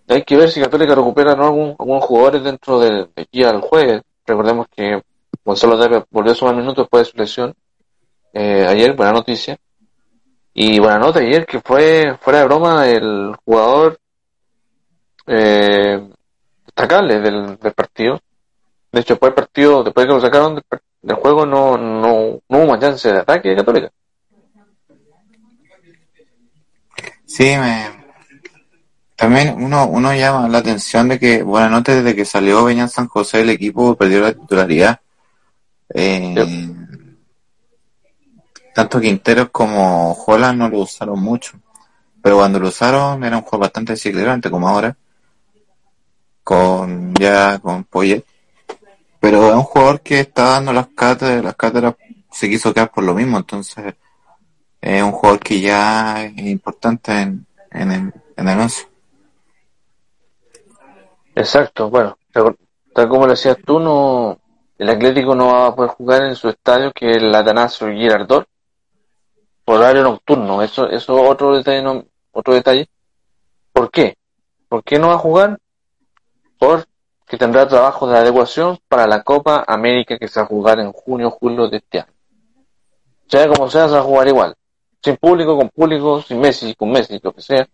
hay 0.10 0.24
que 0.24 0.36
ver 0.36 0.50
si 0.50 0.60
Católica 0.60 0.96
recupera 0.96 1.36
¿no? 1.36 1.46
algún, 1.46 1.76
algunos 1.80 2.04
jugadores 2.04 2.44
dentro 2.44 2.80
de, 2.80 3.08
de 3.16 3.22
aquí 3.22 3.44
al 3.44 3.62
jueves. 3.62 4.02
Recordemos 4.26 4.68
que 4.76 5.02
Gonzalo 5.46 5.80
Tapia 5.80 6.06
volvió 6.10 6.32
a 6.32 6.36
sumar 6.36 6.56
minutos 6.56 6.84
después 6.86 7.06
de 7.08 7.12
su 7.12 7.18
lesión. 7.18 7.54
eh, 8.34 8.66
ayer, 8.68 8.94
buena 8.96 9.14
noticia. 9.14 9.58
Y 10.56 10.80
buena 10.80 11.00
nota 11.00 11.20
ayer 11.20 11.46
que 11.46 11.62
fue, 11.62 12.18
fuera 12.20 12.40
de 12.40 12.46
broma, 12.46 12.88
el 12.88 13.36
jugador 13.46 13.98
eh, 15.28 16.10
destacable 16.66 17.20
del, 17.20 17.58
del 17.58 17.74
partido. 17.74 18.20
De 18.92 19.00
hecho, 19.02 19.14
después 19.14 19.30
del 19.30 19.36
partido, 19.36 19.84
después 19.84 20.04
de 20.04 20.08
que 20.08 20.14
lo 20.16 20.22
sacaron 20.22 20.62
del, 21.04 21.16
juego, 21.18 21.46
no, 21.46 21.78
no, 21.78 22.42
no 22.50 22.58
hubo 22.58 22.68
más 22.68 22.80
chance 22.80 23.12
de 23.12 23.20
ataque 23.20 23.50
de 23.50 23.56
Católica. 23.56 23.92
sí, 27.26 27.44
me, 27.58 28.04
también 29.16 29.56
uno, 29.58 29.88
uno 29.88 30.14
llama 30.14 30.50
la 30.50 30.58
atención 30.58 31.08
de 31.08 31.18
que, 31.20 31.44
buena 31.44 31.70
nota 31.70 31.96
desde 31.96 32.16
que 32.16 32.26
salió 32.26 32.66
Beñán 32.66 32.90
San 32.90 33.08
José, 33.08 33.42
el 33.42 33.50
equipo 33.52 33.96
perdió 33.96 34.22
la 34.22 34.34
titularidad. 34.34 35.00
Eh, 35.94 36.36
tanto 38.74 39.00
Quinteros 39.00 39.50
como 39.50 40.12
Holland 40.14 40.58
no 40.58 40.68
lo 40.68 40.80
usaron 40.80 41.20
mucho, 41.20 41.60
pero 42.22 42.38
cuando 42.38 42.60
lo 42.60 42.68
usaron 42.70 43.24
era 43.24 43.38
un 43.38 43.44
juego 43.44 43.62
bastante 43.62 43.94
desequilibrante 43.94 44.50
como 44.50 44.68
ahora, 44.68 44.98
con 46.44 47.14
ya 47.14 47.60
con 47.60 47.84
Poyet. 47.86 48.26
Pero 49.24 49.48
es 49.48 49.54
un 49.54 49.64
jugador 49.64 50.02
que 50.02 50.20
está 50.20 50.50
dando 50.50 50.74
las 50.74 50.88
cátedras, 50.88 51.46
las 51.46 51.56
cátedras 51.56 51.96
se 52.30 52.50
quiso 52.50 52.74
quedar 52.74 52.92
por 52.92 53.06
lo 53.06 53.14
mismo, 53.14 53.38
entonces 53.38 53.96
es 54.82 55.02
un 55.02 55.14
jugador 55.14 55.40
que 55.40 55.62
ya 55.62 56.26
es 56.26 56.38
importante 56.40 57.22
en, 57.22 57.46
en 57.72 57.92
el, 57.94 58.14
en 58.36 58.50
el 58.50 58.60
once. 58.60 58.86
Exacto, 61.36 61.90
bueno, 61.90 62.18
tal- 62.34 62.58
como 63.08 63.26
lo 63.26 63.32
decías 63.32 63.56
tú, 63.66 63.80
no, 63.80 64.38
el 64.78 64.90
Atlético 64.90 65.34
no 65.36 65.54
va 65.54 65.68
a 65.68 65.76
poder 65.76 65.92
jugar 65.92 66.24
en 66.24 66.36
su 66.36 66.50
estadio 66.50 66.92
que 66.92 67.12
es 67.12 67.18
el 67.20 67.34
Atanasio 67.34 67.88
Girardot 67.94 68.46
por 69.64 69.78
horario 69.78 70.04
nocturno. 70.04 70.62
Eso, 70.62 70.90
eso 70.90 71.24
es 71.24 71.30
otro 71.32 71.56
detalle, 71.56 72.06
otro 72.34 72.54
detalle. 72.54 72.90
¿Por 73.72 73.90
qué? 73.90 74.18
¿Por 74.68 74.84
qué 74.84 75.00
no 75.00 75.08
va 75.08 75.14
a 75.14 75.20
jugar? 75.20 75.58
Porque 77.24 77.38
tendrá 77.38 77.68
trabajo 77.68 78.08
de 78.08 78.18
adecuación 78.18 78.80
para 78.88 79.08
la 79.08 79.24
Copa 79.24 79.64
América 79.68 80.18
que 80.18 80.28
se 80.28 80.40
va 80.40 80.46
a 80.46 80.50
jugar 80.50 80.80
en 80.80 80.92
junio, 80.92 81.32
julio 81.32 81.70
de 81.70 81.78
este 81.78 82.00
año. 82.00 82.14
Sea 83.28 83.48
como 83.48 83.70
sea, 83.70 83.88
se 83.88 83.94
va 83.94 84.02
a 84.02 84.04
jugar 84.04 84.28
igual. 84.28 84.56
Sin 85.02 85.18
público, 85.18 85.58
con 85.58 85.70
público, 85.70 86.22
sin 86.22 86.40
Messi, 86.40 86.76
con 86.76 86.92
Messi, 86.92 87.20
lo 87.22 87.32
que 87.34 87.42
sea, 87.42 87.68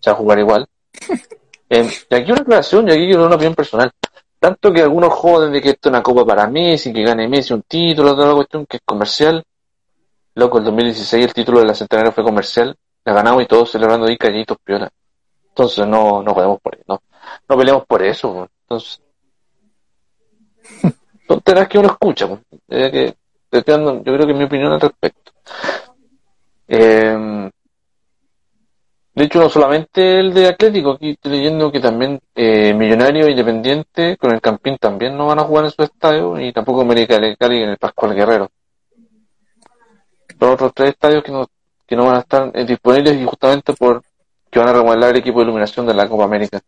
se 0.00 0.10
va 0.10 0.16
a 0.16 0.18
jugar 0.18 0.38
igual. 0.38 0.66
Eh, 1.68 1.84
y 2.08 2.14
aquí 2.14 2.30
una 2.30 2.42
aclaración, 2.42 2.88
y 2.88 2.92
aquí 2.92 3.12
una 3.12 3.34
opinión 3.34 3.56
personal. 3.56 3.90
Tanto 4.38 4.72
que 4.72 4.82
algunos 4.82 5.12
joden 5.12 5.52
de 5.52 5.60
que 5.60 5.70
esto 5.70 5.88
es 5.88 5.90
una 5.90 6.00
copa 6.00 6.24
para 6.24 6.46
Messi, 6.46 6.92
que 6.92 7.02
gane 7.02 7.26
Messi 7.26 7.54
un 7.54 7.62
título, 7.62 8.14
toda 8.14 8.28
la 8.28 8.34
cuestión 8.34 8.66
que 8.66 8.76
es 8.76 8.82
comercial. 8.84 9.42
Loco, 10.36 10.58
el 10.58 10.64
2016 10.64 11.24
el 11.24 11.34
título 11.34 11.58
de 11.58 11.66
la 11.66 11.74
Centenario 11.74 12.12
fue 12.12 12.22
comercial, 12.22 12.76
la 13.04 13.12
ganamos 13.12 13.42
y 13.42 13.46
todos 13.46 13.72
celebrando 13.72 14.06
ahí 14.06 14.16
callitos 14.16 14.58
piola. 14.62 14.88
Entonces 15.48 15.86
no, 15.88 16.22
no 16.22 16.34
podemos 16.34 16.60
por 16.60 16.78
no, 16.86 17.02
no 17.48 17.56
peleemos 17.56 17.86
por 17.86 18.02
eso, 18.02 18.48
entonces. 18.66 19.00
Tonteras 21.28 21.68
que 21.68 21.78
uno 21.78 21.88
escucha. 21.88 22.28
Eh, 22.68 22.90
que, 22.90 23.14
yo 23.52 24.02
creo 24.02 24.26
que 24.26 24.34
mi 24.34 24.44
opinión 24.44 24.72
al 24.72 24.80
respecto. 24.80 25.32
Eh, 26.68 27.50
de 29.16 29.24
hecho, 29.24 29.40
no 29.40 29.48
solamente 29.48 30.20
el 30.20 30.34
de 30.34 30.48
Atlético, 30.48 30.90
aquí 30.90 31.12
estoy 31.12 31.32
leyendo 31.32 31.72
que 31.72 31.80
también 31.80 32.20
eh, 32.34 32.74
Millonario 32.74 33.26
e 33.26 33.30
Independiente 33.30 34.18
con 34.18 34.30
el 34.30 34.42
Campín 34.42 34.76
también 34.78 35.16
no 35.16 35.24
van 35.26 35.38
a 35.38 35.44
jugar 35.44 35.64
en 35.64 35.70
su 35.70 35.82
estadio 35.82 36.38
y 36.38 36.52
tampoco 36.52 36.82
América 36.82 37.18
de 37.18 37.34
Cali 37.34 37.62
en 37.62 37.70
el 37.70 37.78
Pascual 37.78 38.14
Guerrero. 38.14 38.50
Los 40.38 40.50
otros 40.50 40.72
tres 40.74 40.90
estadios 40.90 41.24
que 41.24 41.32
no, 41.32 41.46
que 41.86 41.96
no 41.96 42.04
van 42.04 42.16
a 42.16 42.20
estar 42.20 42.50
eh, 42.52 42.66
disponibles 42.66 43.16
y 43.16 43.24
justamente 43.24 43.72
por 43.72 44.02
que 44.50 44.58
van 44.58 44.68
a 44.68 44.74
remodelar 44.74 45.10
el 45.12 45.16
equipo 45.16 45.38
de 45.38 45.44
iluminación 45.44 45.86
de 45.86 45.94
la 45.94 46.06
Copa 46.06 46.24
América. 46.24 46.60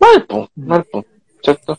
Mal, 0.00 0.26
po, 0.26 0.48
mal, 0.56 0.84
po, 0.84 1.04
¿cierto? 1.42 1.78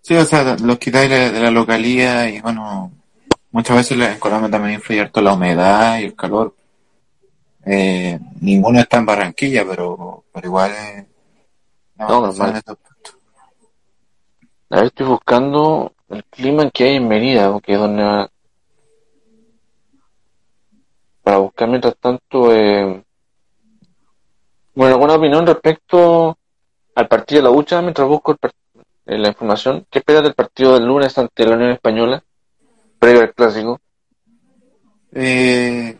Sí, 0.00 0.14
o 0.14 0.24
sea, 0.24 0.56
los 0.56 0.78
quitáis 0.78 1.10
de, 1.10 1.30
de 1.32 1.40
la 1.40 1.50
localía 1.50 2.28
y 2.30 2.40
bueno, 2.40 2.92
muchas 3.50 3.76
veces 3.76 3.98
en 3.98 4.18
Colombia 4.20 4.50
también 4.50 4.74
influye 4.74 5.00
harto 5.00 5.20
la 5.20 5.32
humedad 5.34 5.98
y 5.98 6.04
el 6.04 6.14
calor. 6.14 6.54
Eh, 7.64 8.18
ninguno 8.40 8.78
está 8.78 8.98
en 8.98 9.06
Barranquilla, 9.06 9.64
pero, 9.68 10.24
pero 10.32 10.46
igual 10.46 10.70
eh, 10.70 11.06
No, 11.98 12.20
normal. 12.20 12.54
aspecto. 12.56 12.78
A 14.70 14.76
ver, 14.76 14.84
estoy 14.86 15.06
buscando 15.06 15.92
el 16.08 16.24
clima 16.24 16.70
que 16.70 16.84
hay 16.84 16.96
en 16.96 17.08
Mérida, 17.08 17.52
porque 17.52 17.72
es 17.72 17.78
donde 17.78 18.28
para 21.22 21.38
buscar 21.38 21.68
mientras 21.68 21.96
tanto 21.96 22.54
eh, 22.54 23.02
bueno, 24.74 24.94
alguna 24.94 25.14
opinión 25.14 25.44
respecto 25.44 26.38
al 26.96 27.08
partido 27.08 27.42
de 27.42 27.48
la 27.48 27.54
lucha 27.54 27.80
mientras 27.82 28.08
busco 28.08 28.36
eh, 28.42 29.18
la 29.18 29.28
información. 29.28 29.86
¿Qué 29.90 30.00
esperas 30.00 30.24
del 30.24 30.34
partido 30.34 30.74
del 30.74 30.86
lunes 30.86 31.16
ante 31.16 31.46
la 31.46 31.54
Unión 31.54 31.70
Española? 31.70 32.24
Previo 32.98 33.20
al 33.20 33.34
clásico. 33.34 33.80
Eh, 35.12 35.96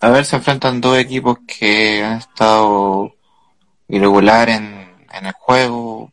a 0.00 0.10
ver, 0.10 0.24
se 0.24 0.36
enfrentan 0.36 0.80
dos 0.80 0.98
equipos 0.98 1.38
que 1.46 2.02
han 2.02 2.18
estado 2.18 3.14
irregular 3.88 4.48
en, 4.48 4.64
en 5.12 5.26
el 5.26 5.32
juego, 5.32 6.10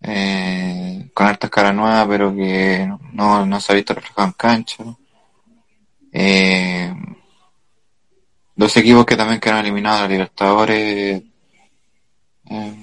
eh, 0.00 1.10
con 1.12 1.26
hartas 1.26 1.50
caras 1.50 1.74
nuevas, 1.74 2.06
pero 2.08 2.34
que 2.34 2.88
no, 3.12 3.44
no 3.44 3.60
se 3.60 3.72
ha 3.72 3.76
visto 3.76 3.94
reflejado 3.94 4.28
en 4.28 4.32
cancha. 4.34 4.84
Eh, 6.12 6.94
dos 8.54 8.76
equipos 8.76 9.04
que 9.04 9.16
también 9.16 9.40
quedaron 9.40 9.64
eliminados 9.64 10.08
Libertadores. 10.08 11.22
Eh, 12.50 12.74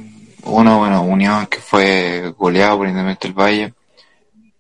uno, 0.44 0.80
bueno, 0.80 1.02
Unión, 1.02 1.48
que 1.48 1.60
fue 1.60 2.34
goleado 2.38 2.78
por 2.78 2.88
Independiente 2.88 3.28
del 3.28 3.38
Valle 3.38 3.74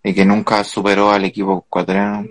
y 0.04 0.14
que 0.14 0.26
nunca 0.26 0.64
superó 0.64 1.12
al 1.12 1.26
equipo 1.26 1.66
ecuatoriano. 1.68 2.28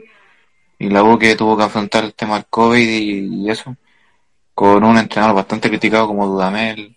Y 0.79 0.89
la 0.89 1.03
U 1.03 1.19
que 1.19 1.37
tuvo 1.37 1.57
que 1.57 1.65
afrontar 1.65 2.05
el 2.05 2.15
tema 2.15 2.35
del 2.35 2.47
COVID 2.47 2.79
y, 2.79 3.51
eso, 3.51 3.77
con 4.55 4.83
un 4.85 4.99
entrenador 4.99 5.37
bastante 5.37 5.69
criticado 5.69 6.09
como 6.09 6.27
Dudamel. 6.27 6.97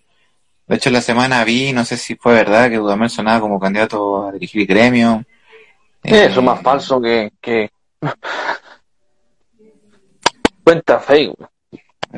De 0.66 0.76
hecho, 0.76 0.90
la 0.90 1.00
semana 1.00 1.44
vi, 1.44 1.72
no 1.72 1.84
sé 1.84 1.96
si 1.96 2.16
fue 2.16 2.34
verdad, 2.34 2.68
que 2.68 2.76
Dudamel 2.76 3.08
sonaba 3.10 3.40
como 3.40 3.60
candidato 3.60 4.26
a 4.26 4.32
dirigir 4.32 4.62
el 4.62 4.66
gremio. 4.66 5.24
eso 6.02 6.40
es 6.40 6.44
más 6.44 6.60
falso 6.60 7.00
que, 7.00 7.32
que... 7.40 7.70
cuenta 10.64 11.00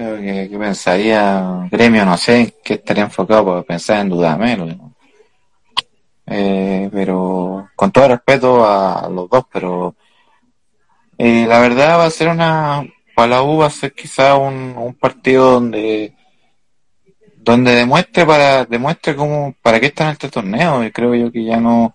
Facebook. 0.00 0.50
¿Qué, 0.50 0.58
pensaría 0.58 1.68
gremio? 1.70 2.04
No 2.04 2.16
sé, 2.16 2.54
que 2.64 2.74
estaría 2.74 3.04
enfocado 3.04 3.44
para 3.46 3.62
pensar 3.62 4.00
en 4.00 4.08
Dudamel. 4.08 4.78
Eh, 6.26 6.88
pero 6.92 7.70
con 7.74 7.90
todo 7.90 8.08
respeto 8.08 8.64
a 8.64 9.08
los 9.08 9.28
dos, 9.28 9.44
pero 9.52 9.96
eh, 11.18 11.44
la 11.46 11.58
verdad 11.58 11.98
va 11.98 12.06
a 12.06 12.10
ser 12.10 12.28
una, 12.28 12.84
para 13.14 13.28
la 13.28 13.42
U 13.42 13.58
va 13.58 13.66
a 13.66 13.70
ser 13.70 13.92
quizá 13.92 14.36
un, 14.36 14.96
partido 15.00 15.52
donde 15.52 16.14
donde 17.36 17.74
demuestre 17.74 18.24
para 18.26 18.64
demuestre 18.64 19.16
cómo 19.16 19.54
para 19.62 19.80
qué 19.80 19.86
está 19.86 20.04
en 20.04 20.10
este 20.10 20.28
torneo 20.28 20.84
y 20.84 20.92
creo 20.92 21.14
yo 21.14 21.32
que 21.32 21.44
ya 21.44 21.58
no 21.58 21.94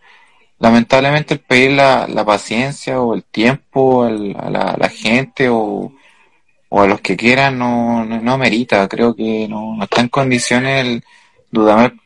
lamentablemente 0.60 1.36
el 1.36 1.40
pedir 1.40 1.72
la, 1.72 2.08
la 2.08 2.26
paciencia 2.26 3.00
o 3.00 3.14
el 3.14 3.24
tiempo 3.24 4.08
la, 4.10 4.72
a 4.72 4.78
la 4.78 4.90
gente 4.90 5.50
o 5.50 5.94
o 6.76 6.82
a 6.82 6.88
los 6.88 7.00
que 7.00 7.16
quieran 7.16 7.58
no, 7.58 8.04
no, 8.04 8.38
merita. 8.38 8.86
Creo 8.90 9.16
que 9.16 9.48
no, 9.48 9.82
está 9.82 10.02
en 10.02 10.10
condiciones 10.10 10.86
el 10.86 11.04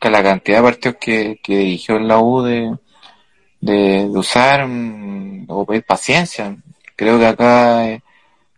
que 0.00 0.10
la 0.10 0.22
cantidad 0.22 0.58
de 0.58 0.62
partidos 0.62 0.96
que, 1.00 1.40
que 1.42 1.56
dirigió 1.58 1.96
en 1.96 2.06
la 2.06 2.20
U 2.20 2.42
de, 2.42 2.76
de, 3.60 4.04
usar 4.10 4.68
mm, 4.68 5.46
o 5.48 5.66
pedir 5.66 5.82
paciencia. 5.84 6.56
Creo 6.94 7.18
que 7.18 7.26
acá 7.26 7.88
es, 7.90 8.00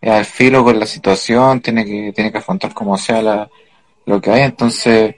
al 0.02 0.26
filo 0.26 0.62
con 0.62 0.78
la 0.78 0.84
situación, 0.84 1.62
tiene 1.62 1.82
que, 1.86 2.12
tiene 2.14 2.30
que 2.30 2.38
afrontar 2.38 2.74
como 2.74 2.98
sea 2.98 3.48
lo 4.04 4.20
que 4.20 4.30
hay. 4.30 4.42
Entonces, 4.42 5.16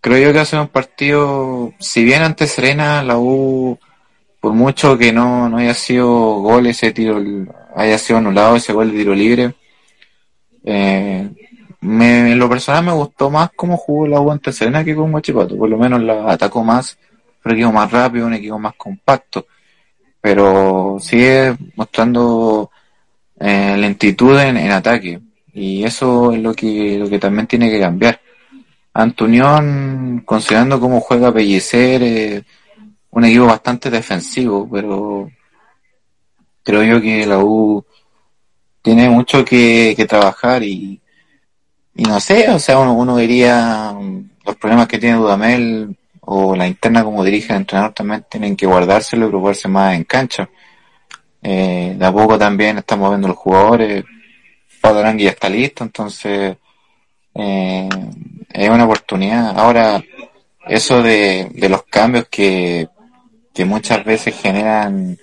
creo 0.00 0.18
yo 0.28 0.32
que 0.32 0.38
hace 0.40 0.58
un 0.58 0.68
partido, 0.68 1.74
si 1.78 2.02
bien 2.02 2.22
ante 2.22 2.46
Serena, 2.46 3.02
la 3.02 3.18
U, 3.18 3.78
por 4.40 4.54
mucho 4.54 4.96
que 4.96 5.12
no, 5.12 5.50
no 5.50 5.58
haya 5.58 5.74
sido 5.74 6.08
gol 6.40 6.66
ese 6.66 6.92
tiro, 6.92 7.22
haya 7.76 7.98
sido 7.98 8.20
anulado 8.20 8.56
ese 8.56 8.72
gol 8.72 8.90
de 8.90 8.96
tiro 8.96 9.14
libre, 9.14 9.54
eh, 10.64 11.30
me, 11.80 12.32
en 12.32 12.38
lo 12.38 12.48
personal 12.48 12.84
me 12.84 12.92
gustó 12.92 13.30
más 13.30 13.50
cómo 13.54 13.76
jugó 13.76 14.08
la 14.08 14.20
U 14.20 14.30
ante 14.30 14.52
Serena 14.52 14.84
que 14.84 14.94
con 14.94 15.12
Guachipato. 15.12 15.56
Por 15.56 15.68
lo 15.68 15.76
menos 15.76 16.02
la 16.02 16.32
atacó 16.32 16.64
más, 16.64 16.98
un 17.44 17.52
equipo 17.52 17.72
más 17.72 17.90
rápido, 17.90 18.26
un 18.26 18.34
equipo 18.34 18.58
más 18.58 18.74
compacto. 18.74 19.46
Pero 20.20 20.96
sigue 21.00 21.54
mostrando 21.76 22.70
eh, 23.38 23.76
lentitud 23.76 24.38
en, 24.40 24.70
ataque. 24.70 25.20
Y 25.52 25.84
eso 25.84 26.32
es 26.32 26.40
lo 26.40 26.54
que, 26.54 26.98
lo 26.98 27.08
que 27.08 27.18
también 27.18 27.46
tiene 27.46 27.70
que 27.70 27.80
cambiar. 27.80 28.20
Antunión, 28.94 30.22
considerando 30.24 30.80
cómo 30.80 31.00
juega 31.00 31.32
Pellicer, 31.32 32.02
eh, 32.02 32.42
un 33.10 33.24
equipo 33.24 33.46
bastante 33.46 33.90
defensivo, 33.90 34.68
pero 34.70 35.30
creo 36.62 36.82
yo 36.82 37.00
que 37.00 37.26
la 37.26 37.38
U 37.38 37.84
tiene 38.84 39.08
mucho 39.08 39.46
que, 39.46 39.96
trabajar 40.06 40.62
y, 40.62 41.00
y 41.94 42.02
no 42.02 42.20
sé, 42.20 42.50
o 42.50 42.58
sea, 42.58 42.78
uno, 42.78 42.92
uno 42.92 43.16
diría 43.16 43.94
um, 43.96 44.28
los 44.44 44.56
problemas 44.56 44.88
que 44.88 44.98
tiene 44.98 45.16
Dudamel 45.16 45.96
o 46.20 46.54
la 46.54 46.66
interna 46.66 47.02
como 47.02 47.24
dirige 47.24 47.54
el 47.54 47.60
entrenador 47.60 47.94
también 47.94 48.26
tienen 48.28 48.54
que 48.54 48.66
guardárselo 48.66 49.24
y 49.24 49.28
preocuparse 49.30 49.68
más 49.68 49.94
en 49.94 50.04
cancha. 50.04 50.50
Eh, 51.42 51.94
de 51.98 52.04
a 52.04 52.12
poco 52.12 52.36
también 52.36 52.76
estamos 52.76 53.08
viendo 53.08 53.28
los 53.28 53.38
jugadores, 53.38 54.04
Pablo 54.82 55.02
ya 55.16 55.30
está 55.30 55.48
listo, 55.48 55.82
entonces 55.82 56.54
eh, 57.34 57.88
es 58.52 58.68
una 58.68 58.84
oportunidad. 58.84 59.58
Ahora, 59.58 60.04
eso 60.66 61.02
de, 61.02 61.48
de 61.54 61.68
los 61.70 61.84
cambios 61.84 62.28
que, 62.28 62.86
que 63.54 63.64
muchas 63.64 64.04
veces 64.04 64.38
generan 64.38 65.16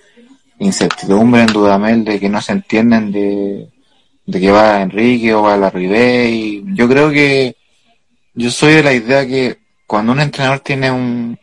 incertidumbre 0.62 1.42
en 1.42 1.46
Dudamel 1.48 2.04
de 2.04 2.20
que 2.20 2.28
no 2.28 2.40
se 2.40 2.52
entienden 2.52 3.12
de, 3.12 3.68
de 4.26 4.40
que 4.40 4.50
va 4.50 4.82
Enrique 4.82 5.34
o 5.34 5.42
va 5.42 5.56
la 5.56 5.70
Ribey. 5.70 6.64
Yo 6.74 6.88
creo 6.88 7.10
que 7.10 7.56
yo 8.34 8.50
soy 8.50 8.74
de 8.74 8.82
la 8.82 8.92
idea 8.92 9.26
que 9.26 9.58
cuando 9.86 10.12
un 10.12 10.20
entrenador 10.20 10.60
tiene 10.60 10.90
un 10.90 11.38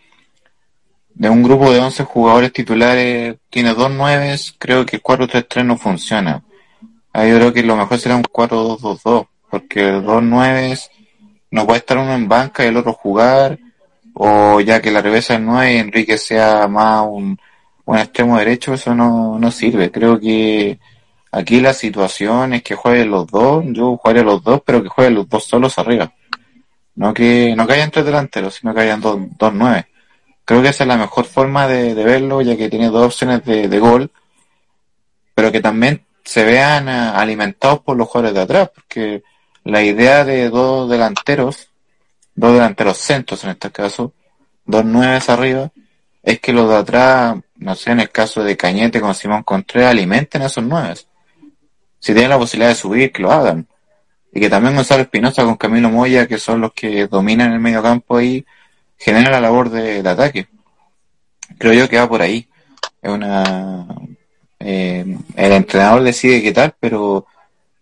de 1.19 1.29
un 1.29 1.43
grupo 1.43 1.71
de 1.71 1.79
11 1.79 2.05
jugadores 2.05 2.53
titulares, 2.53 3.35
tiene 3.49 3.73
dos 3.73 3.91
nueves, 3.91 4.55
creo 4.57 4.85
que 4.85 4.95
el 4.95 5.03
4-3-3 5.03 5.65
no 5.65 5.77
funciona. 5.77 6.41
Ahí 7.11 7.29
yo 7.29 7.35
creo 7.35 7.53
que 7.53 7.63
lo 7.63 7.75
mejor 7.75 7.99
será 7.99 8.15
un 8.15 8.23
4-2-2-2, 8.23 9.27
porque 9.51 9.83
dos 9.91 10.23
nueves 10.23 10.89
no 11.51 11.65
puede 11.65 11.79
estar 11.79 11.97
uno 11.97 12.13
en 12.13 12.29
banca 12.29 12.63
y 12.63 12.69
el 12.69 12.77
otro 12.77 12.93
jugar, 12.93 13.59
o 14.13 14.61
ya 14.61 14.81
que 14.81 14.91
la 14.91 15.01
revesa 15.01 15.33
es 15.33 15.41
9 15.41 15.73
y 15.73 15.77
Enrique 15.77 16.17
sea 16.17 16.69
más 16.69 17.05
un 17.05 17.37
un 17.90 17.98
extremo 17.98 18.38
derecho, 18.38 18.76
eso 18.76 18.94
no, 18.94 19.40
no 19.40 19.49
sirve. 19.49 19.90
Creo 19.91 20.20
que 20.20 20.80
aquí 21.32 21.60
la 21.60 21.74
situación 21.74 22.53
es 22.53 22.61
que 22.61 22.76
jueguen 22.76 23.10
los 23.10 23.26
dos, 23.26 23.64
yo 23.70 23.98
jugaría 23.98 24.22
los 24.22 24.44
dos, 24.44 24.61
pero 24.64 24.84
que 24.84 24.90
jueguen 24.90 25.16
los 25.16 25.28
dos 25.28 25.45
solos 25.45 25.80
arriba. 25.80 26.14
No 26.94 27.16
que, 27.16 27.56
no 27.57 27.64
hayan 27.64 27.90
tres 27.90 28.06
delanteros, 28.06 28.56
sino 28.56 28.76
que 28.76 28.82
hayan 28.82 29.02
dos, 29.02 29.18
dos 29.40 29.53
nueve. 29.56 29.88
Creo 30.45 30.61
que 30.61 30.70
esa 30.70 30.84
es 30.84 30.88
la 30.88 30.98
mejor 30.98 31.26
forma 31.26 31.68
de, 31.68 31.95
verlo, 31.95 32.41
ya 32.41 32.56
que 32.56 32.70
tiene 32.70 32.90
dos 32.90 33.07
opciones 33.07 33.44
de, 33.44 33.68
de, 33.68 33.80
gol, 33.80 34.11
pero 35.34 35.52
que 35.52 35.60
también 35.60 36.06
se 36.24 36.44
vean 36.44 36.90
eh, 36.90 36.91
alimentados 36.91 37.80
por 37.80 37.98
los 37.98 38.07
jugadores 38.07 38.36
de 38.36 38.41
atrás, 38.41 38.70
porque 38.76 39.24
la 39.64 39.82
idea 39.82 40.26
de 40.26 40.49
dos 40.49 40.88
delanteros, 40.88 41.70
dos 42.36 42.53
delanteros 42.53 42.99
centros 42.99 43.44
en 43.45 43.52
este 43.52 43.72
caso, 43.72 44.14
dos 44.66 44.86
nueves 44.86 45.28
arriba, 45.30 45.72
es 46.23 46.39
que 46.39 46.53
los 46.53 46.69
de 46.69 46.75
atrás 46.75 47.37
no 47.59 47.75
sé, 47.75 47.91
en 47.91 47.99
el 47.99 48.09
caso 48.09 48.43
de 48.43 48.55
Cañete 48.55 49.01
con 49.01 49.13
Simón 49.13 49.43
Contreras, 49.43 49.91
alimenten 49.91 50.41
a 50.41 50.45
esos 50.45 50.63
nueve. 50.63 50.95
Si 51.99 52.13
tienen 52.13 52.29
la 52.29 52.37
posibilidad 52.37 52.69
de 52.69 52.75
subir, 52.75 53.11
que 53.11 53.21
lo 53.21 53.31
hagan. 53.31 53.67
Y 54.31 54.39
que 54.39 54.49
también 54.49 54.75
Gonzalo 54.75 55.03
Espinosa 55.03 55.43
con 55.43 55.57
Camilo 55.57 55.89
Moya, 55.89 56.25
que 56.25 56.37
son 56.37 56.61
los 56.61 56.71
que 56.73 57.07
dominan 57.07 57.51
el 57.51 57.59
medio 57.59 57.83
campo 57.83 58.17
ahí, 58.17 58.45
genera 58.97 59.29
la 59.29 59.41
labor 59.41 59.69
de, 59.69 60.07
ataque. 60.07 60.47
Creo 61.57 61.73
yo 61.73 61.89
que 61.89 61.97
va 61.97 62.07
por 62.07 62.21
ahí. 62.21 62.47
Es 63.01 63.11
una... 63.11 63.85
Eh, 64.59 65.17
el 65.35 65.51
entrenador 65.51 66.03
decide 66.03 66.41
qué 66.41 66.53
tal, 66.53 66.75
pero 66.79 67.25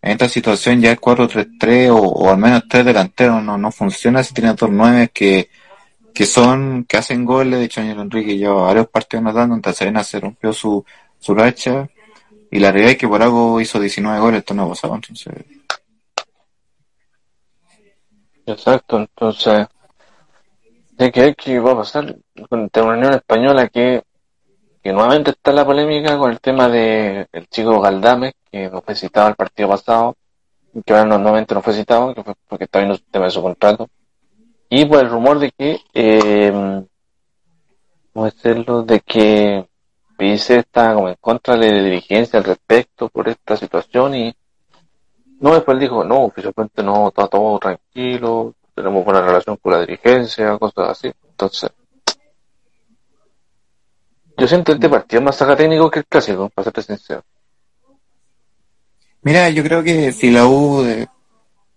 en 0.01 0.11
esta 0.11 0.29
situación 0.29 0.81
ya 0.81 0.91
el 0.91 0.99
4-3-3 0.99 1.89
o, 1.91 1.97
o, 1.97 2.29
al 2.29 2.37
menos 2.37 2.63
tres 2.67 2.85
delanteros 2.85 3.43
no, 3.43 3.57
no 3.57 3.71
funciona 3.71 4.23
si 4.23 4.33
tiene 4.33 4.53
dos 4.53 4.69
nueve 4.71 5.09
que 5.11 5.49
que 6.17 6.25
son, 6.25 6.83
que 6.85 6.97
hacen 6.97 7.25
goles, 7.25 7.59
de 7.59 7.65
hecho 7.65 7.79
Ángel 7.79 7.99
Enrique 7.99 8.35
lleva 8.35 8.63
varios 8.63 8.87
partidos 8.87 9.23
notando, 9.23 9.53
en 9.53 9.75
Serena 9.75 10.03
se 10.03 10.19
rompió 10.19 10.51
su, 10.51 10.83
su 11.19 11.35
racha, 11.35 11.87
y 12.49 12.57
la 12.57 12.71
realidad 12.71 12.93
es 12.93 12.97
que 12.97 13.07
por 13.07 13.21
algo 13.21 13.61
hizo 13.61 13.79
19 13.79 14.19
goles, 14.19 14.39
esto 14.39 14.55
no 14.55 14.67
pasaba, 14.67 14.95
entonces. 14.95 15.31
Exacto, 18.47 18.97
entonces, 18.97 19.67
hay 20.97 21.11
que 21.11 21.21
ver 21.21 21.35
qué 21.35 21.59
va 21.59 21.73
a 21.73 21.77
pasar 21.77 22.15
con 22.49 22.67
la 22.73 22.83
Unión 22.83 23.13
Española 23.13 23.67
que, 23.67 24.01
que 24.81 24.91
nuevamente 24.91 25.29
está 25.29 25.51
la 25.51 25.65
polémica 25.65 26.17
con 26.17 26.31
el 26.31 26.39
tema 26.39 26.67
de 26.67 27.27
el 27.31 27.47
chico 27.47 27.79
Galdame, 27.79 28.33
que 28.51 28.71
no 28.71 28.81
fue 28.81 28.95
citado 28.95 29.29
el 29.29 29.35
partido 29.35 29.69
pasado, 29.69 30.17
que 30.83 30.93
ahora 30.93 31.05
nuevamente 31.19 31.53
no 31.53 31.61
fue 31.61 31.75
citado, 31.75 32.15
que 32.15 32.23
fue 32.23 32.33
porque 32.47 32.63
está 32.63 32.79
viendo 32.79 32.95
el 32.95 33.03
tema 33.03 33.25
de 33.25 33.31
su 33.31 33.43
contrato 33.43 33.87
y 34.69 34.85
por 34.85 34.99
el 34.99 35.09
rumor 35.09 35.39
de 35.39 35.51
que, 35.51 35.79
eh, 35.93 36.83
¿cómo 38.13 38.25
decirlo? 38.25 38.83
De 38.83 38.99
que 38.99 39.67
Pellicer 40.17 40.59
estaba 40.59 40.95
como 40.95 41.09
en 41.09 41.15
contra 41.21 41.55
de 41.55 41.71
la 41.71 41.83
dirigencia 41.83 42.39
al 42.39 42.45
respecto 42.45 43.07
por 43.09 43.29
esta 43.29 43.55
situación 43.55 44.15
y 44.15 44.35
no, 45.39 45.53
después 45.53 45.79
dijo, 45.79 46.03
no, 46.03 46.23
oficialmente 46.23 46.81
no, 46.81 47.09
está 47.09 47.27
todo 47.27 47.59
tranquilo, 47.59 48.55
tenemos 48.73 49.05
buena 49.05 49.21
relación 49.21 49.57
con 49.57 49.73
la 49.73 49.81
dirigencia, 49.81 50.57
cosas 50.57 50.89
así. 50.89 51.11
Entonces, 51.29 51.69
yo 54.35 54.47
siento 54.47 54.71
este 54.71 54.89
partido 54.89 55.21
más 55.21 55.35
saca 55.35 55.55
técnico 55.55 55.91
que 55.91 55.99
el 55.99 56.05
clásico, 56.05 56.49
para 56.49 56.63
serte 56.63 56.81
sincero. 56.81 57.23
Mira, 59.21 59.49
yo 59.49 59.63
creo 59.63 59.83
que 59.83 60.11
si 60.11 60.31
la 60.31 60.47
U 60.47 60.81
de, 60.81 61.07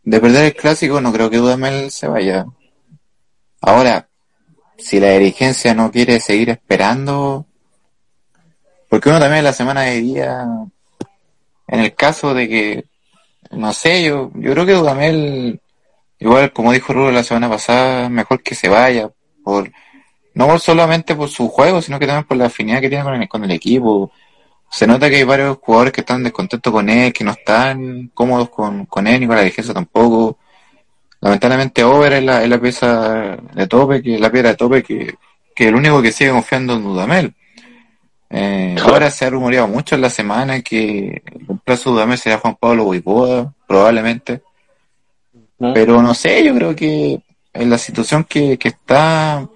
de 0.05 0.21
perder 0.21 0.45
el 0.47 0.55
clásico, 0.55 1.01
no 1.01 1.13
creo 1.13 1.29
que 1.29 1.37
Dudamel 1.37 1.91
se 1.91 2.09
vaya. 2.09 2.47
Ahora, 3.61 4.09
si 4.79 5.01
la 5.01 5.11
dirigencia 5.11 5.75
no 5.75 5.91
quiere 5.91 6.21
seguir 6.21 6.51
esperando, 6.51 7.47
porque 8.89 9.09
uno 9.09 9.21
también 9.21 9.45
la 9.45 9.53
semana 9.53 9.83
de 9.83 10.01
día, 10.01 10.47
en 11.69 11.81
el 11.81 11.95
caso 11.95 12.35
de 12.35 12.49
que, 12.49 12.85
no 13.51 13.73
sé, 13.73 14.03
yo, 14.03 14.31
yo 14.35 14.53
creo 14.53 14.67
que 14.67 14.73
Dudamel, 14.73 15.61
igual 16.19 16.53
como 16.53 16.73
dijo 16.73 16.93
Rulo 16.93 17.13
la 17.13 17.23
semana 17.23 17.49
pasada, 17.49 18.09
mejor 18.09 18.43
que 18.43 18.55
se 18.55 18.69
vaya, 18.69 19.11
por 19.45 19.71
no 20.35 20.59
solamente 20.59 21.15
por 21.15 21.29
su 21.29 21.49
juego, 21.49 21.83
sino 21.83 21.99
que 21.99 22.07
también 22.07 22.27
por 22.27 22.37
la 22.37 22.47
afinidad 22.47 22.81
que 22.81 22.89
tiene 22.89 23.05
con 23.05 23.15
el, 23.15 23.29
con 23.29 23.45
el 23.45 23.51
equipo. 23.51 24.11
Se 24.71 24.87
nota 24.87 25.11
que 25.11 25.17
hay 25.17 25.25
varios 25.25 25.59
jugadores 25.59 25.93
que 25.93 26.01
están 26.01 26.23
descontentos 26.23 26.73
con 26.73 26.89
él, 26.89 27.13
que 27.13 27.25
no 27.25 27.33
están 27.33 28.11
cómodos 28.15 28.51
con, 28.51 28.87
con 28.87 29.07
él 29.07 29.21
ni 29.21 29.27
con 29.27 29.37
la 29.37 29.43
dirigencia 29.43 29.75
tampoco. 29.75 30.39
Lamentablemente 31.21 31.85
Over 31.85 32.15
es 32.15 32.25
la, 32.25 32.43
es 32.43 32.49
la 32.49 32.61
pieza 32.61 33.37
de 33.55 33.67
tope, 33.67 34.03
que 34.03 34.19
la 34.19 34.31
piedra 34.31 34.51
de 34.51 34.57
tope 34.57 34.83
que, 34.83 35.15
que 35.55 35.69
el 35.69 35.75
único 35.75 36.01
que 36.01 36.13
sigue 36.13 36.31
confiando 36.31 36.75
en 36.75 36.83
Dudamel. 36.83 37.35
Eh, 38.31 38.77
ahora 38.83 39.11
se 39.11 39.27
ha 39.27 39.31
rumoreado 39.31 39.69
mucho 39.69 39.97
en 39.97 40.01
la 40.03 40.11
semana 40.11 40.63
que 40.63 41.23
el 41.27 41.59
plazo 41.65 41.91
de 41.91 41.95
Dudamel 41.95 42.19
será 42.19 42.39
Juan 42.39 42.57
Pablo 42.59 42.91
Guipoda, 42.91 43.53
probablemente. 43.67 44.43
Pero 45.59 46.01
no 46.01 46.15
sé, 46.15 46.43
yo 46.43 46.55
creo 46.55 46.75
que 46.75 47.21
en 47.53 47.71
la 47.71 47.79
situación 47.79 48.25
que, 48.25 48.59
que 48.59 48.69
está 48.69 49.47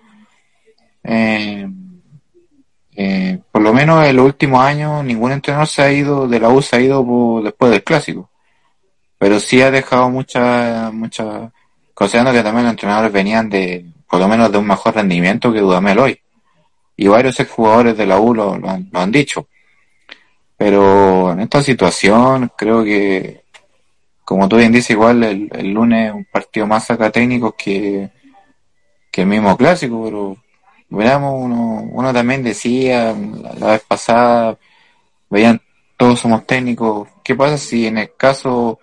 eh, 1.03 1.67
eh, 2.97 3.39
por 3.51 3.63
lo 3.63 3.73
menos 3.73 4.07
en 4.07 4.17
los 4.17 4.27
últimos 4.27 4.61
años 4.61 5.05
ningún 5.05 5.33
entrenador 5.33 5.67
se 5.67 5.83
ha 5.83 5.93
ido 5.93 6.27
de 6.27 6.41
la 6.41 6.49
U 6.49 6.63
se 6.63 6.77
ha 6.77 6.81
ido 6.81 7.41
después 7.43 7.71
del 7.71 7.85
clásico 7.85 8.31
pero 9.19 9.39
sí 9.41 9.61
ha 9.63 9.71
dejado 9.71 10.11
mucha 10.11 10.91
mucha 10.93 11.53
considerando 11.95 12.33
que 12.33 12.43
también 12.43 12.65
los 12.65 12.73
entrenadores 12.73 13.13
venían 13.13 13.49
de 13.49 13.87
por 14.11 14.21
lo 14.21 14.29
menos 14.29 14.53
de 14.53 14.59
un 14.59 14.67
mejor 14.67 14.95
rendimiento 14.95 15.53
que 15.53 15.61
Dudamel 15.61 15.99
hoy. 15.99 16.21
Y 16.97 17.09
varios 17.09 17.37
jugadores 17.49 17.97
de 17.97 18.07
la 18.07 18.21
U 18.21 18.35
lo, 18.35 18.53
han, 18.53 19.11
dicho. 19.11 19.49
Pero 20.57 21.33
en 21.33 21.41
esta 21.41 21.63
situación 21.63 22.53
creo 22.57 22.85
que 22.85 23.43
como 24.25 24.49
tú 24.49 24.57
bien 24.57 24.73
dices 24.73 24.91
igual 24.91 25.23
el, 25.25 25.51
el 25.53 25.71
lunes 25.73 26.13
un 26.13 26.25
partido 26.25 26.67
más 26.67 26.91
acá 26.91 27.11
técnico 27.11 27.55
que 27.57 28.11
que 29.15 29.21
el 29.21 29.29
mismo 29.29 29.57
clásico 29.57 30.03
pero 30.05 30.37
veamos, 30.89 31.35
uno, 31.41 31.89
uno 31.89 32.13
también 32.13 32.43
decía 32.43 33.15
la, 33.59 33.73
vez 33.73 33.83
pasada, 33.83 34.59
veían 35.31 35.61
todos 35.97 36.19
somos 36.19 36.45
técnicos, 36.47 37.09
¿qué 37.23 37.37
pasa 37.37 37.57
si 37.57 37.87
en 37.87 37.99
el 37.99 38.17
caso 38.17 38.81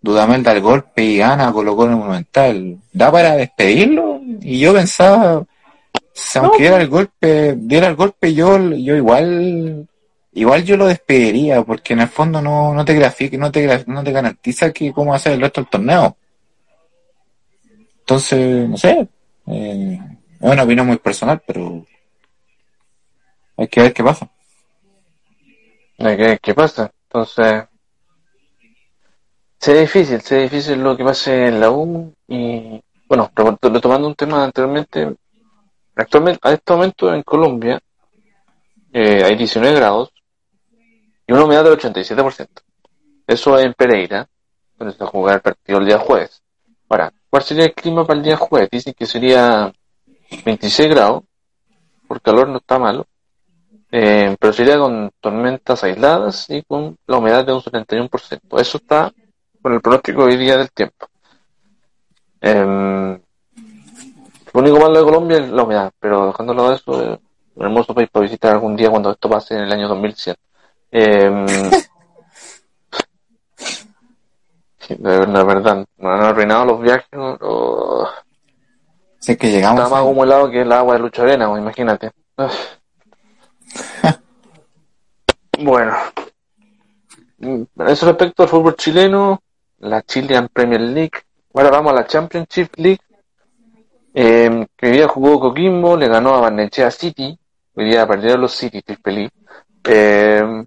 Dudamel 0.00 0.42
da 0.42 0.52
el 0.52 0.60
golpe 0.60 1.02
y 1.02 1.18
gana 1.18 1.52
Colocó 1.52 1.84
en 1.84 1.92
el 1.92 1.96
Monumental? 1.96 2.78
¿Da 2.92 3.10
para 3.10 3.36
despedirlo? 3.36 4.20
Y 4.40 4.60
yo 4.60 4.72
pensaba, 4.72 5.44
si 6.12 6.38
aunque 6.38 6.62
diera 6.62 6.80
el 6.80 6.88
golpe, 6.88 7.54
diera 7.56 7.88
el 7.88 7.96
golpe 7.96 8.32
yo, 8.34 8.58
yo 8.70 8.96
igual, 8.96 9.88
igual 10.32 10.64
yo 10.64 10.76
lo 10.76 10.86
despediría, 10.86 11.62
porque 11.62 11.94
en 11.94 12.00
el 12.00 12.08
fondo 12.08 12.40
no, 12.40 12.74
no 12.74 12.84
te 12.84 12.94
grafica, 12.94 13.36
no 13.36 13.50
te, 13.50 13.84
no 13.86 14.04
te 14.04 14.12
garantiza 14.12 14.72
que 14.72 14.92
cómo 14.92 15.10
va 15.10 15.16
a 15.16 15.20
ser 15.20 15.32
el 15.32 15.40
resto 15.40 15.60
del 15.60 15.70
torneo. 15.70 16.16
Entonces, 18.00 18.68
no 18.68 18.76
sé, 18.76 19.06
eh, 19.46 20.00
es 20.40 20.50
una 20.50 20.62
opinión 20.62 20.86
muy 20.86 20.98
personal, 20.98 21.42
pero 21.46 21.84
hay 23.56 23.68
que 23.68 23.82
ver 23.82 23.92
qué 23.92 24.04
pasa. 24.04 24.30
Hay 25.98 26.16
que 26.16 26.22
ver 26.22 26.40
qué 26.40 26.54
pasa. 26.54 26.92
Entonces, 27.04 27.64
es 29.60 29.80
difícil, 29.80 30.16
es 30.16 30.28
difícil 30.28 30.82
lo 30.82 30.96
que 30.96 31.04
pase 31.04 31.46
en 31.46 31.60
la 31.60 31.70
U 31.70 32.14
y, 32.28 32.80
bueno, 33.08 33.30
retomando 33.34 34.06
un 34.06 34.14
tema 34.14 34.44
anteriormente, 34.44 35.16
actualmente, 35.96 36.40
a 36.42 36.52
este 36.52 36.72
momento 36.72 37.12
en 37.12 37.22
Colombia 37.22 37.80
eh, 38.92 39.22
hay 39.24 39.36
19 39.36 39.74
grados 39.74 40.10
y 41.26 41.32
una 41.32 41.44
humedad 41.44 41.64
del 41.64 41.78
87%. 41.78 42.48
Eso 43.26 43.58
es 43.58 43.66
en 43.66 43.74
Pereira, 43.74 44.26
donde 44.78 44.94
se 44.94 45.00
va 45.00 45.06
a 45.06 45.10
jugar 45.10 45.34
el 45.36 45.40
partido 45.42 45.78
el 45.78 45.86
día 45.86 45.98
jueves. 45.98 46.42
Ahora, 46.88 47.12
¿cuál 47.28 47.42
sería 47.42 47.64
el 47.64 47.74
clima 47.74 48.06
para 48.06 48.18
el 48.18 48.24
día 48.24 48.36
jueves? 48.36 48.70
Dicen 48.70 48.94
que 48.94 49.06
sería 49.06 49.72
26 50.44 50.88
grados, 50.88 51.24
por 52.06 52.22
calor 52.22 52.48
no 52.48 52.58
está 52.58 52.78
malo, 52.78 53.06
eh, 53.90 54.34
pero 54.38 54.52
sería 54.52 54.78
con 54.78 55.10
tormentas 55.20 55.84
aisladas 55.84 56.48
y 56.48 56.62
con 56.62 56.96
la 57.06 57.18
humedad 57.18 57.44
de 57.44 57.52
un 57.52 57.60
71%. 57.60 58.60
Eso 58.60 58.78
está 58.78 59.12
con 59.62 59.72
el 59.72 59.80
pronóstico 59.80 60.24
hoy 60.24 60.36
día 60.36 60.56
del 60.56 60.70
tiempo. 60.70 61.08
Eh, 62.40 63.18
lo 64.52 64.60
único 64.60 64.78
malo 64.78 64.98
de 64.98 65.04
Colombia 65.04 65.38
es 65.38 65.50
la 65.50 65.62
humedad, 65.62 65.92
pero 65.98 66.26
dejándolo 66.28 66.70
de 66.70 66.76
eso, 66.76 67.02
es 67.02 67.18
un 67.54 67.64
hermoso 67.64 67.94
país 67.94 68.08
para 68.10 68.22
visitar 68.24 68.52
algún 68.52 68.76
día 68.76 68.90
cuando 68.90 69.10
esto 69.10 69.28
pase 69.28 69.54
en 69.54 69.62
el 69.62 69.72
año 69.72 69.88
2100. 69.88 70.36
Eh, 70.90 71.46
de 74.96 75.44
verdad, 75.44 75.86
no 75.98 76.10
han 76.10 76.22
arruinado 76.22 76.64
los 76.64 76.80
viajes. 76.80 77.08
O, 77.12 78.08
Sé 79.18 79.36
que 79.36 79.50
llegamos. 79.50 79.80
Está 79.80 79.90
más 79.90 80.00
acumulado 80.02 80.50
que 80.50 80.62
el 80.62 80.72
agua 80.72 80.94
de 80.94 81.00
Lucha 81.00 81.22
Arena, 81.22 81.48
pues, 81.48 81.60
imagínate. 81.60 82.10
bueno. 85.58 85.94
Eso 87.86 88.06
respecto 88.06 88.42
al 88.44 88.48
fútbol 88.48 88.76
chileno, 88.76 89.42
la 89.80 90.02
Chilean 90.02 90.48
Premier 90.48 90.80
League. 90.80 91.22
Ahora 91.54 91.70
vamos 91.70 91.92
a 91.92 91.96
la 91.96 92.06
Championship 92.06 92.70
League. 92.76 93.00
Eh, 94.14 94.66
que 94.76 94.86
hoy 94.86 94.92
día 94.92 95.08
jugó 95.08 95.38
Coquimbo, 95.38 95.96
le 95.96 96.08
ganó 96.08 96.34
a 96.34 96.40
Barnechea 96.40 96.90
City. 96.90 97.38
Hoy 97.74 97.84
día 97.84 98.06
perdieron 98.06 98.40
los 98.40 98.52
City, 98.52 98.78
estoy 98.78 98.96
feliz. 98.96 99.30
Eh, 99.84 100.64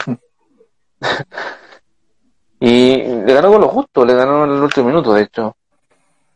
y 2.59 2.97
le 2.97 3.33
ganó 3.33 3.51
con 3.51 3.61
lo 3.61 3.67
justo, 3.67 4.05
le 4.05 4.13
ganó 4.13 4.45
en 4.45 4.51
el 4.51 4.61
último 4.61 4.87
minuto, 4.87 5.13
de 5.13 5.23
hecho, 5.23 5.55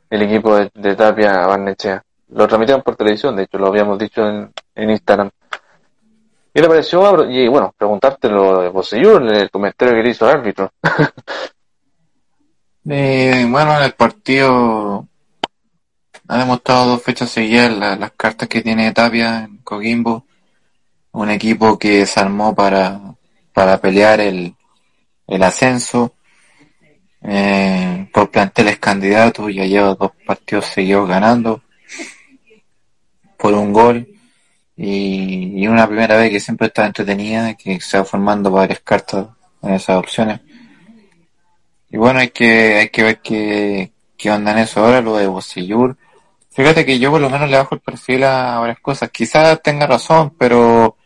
el 0.10 0.22
equipo 0.23 0.56
de, 0.57 0.95
Tapia 0.95 1.43
a 1.43 1.47
Barnechea. 1.47 2.03
Lo 2.30 2.47
transmitieron 2.47 2.84
por 2.84 2.95
televisión, 2.95 3.35
de 3.35 3.43
hecho, 3.43 3.57
lo 3.57 3.68
habíamos 3.68 3.97
dicho 3.97 4.27
en, 4.27 4.52
en 4.76 4.89
Instagram. 4.89 5.30
¿Qué 6.53 6.61
le 6.61 6.68
pareció? 6.68 7.30
Y 7.30 7.47
bueno, 7.47 7.73
preguntarte 7.77 8.30
lo 8.30 8.61
de 8.61 8.69
Bosellur, 8.69 9.22
el 9.31 9.52
comentario 9.52 9.93
que 9.95 10.03
le 10.03 10.10
hizo 10.10 10.30
el 10.30 10.38
árbitro. 10.38 10.72
eh, 12.90 13.45
bueno, 13.49 13.80
el 13.82 13.94
partido 13.94 15.07
ha 16.28 16.38
demostrado 16.38 16.88
dos 16.88 17.03
fechas 17.03 17.30
seguidas 17.30 17.72
las 17.99 18.12
cartas 18.12 18.48
que 18.48 18.62
tiene 18.62 18.91
Tapia 18.91 19.45
en 19.45 19.57
Coquimbo. 19.57 20.26
Un 21.12 21.30
equipo 21.30 21.80
que 21.80 22.06
se 22.06 22.20
armó 22.20 22.53
para, 22.53 22.99
para 23.53 23.80
pelear 23.80 24.20
el, 24.20 24.56
el 25.28 25.44
ascenso. 25.44 26.14
Eh, 27.22 28.07
por 28.14 28.30
planteles 28.30 28.78
candidatos, 28.78 29.53
ya 29.53 29.66
lleva 29.66 29.95
dos 29.95 30.12
partidos 30.28 30.66
seguidos 30.68 31.10
ganando 31.10 31.64
por 33.38 33.53
un 33.53 33.74
gol 33.74 34.07
y, 34.78 35.66
una 35.68 35.88
primera 35.88 36.18
vez 36.18 36.32
que 36.32 36.40
siempre 36.40 36.68
está 36.68 36.86
entretenida, 36.86 37.56
que 37.56 37.80
se 37.80 37.98
va 37.98 38.06
formando 38.06 38.52
varias 38.52 38.80
cartas 38.82 39.28
en 39.62 39.74
esas 39.74 39.98
opciones. 39.98 40.41
Y 41.95 41.97
bueno, 41.97 42.19
hay 42.19 42.27
que, 42.27 42.76
hay 42.76 42.89
que 42.89 43.03
ver 43.03 43.22
qué, 43.22 43.93
qué 44.17 44.30
onda 44.30 44.51
en 44.51 44.57
eso 44.57 44.81
ahora, 44.81 44.99
lo 44.99 45.15
de 45.15 45.27
Bocellur. 45.27 45.95
Fíjate 46.49 46.85
que 46.85 46.99
yo 46.99 47.09
por 47.09 47.22
lo 47.22 47.30
menos 47.30 47.49
le 47.49 47.55
bajo 47.55 47.73
el 47.73 47.80
perfil 47.80 48.26
a 48.26 48.59
varias 48.59 48.81
cosas. 48.81 49.09
Quizás 49.11 49.61
tenga 49.63 49.88
razón, 49.88 50.35
pero 50.38 50.97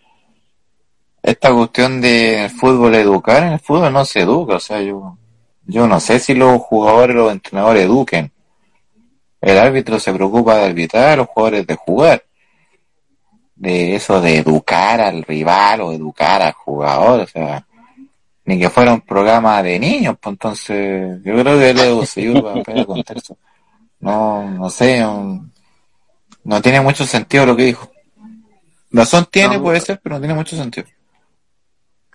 esta 1.21 1.53
cuestión 1.53 2.01
de 2.01 2.49
fútbol 2.59 2.95
educar, 2.95 3.43
en 3.43 3.53
el 3.53 3.59
fútbol 3.59 3.93
no 3.93 4.03
se 4.03 4.21
educa, 4.21 4.55
o 4.55 4.59
sea, 4.59 4.81
yo, 4.81 5.15
yo 5.67 5.87
no 5.87 5.99
sé 5.99 6.17
si 6.19 6.33
los 6.33 6.59
jugadores 6.59 7.15
los 7.15 7.31
entrenadores 7.33 7.83
eduquen. 7.83 8.31
El 9.41 9.59
árbitro 9.59 9.99
se 9.99 10.11
preocupa 10.11 10.55
de 10.55 10.65
arbitrar, 10.65 11.19
los 11.19 11.27
jugadores 11.27 11.67
de 11.67 11.75
jugar 11.75 12.23
de 13.59 13.95
eso 13.95 14.21
de 14.21 14.37
educar 14.37 15.01
al 15.01 15.21
rival 15.21 15.81
o 15.81 15.91
educar 15.91 16.41
al 16.41 16.53
jugador, 16.53 17.19
o 17.19 17.27
sea, 17.27 17.67
ni 18.49 18.59
que 18.59 18.71
fuera 18.71 18.93
un 18.93 19.01
programa 19.01 19.61
de 19.61 19.77
niños, 19.77 20.17
pues 20.19 20.33
entonces 20.33 21.21
yo 21.23 21.33
creo 21.33 21.59
que 21.59 21.71
luego 21.71 22.03
se 22.03 22.41
va 22.41 22.53
a 22.53 22.85
contexto. 22.85 23.37
No, 23.99 24.49
no 24.49 24.71
sé, 24.71 25.05
no, 26.43 26.59
tiene 26.59 26.81
mucho 26.81 27.05
sentido 27.05 27.45
lo 27.45 27.55
que 27.55 27.65
dijo. 27.65 27.91
Razón 28.89 29.27
tiene, 29.29 29.59
puede 29.59 29.79
ser, 29.81 29.99
pero 30.01 30.15
no 30.15 30.21
tiene 30.21 30.33
mucho 30.33 30.55
sentido. 30.55 30.87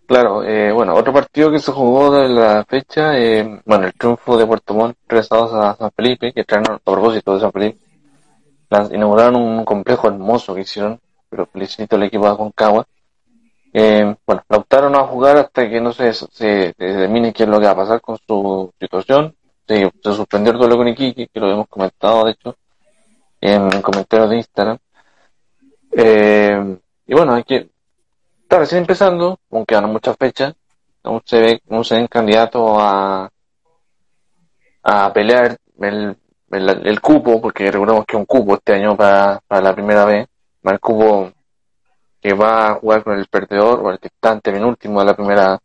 Claro, 0.06 0.42
eh, 0.42 0.72
bueno, 0.72 0.96
otro 0.96 1.12
partido 1.12 1.52
que 1.52 1.60
se 1.60 1.70
jugó 1.70 2.10
de 2.10 2.28
la 2.28 2.64
fecha, 2.64 3.16
eh, 3.16 3.62
bueno, 3.64 3.86
el 3.86 3.94
triunfo 3.94 4.36
de 4.36 4.44
Puerto 4.44 4.74
Montt 4.74 4.96
3 5.06 5.28
a 5.30 5.76
San 5.78 5.92
Felipe, 5.92 6.32
que 6.32 6.42
trajeron 6.42 6.74
a 6.74 6.78
propósito 6.80 7.34
de 7.34 7.40
San 7.42 7.52
Felipe, 7.52 7.78
inauguraron 8.90 9.36
un 9.36 9.64
complejo 9.64 10.08
hermoso 10.08 10.52
que 10.52 10.62
hicieron, 10.62 10.98
pero 11.30 11.46
felicito 11.46 11.94
al 11.94 12.02
equipo 12.02 12.26
de 12.26 12.32
Aconcagua. 12.32 12.84
Eh, 13.76 14.14
bueno, 14.24 14.44
Lautaro 14.48 14.88
no 14.88 15.00
a 15.00 15.08
jugar 15.08 15.36
hasta 15.36 15.68
que 15.68 15.80
no 15.80 15.92
se, 15.92 16.12
se, 16.12 16.72
determine 16.78 17.32
qué 17.32 17.42
es 17.42 17.48
lo 17.48 17.58
que 17.58 17.66
va 17.66 17.72
a 17.72 17.76
pasar 17.76 18.00
con 18.00 18.16
su 18.24 18.72
situación. 18.78 19.34
Se, 19.66 19.90
suspendió 20.00 20.52
el 20.52 20.58
duelo 20.58 20.76
con 20.76 20.86
Iquique, 20.86 21.26
que 21.26 21.40
lo 21.40 21.50
hemos 21.50 21.66
comentado, 21.66 22.24
de 22.24 22.32
hecho, 22.32 22.56
en 23.40 23.82
comentarios 23.82 24.30
de 24.30 24.36
Instagram. 24.36 24.78
Eh, 25.90 26.78
y 27.06 27.14
bueno, 27.14 27.34
hay 27.34 27.42
que, 27.42 27.68
está 28.42 28.58
recién 28.58 28.82
empezando, 28.82 29.40
aunque 29.50 29.74
quedan 29.74 29.90
muchas 29.90 30.16
fechas, 30.16 30.54
aún 31.02 31.20
se 31.24 31.40
ve, 31.40 31.62
aún 31.68 31.84
se 31.84 31.96
ven 31.96 32.06
candidatos 32.06 32.76
a, 32.78 33.28
a 34.84 35.12
pelear 35.12 35.58
el, 35.80 36.16
el, 36.52 37.00
cupo, 37.00 37.40
porque 37.40 37.72
recordemos 37.72 38.04
que 38.06 38.16
un 38.16 38.24
cupo 38.24 38.54
este 38.54 38.74
año 38.74 38.96
para, 38.96 39.40
para 39.48 39.62
la 39.62 39.74
primera 39.74 40.04
vez, 40.04 40.28
el 40.62 40.80
cupo 40.80 41.32
que 42.24 42.32
va 42.32 42.68
a 42.68 42.74
jugar 42.76 43.04
con 43.04 43.18
el 43.18 43.26
perdedor 43.26 43.80
o 43.80 43.90
el 43.90 43.98
dictante 43.98 44.50
penúltimo 44.50 44.98
de 45.00 45.04
la 45.04 45.14
primera 45.14 45.60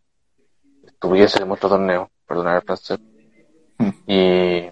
estuviese 0.85 1.41
de 1.41 1.49
otro 1.49 1.69
torneo, 1.69 2.11
perdonar 2.27 2.57
el 2.57 2.61
francés. 2.63 2.99
Y 4.05 4.69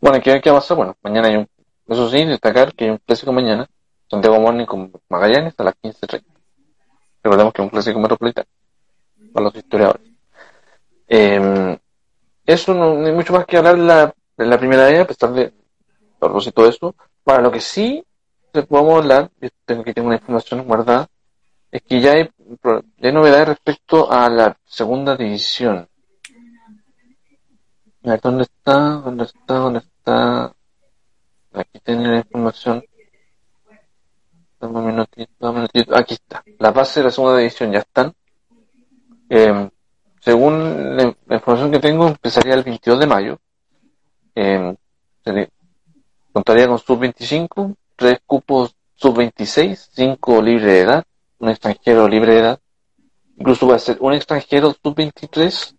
bueno, 0.00 0.18
¿qué, 0.22 0.40
¿qué 0.40 0.50
pasar? 0.50 0.78
Bueno, 0.78 0.96
mañana 1.02 1.28
hay 1.28 1.36
un, 1.36 1.46
eso 1.86 2.08
sí, 2.08 2.24
destacar 2.24 2.74
que 2.74 2.84
hay 2.84 2.90
un 2.92 2.96
clásico 2.96 3.30
mañana, 3.30 3.68
Santiago 4.08 4.40
Morning 4.40 4.64
con 4.64 4.90
Magallanes 5.10 5.52
a 5.58 5.64
las 5.64 5.74
15.30. 5.82 6.24
Recordemos 7.22 7.52
que 7.52 7.60
es 7.60 7.64
un 7.66 7.70
clásico 7.70 8.00
metropolitano, 8.00 8.48
para 9.34 9.44
los 9.44 9.54
historiadores. 9.54 10.08
Eh, 11.08 11.78
eso 12.46 12.72
no, 12.72 13.04
hay 13.04 13.12
mucho 13.12 13.34
más 13.34 13.44
que 13.44 13.58
hablar 13.58 13.76
de 13.76 13.82
la, 13.82 14.14
de 14.34 14.46
la 14.46 14.58
primera 14.58 15.02
a 15.02 15.04
pesar 15.04 15.30
de, 15.34 15.52
a 16.22 16.28
de 16.62 16.68
eso. 16.70 16.94
Para 17.22 17.42
lo 17.42 17.50
que 17.50 17.60
sí 17.60 18.02
podemos 18.52 18.98
hablar, 18.98 19.30
yo 19.40 19.48
tengo 19.64 19.84
que 19.84 19.94
tener 19.94 20.06
una 20.06 20.16
información 20.16 20.64
guardada, 20.64 21.08
es 21.70 21.82
que 21.82 22.00
ya 22.00 22.12
hay, 22.12 22.30
ya 22.64 23.08
hay 23.08 23.12
novedades 23.12 23.48
respecto 23.48 24.10
a 24.10 24.28
la 24.28 24.56
segunda 24.64 25.16
división. 25.16 25.88
A 28.02 28.10
ver, 28.10 28.20
¿dónde 28.20 28.42
está? 28.44 28.74
¿Dónde 29.04 29.24
está? 29.24 29.54
¿Dónde 29.54 29.78
está? 29.80 30.52
Aquí 31.52 31.78
tiene 31.84 32.08
la 32.08 32.16
información. 32.18 32.82
Aquí 35.94 36.14
está. 36.14 36.42
La 36.58 36.70
base 36.70 37.00
de 37.00 37.04
la 37.04 37.10
segunda 37.10 37.38
división 37.38 37.72
ya 37.72 37.80
están. 37.80 38.12
Eh, 39.28 39.70
según 40.20 40.96
la, 40.96 41.14
información 41.34 41.70
que 41.70 41.78
tengo, 41.78 42.08
empezaría 42.08 42.54
el 42.54 42.62
22 42.62 43.00
de 43.00 43.06
mayo. 43.06 43.38
Eh, 44.34 44.76
contaría 46.32 46.68
con 46.68 46.78
sub-25, 46.78 47.76
tres 48.00 48.18
cupos 48.24 48.74
sub-26, 48.94 49.90
cinco 49.92 50.40
libre 50.40 50.72
de 50.72 50.80
edad, 50.80 51.04
un 51.38 51.50
extranjero 51.50 52.08
libre 52.08 52.32
de 52.32 52.40
edad. 52.40 52.60
Incluso 53.36 53.66
va 53.66 53.76
a 53.76 53.78
ser 53.78 53.98
un 54.00 54.14
extranjero 54.14 54.72
sub-23, 54.72 55.76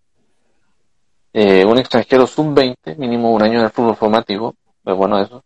eh, 1.32 1.64
un 1.64 1.78
extranjero 1.78 2.28
sub-20, 2.28 2.96
mínimo 2.96 3.32
un 3.32 3.42
año 3.42 3.58
en 3.58 3.64
el 3.64 3.70
fútbol 3.70 3.96
formativo, 3.96 4.54
es 4.84 4.96
bueno 4.96 5.20
eso 5.20 5.42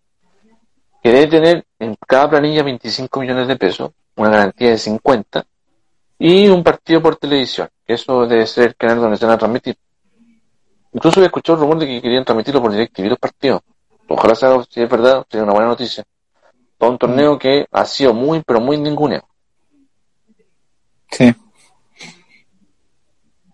que 1.03 1.13
debe 1.13 1.29
tener 1.29 1.67
en 1.79 1.95
cada 2.05 2.29
planilla 2.29 2.65
25 2.65 3.21
millones 3.21 3.47
de 3.47 3.55
pesos, 3.55 3.93
una 4.17 4.29
garantía 4.29 4.71
de 4.71 4.79
50, 4.79 5.47
y 6.19 6.49
un 6.49 6.65
partido 6.65 7.01
por 7.01 7.15
televisión, 7.15 7.69
que 7.87 7.95
eso 7.95 8.27
debe 8.27 8.45
ser 8.45 8.69
el 8.71 8.75
canal 8.77 9.01
donde 9.01 9.17
se 9.17 9.25
van 9.25 9.37
a 9.37 9.39
transmitir. 9.39 9.79
Incluso 10.93 11.23
he 11.23 11.27
escuchado 11.27 11.59
el 11.59 11.61
rumor 11.61 11.79
de 11.79 11.87
que 11.87 12.03
querían 12.03 12.25
transmitirlo 12.25 12.61
por 12.61 12.73
DirecTV 12.73 13.11
los 13.11 13.19
partidos. 13.21 13.63
Ojalá 14.09 14.35
sea, 14.35 14.61
si 14.69 14.83
es 14.83 14.91
verdad, 14.91 15.25
sería 15.31 15.45
una 15.45 15.53
buena 15.53 15.69
noticia. 15.69 16.03
Todo 16.79 16.91
un 16.91 16.99
torneo 16.99 17.39
que 17.39 17.67
ha 17.71 17.85
sido 17.85 18.13
muy, 18.13 18.43
pero 18.47 18.61
muy 18.61 18.79
ninguneado. 18.79 19.27
Sí. 21.11 21.35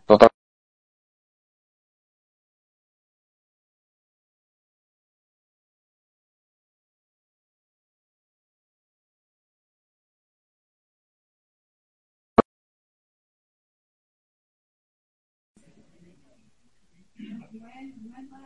Total. 0.07 0.29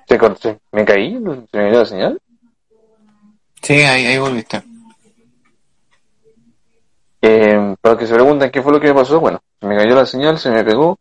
¿Se 0.09 0.19
corté? 0.19 0.61
¿Me 0.73 0.85
caí? 0.85 1.15
¿Se 1.51 1.59
me 1.59 1.71
dio 1.71 1.79
la 1.79 1.85
señal? 1.85 2.21
Sí, 3.67 3.75
ahí, 3.83 4.07
ahí 4.07 4.17
volviste. 4.17 4.63
Eh, 7.21 7.75
para 7.81 7.99
que 7.99 8.07
se 8.07 8.15
pregunten 8.15 8.49
qué 8.49 8.63
fue 8.63 8.71
lo 8.71 8.79
que 8.79 8.87
me 8.87 8.95
pasó, 8.95 9.19
bueno, 9.19 9.43
me 9.63 9.77
cayó 9.77 9.97
la 9.97 10.07
señal, 10.07 10.39
se 10.39 10.53
me 10.53 10.63
pegó. 10.63 10.97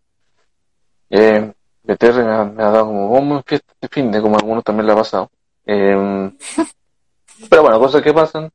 Eh, 1.11 1.53
BTR 1.83 2.23
me 2.23 2.31
ha, 2.31 2.43
me 2.43 2.63
ha 2.63 2.71
dado 2.71 2.87
como 2.87 3.07
bombo 3.07 3.35
en 3.35 3.43
fiesta 3.43 3.71
de 3.79 3.87
fin 3.87 4.09
de 4.09 4.19
como 4.19 4.37
algunos 4.37 4.63
también 4.63 4.87
le 4.87 4.93
ha 4.93 4.95
pasado. 4.95 5.29
Eh, 5.63 6.31
pero 7.51 7.61
bueno, 7.61 7.79
cosas 7.79 8.01
que 8.01 8.11
pasan. 8.11 8.51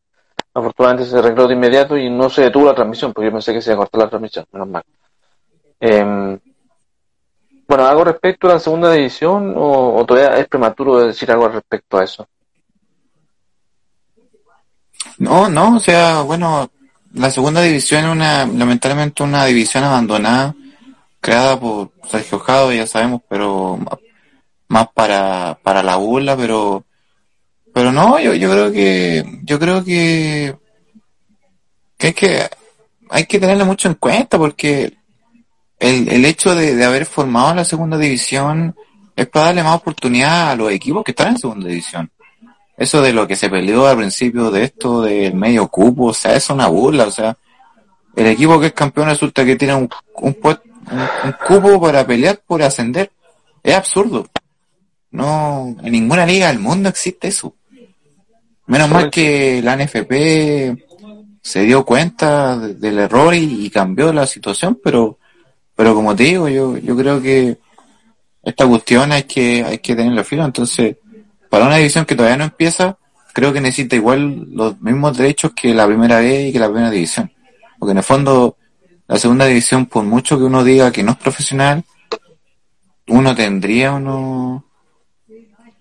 Afortunadamente 0.55 1.09
se 1.09 1.17
arregló 1.17 1.47
de 1.47 1.55
inmediato 1.55 1.97
y 1.97 2.11
no 2.11 2.29
se 2.29 2.43
detuvo 2.43 2.67
la 2.67 2.75
transmisión, 2.75 3.13
porque 3.13 3.29
yo 3.29 3.33
pensé 3.33 3.53
que 3.53 3.63
se 3.63 3.71
iba 3.71 3.77
a 3.77 3.87
cortar 3.87 4.01
la 4.01 4.09
transmisión, 4.09 4.45
menos 4.51 4.67
mal. 4.67 4.83
Eh, 5.79 6.37
bueno, 7.69 7.87
¿algo 7.87 8.03
respecto 8.03 8.49
a 8.49 8.55
la 8.55 8.59
segunda 8.59 8.91
división 8.91 9.55
o, 9.57 10.05
todavía 10.05 10.37
es 10.37 10.49
prematuro 10.49 10.99
decir 10.99 11.31
algo 11.31 11.47
respecto 11.47 11.97
a 11.97 12.03
eso? 12.03 12.27
No, 15.19 15.49
no, 15.49 15.77
o 15.77 15.81
sea, 15.81 16.23
bueno, 16.23 16.71
la 17.15 17.31
segunda 17.31 17.63
división 17.63 18.05
es 18.05 18.11
una, 18.11 18.47
lamentablemente 18.47 19.23
una 19.23 19.45
división 19.47 19.85
abandonada, 19.85 20.55
creada 21.21 21.59
por 21.59 21.93
Sergio 22.09 22.39
Jado, 22.39 22.73
ya 22.73 22.87
sabemos, 22.87 23.23
pero 23.29 23.79
más 24.69 24.89
para, 24.95 25.59
para 25.63 25.83
la 25.83 25.97
burla, 25.97 26.37
pero, 26.37 26.85
pero 27.75 27.93
no, 27.93 28.19
yo, 28.21 28.35
yo 28.35 28.51
creo 28.51 28.73
que, 28.73 29.41
yo 29.43 29.59
creo 29.59 29.85
que, 29.85 30.57
que 31.99 32.09
es 32.09 32.15
que 32.15 32.49
hay 33.11 33.27
que 33.27 33.41
tenerlo 33.41 33.67
mucho 33.67 33.89
en 33.89 33.95
cuenta 33.95 34.39
porque 34.39 34.97
el, 35.79 36.09
el 36.09 36.25
hecho 36.25 36.55
de, 36.55 36.77
de, 36.77 36.85
haber 36.85 37.05
formado 37.05 37.55
la 37.55 37.65
segunda 37.65 37.99
división 37.99 38.77
es 39.17 39.27
para 39.29 39.47
darle 39.47 39.65
más 39.65 39.77
oportunidad 39.77 40.51
a 40.51 40.57
los 40.57 40.71
equipos 40.71 41.03
que 41.05 41.11
están 41.11 41.29
en 41.29 41.39
segunda 41.39 41.69
división. 41.69 42.11
Eso 42.81 43.03
de 43.03 43.13
lo 43.13 43.29
que 43.29 43.37
se 43.37 43.49
peleó 43.49 43.87
al 43.87 43.99
principio 43.99 44.51
de 44.51 44.65
esto 44.65 45.03
del 45.03 45.35
medio 45.35 45.69
cupo, 45.69 46.07
o 46.07 46.15
sea, 46.15 46.35
es 46.35 46.49
una 46.51 46.67
burla, 46.67 47.07
o 47.07 47.11
sea, 47.11 47.37
el 48.17 48.27
equipo 48.27 48.59
que 48.59 48.69
es 48.69 48.73
campeón 48.73 49.09
resulta 49.09 49.45
que 49.45 49.55
tiene 49.55 49.75
un, 49.75 49.89
un, 50.15 50.37
un, 50.43 51.33
cupo 51.47 51.81
para 51.81 52.07
pelear 52.07 52.41
por 52.47 52.63
ascender. 52.63 53.13
Es 53.63 53.75
absurdo. 53.77 54.27
No, 55.13 55.77
en 55.83 55.93
ninguna 55.93 56.25
liga 56.27 56.49
del 56.49 56.59
mundo 56.59 56.89
existe 56.89 57.29
eso. 57.29 57.55
Menos 58.67 58.89
mal 58.89 59.11
que 59.11 59.61
la 59.63 59.77
NFP 59.77 61.41
se 61.43 61.61
dio 61.63 61.85
cuenta 61.85 62.57
del 62.59 62.99
error 62.99 63.35
y, 63.35 63.67
y 63.67 63.71
cambió 63.71 64.13
la 64.13 64.27
situación, 64.27 64.81
pero 64.83 65.19
pero 65.81 65.95
como 65.95 66.15
te 66.15 66.25
digo, 66.25 66.47
yo, 66.47 66.77
yo 66.77 66.95
creo 66.95 67.23
que 67.23 67.57
esta 68.43 68.67
cuestión 68.67 69.13
hay 69.13 69.23
que, 69.23 69.65
hay 69.65 69.79
que 69.79 69.97
tenerlo 69.97 70.23
filo. 70.25 70.45
Entonces, 70.45 70.99
para 71.51 71.67
una 71.67 71.77
división 71.77 72.07
que 72.07 72.15
todavía 72.15 72.39
no 72.39 72.45
empieza, 72.45 72.97
creo 73.35 73.53
que 73.53 73.61
necesita 73.61 73.97
igual 73.97 74.47
los 74.53 74.81
mismos 74.81 75.19
derechos 75.19 75.53
que 75.53 75.75
la 75.75 75.87
primera 75.87 76.21
vez 76.21 76.49
y 76.49 76.53
que 76.53 76.59
la 76.59 76.69
primera 76.69 76.91
división. 76.91 77.31
Porque 77.79 77.93
en 77.93 77.99
el 77.99 78.05
fondo, 78.05 78.57
la 79.09 79.19
segunda 79.19 79.47
división, 79.47 79.87
por 79.87 80.05
mucho 80.05 80.39
que 80.39 80.45
uno 80.45 80.65
diga 80.65 80.93
que 80.93 81.03
no 81.03 81.13
es 81.13 81.19
profesional, 81.19 81.85
uno 83.09 83.35
tendría 83.35 83.93
uno 83.93 84.65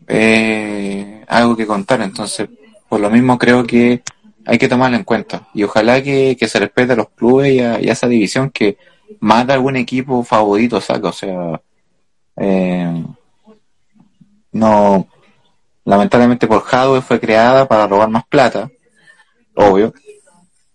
eh, 0.08 1.24
algo 1.28 1.56
que 1.56 1.68
contar. 1.68 2.02
Entonces, 2.02 2.50
por 2.90 3.00
lo 3.00 3.10
mismo 3.10 3.38
creo 3.38 3.66
que 3.66 4.02
hay 4.46 4.58
que 4.58 4.68
tomarlo 4.68 4.98
en 4.98 5.04
cuenta. 5.04 5.48
Y 5.54 5.64
ojalá 5.64 6.02
que, 6.02 6.36
se 6.40 6.60
respete 6.60 6.94
a 6.94 6.98
los 6.98 7.10
clubes 7.10 7.54
y 7.54 7.60
a, 7.60 7.80
y 7.80 7.90
a 7.90 7.94
esa 7.94 8.08
división 8.08 8.50
que 8.50 8.78
más 9.20 9.46
de 9.46 9.54
algún 9.54 9.76
equipo 9.76 10.24
favorito 10.24 10.82
saca, 10.82 11.10
o 11.10 11.14
sea, 11.14 11.62
eh, 12.38 13.04
no, 14.52 15.08
lamentablemente 15.90 16.46
por 16.46 16.64
Hadwe 16.70 17.02
fue 17.02 17.20
creada 17.20 17.68
para 17.68 17.88
robar 17.88 18.10
más 18.10 18.24
plata, 18.28 18.70
obvio, 19.56 19.92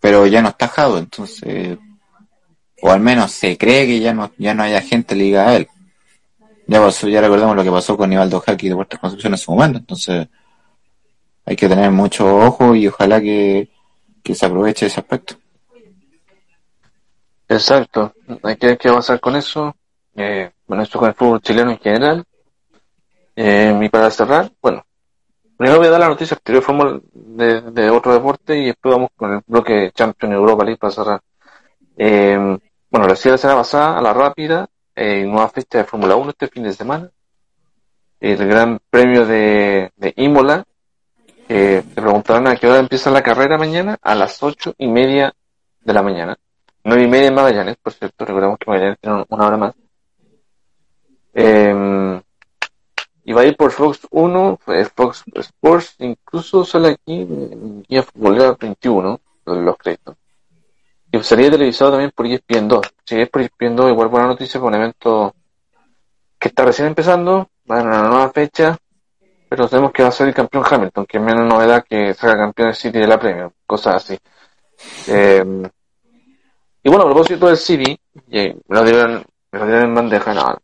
pero 0.01 0.27
ya 0.27 0.43
no 0.43 0.49
está 0.49 0.67
Hadwe, 0.67 0.99
entonces, 0.99 1.79
o 2.83 2.91
al 2.91 2.99
menos 2.99 3.31
se 3.31 3.57
cree 3.57 3.87
que 3.87 4.01
ya 4.01 4.13
no, 4.13 4.33
ya 4.39 4.55
no 4.55 4.65
haya 4.65 4.81
gente 4.81 5.15
ligada 5.15 5.51
a 5.51 5.57
él. 5.57 5.69
Ya 6.67 6.81
pasó, 6.81 7.07
ya 7.09 7.21
recordamos 7.21 7.55
lo 7.55 7.63
que 7.63 7.71
pasó 7.71 7.97
con 7.97 8.11
Nivaldo 8.11 8.41
Jaque 8.41 8.69
de 8.69 8.75
Puertas 8.75 8.99
Construcción 8.99 9.35
en 9.35 9.39
su 9.39 9.53
momento, 9.53 9.79
entonces 9.79 10.27
hay 11.47 11.55
que 11.55 11.69
tener 11.69 11.93
mucho 11.93 12.37
ojo 12.37 12.75
y 12.75 12.89
ojalá 12.89 13.21
que, 13.21 13.71
que 14.21 14.35
se 14.35 14.47
aproveche 14.47 14.87
ese 14.87 14.99
aspecto. 14.99 15.37
Exacto, 17.49 18.15
hay 18.43 18.57
que 18.57 18.67
ver 18.67 18.79
qué 18.79 18.89
va 18.89 18.95
a 18.95 18.99
pasar 18.99 19.21
con 19.21 19.37
eso. 19.37 19.77
Eh, 20.17 20.51
bueno, 20.67 20.83
esto 20.83 20.99
con 20.99 21.09
el 21.09 21.15
fútbol 21.15 21.41
chileno 21.41 21.71
en 21.71 21.79
general. 21.79 22.25
Eh, 23.37 23.79
y 23.81 23.89
para 23.89 24.11
cerrar, 24.11 24.51
bueno, 24.61 24.85
primero 25.57 25.79
voy 25.79 25.89
a 25.89 25.91
dar 25.91 26.01
la 26.01 26.09
noticia 26.09 26.37
anterior 26.37 27.03
de, 27.13 27.61
de 27.61 27.91
otro 27.91 28.13
deporte 28.13 28.57
y 28.57 28.67
después 28.67 28.95
vamos 28.95 29.11
con 29.17 29.35
el 29.35 29.41
bloque 29.47 29.91
Champions 29.95 30.35
Europa 30.35 30.65
League 30.65 30.79
para 30.79 30.93
cerrar. 30.93 31.21
Eh, 31.97 32.59
bueno, 32.91 33.09
la 33.09 33.17
semana 33.17 33.57
pasada, 33.57 33.99
a 33.99 34.03
la 34.03 34.13
rápida, 34.13 34.69
eh, 34.95 35.25
nueva 35.25 35.49
fecha 35.49 35.79
de 35.79 35.85
Fórmula 35.85 36.17
1 36.17 36.31
este 36.31 36.49
fin 36.49 36.63
de 36.63 36.73
semana. 36.73 37.11
El 38.21 38.47
Gran 38.47 38.81
Premio 38.89 39.27
de, 39.27 39.91
de 39.97 40.15
Imola. 40.17 40.65
Eh, 41.49 41.83
te 41.95 42.01
preguntarán 42.01 42.47
a 42.49 42.57
qué 42.57 42.67
hora 42.67 42.79
empieza 42.79 43.11
la 43.11 43.23
carrera 43.23 43.59
mañana. 43.59 43.99
A 44.01 44.15
las 44.15 44.43
ocho 44.43 44.75
y 44.79 44.87
media 44.87 45.35
de 45.81 45.93
la 45.93 46.03
mañana. 46.03 46.37
Nueve 46.85 47.03
y 47.03 47.09
media 47.09 47.29
en 47.29 47.35
Magallanes, 47.35 47.77
por 47.83 47.93
cierto. 47.93 48.25
Recordemos 48.25 48.59
que 48.59 48.71
Magallanes 48.71 48.99
tiene 49.01 49.25
una 49.29 49.47
hora 49.47 49.57
más. 49.57 49.75
Eh, 51.35 52.23
va 53.35 53.43
a 53.43 53.47
ir 53.47 53.57
por 53.57 53.71
Fox 53.71 54.07
1, 54.11 54.59
eh, 54.69 54.87
Fox 54.95 55.25
Sports, 55.35 55.97
incluso 55.99 56.65
sale 56.65 56.91
aquí 56.91 57.27
Guía 57.89 58.03
Fútbol 58.03 58.57
21, 58.59 59.21
los 59.47 59.77
créditos. 59.77 60.17
Y 61.13 61.23
sería 61.23 61.51
televisado 61.51 61.93
también 61.93 62.13
por 62.15 62.27
ESPN 62.27 62.69
2. 62.69 62.81
Si 63.05 63.21
es 63.21 63.29
por 63.29 63.43
ESPN 63.43 63.77
2, 63.77 63.91
igual 63.91 64.09
buena 64.09 64.27
noticia 64.27 64.61
con 64.61 64.75
un 64.75 64.81
evento 64.81 65.35
que 66.39 66.49
está 66.49 66.65
recién 66.65 66.89
empezando, 66.89 67.49
va 67.71 67.81
a 67.81 67.83
una 67.83 68.09
nueva 68.09 68.31
fecha, 68.31 68.77
pero 69.49 69.69
sabemos 69.69 69.93
que 69.93 70.03
va 70.03 70.09
a 70.09 70.13
ser 70.13 70.29
el 70.29 70.35
campeón 70.35 70.65
Hamilton, 70.69 71.07
que 71.07 71.19
es 71.19 71.23
menos 71.23 71.47
novedad 71.47 71.85
que 71.89 72.15
salga 72.15 72.37
campeón 72.37 72.69
del 72.69 72.77
City 72.77 72.99
de 72.99 73.07
la 73.07 73.19
Premier, 73.19 73.51
cosas 73.67 73.97
así. 73.97 74.19
Eh, 75.09 75.45
y 76.83 76.89
bueno, 76.89 77.05
a 77.05 77.07
propósito 77.07 77.47
del 77.47 77.57
City, 77.57 77.99
me 78.27 78.55
lo 78.69 78.85
dieron, 78.85 79.25
me 79.53 79.59
lo 79.59 79.67
dieron 79.67 79.85
en 79.85 79.95
bandeja, 79.95 80.35
no, 80.35 80.59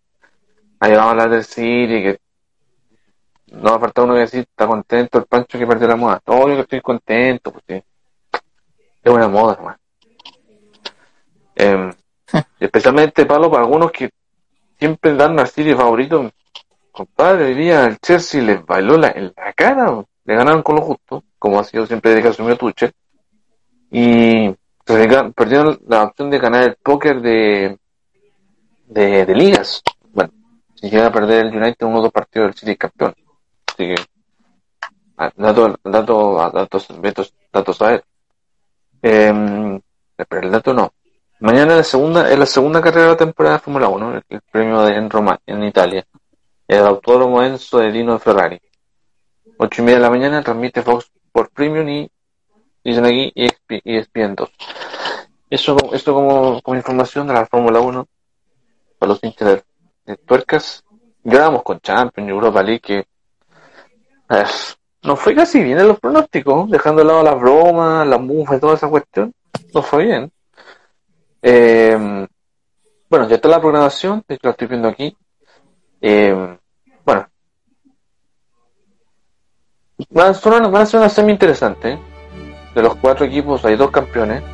ahí 0.81 0.93
vamos 0.93 1.07
a 1.07 1.11
hablar 1.11 1.31
del 1.31 1.45
City, 1.45 2.03
que 2.03 2.19
no 3.51 3.72
va 3.72 3.81
falta 3.81 4.02
uno 4.02 4.14
que 4.14 4.20
decir, 4.20 4.40
está 4.40 4.66
contento 4.66 5.18
el 5.18 5.27
Pancho 5.27 5.59
que 5.59 5.66
perdió 5.66 5.89
la 5.89 5.97
moda. 5.97 6.20
Todo 6.24 6.48
yo 6.48 6.55
que 6.56 6.60
estoy 6.62 6.81
contento, 6.81 7.52
porque 7.52 7.85
es 9.02 9.12
una 9.12 9.28
moda, 9.28 9.55
hermano. 9.55 9.78
Eh, 11.56 11.90
especialmente 12.60 13.27
palo 13.27 13.51
para 13.51 13.64
algunos 13.64 13.90
que 13.90 14.10
siempre 14.78 15.14
dan 15.14 15.39
al 15.39 15.48
City 15.48 15.74
favorito. 15.74 16.31
Compadre, 16.93 17.47
hoy 17.47 17.55
día 17.55 17.86
el 17.86 17.98
Chelsea 17.98 18.43
les 18.43 18.64
bailó 18.64 18.97
la, 18.97 19.09
en 19.09 19.32
la 19.36 19.52
cara, 19.52 20.05
le 20.24 20.35
ganaron 20.35 20.62
con 20.62 20.77
lo 20.77 20.82
justo, 20.82 21.24
como 21.39 21.59
ha 21.59 21.64
sido 21.64 21.86
siempre 21.86 22.10
desde 22.10 22.22
que 22.22 22.28
asumió 22.28 22.56
Tuche. 22.56 22.93
Y 23.90 24.55
perdieron 25.35 25.81
la 25.86 26.05
opción 26.05 26.31
de 26.31 26.39
ganar 26.39 26.62
el 26.64 26.77
póker 26.77 27.20
de, 27.20 27.78
de, 28.86 29.27
de 29.27 29.35
ligas. 29.35 29.82
Bueno, 30.12 30.32
si 30.74 30.89
llega 30.89 31.06
a 31.06 31.12
perder 31.12 31.47
el 31.47 31.56
United 31.56 31.86
uno 31.86 31.98
o 31.98 32.02
dos 32.02 32.12
partidos 32.12 32.48
del 32.48 32.55
City 32.55 32.77
campeón. 32.77 33.14
Así 33.81 33.94
que, 33.94 34.02
dato, 35.36 35.74
dato, 35.82 36.51
datos, 36.52 36.89
datos, 37.01 37.35
datos 37.51 37.81
a 37.81 37.94
él. 37.94 38.02
Eh, 39.01 39.81
pero 40.28 40.43
el 40.43 40.51
dato 40.51 40.74
no. 40.74 40.93
Mañana 41.39 41.73
es 41.73 41.78
la 41.78 41.85
segunda, 41.85 42.31
es 42.31 42.39
la 42.39 42.44
segunda 42.44 42.82
carrera 42.82 43.07
de 43.07 43.11
la 43.12 43.16
temporada 43.16 43.57
de 43.57 43.62
Fórmula 43.62 43.89
1, 43.89 44.23
el, 44.28 44.40
premio 44.52 44.82
de, 44.82 44.97
en 44.97 45.09
Roma, 45.09 45.40
en 45.47 45.65
Italia. 45.65 46.07
El 46.69 46.85
autódromo 46.85 47.43
Enzo 47.43 47.78
de 47.78 47.90
Dino 47.90 48.19
Ferrari. 48.19 48.61
Ocho 49.57 49.81
y 49.81 49.85
media 49.86 49.97
de 49.97 50.02
la 50.02 50.11
mañana 50.11 50.43
transmite 50.43 50.82
Fox 50.82 51.11
por 51.32 51.48
Premium 51.48 51.89
y 51.89 52.11
dicen 52.85 53.07
aquí 53.07 53.32
ESPN 53.35 54.35
2. 54.35 54.51
Eso, 55.48 55.78
esto 55.94 56.12
como, 56.12 56.61
como 56.61 56.77
información 56.77 57.27
de 57.28 57.32
la 57.32 57.47
Fórmula 57.47 57.81
1 57.81 58.07
para 58.98 59.12
los 59.12 59.24
hinchas 59.24 59.62
de, 60.05 60.16
tuercas. 60.19 60.85
Grabamos 61.24 61.62
con 61.62 61.81
Champions, 61.81 62.28
Europa 62.28 62.62
League, 62.62 62.81
que 62.81 63.10
no 65.02 65.16
fue 65.16 65.35
casi 65.35 65.62
bien 65.62 65.78
en 65.78 65.89
los 65.89 65.98
pronósticos, 65.98 66.70
dejando 66.70 67.02
de 67.02 67.09
lado 67.09 67.23
las 67.23 67.40
bromas, 67.40 68.07
las 68.07 68.20
mufas 68.20 68.61
toda 68.61 68.74
esa 68.74 68.89
cuestión. 68.89 69.32
No 69.74 69.82
fue 69.82 70.05
bien. 70.05 70.32
Eh, 71.43 72.27
bueno, 73.09 73.28
ya 73.28 73.36
está 73.36 73.48
la 73.48 73.61
programación, 73.61 74.24
lo 74.28 74.51
estoy 74.51 74.69
viendo 74.69 74.89
aquí. 74.89 75.16
Eh, 76.01 76.57
bueno, 77.05 77.27
va 80.16 80.28
a 80.28 80.35
ser 80.35 80.52
una, 80.52 80.69
una 80.69 81.09
semi 81.09 81.32
interesante. 81.32 81.98
De 82.74 82.82
los 82.82 82.94
cuatro 82.97 83.27
equipos 83.27 83.65
hay 83.65 83.74
dos 83.74 83.90
campeones, 83.90 84.44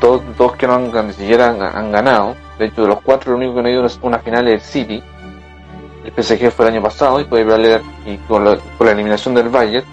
dos, 0.00 0.22
dos 0.36 0.54
que 0.54 0.66
no 0.66 0.74
han, 0.74 1.06
ni 1.08 1.12
siquiera 1.12 1.48
han, 1.48 1.90
ganado. 1.90 2.36
De 2.58 2.66
hecho, 2.66 2.82
de 2.82 2.88
los 2.88 3.02
cuatro, 3.02 3.32
lo 3.32 3.38
único 3.38 3.56
que 3.56 3.62
no 3.62 3.68
ha 3.68 3.72
ido 3.72 3.86
es 3.86 3.98
una 4.02 4.20
final 4.20 4.46
es 4.46 4.54
el 4.54 4.60
City. 4.60 5.02
El 6.04 6.12
PSG 6.12 6.50
fue 6.50 6.66
el 6.66 6.74
año 6.74 6.82
pasado 6.82 7.20
y 7.20 7.24
puede 7.24 7.42
hablar 7.42 7.82
y 8.04 8.16
con 8.18 8.44
la, 8.44 8.56
con 8.78 8.86
la 8.86 8.92
eliminación 8.92 9.34
del 9.34 9.48
Bayern. 9.48 9.84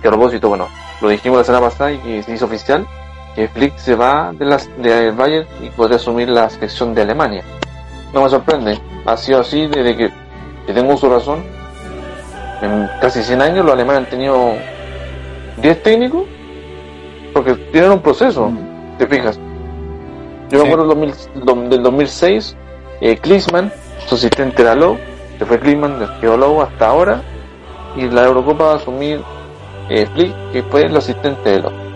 Que 0.00 0.08
a 0.08 0.10
propósito, 0.10 0.48
bueno, 0.48 0.68
lo 1.00 1.08
dijimos 1.08 1.38
la 1.38 1.44
semana 1.44 1.66
pasada 1.66 1.92
y 1.92 1.98
que 1.98 2.22
se 2.22 2.32
hizo 2.32 2.46
oficial 2.46 2.86
que 3.34 3.48
Flick 3.48 3.76
se 3.76 3.94
va 3.94 4.32
de 4.32 4.44
las 4.44 4.68
de 4.78 5.10
Bayern 5.12 5.46
y 5.62 5.70
podría 5.70 5.96
asumir 5.96 6.28
la 6.28 6.48
selección 6.50 6.94
de 6.94 7.02
Alemania. 7.02 7.44
No 8.12 8.22
me 8.22 8.28
sorprende, 8.28 8.78
ha 9.06 9.16
sido 9.16 9.40
así 9.40 9.66
desde 9.66 9.96
que, 9.96 10.10
que 10.66 10.72
tengo 10.72 10.96
su 10.96 11.08
razón. 11.08 11.44
En 12.62 12.88
casi 13.00 13.22
100 13.22 13.40
años 13.40 13.64
los 13.64 13.74
alemanes 13.74 14.04
han 14.04 14.10
tenido 14.10 14.54
10 15.58 15.82
técnicos 15.82 16.24
porque 17.32 17.54
tienen 17.54 17.92
un 17.92 18.00
proceso, 18.00 18.48
mm. 18.48 18.98
te 18.98 19.06
fijas. 19.06 19.38
Yo 20.50 20.64
me 20.64 20.68
acuerdo 20.68 20.94
del, 20.94 21.82
2006, 21.82 22.56
eh, 23.00 23.16
Klinsmann, 23.18 23.72
su 24.06 24.16
asistente 24.16 24.62
era 24.62 24.74
Lowe, 24.74 24.98
se 25.40 25.46
fue 25.46 25.58
Klinsmann, 25.58 26.20
quedó 26.20 26.36
Lowe 26.36 26.62
hasta 26.62 26.86
ahora, 26.86 27.22
y 27.96 28.08
la 28.10 28.26
Eurocopa 28.26 28.64
va 28.64 28.72
a 28.74 28.76
asumir 28.76 29.20
eh, 29.88 30.06
Flick, 30.14 30.34
que 30.52 30.62
fue 30.64 30.82
el 30.82 30.94
asistente 30.94 31.48
de 31.48 31.60
Lowe 31.60 31.90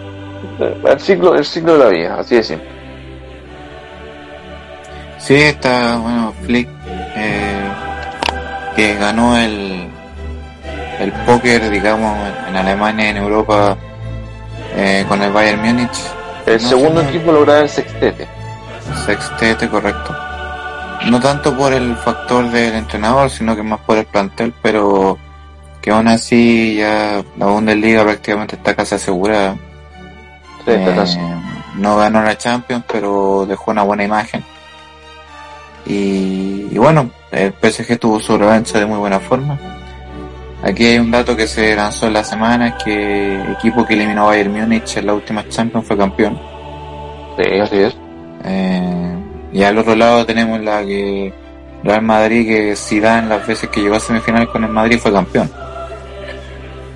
el 0.58 1.00
ciclo, 1.00 1.34
el 1.34 1.44
ciclo 1.44 1.74
de 1.74 1.78
la 1.78 1.90
vida, 1.90 2.16
así 2.20 2.36
de 2.36 2.42
simple. 2.42 2.68
Sí, 5.18 5.34
está, 5.34 5.96
bueno, 5.96 6.32
Flick, 6.42 6.68
eh, 7.16 7.68
que 8.76 8.94
ganó 8.96 9.36
el, 9.36 9.88
el 11.00 11.12
póker, 11.26 11.70
digamos, 11.70 12.16
en 12.48 12.56
Alemania, 12.56 13.10
en 13.10 13.16
Europa, 13.18 13.76
eh, 14.74 15.04
con 15.06 15.22
el 15.22 15.30
Bayern 15.30 15.60
Múnich. 15.60 15.98
El 16.46 16.60
segundo 16.60 17.02
equipo 17.02 17.30
logró 17.30 17.56
el 17.56 17.68
sextete. 17.68 18.26
Sextete, 19.04 19.68
correcto. 19.68 20.33
No 21.10 21.20
tanto 21.20 21.56
por 21.56 21.72
el 21.72 21.96
factor 21.96 22.50
del 22.50 22.74
entrenador, 22.74 23.30
sino 23.30 23.54
que 23.54 23.62
más 23.62 23.80
por 23.80 23.98
el 23.98 24.06
plantel, 24.06 24.54
pero 24.62 25.18
que 25.82 25.90
aún 25.90 26.08
así 26.08 26.76
ya 26.76 27.22
la 27.36 27.46
Bundesliga 27.46 28.02
prácticamente 28.04 28.56
está 28.56 28.74
casi 28.74 28.94
asegurada. 28.94 29.56
Eh, 30.66 30.96
no 31.76 31.96
ganó 31.98 32.22
la 32.22 32.38
Champions, 32.38 32.84
pero 32.90 33.44
dejó 33.46 33.70
una 33.70 33.82
buena 33.82 34.04
imagen. 34.04 34.42
Y, 35.86 36.78
bueno, 36.78 37.10
el 37.30 37.52
PSG 37.52 37.98
tuvo 37.98 38.18
su 38.18 38.38
revancha 38.38 38.78
de 38.78 38.86
muy 38.86 38.98
buena 38.98 39.20
forma. 39.20 39.58
Aquí 40.62 40.86
hay 40.86 40.98
un 40.98 41.10
dato 41.10 41.36
que 41.36 41.46
se 41.46 41.76
lanzó 41.76 42.06
en 42.06 42.14
la 42.14 42.24
semana, 42.24 42.78
que 42.78 43.42
el 43.42 43.52
equipo 43.52 43.84
que 43.84 43.92
eliminó 43.92 44.22
a 44.22 44.26
Bayern 44.28 44.52
Múnich 44.52 44.96
en 44.96 45.06
la 45.06 45.14
última 45.14 45.46
Champions 45.48 45.86
fue 45.86 45.98
campeón. 45.98 46.40
Sí, 47.36 47.60
así 47.60 47.76
es. 47.76 47.96
Eh, 48.44 49.23
y 49.54 49.62
al 49.62 49.78
otro 49.78 49.94
lado 49.94 50.26
tenemos 50.26 50.60
la 50.60 50.84
que 50.84 51.32
Real 51.82 52.02
Madrid, 52.02 52.46
que 52.46 52.76
Zidane 52.76 53.28
las 53.28 53.46
veces 53.46 53.70
que 53.70 53.80
llegó 53.80 53.94
a 53.94 54.00
semifinal 54.00 54.48
con 54.50 54.64
el 54.64 54.70
Madrid 54.70 54.98
fue 54.98 55.12
campeón. 55.12 55.50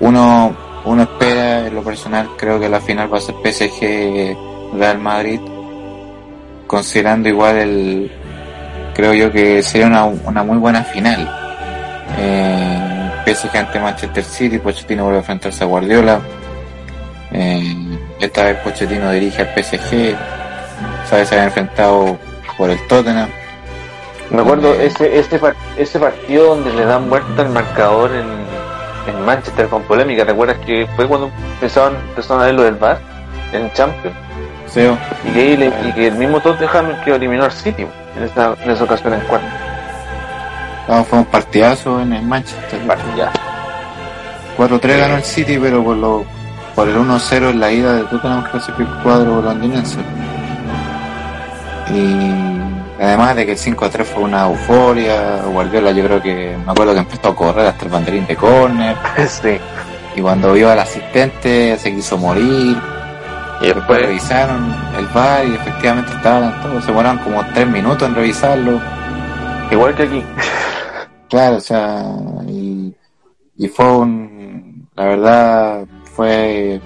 Uno 0.01 0.55
uno 0.85 1.03
espera, 1.03 1.67
en 1.67 1.75
lo 1.75 1.83
personal, 1.83 2.29
creo 2.37 2.59
que 2.59 2.69
la 2.69 2.79
final 2.79 3.13
va 3.13 3.17
a 3.17 3.21
ser 3.21 3.35
PSG 3.35 4.35
Real 4.77 4.99
Madrid, 4.99 5.39
considerando 6.67 7.29
igual 7.29 7.57
el, 7.57 8.11
creo 8.93 9.13
yo 9.13 9.31
que 9.31 9.61
sería 9.61 9.87
una, 9.87 10.05
una 10.05 10.43
muy 10.43 10.57
buena 10.57 10.83
final. 10.83 11.29
Eh, 12.17 13.11
PSG 13.25 13.57
ante 13.57 13.79
Manchester 13.79 14.23
City, 14.23 14.57
Pochettino 14.57 15.03
vuelve 15.03 15.17
a 15.17 15.21
enfrentarse 15.21 15.63
a 15.63 15.67
Guardiola. 15.67 16.19
Eh, 17.31 17.99
esta 18.19 18.43
vez 18.45 18.57
Pochettino 18.57 19.11
dirige 19.11 19.41
al 19.41 19.49
PSG, 19.49 20.15
sabe 21.07 21.25
se 21.25 21.35
había 21.35 21.45
enfrentado 21.45 22.17
por 22.59 22.69
el 22.69 22.87
Tottenham. 22.87 23.29
Me 24.29 24.41
acuerdo 24.41 24.75
eh, 24.75 24.85
ese, 24.85 25.17
ese, 25.17 25.41
ese 25.77 25.99
partido 25.99 26.55
donde 26.55 26.71
le 26.71 26.85
dan 26.85 27.09
vuelta 27.09 27.41
el 27.41 27.49
marcador 27.49 28.11
en 28.11 28.49
en 29.09 29.25
Manchester 29.25 29.67
con 29.67 29.83
polémica. 29.83 30.25
¿Te 30.25 30.31
acuerdas 30.31 30.57
que 30.65 30.87
fue 30.95 31.07
cuando 31.07 31.31
empezaron, 31.53 31.95
empezaron 32.09 32.43
a 32.43 32.45
ver 32.45 32.55
lo 32.55 32.63
del 32.63 32.75
VAR 32.75 32.99
en 33.51 33.71
Champions? 33.73 34.15
Sí. 34.67 34.81
Y 35.25 35.31
que, 35.31 35.71
y 35.85 35.93
que 35.93 36.07
el 36.07 36.15
mismo 36.15 36.39
Tottenham 36.39 37.01
que 37.03 37.15
eliminó 37.15 37.45
al 37.45 37.51
City 37.51 37.87
en 38.17 38.23
esa, 38.23 38.55
en 38.63 38.69
esa 38.69 38.83
ocasión 38.83 39.13
en 39.13 39.21
cuarto. 39.21 39.47
No, 40.87 41.03
fue 41.03 41.19
un 41.19 41.25
partidazo 41.25 42.01
en 42.01 42.13
el 42.13 42.23
Manchester. 42.23 42.79
Partidazo. 42.85 43.39
4-3 44.57 44.97
ganó 44.97 45.15
el 45.15 45.23
City, 45.23 45.57
pero 45.57 45.83
por 45.83 45.97
lo 45.97 46.25
por 46.75 46.87
el 46.87 46.95
1-0 46.97 47.49
en 47.49 47.59
la 47.59 47.71
ida 47.71 47.93
de 47.93 48.03
Tottenham 48.03 48.43
clasificó 48.49 48.83
el 48.83 49.03
cuadro 49.03 49.41
londinense. 49.41 49.99
Y 51.89 52.48
además 52.99 53.35
de 53.35 53.45
que 53.45 53.53
el 53.53 53.57
5 53.57 53.85
a 53.85 53.89
3 53.89 54.07
fue 54.07 54.23
una 54.23 54.45
euforia, 54.45 55.43
Guardiola 55.43 55.91
yo 55.91 56.03
creo 56.05 56.21
que 56.21 56.57
me 56.65 56.71
acuerdo 56.71 56.93
que 56.93 56.99
empezó 56.99 57.29
a 57.29 57.35
correr 57.35 57.67
hasta 57.67 57.85
el 57.85 57.91
banderín 57.91 58.27
de 58.27 58.35
córner. 58.35 58.95
sí. 59.27 59.57
Y 60.15 60.21
cuando 60.21 60.53
vio 60.53 60.69
al 60.69 60.79
asistente 60.79 61.77
se 61.77 61.93
quiso 61.93 62.17
morir. 62.17 62.77
Y 63.61 63.65
Después 63.65 63.75
después, 63.75 64.01
revisaron 64.01 64.73
el 64.97 65.05
bar 65.07 65.45
y 65.45 65.53
efectivamente 65.53 66.13
estaban 66.13 66.61
todos, 66.61 66.81
se 66.81 66.91
demoraron 66.91 67.17
como 67.19 67.45
3 67.53 67.67
minutos 67.67 68.07
en 68.07 68.15
revisarlo. 68.15 68.79
igual 69.69 69.95
que 69.95 70.03
aquí. 70.03 70.23
Claro, 71.29 71.57
o 71.57 71.59
sea, 71.59 72.03
y, 72.47 72.95
y 73.57 73.67
fue 73.67 73.97
un, 73.97 74.87
la 74.95 75.03
verdad, 75.03 75.85
fue 76.05 76.81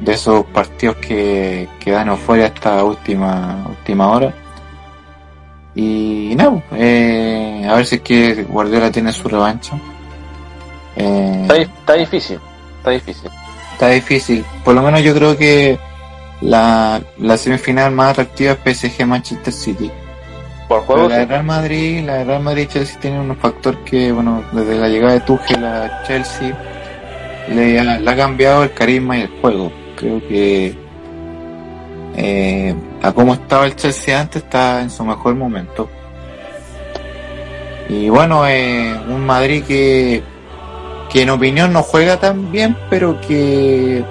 de 0.00 0.12
esos 0.12 0.44
partidos 0.46 0.96
que, 0.96 1.68
que 1.78 1.90
dan 1.90 2.08
euforia 2.08 2.46
hasta 2.46 2.82
última, 2.82 3.64
última 3.68 4.08
hora. 4.08 4.32
Y 5.74 6.34
no, 6.36 6.62
eh, 6.72 7.66
a 7.68 7.74
ver 7.76 7.86
si 7.86 7.96
es 7.96 8.00
que 8.02 8.42
Guardiola 8.44 8.90
tiene 8.90 9.12
su 9.12 9.26
revancha. 9.28 9.74
Eh, 10.96 11.38
Está, 11.42 11.54
di- 11.54 11.62
está 11.62 11.92
difícil, 11.94 12.38
está 12.78 12.90
difícil. 12.90 13.30
está 13.72 13.88
difícil. 13.88 14.44
Por 14.64 14.74
lo 14.74 14.82
menos 14.82 15.02
yo 15.02 15.14
creo 15.14 15.36
que 15.36 15.78
la, 16.42 17.00
la 17.18 17.36
semifinal 17.38 17.90
más 17.92 18.10
atractiva 18.10 18.56
es 18.64 18.78
PSG 18.78 19.06
Manchester 19.06 19.52
City. 19.52 19.90
Por 20.68 20.80
juego, 20.82 21.08
la 21.08 21.18
de. 21.18 21.26
Real 21.26 21.44
Madrid, 21.44 22.02
la 22.04 22.14
de 22.16 22.24
Real 22.24 22.42
Madrid 22.42 22.68
Chelsea 22.70 22.98
tiene 23.00 23.20
un 23.20 23.36
factor 23.36 23.78
que, 23.84 24.12
bueno, 24.12 24.42
desde 24.52 24.76
la 24.78 24.88
llegada 24.88 25.14
de 25.14 25.20
Tuchel 25.20 25.64
a 25.64 26.02
Chelsea 26.06 26.56
le 27.48 27.78
ha, 27.80 27.98
le 27.98 28.10
ha 28.10 28.16
cambiado 28.16 28.62
el 28.64 28.72
carisma 28.72 29.16
y 29.18 29.22
el 29.22 29.28
juego. 29.40 29.72
Creo 29.96 30.20
que 30.28 30.74
eh, 32.16 32.74
a 33.02 33.12
cómo 33.12 33.34
estaba 33.34 33.66
el 33.66 33.74
Chelsea 33.74 34.18
antes 34.18 34.44
está 34.44 34.80
en 34.80 34.88
su 34.88 35.04
mejor 35.04 35.34
momento. 35.34 35.88
Y 37.88 38.08
bueno, 38.08 38.46
eh, 38.46 38.96
un 39.08 39.26
Madrid 39.26 39.64
que, 39.64 40.22
que 41.10 41.22
en 41.22 41.30
opinión 41.30 41.72
no 41.72 41.82
juega 41.82 42.18
tan 42.18 42.50
bien, 42.52 42.76
pero 42.88 43.20
que 43.20 44.04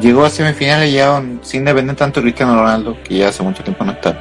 llegó 0.00 0.24
a 0.24 0.30
semifinales 0.30 0.92
ya 0.92 1.22
sin 1.42 1.64
depender 1.64 1.96
tanto 1.96 2.20
de 2.20 2.24
Cristiano 2.24 2.56
Ronaldo, 2.56 2.96
que 3.04 3.18
ya 3.18 3.28
hace 3.28 3.42
mucho 3.42 3.62
tiempo 3.62 3.84
no 3.84 3.92
está. 3.92 4.18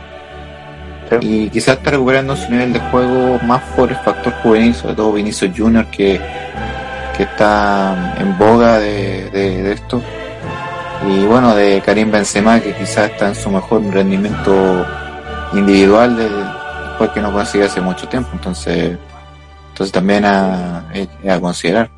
Sí. 1.09 1.17
Y 1.21 1.49
quizás 1.49 1.77
está 1.77 1.91
recuperando 1.91 2.35
su 2.35 2.49
nivel 2.51 2.71
de 2.71 2.79
juego 2.79 3.39
más 3.43 3.61
por 3.75 3.89
el 3.89 3.97
factor 3.97 4.31
juvenil, 4.43 4.75
sobre 4.75 4.95
todo 4.95 5.11
Vinicius 5.11 5.51
Junior, 5.57 5.85
que, 5.87 6.21
que 7.17 7.23
está 7.23 8.15
en 8.19 8.37
boga 8.37 8.79
de, 8.79 9.29
de, 9.31 9.63
de 9.63 9.71
esto. 9.73 10.01
Y 11.07 11.26
bueno, 11.26 11.53
de 11.55 11.81
Karim 11.85 12.11
Benzema, 12.11 12.59
que 12.59 12.73
quizás 12.73 13.11
está 13.11 13.27
en 13.27 13.35
su 13.35 13.49
mejor 13.49 13.84
rendimiento 13.91 14.85
individual 15.53 16.15
de- 16.17 16.30
después 16.30 17.09
que 17.11 17.22
no 17.22 17.31
consigue 17.31 17.65
hace 17.65 17.81
mucho 17.81 18.07
tiempo. 18.07 18.30
Entonces, 18.34 18.97
entonces 19.69 19.91
también 19.91 20.26
a, 20.26 20.85
a 21.30 21.39
considerar. 21.39 21.89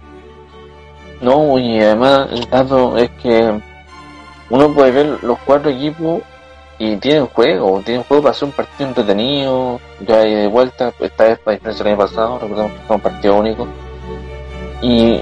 No, 1.22 1.57
y 1.57 1.80
además 1.80 2.28
el 2.32 2.49
dato 2.49 2.98
es 2.98 3.10
que 3.22 3.60
uno 4.49 4.74
puede 4.74 4.91
ver 4.91 5.19
los 5.24 5.38
cuatro 5.45 5.69
equipos 5.72 6.22
y 6.80 6.95
tienen 6.98 7.26
juego, 7.28 7.82
tienen 7.84 8.03
juego 8.03 8.24
para 8.24 8.32
hacer 8.36 8.45
un 8.49 8.52
partido 8.53 8.90
entretenido, 8.90 9.80
ya 10.07 10.18
de 10.18 10.48
vuelta, 10.48 10.91
esta 10.99 11.24
vez 11.24 11.40
a 11.45 11.52
diferencia 11.52 11.84
del 11.84 11.94
año 11.94 12.02
pasado, 12.03 12.40
recordemos 12.40 12.72
que 12.74 12.80
fue 12.86 12.95
un 12.98 13.02
partido 13.02 13.36
único. 13.36 13.68
Y, 14.82 15.19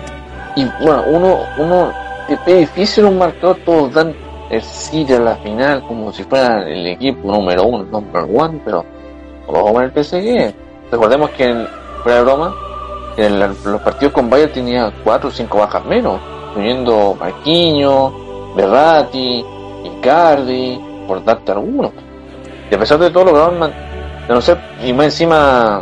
y 0.58 0.66
bueno, 0.82 1.04
uno, 1.08 1.40
uno, 1.58 1.94
es 2.28 2.46
difícil 2.46 3.06
un 3.06 3.18
marcador, 3.18 3.58
todos 3.66 3.94
dan 3.94 4.14
el 4.50 4.62
City 4.62 5.14
a 5.14 5.20
la 5.20 5.36
final 5.38 5.84
como 5.88 6.12
si 6.12 6.24
fuera 6.24 6.68
el 6.68 6.86
equipo 6.88 7.32
número 7.32 7.64
uno, 7.66 7.84
number 7.84 8.24
one, 8.24 8.60
pero 8.64 8.86
ojo 9.48 9.74
con 9.74 9.84
el 9.84 9.92
PSG. 9.92 10.54
Recordemos 10.92 11.30
que 11.32 11.46
en, 11.50 11.68
fuera 12.04 12.20
de 12.20 12.24
broma, 12.24 12.56
en 13.18 13.40
los 13.40 13.82
partidos 13.82 14.14
con 14.14 14.30
Bayern 14.30 14.52
tenía 14.54 14.92
cuatro 15.04 15.30
o 15.30 15.32
cinco 15.32 15.60
bajas 15.60 15.84
menos, 15.86 16.20
incluyendo 16.50 17.16
Marquinhos, 17.20 18.14
Berratti, 18.56 19.44
Icardi, 19.84 20.80
por 21.08 21.24
darte 21.24 21.52
algunos. 21.52 21.92
Y 22.72 22.76
a 22.76 22.80
pesar 22.80 22.98
de 23.00 23.10
todo 23.12 23.26
lograron 23.26 23.60
man- 23.60 23.74
de 24.28 24.34
no 24.34 24.42
ser, 24.42 24.58
y 24.84 24.92
más 24.94 25.06
encima 25.08 25.82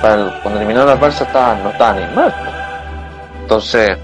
para 0.00 0.14
el- 0.14 0.32
cuando 0.42 0.60
eliminaron 0.60 0.90
al 0.90 1.00
Barça 1.00 1.22
estaba, 1.26 1.54
no 1.56 1.70
estaba 1.70 1.92
Neymar. 1.94 2.34
Entonces, 3.42 3.96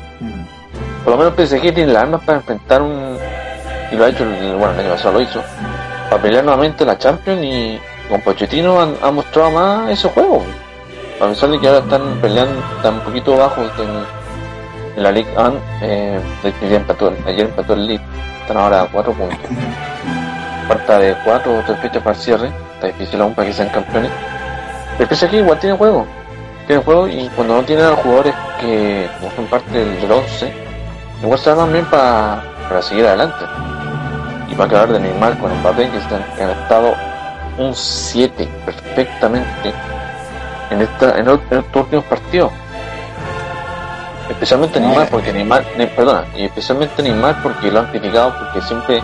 por 1.05 1.13
lo 1.13 1.19
menos 1.19 1.35
PSG 1.35 1.75
tiene 1.75 1.93
las 1.93 2.03
armas 2.03 2.21
para 2.25 2.39
enfrentar 2.39 2.83
un 2.83 3.19
y 3.91 3.97
lo 3.97 4.05
ha 4.05 4.09
hecho, 4.09 4.25
bueno 4.25 4.73
el 4.75 4.81
año 4.81 4.91
pasado 4.91 5.15
lo 5.15 5.21
hizo, 5.23 5.43
para 6.11 6.21
pelear 6.21 6.45
nuevamente 6.45 6.85
la 6.85 6.99
Champions 6.99 7.43
y 7.43 7.81
con 8.09 8.21
Pochettino 8.21 8.81
han, 8.81 9.15
mostrado 9.15 9.51
más 9.51 9.91
ese 9.91 10.09
juego. 10.09 10.43
A 11.21 11.27
pesar 11.29 11.51
de 11.51 11.59
que 11.59 11.67
ahora 11.69 11.81
están 11.81 12.03
peleando, 12.21 12.63
un 12.85 13.01
poquito 13.01 13.37
bajos 13.37 13.71
en, 13.79 15.03
la 15.03 15.13
Ligue 15.13 15.31
1, 15.37 15.53
eh, 15.83 16.21
ayer 16.63 16.73
empató, 16.73 17.13
ayer 17.27 17.47
empató 17.47 17.75
el 17.75 17.87
League, 17.87 18.05
están 18.41 18.57
ahora 18.57 18.83
a 18.83 18.87
4 18.87 19.13
puntos. 19.13 19.39
Falta 20.67 20.99
de 20.99 21.17
4 21.25 21.59
o 21.59 21.63
3 21.63 21.79
fechas 21.79 22.03
para 22.03 22.17
el 22.17 22.23
cierre, 22.23 22.51
está 22.75 22.87
difícil 22.89 23.21
aún 23.21 23.35
para 23.35 23.49
que 23.49 23.55
sean 23.55 23.69
campeones. 23.69 24.11
El 24.99 25.07
PSG 25.07 25.35
igual 25.35 25.59
tiene 25.61 25.77
juego, 25.77 26.07
tiene 26.67 26.83
juego 26.83 27.09
y 27.09 27.29
cuando 27.37 27.57
no 27.57 27.63
tienen 27.63 27.87
a 27.87 27.91
los 27.91 28.01
jugadores 28.01 28.35
que 28.61 29.09
no 29.23 29.31
son 29.37 29.47
parte 29.47 29.85
del 29.85 30.11
11, 30.11 30.68
se 31.39 31.51
arman 31.51 31.73
bien 31.73 31.85
para, 31.87 32.43
para 32.69 32.83
seguir 32.83 33.07
adelante. 33.07 33.45
Y 34.49 34.55
para 34.55 34.65
acabar 34.65 34.93
de 34.93 35.01
Neymar 35.01 35.39
con 35.39 35.53
Mbappé, 35.61 35.91
que 35.91 35.99
están, 35.99 36.25
que 36.37 36.43
han 36.43 36.51
estado 36.51 36.95
un 37.59 37.75
7 37.75 38.49
perfectamente 38.65 39.73
en, 40.71 40.83
esta, 40.83 41.19
en, 41.19 41.29
el- 41.29 41.41
en 41.51 41.59
estos 41.59 41.83
últimos 41.83 42.05
partidos. 42.07 42.51
Especialmente 44.31 44.79
Neymar, 44.81 45.09
porque 45.09 45.33
Neymar, 45.33 45.65
ne- 45.77 45.87
perdona, 45.89 46.25
y 46.37 46.45
especialmente 46.45 47.03
Neymar 47.03 47.43
porque 47.43 47.71
lo 47.73 47.81
han 47.81 47.87
criticado 47.87 48.35
porque 48.39 48.61
siempre 48.61 49.03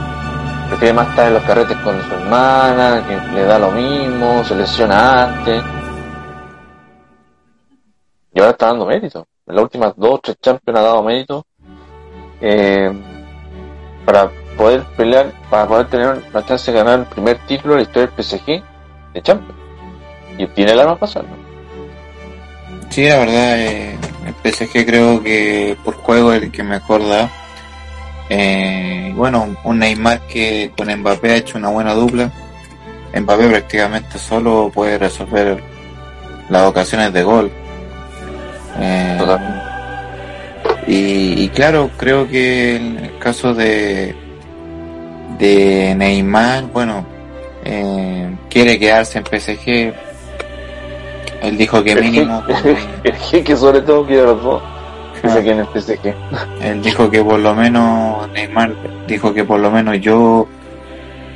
prefiere 0.68 0.92
más 0.94 1.08
estar 1.08 1.26
en 1.28 1.34
los 1.34 1.42
carretes 1.44 1.76
con 1.78 2.00
su 2.02 2.14
hermana, 2.14 3.02
que 3.06 3.16
le 3.34 3.44
da 3.44 3.58
lo 3.58 3.70
mismo, 3.70 4.44
se 4.44 4.54
lesiona 4.54 5.24
antes. 5.24 5.62
Y 8.32 8.38
ahora 8.40 8.50
está 8.52 8.66
dando 8.68 8.86
mérito. 8.86 9.26
En 9.46 9.54
las 9.56 9.62
últimas 9.64 9.92
dos, 9.96 10.20
tres 10.22 10.36
Champions 10.40 10.78
ha 10.78 10.82
dado 10.82 11.02
mérito 11.02 11.46
eh, 12.46 12.92
para 14.04 14.30
poder 14.56 14.82
pelear, 14.96 15.32
para 15.50 15.66
poder 15.66 15.86
tener 15.88 16.22
la 16.32 16.44
chance 16.44 16.70
de 16.70 16.78
ganar 16.78 17.00
el 17.00 17.06
primer 17.06 17.38
título 17.46 17.74
de 17.74 17.80
la 17.80 17.82
historia 17.82 18.10
del 18.14 18.24
PSG 18.24 18.62
de 19.14 19.22
Champions. 19.22 19.60
Y 20.36 20.46
tiene 20.48 20.72
el 20.72 20.80
arma 20.80 20.98
hacerlo. 21.00 21.30
Sí, 22.90 23.08
la 23.08 23.18
verdad, 23.18 23.58
eh, 23.58 23.96
el 24.26 24.52
PSG 24.52 24.84
creo 24.84 25.22
que 25.22 25.76
por 25.84 25.94
juego 25.94 26.32
es 26.32 26.42
el 26.42 26.52
que 26.52 26.62
mejor 26.62 27.08
da. 27.08 27.30
Eh, 28.28 29.12
bueno, 29.16 29.56
un 29.64 29.78
Neymar 29.78 30.20
que 30.26 30.70
con 30.76 30.94
Mbappé 30.94 31.30
ha 31.30 31.36
hecho 31.36 31.56
una 31.56 31.70
buena 31.70 31.94
dupla. 31.94 32.30
Mbappé 33.18 33.48
prácticamente 33.48 34.18
solo 34.18 34.70
puede 34.74 34.98
resolver 34.98 35.62
las 36.50 36.62
ocasiones 36.68 37.12
de 37.12 37.22
gol. 37.22 37.50
Eh, 38.78 39.16
Totalmente. 39.18 39.53
Y, 40.86 41.44
y 41.44 41.48
claro, 41.48 41.90
creo 41.96 42.28
que 42.28 42.76
en 42.76 42.98
el 42.98 43.18
caso 43.18 43.54
de, 43.54 44.14
de 45.38 45.94
Neymar, 45.96 46.64
bueno, 46.72 47.04
eh, 47.64 48.28
quiere 48.50 48.78
quedarse 48.78 49.18
en 49.18 49.24
PSG. 49.24 49.94
Él 51.42 51.56
dijo 51.58 51.82
que 51.82 51.94
mínimo. 51.96 52.42
El, 53.04 53.14
jeque 53.14 53.56
sobre 53.56 53.80
todo 53.82 54.06
quiere 54.06 54.22
los 54.22 54.42
dos. 54.42 54.62
Que 55.20 55.28
Ah. 55.28 55.38
en 55.38 55.58
el 55.60 55.66
PSG. 55.66 56.14
Él 56.62 56.82
dijo 56.82 57.10
que 57.10 57.22
por 57.24 57.38
lo 57.38 57.54
menos, 57.54 58.28
Neymar 58.32 58.74
dijo 59.08 59.32
que 59.32 59.42
por 59.44 59.58
lo 59.58 59.70
menos 59.70 59.98
yo 60.00 60.46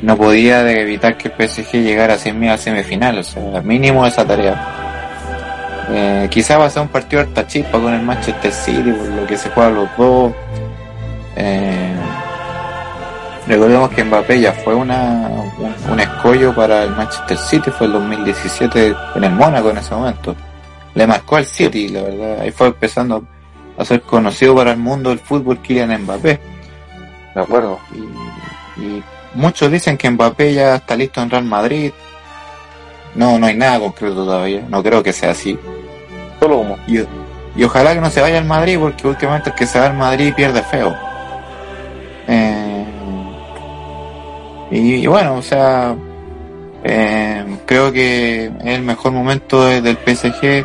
no 0.03 0.17
podía 0.17 0.63
de 0.63 0.83
evitar 0.83 1.17
que 1.17 1.29
el 1.29 1.49
PSG 1.49 1.73
llegara 1.83 2.15
a 2.15 2.19
semi- 2.19 2.51
a 2.51 2.59
semifinal, 2.59 3.19
o 3.19 3.23
sea, 3.23 3.63
mínimo 3.63 4.07
esa 4.07 4.27
tarea. 4.27 4.78
Eh, 5.91 6.29
quizá 6.31 6.59
va 6.59 6.67
a 6.67 6.71
ser 6.71 6.83
un 6.83 6.89
partido 6.89 7.23
harta 7.23 7.47
chispa 7.47 7.81
con 7.81 7.95
el 7.95 8.03
Manchester 8.03 8.53
City, 8.53 8.93
por 8.93 9.09
lo 9.09 9.27
que 9.27 9.37
se 9.37 9.49
juegan 9.51 9.75
los 9.75 9.89
dos. 9.97 10.33
Eh, 11.37 11.95
recordemos 13.47 13.91
que 13.91 14.05
Mbappé 14.05 14.41
ya 14.41 14.53
fue 14.53 14.75
una, 14.75 15.29
un, 15.59 15.93
un 15.93 16.01
escollo 16.01 16.55
para 16.55 16.83
el 16.83 16.91
Manchester 16.91 17.39
City, 17.39 17.71
fue 17.71 17.87
el 17.87 17.95
2017 17.95 18.95
en 19.15 19.25
el 19.25 19.33
Mónaco 19.33 19.71
en 19.71 19.79
ese 19.79 19.95
momento. 19.95 20.37
Le 20.95 21.07
marcó 21.07 21.37
al 21.37 21.47
City, 21.47 21.89
la 21.89 22.03
verdad, 22.03 22.41
ahí 22.41 22.51
fue 22.51 22.67
empezando 22.67 23.25
a 23.79 23.85
ser 23.85 24.03
conocido 24.03 24.55
para 24.55 24.73
el 24.73 24.79
mundo 24.79 25.11
del 25.11 25.21
fútbol 25.21 25.59
Kylian 25.59 26.03
Mbappé. 26.03 26.41
De 27.35 27.41
acuerdo. 27.41 27.79
Y, 27.95 28.83
y 28.83 29.05
muchos 29.35 29.71
dicen 29.71 29.97
que 29.97 30.11
Mbappé 30.11 30.53
ya 30.53 30.77
está 30.77 30.97
listo 30.97 31.23
en 31.23 31.31
Real 31.31 31.45
Madrid. 31.45 31.93
No, 33.15 33.39
no 33.39 33.47
hay 33.47 33.55
nada 33.55 33.79
concreto 33.79 34.17
todavía. 34.17 34.67
No 34.69 34.83
creo 34.83 35.03
que 35.03 35.13
sea 35.13 35.31
así. 35.31 35.59
Y, 36.87 37.65
ojalá 37.65 37.95
que 37.95 38.01
no 38.01 38.11
se 38.11 38.21
vaya 38.21 38.39
al 38.39 38.45
Madrid 38.45 38.79
porque 38.79 39.07
últimamente 39.07 39.51
el 39.51 39.57
que 39.57 39.67
se 39.67 39.79
va 39.79 39.87
al 39.87 39.95
Madrid 39.95 40.33
pierde 40.35 40.63
feo. 40.63 40.95
Eh, 42.29 42.85
y, 44.71 45.07
bueno, 45.07 45.37
o 45.37 45.43
sea, 45.43 45.97
Eh, 46.85 47.45
creo 47.67 47.93
que 47.93 48.47
es 48.47 48.65
el 48.65 48.83
mejor 48.83 49.13
momento 49.13 49.65
del 49.65 49.99
PSG. 49.99 50.65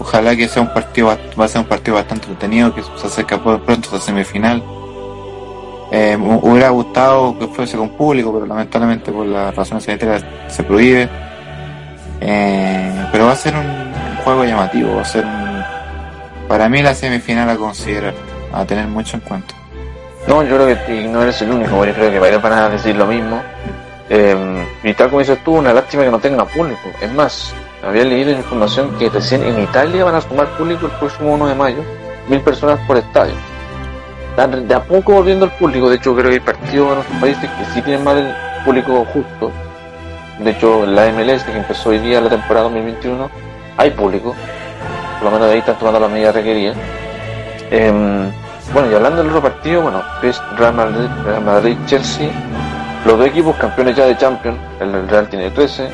Ojalá 0.00 0.34
que 0.34 0.48
sea 0.48 0.62
un 0.62 0.72
partido, 0.72 1.08
va 1.38 1.44
a 1.44 1.48
ser 1.48 1.60
un 1.60 1.68
partido 1.68 1.96
bastante 1.96 2.26
entretenido, 2.26 2.74
que 2.74 2.82
se 2.82 3.06
acerca 3.06 3.38
pronto 3.42 3.90
a 3.90 3.94
la 3.94 4.00
semifinal. 4.00 4.62
Eh, 5.92 6.16
hubiera 6.16 6.70
gustado 6.70 7.38
que 7.38 7.46
fuese 7.48 7.76
con 7.76 7.90
público, 7.90 8.32
pero 8.32 8.46
lamentablemente 8.46 9.12
por 9.12 9.26
las 9.26 9.54
razones 9.54 9.84
sanitarias 9.84 10.24
se 10.48 10.62
prohíbe. 10.62 11.08
Eh, 12.20 13.06
pero 13.12 13.26
va 13.26 13.32
a 13.32 13.36
ser 13.36 13.54
un, 13.54 13.91
juego 14.24 14.44
llamativo, 14.44 14.96
va 14.96 15.02
a 15.02 15.04
ser 15.04 15.24
un, 15.24 15.64
para 16.48 16.68
mí 16.68 16.82
la 16.82 16.94
semifinal 16.94 17.48
a 17.50 17.56
considerar, 17.56 18.14
a 18.52 18.64
tener 18.64 18.86
mucho 18.86 19.16
en 19.16 19.22
cuenta. 19.22 19.54
No, 20.28 20.42
yo 20.42 20.56
creo 20.56 20.86
que 20.86 21.08
no 21.08 21.22
eres 21.22 21.42
el 21.42 21.50
único, 21.50 21.84
yo 21.84 21.94
creo 21.94 22.10
que 22.10 22.18
varios 22.18 22.42
van 22.42 22.52
a 22.52 22.68
decir 22.68 22.94
lo 22.94 23.06
mismo. 23.06 23.42
Eh, 24.08 24.66
y 24.82 24.94
tal 24.94 25.08
como 25.08 25.20
dices 25.20 25.42
tú, 25.44 25.54
una 25.56 25.72
lástima 25.72 26.04
que 26.04 26.10
no 26.10 26.18
tenga 26.18 26.44
público. 26.44 26.80
Es 27.00 27.12
más, 27.12 27.54
había 27.82 28.04
leído 28.04 28.30
información 28.30 28.96
que 28.98 29.08
recién 29.08 29.42
en 29.42 29.62
Italia 29.62 30.04
van 30.04 30.14
a 30.14 30.20
sumar 30.20 30.46
público 30.56 30.86
el 30.86 30.92
próximo 30.92 31.34
1 31.34 31.48
de 31.48 31.54
mayo, 31.54 31.82
mil 32.28 32.40
personas 32.40 32.78
por 32.86 32.96
estadio. 32.96 33.34
De 34.36 34.74
a 34.74 34.82
poco 34.82 35.12
volviendo 35.12 35.44
al 35.44 35.52
público, 35.52 35.90
de 35.90 35.96
hecho 35.96 36.14
creo 36.14 36.28
que 36.28 36.34
hay 36.34 36.40
partidos 36.40 36.92
en 36.92 36.98
otros 36.98 37.20
países 37.20 37.50
que 37.50 37.64
sí 37.74 37.82
tienen 37.82 38.04
más 38.04 38.16
el 38.16 38.32
público 38.64 39.04
justo. 39.12 39.50
De 40.38 40.50
hecho, 40.50 40.86
la 40.86 41.10
MLS 41.12 41.44
que 41.44 41.56
empezó 41.56 41.90
hoy 41.90 41.98
día 41.98 42.20
la 42.20 42.30
temporada 42.30 42.64
2021, 42.64 43.30
hay 43.76 43.90
público, 43.90 44.34
por 45.20 45.24
lo 45.24 45.30
menos 45.30 45.52
ahí 45.52 45.58
están 45.58 45.78
tomando 45.78 46.00
las 46.00 46.10
medidas 46.10 46.34
requeridas. 46.34 46.76
Eh, 47.70 48.32
bueno, 48.72 48.90
y 48.90 48.94
hablando 48.94 49.18
del 49.18 49.28
otro 49.28 49.42
partido, 49.42 49.82
bueno, 49.82 50.02
Real 50.56 50.74
Madrid, 50.74 51.08
Real 51.24 51.44
Madrid, 51.44 51.76
Chelsea, 51.86 52.30
los 53.04 53.18
dos 53.18 53.26
equipos 53.26 53.56
campeones 53.56 53.96
ya 53.96 54.06
de 54.06 54.16
Champions, 54.16 54.58
el 54.80 55.08
Real 55.08 55.28
tiene 55.28 55.50
13, 55.50 55.88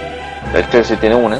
el 0.54 0.70
Chelsea 0.70 0.96
tiene 0.98 1.16
una, 1.16 1.38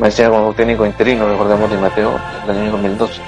decía 0.00 0.28
como 0.28 0.52
técnico 0.52 0.84
interino, 0.84 1.28
recordemos 1.28 1.70
de 1.70 1.76
Mateo, 1.76 2.18
del 2.46 2.58
año 2.58 2.72
2012. 2.72 3.20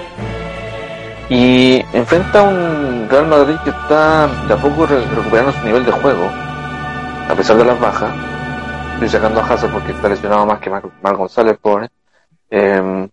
Y 1.29 1.85
enfrenta 1.93 2.43
un 2.43 3.07
Real 3.09 3.27
Madrid 3.27 3.57
que 3.65 3.71
está 3.71 4.29
de 4.49 4.55
a 4.55 4.57
poco 4.57 4.87
recuperando 4.87 5.53
su 5.53 5.65
nivel 5.65 5.85
de 5.85 5.93
juego, 5.93 6.29
a 7.29 7.35
pesar 7.35 7.57
de 7.57 7.65
las 7.65 7.79
bajas. 7.81 8.11
Estoy 8.95 9.09
sacando 9.09 9.41
a 9.41 9.45
Hazard 9.45 9.73
porque 9.73 9.93
está 9.93 10.09
lesionado 10.09 10.47
más 10.47 10.61
que 10.61 10.71
Mar, 10.71 11.17
González, 11.17 11.59
pobre. 11.61 11.91
Eh, 12.49 13.09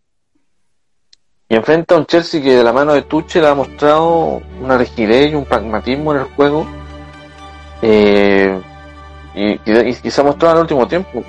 y 1.50 1.56
enfrenta 1.56 1.96
a 1.96 1.98
un 1.98 2.06
Chelsea 2.06 2.42
que 2.42 2.56
de 2.56 2.64
la 2.64 2.72
mano 2.72 2.94
de 2.94 3.02
Tuchel 3.02 3.46
ha 3.46 3.54
mostrado 3.54 4.42
una 4.62 4.78
rigidez 4.78 5.32
y 5.32 5.36
un 5.36 5.44
pragmatismo 5.44 6.14
en 6.14 6.20
el 6.20 6.26
juego. 6.28 6.66
Eh, 7.82 8.58
y, 9.36 9.60
y, 9.66 10.12
se 10.12 10.22
ha 10.22 10.24
mostrado 10.24 10.54
en 10.54 10.58
el 10.60 10.62
último 10.62 10.88
tiempo. 10.88 11.24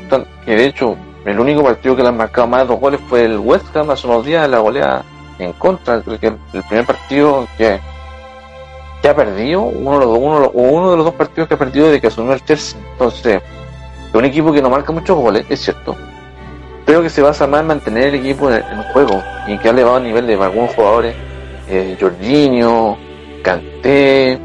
Que 0.45 0.55
de 0.55 0.67
hecho, 0.67 0.97
el 1.25 1.41
único 1.41 1.65
partido 1.65 1.97
que 1.97 2.03
le 2.03 2.11
han 2.11 2.17
marcado 2.17 2.47
más 2.47 2.61
de 2.63 2.69
dos 2.69 2.79
goles 2.79 3.01
fue 3.09 3.25
el 3.25 3.39
West 3.39 3.75
Ham 3.75 3.91
hace 3.91 4.07
unos 4.07 4.25
días, 4.25 4.49
la 4.49 4.59
goleada 4.59 5.03
en 5.39 5.53
contra. 5.55 6.03
Que 6.03 6.27
el 6.27 6.63
primer 6.69 6.87
partido 6.87 7.49
que, 7.57 7.81
ha 9.09 9.15
perdido, 9.17 9.63
uno 9.63 10.07
uno, 10.09 10.51
uno 10.51 10.91
de 10.91 10.97
los 10.99 11.07
dos 11.07 11.15
partidos 11.15 11.49
que 11.49 11.55
ha 11.55 11.59
perdido 11.59 11.87
desde 11.87 12.01
que 12.01 12.07
asumió 12.07 12.35
el 12.35 12.45
Chelsea. 12.45 12.79
Entonces, 12.93 13.43
es 14.13 14.15
un 14.15 14.25
equipo 14.27 14.53
que 14.53 14.61
no 14.61 14.69
marca 14.69 14.93
muchos 14.93 15.17
goles, 15.17 15.47
es 15.49 15.61
cierto, 15.61 15.97
creo 16.85 17.03
que 17.03 17.09
se 17.09 17.23
basa 17.23 17.47
más 17.47 17.63
en 17.63 17.69
mantener 17.69 18.09
el 18.09 18.17
equipo 18.17 18.51
en 18.51 18.57
el, 18.57 18.83
juego 18.93 19.23
y 19.47 19.57
que 19.57 19.69
ha 19.69 19.71
elevado 19.71 19.97
el 19.97 20.05
nivel 20.05 20.27
de 20.27 20.35
algunos 20.35 20.75
jugadores, 20.75 21.17
eh, 21.69 21.97
Jorginho, 21.99 22.99
Kanté, 23.43 24.39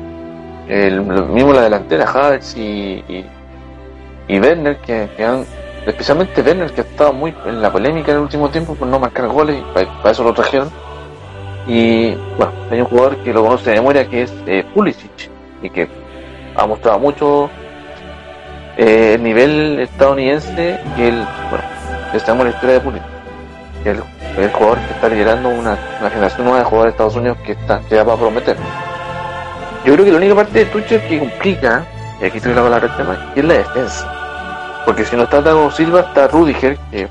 el, 0.68 1.02
mismo 1.02 1.52
la 1.52 1.64
delantera, 1.64 2.06
Havertz 2.10 2.56
y, 2.56 3.04
y, 3.08 3.26
y 4.30 4.40
Werner, 4.40 4.78
que, 4.78 5.10
han, 5.24 5.46
especialmente 5.86 6.42
Werner, 6.42 6.72
que 6.72 6.82
ha 6.82 6.84
estado 6.84 7.12
muy 7.14 7.34
en 7.46 7.62
la 7.62 7.72
polémica 7.72 8.12
en 8.12 8.18
el 8.18 8.24
último 8.24 8.50
tiempo 8.50 8.76
por 8.76 8.88
no 8.88 9.00
marcar 9.00 9.28
goles, 9.28 9.58
y 9.60 9.74
para, 9.74 10.12
eso 10.12 10.24
lo 10.24 10.34
trajeron. 10.34 10.70
Y 11.68 12.16
bueno, 12.38 12.54
hay 12.72 12.80
un 12.80 12.88
jugador 12.88 13.18
que 13.18 13.34
lo 13.34 13.44
conoce 13.44 13.72
de 13.72 13.76
memoria 13.76 14.08
que 14.08 14.22
es 14.22 14.34
eh, 14.46 14.64
Pulisic 14.74 15.30
y 15.62 15.70
que 15.70 15.90
ha 16.56 16.66
mostrado 16.66 16.98
mucho 16.98 17.50
eh, 18.78 19.16
el 19.16 19.24
nivel 19.24 19.80
estadounidense 19.80 20.80
que 20.96 21.08
él, 21.08 21.26
bueno, 21.50 21.66
estamos 22.14 22.46
en 22.46 22.52
la 22.52 22.56
historia 22.56 22.80
de 22.80 22.82
que 23.84 23.92
es 23.92 23.98
el, 24.38 24.52
jugador 24.52 24.78
que 24.80 24.94
está 24.94 25.10
liderando 25.10 25.50
una, 25.50 25.76
generación 26.10 26.46
nueva 26.46 26.60
de 26.60 26.66
jugadores 26.66 26.94
de 26.94 26.96
Estados 26.96 27.16
Unidos 27.16 27.38
que 27.44 27.54
está 27.54 27.82
que 27.90 28.04
va 28.04 28.14
a 28.14 28.18
prometer. 28.18 28.56
Yo 29.84 29.94
creo 29.94 30.06
que 30.06 30.12
la 30.12 30.18
única 30.18 30.36
parte 30.36 30.60
de 30.60 30.66
Tuchel 30.66 31.02
que 31.08 31.20
complica, 31.20 31.86
y 32.22 32.26
aquí 32.26 32.38
estoy 32.38 32.54
la 32.54 32.80
tema, 32.98 33.32
es 33.36 33.44
la 33.44 33.54
defensa. 33.56 34.84
Porque 34.86 35.06
si 35.06 35.16
no 35.16 35.24
está 35.24 35.42
Dago 35.42 35.72
Silva, 35.72 36.02
está 36.02 36.28
Rudiger, 36.28 36.78
que 36.92 37.08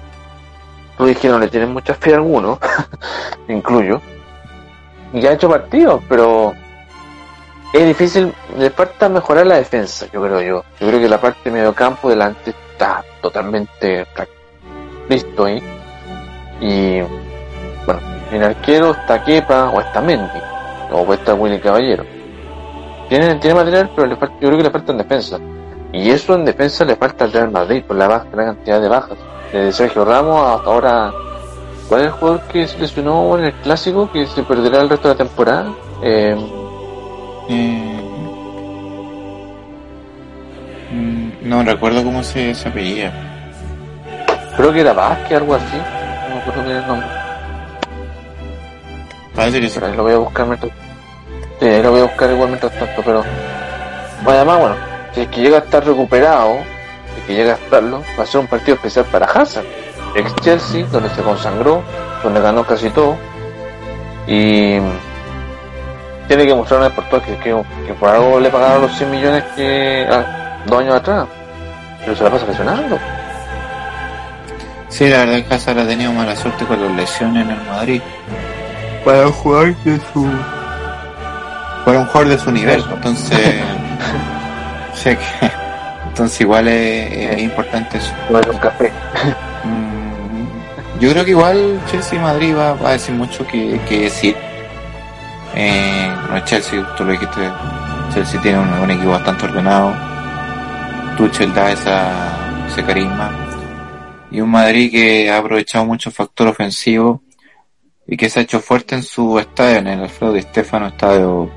Rudiger 0.99 1.31
no 1.33 1.39
le 1.39 1.49
tiene 1.49 1.67
mucha 1.67 1.95
fe 1.95 2.13
a 2.13 2.17
alguno, 2.17 2.61
incluyo, 3.49 4.01
y 5.13 5.27
ha 5.27 5.33
hecho 5.33 5.49
partidos, 5.49 6.03
pero 6.09 6.53
es 7.79 7.87
difícil, 7.87 8.33
le 8.59 8.71
falta 8.71 9.09
mejorar 9.09 9.47
la 9.47 9.57
defensa, 9.57 10.07
yo 10.13 10.23
creo 10.23 10.41
yo. 10.41 10.65
Yo 10.81 10.89
creo 10.89 11.01
que 11.01 11.09
la 11.09 11.21
parte 11.21 11.41
de 11.45 11.51
medio 11.51 11.75
campo 11.75 12.09
delante 12.09 12.51
está 12.51 13.05
totalmente 13.21 14.07
listo 15.09 15.45
ahí. 15.45 15.63
Y 16.61 17.01
bueno, 17.85 18.01
en 18.33 18.43
arquero 18.43 18.93
está 18.93 19.23
Kepa 19.23 19.71
o 19.71 19.81
está 19.81 20.01
Mendy, 20.01 20.41
o 20.93 21.05
puede 21.05 21.33
Willy 21.33 21.59
Caballero. 21.59 22.05
Tiene, 23.09 23.35
tiene 23.37 23.55
material, 23.55 23.91
pero 23.95 24.07
le 24.07 24.17
falta, 24.17 24.35
yo 24.41 24.49
creo 24.49 24.59
que 24.59 24.65
le 24.65 24.71
falta 24.71 24.93
en 24.93 24.99
defensa. 24.99 25.39
Y 25.93 26.11
eso 26.11 26.35
en 26.35 26.45
defensa 26.45 26.85
le 26.85 26.97
falta 26.97 27.25
al 27.25 27.33
Real 27.33 27.51
Madrid 27.51 27.85
por 27.87 27.97
la 27.97 28.09
baja, 28.09 28.27
la 28.35 28.45
cantidad 28.47 28.81
de 28.81 28.89
bajas. 28.89 29.19
Desde 29.53 29.73
Sergio 29.73 30.05
Ramos 30.05 30.41
hasta 30.41 30.71
ahora, 30.71 31.13
¿cuál 31.89 32.01
es 32.01 32.07
el 32.09 32.13
jugador 32.13 32.41
que 32.43 32.67
se 32.67 32.79
lesionó 32.79 33.39
en 33.39 33.45
el 33.45 33.53
clásico 33.55 34.11
que 34.11 34.27
se 34.27 34.43
perderá 34.43 34.83
el 34.83 34.89
resto 34.89 35.09
de 35.09 35.15
la 35.15 35.19
temporada? 35.19 35.73
Eh, 36.03 36.37
eh, 37.49 38.01
mm, 40.93 41.49
no 41.49 41.63
recuerdo 41.63 42.03
cómo 42.03 42.23
se, 42.23 42.55
se 42.55 42.69
apellía. 42.69 43.13
Creo 44.57 44.73
que 44.73 44.81
era 44.81 44.93
Vázquez, 44.93 45.39
algo 45.39 45.55
así. 45.55 45.77
No 46.29 46.35
me 46.35 46.41
acuerdo 46.41 46.65
bien 46.65 46.77
el 46.77 46.87
nombre. 46.87 47.07
Parece 49.35 49.61
que 49.61 49.69
sí. 49.69 49.75
Pero 49.75 49.87
ahí 49.87 49.97
lo 49.97 50.03
voy 50.03 50.13
a 50.13 50.19
buscar 50.19 50.47
mientras... 50.47 50.73
Sí, 51.61 51.83
lo 51.83 51.91
voy 51.91 52.01
a 52.01 52.05
buscar 52.05 52.31
igual 52.31 52.49
mientras 52.49 52.73
tanto, 52.73 53.03
pero... 53.05 53.23
Bueno, 54.25 54.39
además, 54.39 54.59
bueno, 54.61 54.77
si 55.13 55.21
es 55.21 55.29
que 55.29 55.41
llega 55.43 55.59
a 55.59 55.61
estar 55.61 55.85
recuperado, 55.85 56.55
si 57.15 57.21
es 57.21 57.27
que 57.27 57.35
llega 57.35 57.53
a 57.53 57.57
estarlo, 57.57 58.03
va 58.19 58.23
a 58.23 58.27
ser 58.27 58.41
un 58.41 58.47
partido 58.47 58.75
especial 58.77 59.05
para 59.07 59.27
Hazard. 59.27 59.67
Ex 60.15 60.35
Chelsea, 60.37 60.87
donde 60.87 61.11
se 61.11 61.23
consagró, 61.23 61.83
donde 62.23 62.41
ganó 62.41 62.65
casi 62.65 62.89
todo. 62.91 63.17
Y 64.27 64.79
tiene 66.29 66.47
que 66.47 66.55
mostrar 66.55 66.91
por 66.93 67.05
todas 67.09 67.25
que, 67.25 67.37
que, 67.37 67.95
por 67.95 68.09
algo 68.09 68.41
le 68.41 68.51
pagaron 68.51 68.83
los 68.83 68.97
100 68.97 69.11
millones 69.11 69.45
que 69.55 70.07
ah, 70.11 70.59
dos 70.67 70.81
años 70.81 70.95
atrás. 70.97 71.27
Pero 72.01 72.17
se 72.17 72.25
la 72.25 72.31
pasa 72.31 72.47
lesionando. 72.47 72.99
Sí, 74.89 75.09
la 75.09 75.19
verdad 75.19 75.39
es 75.39 75.45
que 75.47 75.55
Hazard 75.55 75.79
ha 75.81 75.87
tenido 75.87 76.13
mala 76.13 76.37
suerte 76.37 76.65
con 76.65 76.81
las 76.81 76.93
lesiones 76.93 77.45
en 77.45 77.51
el 77.51 77.63
Madrid. 77.67 78.01
Para 79.05 79.27
un 79.27 79.33
jugador 79.33 79.77
de 79.85 80.01
su. 80.13 80.27
Para 81.85 81.99
un 82.01 82.07
jugador 82.07 82.29
de 82.29 82.39
su 82.39 82.51
nivel. 82.53 82.85
Entonces. 82.93 83.39
sé 84.95 85.17
que. 85.17 85.51
Entonces, 86.09 86.41
igual 86.41 86.67
es, 86.69 87.43
importante 87.43 87.99
eso. 87.99 88.13
un 88.31 88.59
café. 88.59 88.91
Mm, 89.65 90.99
yo 91.01 91.11
creo 91.11 91.25
que 91.25 91.31
igual 91.33 91.79
Chelsea 91.91 92.19
y 92.19 92.23
Madrid 92.23 92.57
va, 92.57 92.71
a 92.89 92.93
decir 92.93 93.15
mucho 93.15 93.47
que, 93.47 93.79
que 93.87 94.01
decir. 94.03 94.37
Eh, 95.57 96.15
no, 96.31 96.45
Chelsea, 96.45 96.87
tú 96.97 97.05
lo 97.05 97.13
dijiste. 97.13 97.51
Chelsea 98.13 98.41
tiene 98.41 98.61
un, 98.61 98.73
un 98.73 98.91
equipo 98.91 99.11
bastante 99.11 99.47
ordenado. 99.47 99.93
Tuchel 101.17 101.53
da 101.53 101.73
esa, 101.73 102.67
ese 102.69 102.85
carisma 102.85 103.47
y 104.31 104.41
un 104.41 104.51
Madrid 104.51 104.91
que 104.91 105.31
ha 105.31 105.39
aprovechado 105.39 105.85
mucho 105.87 106.11
el 106.11 106.15
factor 106.15 106.49
ofensivo 106.49 107.23
y 108.07 108.17
que 108.17 108.29
se 108.29 108.41
ha 108.41 108.43
hecho 108.43 108.61
fuerte 108.61 108.95
en 108.95 109.03
su 109.03 109.39
estadio, 109.39 109.79
en 109.79 109.87
el 109.89 110.03
Alfredo 110.03 110.33
de 110.33 110.43
Stefano, 110.43 110.89
estadio 110.89 111.51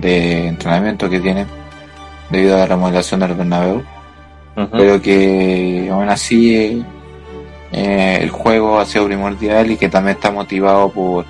de 0.00 0.46
entrenamiento 0.48 1.08
que 1.08 1.20
tiene 1.20 1.46
debido 2.30 2.56
a 2.56 2.58
la 2.58 2.66
remodelación 2.66 3.20
del 3.20 3.34
Bernabéu, 3.34 3.82
pero 4.72 5.00
que 5.00 5.88
aún 5.90 6.08
así 6.08 6.84
eh, 7.72 8.18
el 8.20 8.30
juego 8.30 8.78
ha 8.78 8.84
sido 8.84 9.06
primordial 9.06 9.70
y 9.70 9.76
que 9.76 9.88
también 9.88 10.16
está 10.16 10.30
motivado 10.30 10.90
por 10.90 11.24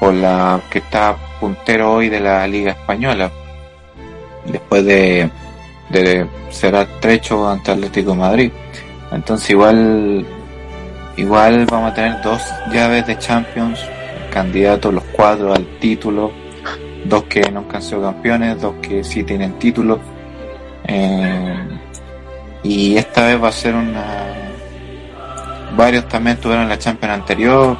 por 0.00 0.12
la 0.14 0.60
que 0.70 0.78
está 0.78 1.16
puntero 1.40 1.94
hoy 1.94 2.08
de 2.08 2.20
la 2.20 2.46
Liga 2.46 2.72
Española 2.72 3.30
después 4.44 4.84
de, 4.84 5.30
de 5.90 6.26
ser 6.50 6.74
estrecho 6.74 7.48
ante 7.48 7.72
Atlético 7.72 8.14
Madrid. 8.14 8.50
Entonces 9.12 9.50
igual 9.50 10.24
igual 11.16 11.66
vamos 11.66 11.92
a 11.92 11.94
tener 11.94 12.22
dos 12.22 12.42
llaves 12.72 13.06
de 13.06 13.18
Champions, 13.18 13.80
candidatos 14.32 14.92
los 14.92 15.04
cuatro 15.12 15.54
al 15.54 15.66
título, 15.78 16.30
dos 17.04 17.24
que 17.24 17.50
nunca 17.50 17.78
han 17.78 17.82
sido 17.82 18.02
campeones, 18.02 18.60
dos 18.60 18.74
que 18.82 19.02
sí 19.02 19.24
tienen 19.24 19.58
título. 19.58 19.98
Eh, 20.84 21.54
Y 22.62 22.96
esta 22.96 23.26
vez 23.26 23.40
va 23.40 23.48
a 23.48 23.52
ser 23.52 23.74
una... 23.76 24.04
Varios 25.76 26.08
también 26.08 26.36
estuvieron 26.36 26.64
en 26.64 26.70
la 26.70 26.78
Champions 26.78 27.14
anterior. 27.14 27.76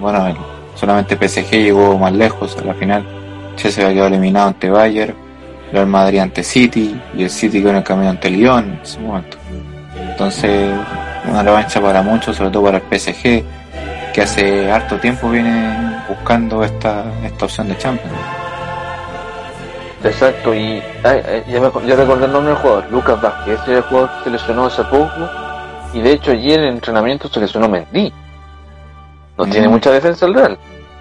Bueno, 0.00 0.36
solamente 0.78 1.16
PSG 1.16 1.50
llegó 1.50 1.98
más 1.98 2.12
lejos 2.12 2.56
a 2.56 2.64
la 2.64 2.74
final. 2.74 3.04
Chelsea 3.56 3.84
había 3.84 3.94
quedado 3.94 4.08
eliminado 4.08 4.48
ante 4.48 4.70
Bayern, 4.70 5.14
Real 5.72 5.86
Madrid 5.86 6.20
ante 6.20 6.42
City 6.42 7.00
y 7.14 7.24
el 7.24 7.30
City 7.30 7.62
con 7.62 7.76
el 7.76 7.82
camino 7.82 8.10
ante 8.10 8.30
Lyon 8.30 8.64
en 8.64 8.80
ese 8.82 9.00
momento. 9.00 9.36
Entonces, 9.96 10.70
una 11.28 11.42
revancha 11.42 11.80
para 11.80 12.02
muchos, 12.02 12.36
sobre 12.36 12.50
todo 12.50 12.64
para 12.64 12.78
el 12.78 12.98
PSG, 12.98 13.42
que 14.14 14.22
hace 14.22 14.70
harto 14.70 14.96
tiempo 14.96 15.28
viene 15.28 16.00
buscando 16.08 16.64
esta, 16.64 17.04
esta 17.24 17.44
opción 17.44 17.68
de 17.68 17.76
Champions. 17.76 18.16
Exacto, 20.04 20.54
y 20.54 20.80
ya, 21.02 21.60
me, 21.60 21.86
ya 21.86 21.96
recordé 21.96 22.26
el 22.26 22.32
nombre 22.32 22.52
del 22.52 22.62
jugador, 22.62 22.84
Lucas 22.90 23.20
Vázquez, 23.20 23.60
ese 23.60 23.72
es 23.72 23.76
el 23.78 23.82
jugador 23.82 24.10
que 24.18 24.24
se 24.24 24.30
lesionó 24.30 24.66
hace 24.66 24.84
poco, 24.84 25.28
y 25.92 26.00
de 26.00 26.12
hecho 26.12 26.30
ayer 26.30 26.60
en 26.60 26.74
entrenamiento 26.74 27.28
se 27.28 27.40
lesionó 27.40 27.68
Mendy. 27.68 28.12
No 29.38 29.46
Mm. 29.46 29.50
tiene 29.50 29.68
mucha 29.68 29.90
defensa 29.90 30.26
el 30.26 30.34
Real. 30.34 30.58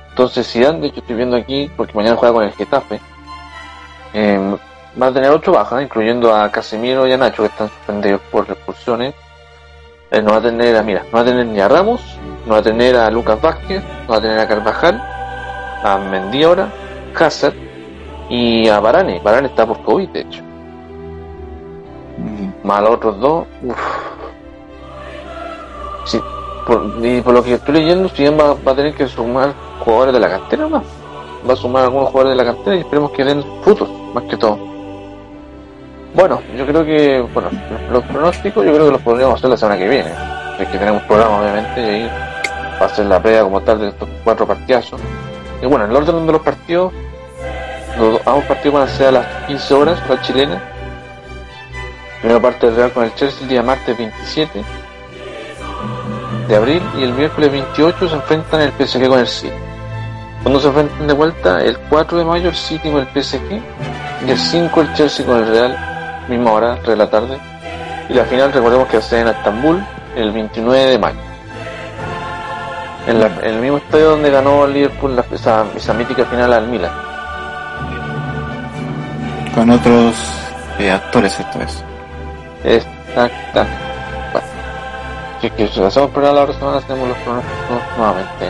Entonces 0.09 0.47
Zidane, 0.51 0.79
de 0.79 0.87
hecho 0.87 0.99
estoy 1.01 1.15
viendo 1.15 1.35
aquí, 1.35 1.69
porque 1.75 1.93
mañana 1.93 2.15
juega 2.15 2.33
con 2.33 2.43
el 2.43 2.51
Getafe, 2.53 2.99
eh, 4.13 4.55
va 4.99 5.07
a 5.07 5.11
tener 5.11 5.29
ocho 5.31 5.51
bajas, 5.51 5.83
incluyendo 5.83 6.33
a 6.35 6.49
Casemiro 6.51 7.05
y 7.07 7.13
a 7.13 7.17
Nacho, 7.17 7.43
que 7.43 7.49
están 7.49 7.69
suspendidos 7.69 8.21
por 8.31 8.49
expulsiones. 8.49 9.13
Eh, 10.09 10.21
no 10.21 10.31
va 10.31 10.37
a 10.37 10.41
tener 10.41 10.75
a, 10.77 10.83
mira, 10.83 11.03
no 11.11 11.17
va 11.17 11.19
a 11.21 11.25
tener 11.25 11.45
ni 11.45 11.59
a 11.59 11.67
Ramos, 11.67 12.01
no 12.45 12.53
va 12.53 12.59
a 12.59 12.63
tener 12.63 12.95
a 12.95 13.09
Lucas 13.11 13.41
Vázquez, 13.41 13.83
no 14.07 14.13
va 14.13 14.17
a 14.17 14.21
tener 14.21 14.39
a 14.39 14.47
Carvajal, 14.47 15.01
a 15.83 15.97
Mendy 15.97 16.43
ahora, 16.43 16.69
Hazard, 17.19 17.53
y 18.29 18.67
a 18.69 18.79
Varane. 18.79 19.19
Varane 19.23 19.47
está 19.47 19.65
por 19.65 19.81
COVID, 19.83 20.09
de 20.09 20.21
hecho. 20.21 20.41
Mm, 22.17 22.49
Más 22.67 22.81
los 22.81 22.91
otros 22.91 23.19
dos. 23.19 23.45
Uf. 23.63 23.77
Sí, 26.05 26.21
por, 26.67 26.93
y 27.01 27.21
por 27.21 27.33
lo 27.33 27.41
que 27.41 27.53
estoy 27.53 27.75
leyendo, 27.75 28.09
si 28.09 28.27
va, 28.27 28.53
va 28.55 28.71
a 28.73 28.75
tener 28.75 28.93
que 28.93 29.07
sumar 29.07 29.53
jugadores 29.79 30.13
de 30.13 30.19
la 30.19 30.29
cantera 30.29 30.67
más. 30.67 30.83
Va 31.49 31.53
a 31.53 31.55
sumar 31.55 31.85
algunos 31.85 32.09
jugadores 32.09 32.37
de 32.37 32.43
la 32.43 32.53
cantera 32.53 32.75
y 32.75 32.79
esperemos 32.79 33.11
que 33.11 33.23
den 33.23 33.43
frutos, 33.63 33.89
más 34.13 34.25
que 34.25 34.35
todo. 34.35 34.59
Bueno, 36.13 36.41
yo 36.57 36.65
creo 36.65 36.83
que, 36.83 37.21
bueno, 37.33 37.49
los 37.89 38.03
pronósticos 38.03 38.65
yo 38.65 38.73
creo 38.73 38.87
que 38.87 38.91
los 38.91 39.01
podríamos 39.01 39.35
hacer 39.35 39.49
la 39.49 39.57
semana 39.57 39.77
que 39.77 39.87
viene. 39.87 40.11
Es 40.59 40.67
que 40.67 40.77
tenemos 40.77 41.01
programa, 41.03 41.39
obviamente, 41.39 41.81
y 41.81 41.85
ahí 41.85 42.11
va 42.81 42.85
a 42.85 42.89
ser 42.89 43.05
la 43.05 43.21
previa 43.21 43.43
como 43.43 43.61
tal 43.61 43.79
de 43.79 43.87
estos 43.89 44.09
cuatro 44.25 44.45
partidazos. 44.45 44.99
Y 45.61 45.65
bueno, 45.67 45.85
en 45.85 45.91
el 45.91 45.97
orden 45.97 46.25
de 46.25 46.31
los 46.33 46.41
partidos, 46.41 46.91
los 47.97 48.19
ambos 48.27 48.43
partidos 48.43 48.73
van 48.73 48.83
a 48.83 48.91
ser 48.91 49.07
a 49.07 49.11
las 49.11 49.27
15 49.47 49.73
horas, 49.73 50.09
la 50.09 50.21
chilena. 50.21 50.61
Primera 52.19 52.41
parte 52.41 52.65
del 52.65 52.75
Real 52.75 52.91
con 52.91 53.05
el 53.05 53.15
Chelsea 53.15 53.43
el 53.43 53.47
día 53.47 53.63
martes 53.63 53.97
27 53.97 54.63
de 56.47 56.55
abril 56.55 56.81
y 56.97 57.03
el 57.03 57.13
miércoles 57.13 57.51
28 57.51 58.09
se 58.09 58.15
enfrentan 58.15 58.61
el 58.61 58.71
PSG 58.71 59.07
con 59.07 59.19
el 59.19 59.27
City. 59.27 59.53
Cuando 60.43 60.59
se 60.59 60.67
enfrentan 60.67 61.07
de 61.07 61.13
vuelta, 61.13 61.61
el 61.61 61.77
4 61.89 62.17
de 62.19 62.25
mayo 62.25 62.49
el 62.49 62.55
City 62.55 62.89
con 62.89 62.99
el 63.01 63.07
PSG 63.07 63.61
y 64.25 64.31
el 64.31 64.37
5 64.37 64.81
el 64.81 64.93
Chelsea 64.93 65.25
con 65.25 65.37
el 65.37 65.47
Real, 65.47 66.25
misma 66.29 66.51
hora, 66.53 66.75
3 66.75 66.87
de 66.87 66.95
la 66.95 67.09
tarde. 67.09 67.37
Y 68.09 68.13
la 68.13 68.23
final, 68.25 68.53
recordemos 68.53 68.87
que 68.87 68.97
va 68.97 69.03
a 69.03 69.05
ser 69.05 69.19
en 69.19 69.27
Estambul 69.29 69.83
el 70.15 70.31
29 70.31 70.85
de 70.85 70.99
mayo. 70.99 71.19
En, 73.07 73.19
la- 73.19 73.27
en 73.27 73.55
el 73.55 73.59
mismo 73.61 73.77
estadio 73.77 74.11
donde 74.11 74.29
ganó 74.29 74.65
el 74.65 74.73
Liverpool 74.73 75.15
la- 75.15 75.25
esa, 75.33 75.65
esa 75.75 75.93
mítica 75.93 76.23
final 76.25 76.53
al 76.53 76.67
Milan. 76.67 76.91
Con 79.53 79.69
otros 79.71 80.15
eh, 80.79 80.91
actores 80.91 81.37
esta 81.39 81.57
vez. 81.59 81.83
Exacta. 82.63 83.65
Que, 85.41 85.51
que 85.51 85.69
lo 85.77 85.87
hacemos 85.87 86.09
para 86.11 86.33
la 86.33 86.43
otra 86.43 86.55
semana, 86.57 86.77
hacemos 86.77 87.07
los 87.07 87.17
pronósticos 87.19 87.97
nuevamente, 87.97 88.49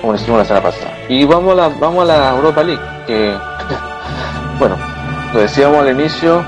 como 0.00 0.12
lo 0.12 0.18
hicimos 0.18 0.38
la 0.38 0.44
semana 0.44 0.62
pasada. 0.64 0.92
Y 1.08 1.24
vamos 1.24 1.52
a 1.52 1.56
la, 1.56 1.68
vamos 1.68 2.02
a 2.02 2.06
la 2.06 2.30
Europa 2.36 2.62
League, 2.62 2.82
que, 3.06 3.34
bueno, 4.58 4.76
lo 5.32 5.40
decíamos 5.40 5.78
al 5.78 5.90
inicio, 5.90 6.44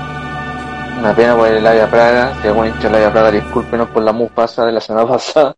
una 0.99 1.15
pena 1.15 1.35
por 1.35 1.47
el 1.47 1.65
Aya 1.65 1.89
Praga, 1.89 2.33
si 2.41 2.47
algún 2.47 2.67
hincha 2.67 2.87
Aya 2.89 3.11
Praga, 3.11 3.31
discúlpenos 3.31 3.89
por 3.89 4.03
la 4.03 4.13
mufasa 4.13 4.65
de 4.65 4.73
la 4.73 4.79
semana 4.79 5.07
pasada 5.09 5.55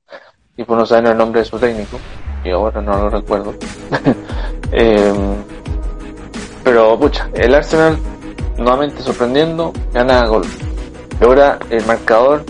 y 0.56 0.64
por 0.64 0.78
no 0.78 0.86
saber 0.86 1.12
el 1.12 1.18
nombre 1.18 1.42
de 1.42 1.46
su 1.46 1.60
técnico, 1.60 2.00
que 2.44 2.52
ahora 2.52 2.82
no 2.82 2.98
lo 2.98 3.10
recuerdo. 3.10 3.54
Em, 4.72 5.36
pero, 6.64 6.98
pucha, 6.98 7.30
el 7.34 7.54
Arsenal 7.54 7.98
nuevamente 8.58 9.02
sorprendiendo, 9.02 9.74
gana 9.94 10.26
gol. 10.28 10.44
Y 11.20 11.24
ahora 11.24 11.60
el 11.70 11.86
marcador 11.86 12.44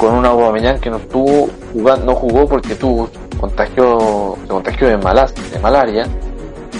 con 0.00 0.14
una 0.14 0.30
Aubameyang 0.30 0.80
que 0.80 0.88
no 0.88 0.96
estuvo 0.96 1.50
jugando, 1.74 2.06
no 2.06 2.14
jugó 2.14 2.48
porque 2.48 2.74
tuvo 2.74 3.10
contagio, 3.38 4.38
se 4.40 4.48
contagió 4.48 4.88
de, 4.88 4.96
malas, 4.96 5.34
de 5.52 5.58
malaria, 5.58 6.06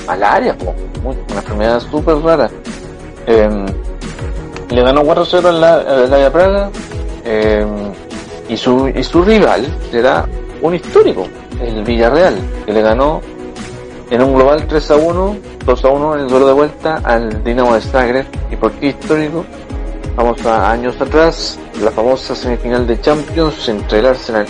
malaria, 0.06 0.56
po, 0.56 0.74
una 1.04 1.40
enfermedad 1.40 1.80
súper 1.80 2.16
rara. 2.16 2.50
Em, 3.26 3.66
le 4.70 4.82
ganó 4.82 5.02
4-0 5.02 5.50
en 5.50 5.60
la, 5.60 6.04
en 6.04 6.10
la 6.10 6.32
Praga 6.32 6.70
em, 7.24 7.92
y 8.48 8.56
su 8.56 8.88
y 8.88 9.04
su 9.04 9.22
rival 9.22 9.66
será 9.90 10.24
un 10.62 10.74
histórico, 10.74 11.26
el 11.60 11.84
Villarreal, 11.84 12.36
que 12.64 12.72
le 12.72 12.80
ganó 12.80 13.20
en 14.10 14.22
un 14.22 14.34
global 14.34 14.66
3 14.66 14.90
a 14.92 14.96
1, 14.96 15.36
2 15.66 15.84
a 15.84 15.88
1 15.88 16.14
en 16.14 16.20
el 16.20 16.28
duelo 16.28 16.46
de 16.46 16.52
vuelta 16.54 17.00
al 17.04 17.44
Dinamo 17.44 17.74
de 17.74 17.82
Zagreb. 17.82 18.26
¿Y 18.50 18.56
por 18.56 18.72
qué 18.72 18.88
histórico? 18.88 19.44
Vamos 20.16 20.44
a 20.44 20.72
años 20.72 21.00
atrás, 21.00 21.58
la 21.80 21.90
famosa 21.90 22.34
semifinal 22.34 22.86
de 22.86 23.00
Champions 23.00 23.68
entre 23.68 24.00
el 24.00 24.06
Arsenal, 24.06 24.46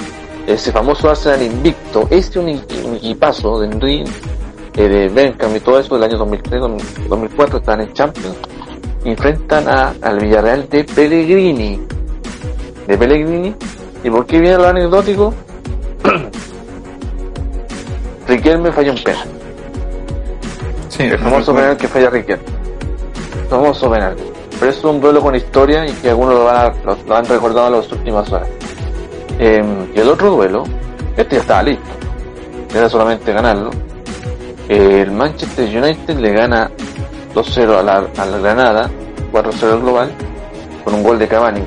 ese 0.47 0.73
famoso 0.73 1.11
Arsenal 1.11 1.43
invicto, 1.43 2.09
este 2.11 2.39
un, 2.39 2.49
un 2.49 2.97
equipazo 2.97 3.61
de 3.61 3.67
Henry, 3.67 4.05
eh, 4.77 4.89
de 4.89 5.09
Bergkamp 5.09 5.57
y 5.57 5.61
todo 5.61 5.79
eso 5.79 5.95
del 5.95 6.05
año 6.05 6.17
2003, 6.19 6.61
2004, 7.09 7.59
están 7.59 7.81
en 7.83 7.93
Champions, 7.93 8.37
enfrentan 9.05 9.69
a, 9.69 9.95
al 10.01 10.19
Villarreal 10.19 10.69
de 10.69 10.85
Pellegrini, 10.85 11.81
de 12.87 12.99
Pellegrini, 12.99 13.55
¿y 14.03 14.11
por 14.11 14.27
qué 14.27 14.41
viene 14.41 14.57
lo 14.57 14.67
anecdótico? 14.67 15.35
Riquelme 18.27 18.73
falló 18.73 18.93
un 18.93 19.03
penal. 19.03 19.29
Sí, 20.89 21.03
El 21.05 21.19
famoso 21.19 21.55
penal 21.55 21.77
que 21.77 21.87
falla 21.87 22.11
Riquelme. 22.11 22.45
Famoso 23.49 23.91
penal. 23.91 24.17
Pero 24.61 24.71
es 24.73 24.85
un 24.85 25.01
duelo 25.01 25.21
con 25.23 25.35
historia 25.35 25.87
y 25.87 25.93
que 25.93 26.11
algunos 26.11 26.35
lo, 26.35 26.45
van 26.45 26.57
a- 27.11 27.17
han 27.19 27.25
recordado 27.25 27.67
en 27.69 27.73
las 27.73 27.91
últimas 27.91 28.31
horas. 28.31 28.49
Eh, 29.39 29.65
y 29.95 29.99
el 30.01 30.09
otro 30.09 30.31
duelo, 30.33 30.65
este 31.17 31.37
ya 31.37 31.41
estaba 31.41 31.63
listo. 31.63 31.85
Era 32.75 32.89
solamente 32.89 33.33
ganarlo. 33.33 33.71
El 34.69 35.11
Manchester 35.13 35.67
United 35.83 36.19
le 36.19 36.33
gana 36.33 36.71
2-0 37.35 37.79
a 37.79 37.83
la, 37.83 38.39
Granada, 38.39 38.91
4-0 39.33 39.73
al 39.73 39.81
global, 39.81 40.13
con 40.85 40.95
un 40.95 41.03
gol 41.03 41.19
de 41.19 41.27
Cavani 41.27 41.63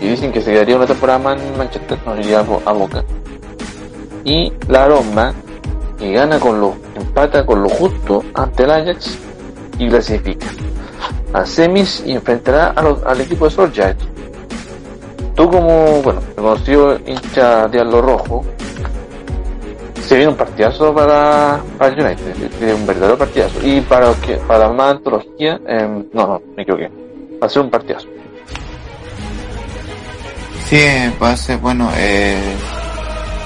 y 0.00 0.06
dicen 0.06 0.30
que 0.32 0.40
se 0.40 0.52
quedaría 0.52 0.76
una 0.76 0.86
temporada 0.86 1.18
más 1.18 1.40
en 1.40 1.56
Manchester, 1.56 1.98
no 2.04 2.16
iría 2.18 2.40
a 2.40 2.72
Boca. 2.72 3.04
Y 4.24 4.52
la 4.68 4.86
Roma, 4.88 5.32
que 5.98 6.12
gana 6.12 6.38
con 6.38 6.60
lo, 6.60 6.74
empata 6.94 7.46
con 7.46 7.62
lo 7.62 7.68
justo 7.68 8.22
ante 8.34 8.64
el 8.64 8.70
Ajax 8.70 9.18
y 9.78 9.88
clasifica 9.88 10.46
a 11.32 11.44
semis 11.46 12.02
y 12.06 12.12
enfrentará 12.12 12.68
a 12.68 12.82
los- 12.82 13.02
al 13.04 13.20
equipo 13.20 13.46
de 13.46 13.50
Solskjaer. 13.50 13.96
Tú 15.34 15.50
como, 15.50 16.02
bueno, 16.02 16.20
conocido 16.34 16.98
hincha 17.06 17.68
de 17.68 17.80
Allo 17.80 18.00
Rojo, 18.00 18.44
se 20.06 20.16
viene 20.16 20.30
un 20.30 20.36
partidazo 20.36 20.94
para, 20.94 21.60
el 21.80 22.00
United, 22.00 22.74
un 22.74 22.86
verdadero 22.86 23.18
partidazo. 23.18 23.58
Y 23.62 23.80
para 23.82 24.12
para 24.46 24.68
más 24.70 24.92
antología, 24.92 25.60
em, 25.66 26.04
no, 26.12 26.26
no, 26.26 26.42
me 26.56 26.62
equivoqué. 26.62 26.90
Va 27.42 27.46
a 27.46 27.50
ser 27.50 27.62
un 27.62 27.70
partidazo. 27.70 28.06
Sí, 30.68 30.80
va 31.22 31.30
a 31.32 31.36
ser, 31.36 31.58
bueno, 31.58 31.90
eh, 31.96 32.54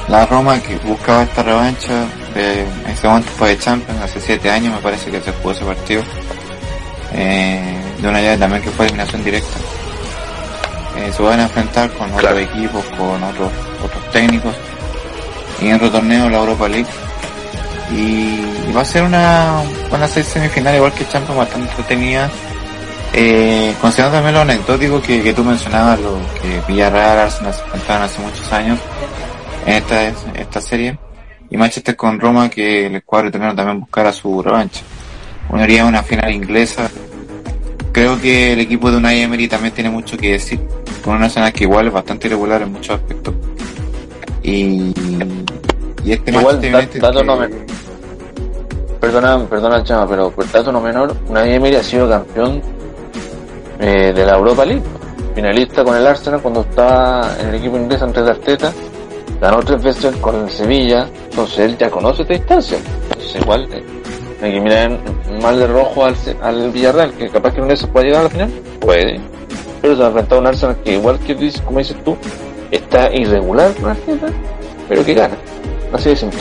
la 0.09 0.27
Roma 0.27 0.61
que 0.61 0.77
buscaba 0.87 1.23
esta 1.23 1.43
revancha, 1.43 2.05
eh, 2.35 2.67
en 2.85 2.91
ese 2.91 3.07
momento 3.09 3.31
fue 3.37 3.49
de 3.51 3.59
Champions, 3.59 4.01
hace 4.03 4.21
siete 4.21 4.51
años 4.51 4.75
me 4.75 4.81
parece 4.81 5.11
que 5.11 5.21
se 5.21 5.33
jugó 5.33 5.53
ese 5.53 5.65
partido, 5.65 6.03
eh, 7.13 7.77
de 8.01 8.09
una 8.09 8.21
llave 8.21 8.39
también 8.39 8.63
que 8.63 8.71
fue 8.71 8.87
eliminación 8.87 9.25
directa. 9.25 9.59
Eh, 10.97 11.13
se 11.13 11.23
van 11.23 11.41
a 11.41 11.45
enfrentar 11.45 11.91
con 11.93 12.13
otros 12.13 12.41
equipos, 12.41 12.85
con 12.97 13.23
otros, 13.23 13.51
otros 13.85 14.11
técnicos, 14.11 14.55
y 15.61 15.69
en 15.69 15.75
otro 15.77 15.91
torneo 15.91 16.29
la 16.29 16.39
Europa 16.39 16.69
League. 16.69 16.89
Y, 17.93 18.41
y 18.69 18.73
va 18.75 18.83
a 18.83 18.85
ser 18.85 19.03
una, 19.03 19.63
van 19.91 20.03
a 20.03 20.09
ser 20.09 20.25
semifinal 20.25 20.77
igual 20.77 20.93
que 20.93 21.09
Champions 21.09 21.39
bastante 21.39 21.71
entretenida. 21.71 22.31
Eh, 23.13 23.75
considerando 23.81 24.19
también 24.19 24.35
lo 24.35 24.41
anecdótico 24.43 25.03
que, 25.03 25.21
que 25.21 25.33
tú 25.33 25.43
mencionabas, 25.43 25.99
lo 25.99 26.17
que 26.41 26.61
Villarreal, 26.69 27.19
Arsenal 27.19 27.53
se 27.53 27.63
enfrentaron 27.63 28.03
hace 28.05 28.21
muchos 28.21 28.53
años 28.53 28.79
en 29.67 29.75
esta, 29.75 30.09
esta 30.35 30.61
serie, 30.61 30.97
y 31.51 31.57
Manchester 31.57 31.97
con 31.97 32.21
Roma 32.21 32.49
que 32.49 32.87
el 32.87 33.03
cuadro 33.03 33.29
italiano 33.29 33.55
también 33.57 33.81
buscara 33.81 34.13
su 34.13 34.41
revancha. 34.41 34.83
Uniría 35.53 35.85
una 35.85 36.03
final 36.03 36.33
inglesa. 36.33 36.89
Creo 37.93 38.21
que 38.21 38.53
el 38.53 38.61
equipo 38.61 38.91
de 38.91 38.99
Unai 38.99 39.21
Emery 39.23 39.49
también 39.49 39.75
tiene 39.75 39.91
mucho 39.91 40.17
que 40.17 40.33
decir. 40.33 40.61
con 41.05 41.17
un 41.17 41.23
Arsenal 41.23 41.53
que 41.53 41.65
igual 41.65 41.87
es 41.89 41.93
bastante 41.93 42.27
irregular 42.29 42.61
en 42.63 42.73
muchos 42.73 42.95
aspectos. 42.97 43.35
Y, 44.43 44.93
y 46.05 46.13
este 46.13 46.31
Igual, 46.31 46.61
da- 46.61 46.81
dato 47.01 47.21
que- 47.21 47.25
no 47.27 47.37
menor. 47.37 47.59
Perdona, 49.01 49.39
perdona 49.47 49.83
Chama, 49.83 50.07
pero 50.09 50.31
por 50.31 50.51
dato 50.51 50.71
no 50.71 50.81
menor, 50.81 51.17
una 51.29 51.47
Emery 51.47 51.77
ha 51.77 51.83
sido 51.83 52.09
campeón 52.09 52.61
eh, 53.79 54.13
de 54.15 54.27
la 54.27 54.37
Europa 54.37 54.65
League, 54.67 54.83
finalista 55.35 55.83
con 55.83 55.97
el 55.97 56.07
Arsenal 56.07 56.41
cuando 56.43 56.61
estaba 56.61 57.35
en 57.41 57.49
el 57.49 57.55
equipo 57.55 57.79
inglés 57.79 58.03
antes 58.03 58.23
de 58.23 58.31
Arteta, 58.31 58.73
ganó 59.41 59.61
tres 59.61 59.83
veces 59.83 60.15
con 60.17 60.45
el 60.45 60.51
Sevilla, 60.51 61.09
entonces 61.31 61.59
él 61.61 61.79
ya 61.79 61.89
conoce 61.91 62.23
esta 62.23 62.35
distancia. 62.35 62.79
Entonces 63.09 63.41
igual 63.43 63.69
eh, 63.73 63.83
hay 64.43 64.53
que 64.53 64.61
mirar 64.61 64.99
mal 65.43 65.59
de 65.59 65.67
rojo 65.67 66.05
al, 66.05 66.17
al 66.43 66.71
Villarreal, 66.71 67.13
que 67.13 67.29
capaz 67.29 67.55
que 67.55 67.63
día 67.63 67.77
se 67.77 67.87
puede 67.87 68.07
llegar 68.07 68.21
a 68.21 68.25
la 68.25 68.31
final, 68.31 68.51
puede, 68.81 69.21
pero 69.83 69.95
se 69.95 70.01
va 70.01 70.07
a 70.07 70.11
enfrentar 70.11 70.39
a 70.39 70.41
un 70.41 70.47
Arsenal 70.47 70.77
que 70.85 70.95
igual 70.95 71.19
que 71.21 71.35
dices, 71.35 71.61
como 71.61 71.79
dices 71.79 71.97
tú, 72.05 72.17
está 72.71 73.15
irregular 73.15 73.75
con 73.75 73.91
Arteta, 73.91 74.29
pero 74.89 75.05
que 75.05 75.15
gana. 75.15 75.35
Así 75.93 76.11
de 76.11 76.17
simple. 76.17 76.41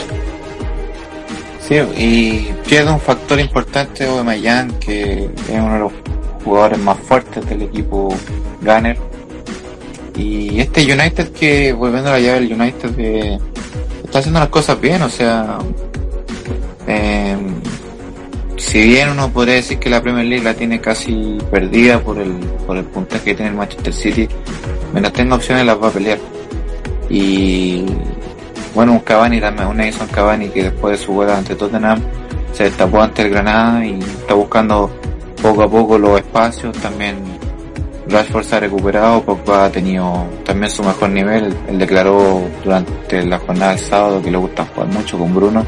Sí, 1.60 1.76
y 1.96 2.52
pierde 2.68 2.90
un 2.90 3.00
factor 3.00 3.38
importante 3.38 4.04
Aubameyang, 4.04 4.78
que 4.78 5.24
es 5.24 5.50
uno 5.50 5.74
de 5.74 5.78
los 5.80 5.92
jugadores 6.44 6.78
más 6.78 6.98
fuertes 6.98 7.48
del 7.48 7.62
equipo 7.62 8.14
Gunner. 8.60 8.96
Y 10.16 10.60
este 10.60 10.82
United 10.82 11.30
que, 11.32 11.72
volviendo 11.72 12.10
a 12.10 12.14
la 12.14 12.20
llave 12.20 12.40
del 12.40 12.60
United, 12.60 12.90
eh, 12.98 13.38
está 14.04 14.18
haciendo 14.18 14.40
las 14.40 14.48
cosas 14.48 14.80
bien, 14.80 15.00
o 15.02 15.08
sea, 15.08 15.58
eh, 16.86 17.36
si 18.60 18.86
bien 18.86 19.08
uno 19.08 19.32
podría 19.32 19.54
decir 19.54 19.78
que 19.78 19.88
la 19.88 20.02
Premier 20.02 20.26
League 20.26 20.44
la 20.44 20.54
tiene 20.54 20.80
casi 20.80 21.38
perdida 21.50 21.98
por 21.98 22.18
el, 22.18 22.32
por 22.66 22.76
el 22.76 22.84
puntaje 22.84 23.24
que 23.24 23.34
tiene 23.34 23.50
el 23.50 23.56
Manchester 23.56 23.92
City, 23.92 24.28
mientras 24.92 25.14
tenga 25.14 25.36
opciones 25.36 25.64
las 25.64 25.82
va 25.82 25.88
a 25.88 25.90
pelear. 25.90 26.18
Y 27.08 27.86
bueno, 28.74 28.92
un 28.92 29.00
Cavani 29.00 29.40
también, 29.40 29.68
un 29.68 29.80
Edison 29.80 30.06
Cavani 30.08 30.50
que 30.50 30.64
después 30.64 30.98
de 30.98 31.06
su 31.06 31.12
vuelta 31.12 31.38
ante 31.38 31.54
Tottenham 31.54 32.00
se 32.52 32.64
destapó 32.64 33.00
ante 33.00 33.22
el 33.22 33.30
Granada 33.30 33.84
y 33.84 33.98
está 33.98 34.34
buscando 34.34 34.90
poco 35.42 35.62
a 35.62 35.70
poco 35.70 35.98
los 35.98 36.18
espacios. 36.18 36.76
También 36.78 37.16
Rashford 38.08 38.44
se 38.44 38.56
ha 38.56 38.60
recuperado, 38.60 39.22
Pogba 39.22 39.64
ha 39.64 39.70
tenido 39.70 40.26
también 40.44 40.70
su 40.70 40.84
mejor 40.84 41.10
nivel. 41.10 41.56
Él 41.66 41.78
declaró 41.78 42.42
durante 42.62 43.24
la 43.24 43.38
jornada 43.38 43.72
del 43.72 43.80
sábado 43.80 44.22
que 44.22 44.30
le 44.30 44.36
gusta 44.36 44.66
jugar 44.66 44.88
mucho 44.88 45.18
con 45.18 45.34
Bruno. 45.34 45.64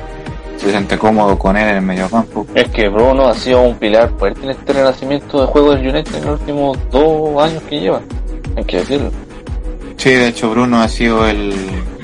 Se 0.62 0.70
siente 0.70 0.96
cómodo 0.96 1.36
con 1.38 1.56
él 1.56 1.68
en 1.68 1.76
el 1.76 1.82
mediocampo. 1.82 2.46
Es 2.54 2.68
que 2.68 2.88
Bruno 2.88 3.26
ha 3.26 3.34
sido 3.34 3.62
un 3.62 3.74
pilar 3.76 4.10
fuerte 4.16 4.44
en 4.44 4.50
este 4.50 4.72
renacimiento 4.72 5.40
de 5.40 5.46
juego 5.48 5.74
del 5.74 5.88
United 5.88 6.14
en 6.14 6.24
los 6.24 6.40
últimos 6.40 6.78
dos 6.90 7.42
años 7.42 7.62
que 7.64 7.80
lleva. 7.80 8.00
Hay 8.56 8.64
que 8.64 8.76
decirlo. 8.78 9.10
Sí, 9.96 10.10
de 10.10 10.28
hecho 10.28 10.50
Bruno 10.50 10.80
ha 10.80 10.88
sido 10.88 11.26
el, 11.28 11.52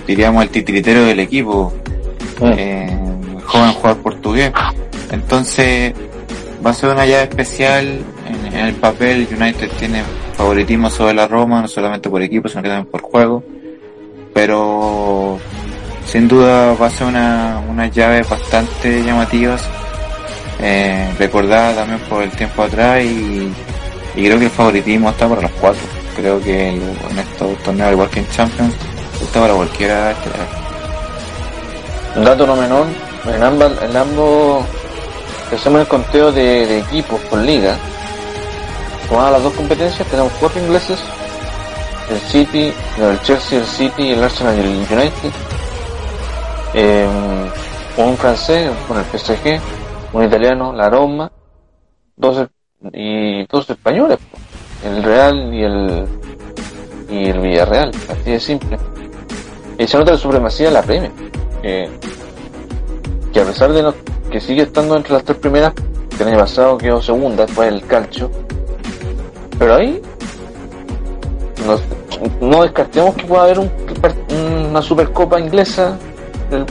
diríamos, 0.06 0.42
el 0.42 0.50
titiritero 0.50 1.04
del 1.04 1.20
equipo. 1.20 1.72
eh, 2.42 2.96
joven 3.44 3.72
jugador 3.72 4.02
portugués. 4.02 4.52
Entonces, 5.12 5.94
va 6.64 6.70
a 6.70 6.74
ser 6.74 6.90
una 6.90 7.06
llave 7.06 7.22
especial. 7.24 8.00
En, 8.26 8.54
en 8.54 8.66
el 8.66 8.74
papel, 8.74 9.26
United 9.30 9.70
tiene 9.78 10.02
favoritismo 10.34 10.90
sobre 10.90 11.14
la 11.14 11.26
Roma, 11.28 11.62
no 11.62 11.68
solamente 11.68 12.10
por 12.10 12.22
equipo, 12.22 12.48
sino 12.48 12.62
que 12.62 12.68
también 12.68 12.90
por 12.90 13.02
juego. 13.02 13.42
Pero, 14.34 15.38
sin 16.10 16.26
duda, 16.26 16.74
va 16.74 16.86
a 16.86 16.90
ser 16.90 17.06
una, 17.06 17.60
una 17.68 17.86
llave 17.86 18.22
bastante 18.22 19.02
llamativas. 19.02 19.62
Eh, 20.60 21.14
recordada 21.18 21.74
también 21.74 22.00
por 22.08 22.22
el 22.22 22.30
tiempo 22.32 22.64
atrás 22.64 23.04
y, 23.04 23.52
creo 24.14 24.38
que 24.38 24.46
el 24.46 24.50
favoritismo 24.50 25.10
está 25.10 25.28
para 25.28 25.42
los 25.42 25.50
cuatro. 25.52 25.82
Creo 26.16 26.40
que 26.42 26.70
en 26.70 27.18
estos 27.18 27.56
torneos, 27.62 27.88
al 27.88 27.92
igual 27.94 28.10
que 28.10 28.26
Champions, 28.30 28.74
está 29.22 29.40
para 29.40 29.54
cualquiera. 29.54 30.10
este, 30.10 30.28
Un 32.16 32.24
dato 32.24 32.46
no 32.46 32.56
menor, 32.56 32.86
en 33.26 33.42
ambos, 33.96 34.64
hacemos 35.54 35.80
el 35.82 35.86
conteo 35.86 36.32
de, 36.32 36.78
equipos 36.78 37.20
por 37.22 37.38
liga, 37.40 37.76
tomadas 39.08 39.32
las 39.32 39.42
dos 39.44 39.52
competencias, 39.52 40.08
tenemos 40.08 40.32
cuatro 40.40 40.60
ingleses, 40.60 40.98
el 42.10 42.18
City, 42.20 42.72
el 42.98 43.20
Chelsea, 43.22 43.58
el 43.58 43.66
City, 43.66 44.10
el 44.10 44.24
Arsenal 44.24 44.56
y 44.56 44.60
el 44.60 44.68
United, 44.68 45.32
eh, 46.74 47.06
un 47.96 48.16
francés, 48.16 48.70
con 48.86 48.98
el 48.98 49.04
PSG, 49.04 49.60
un 50.12 50.24
italiano, 50.24 50.72
la 50.72 50.88
Roma, 50.88 51.30
dos 52.16 52.46
y 52.92 53.44
dos 53.46 53.68
españoles, 53.70 54.18
el 54.84 55.02
Real 55.02 55.52
y 55.52 55.62
el 55.64 56.06
y 57.10 57.28
el 57.30 57.40
Villarreal, 57.40 57.90
así 58.10 58.30
de 58.32 58.40
simple. 58.40 58.78
Y 59.78 59.86
se 59.86 59.96
nota 59.96 60.12
la 60.12 60.18
supremacía 60.18 60.66
de 60.68 60.72
la 60.74 60.82
Premier, 60.82 61.10
que, 61.62 61.88
a 63.40 63.44
pesar 63.44 63.72
de 63.72 63.82
no, 63.82 63.94
que 64.30 64.40
sigue 64.40 64.62
estando 64.62 64.96
entre 64.96 65.14
las 65.14 65.24
tres 65.24 65.38
primeras, 65.38 65.72
que 66.16 66.22
el 66.22 66.28
año 66.28 66.38
pasado 66.38 66.76
quedó 66.78 67.00
segunda, 67.00 67.46
después 67.46 67.68
el 67.68 67.84
Calcio, 67.86 68.30
pero 69.58 69.74
ahí 69.76 70.02
nos- 71.66 71.82
no 72.40 72.62
descartemos 72.62 73.14
que 73.14 73.24
pueda 73.24 73.44
haber 73.44 73.58
un, 73.60 73.70
una 74.70 74.82
supercopa 74.82 75.38
inglesa, 75.40 75.96
el- 76.50 76.66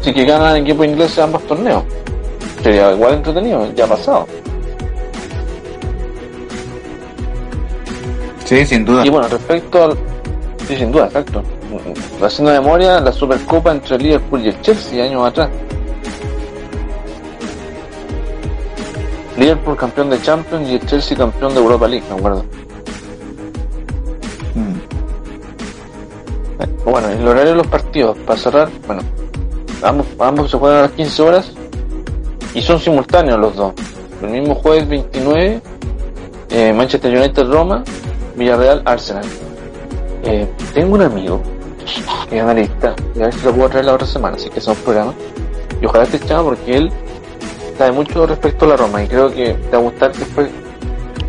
si 0.00 0.12
que 0.12 0.24
ganan 0.24 0.56
equipo 0.56 0.84
inglés 0.84 1.18
ambos 1.18 1.42
torneos. 1.46 1.82
Sería 2.62 2.92
igual 2.92 3.14
entretenido, 3.14 3.72
ya 3.74 3.84
ha 3.84 3.88
pasado. 3.88 4.26
Sí, 8.44 8.64
sin 8.66 8.84
duda. 8.84 9.04
Y 9.06 9.10
bueno, 9.10 9.28
respecto 9.28 9.84
al. 9.84 9.96
Sí, 10.68 10.76
sin 10.76 10.92
duda, 10.92 11.06
exacto. 11.06 11.42
Haciendo 12.22 12.52
memoria, 12.52 13.00
la 13.00 13.12
Supercopa 13.12 13.72
entre 13.72 13.96
el 13.96 14.02
Liverpool 14.02 14.42
y 14.44 14.48
el 14.48 14.60
Chelsea 14.60 15.04
años 15.04 15.26
atrás. 15.26 15.48
Liverpool 19.36 19.76
campeón 19.76 20.10
de 20.10 20.22
Champions 20.22 20.68
y 20.68 20.74
el 20.74 20.86
Chelsea 20.86 21.16
campeón 21.16 21.52
de 21.54 21.60
Europa 21.60 21.88
League, 21.88 22.04
me 22.08 22.16
acuerdo. 22.16 22.44
Bueno, 26.84 27.08
el 27.08 27.26
horario 27.26 27.50
de 27.50 27.56
los 27.56 27.66
partidos, 27.66 28.16
para 28.18 28.38
cerrar, 28.38 28.68
bueno, 28.86 29.02
ambos, 29.82 30.50
se 30.50 30.58
juegan 30.58 30.78
a 30.78 30.82
las 30.82 30.90
15 30.92 31.22
horas 31.22 31.52
y 32.54 32.62
son 32.62 32.78
simultáneos 32.78 33.38
los 33.38 33.56
dos. 33.56 33.72
El 34.22 34.30
mismo 34.30 34.54
jueves 34.54 34.88
29, 34.88 35.60
eh, 36.50 36.72
Manchester 36.72 37.16
United 37.16 37.44
Roma, 37.50 37.82
Villarreal 38.36 38.82
Arsenal. 38.84 39.24
Eh, 40.24 40.48
tengo 40.72 40.94
un 40.94 41.02
amigo 41.02 41.40
que 42.28 42.36
es 42.36 42.42
analista, 42.42 42.94
y 43.14 43.20
a 43.20 43.24
ver 43.24 43.34
si 43.34 43.44
lo 43.44 43.52
puedo 43.52 43.68
traer 43.68 43.84
la 43.86 43.94
otra 43.94 44.06
semana, 44.06 44.36
así 44.36 44.48
que 44.48 44.60
son 44.60 44.76
programas. 44.76 45.14
Y 45.80 45.86
ojalá 45.86 46.04
esté 46.04 46.16
echado 46.18 46.44
porque 46.44 46.76
él 46.76 46.90
sabe 47.76 47.92
mucho 47.92 48.26
respecto 48.26 48.64
a 48.64 48.68
la 48.68 48.76
Roma 48.76 49.02
y 49.02 49.08
creo 49.08 49.28
que 49.28 49.54
te 49.54 49.70
va 49.72 49.78
a 49.78 49.82
gustar 49.82 50.12
después 50.14 50.48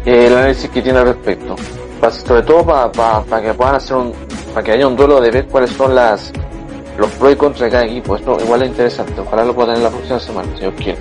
eh, 0.05 0.27
el 0.27 0.33
análisis 0.35 0.69
que 0.69 0.81
tiene 0.81 0.99
al 0.99 1.05
respecto. 1.05 1.55
Pa- 2.01 2.11
sobre 2.11 2.43
todo 2.43 2.65
para 2.65 3.41
que 3.41 3.53
puedan 3.53 3.75
hacer 3.75 3.95
un, 3.97 4.11
para 4.53 4.63
que 4.63 4.71
haya 4.73 4.87
un 4.87 4.95
duelo 4.95 5.19
de 5.21 5.31
ver 5.31 5.47
cuáles 5.47 5.71
son 5.71 5.95
las 5.95 6.31
los 6.97 7.09
pros 7.11 7.33
y 7.33 7.35
contras 7.35 7.61
de 7.61 7.69
cada 7.69 7.85
equipo. 7.85 8.15
Esto 8.15 8.37
igual 8.41 8.61
es 8.63 8.69
interesante, 8.69 9.19
ojalá 9.19 9.43
lo 9.45 9.53
pueda 9.53 9.73
tener 9.73 9.83
la 9.83 9.89
próxima 9.89 10.19
semana, 10.19 10.47
si 10.55 10.61
Dios 10.61 10.73
quiere. 10.77 10.97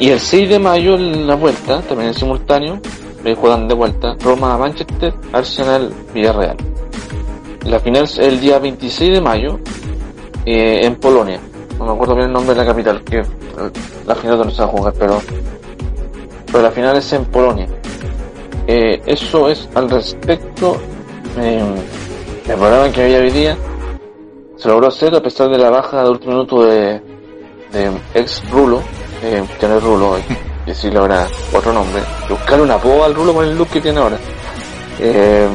Y 0.00 0.10
el 0.10 0.20
6 0.20 0.48
de 0.48 0.58
mayo 0.58 0.94
en 0.94 1.26
la 1.26 1.34
vuelta, 1.36 1.80
también 1.82 2.08
en 2.08 2.14
simultáneo, 2.14 2.80
eh, 3.24 3.34
juegan 3.38 3.66
de 3.68 3.74
vuelta 3.74 4.16
Roma 4.20 4.56
Manchester, 4.58 5.12
Arsenal 5.32 5.92
Villarreal. 6.14 6.56
La 7.66 7.78
final 7.80 8.04
es 8.04 8.18
el 8.18 8.40
día 8.40 8.58
26 8.58 9.12
de 9.14 9.20
mayo 9.20 9.58
eh, 10.46 10.80
en 10.84 10.96
Polonia. 10.96 11.40
No 11.78 11.84
me 11.86 11.92
acuerdo 11.92 12.14
bien 12.14 12.26
el 12.28 12.32
nombre 12.32 12.54
de 12.54 12.60
la 12.60 12.66
capital, 12.66 13.02
que 13.04 13.18
eh, 13.18 13.24
la 14.06 14.14
final 14.16 14.38
no 14.38 14.50
se 14.50 14.62
va 14.62 14.68
a 14.68 14.70
jugar, 14.70 14.94
pero, 14.98 15.20
pero 16.46 16.62
la 16.62 16.70
final 16.70 16.96
es 16.96 17.12
en 17.12 17.24
Polonia. 17.26 17.68
Eh, 18.70 19.00
eso 19.06 19.48
es 19.48 19.66
al 19.74 19.88
respecto 19.88 20.76
eh, 21.38 21.64
del 22.46 22.56
programa 22.58 22.92
que 22.92 23.02
había 23.02 23.18
hoy 23.20 23.30
día. 23.30 23.56
Se 24.58 24.68
logró 24.68 24.88
hacer 24.88 25.14
a 25.14 25.22
pesar 25.22 25.48
de 25.48 25.56
la 25.56 25.70
baja 25.70 26.02
de 26.04 26.10
último 26.10 26.32
minuto 26.34 26.66
de, 26.66 27.00
de 27.72 27.90
ex 28.14 28.42
Rulo, 28.50 28.82
eh, 29.22 29.42
que 29.58 29.66
no 29.68 29.78
es 29.78 29.82
Rulo, 29.82 30.16
que 30.64 30.70
decirle 30.70 30.98
ahora 30.98 31.26
otro 31.54 31.72
nombre, 31.72 32.02
buscarle 32.28 32.64
una 32.64 32.74
apodo 32.74 33.04
al 33.04 33.14
Rulo 33.14 33.32
con 33.32 33.44
el 33.46 33.56
look 33.56 33.68
que 33.68 33.80
tiene 33.80 34.00
ahora. 34.00 34.18
Eh, 35.00 35.48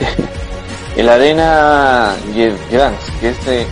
el 0.96 1.08
Arena 1.08 2.14
Gdansk, 2.34 3.20
que 3.20 3.28
es, 3.28 3.44
de- 3.44 3.66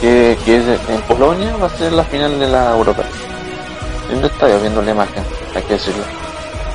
que, 0.00 0.36
que 0.44 0.56
es 0.56 0.66
de- 0.66 0.78
en 0.94 1.00
Polonia, 1.06 1.54
va 1.62 1.66
a 1.66 1.70
ser 1.70 1.92
la 1.92 2.02
final 2.04 2.40
de 2.40 2.48
la 2.48 2.72
Europa. 2.76 3.04
En 4.10 4.18
el 4.18 4.24
estadio, 4.24 4.58
viendo 4.60 4.82
la 4.82 4.90
imagen, 4.90 5.22
hay 5.54 5.62
que 5.62 5.74
decirlo. 5.74 6.02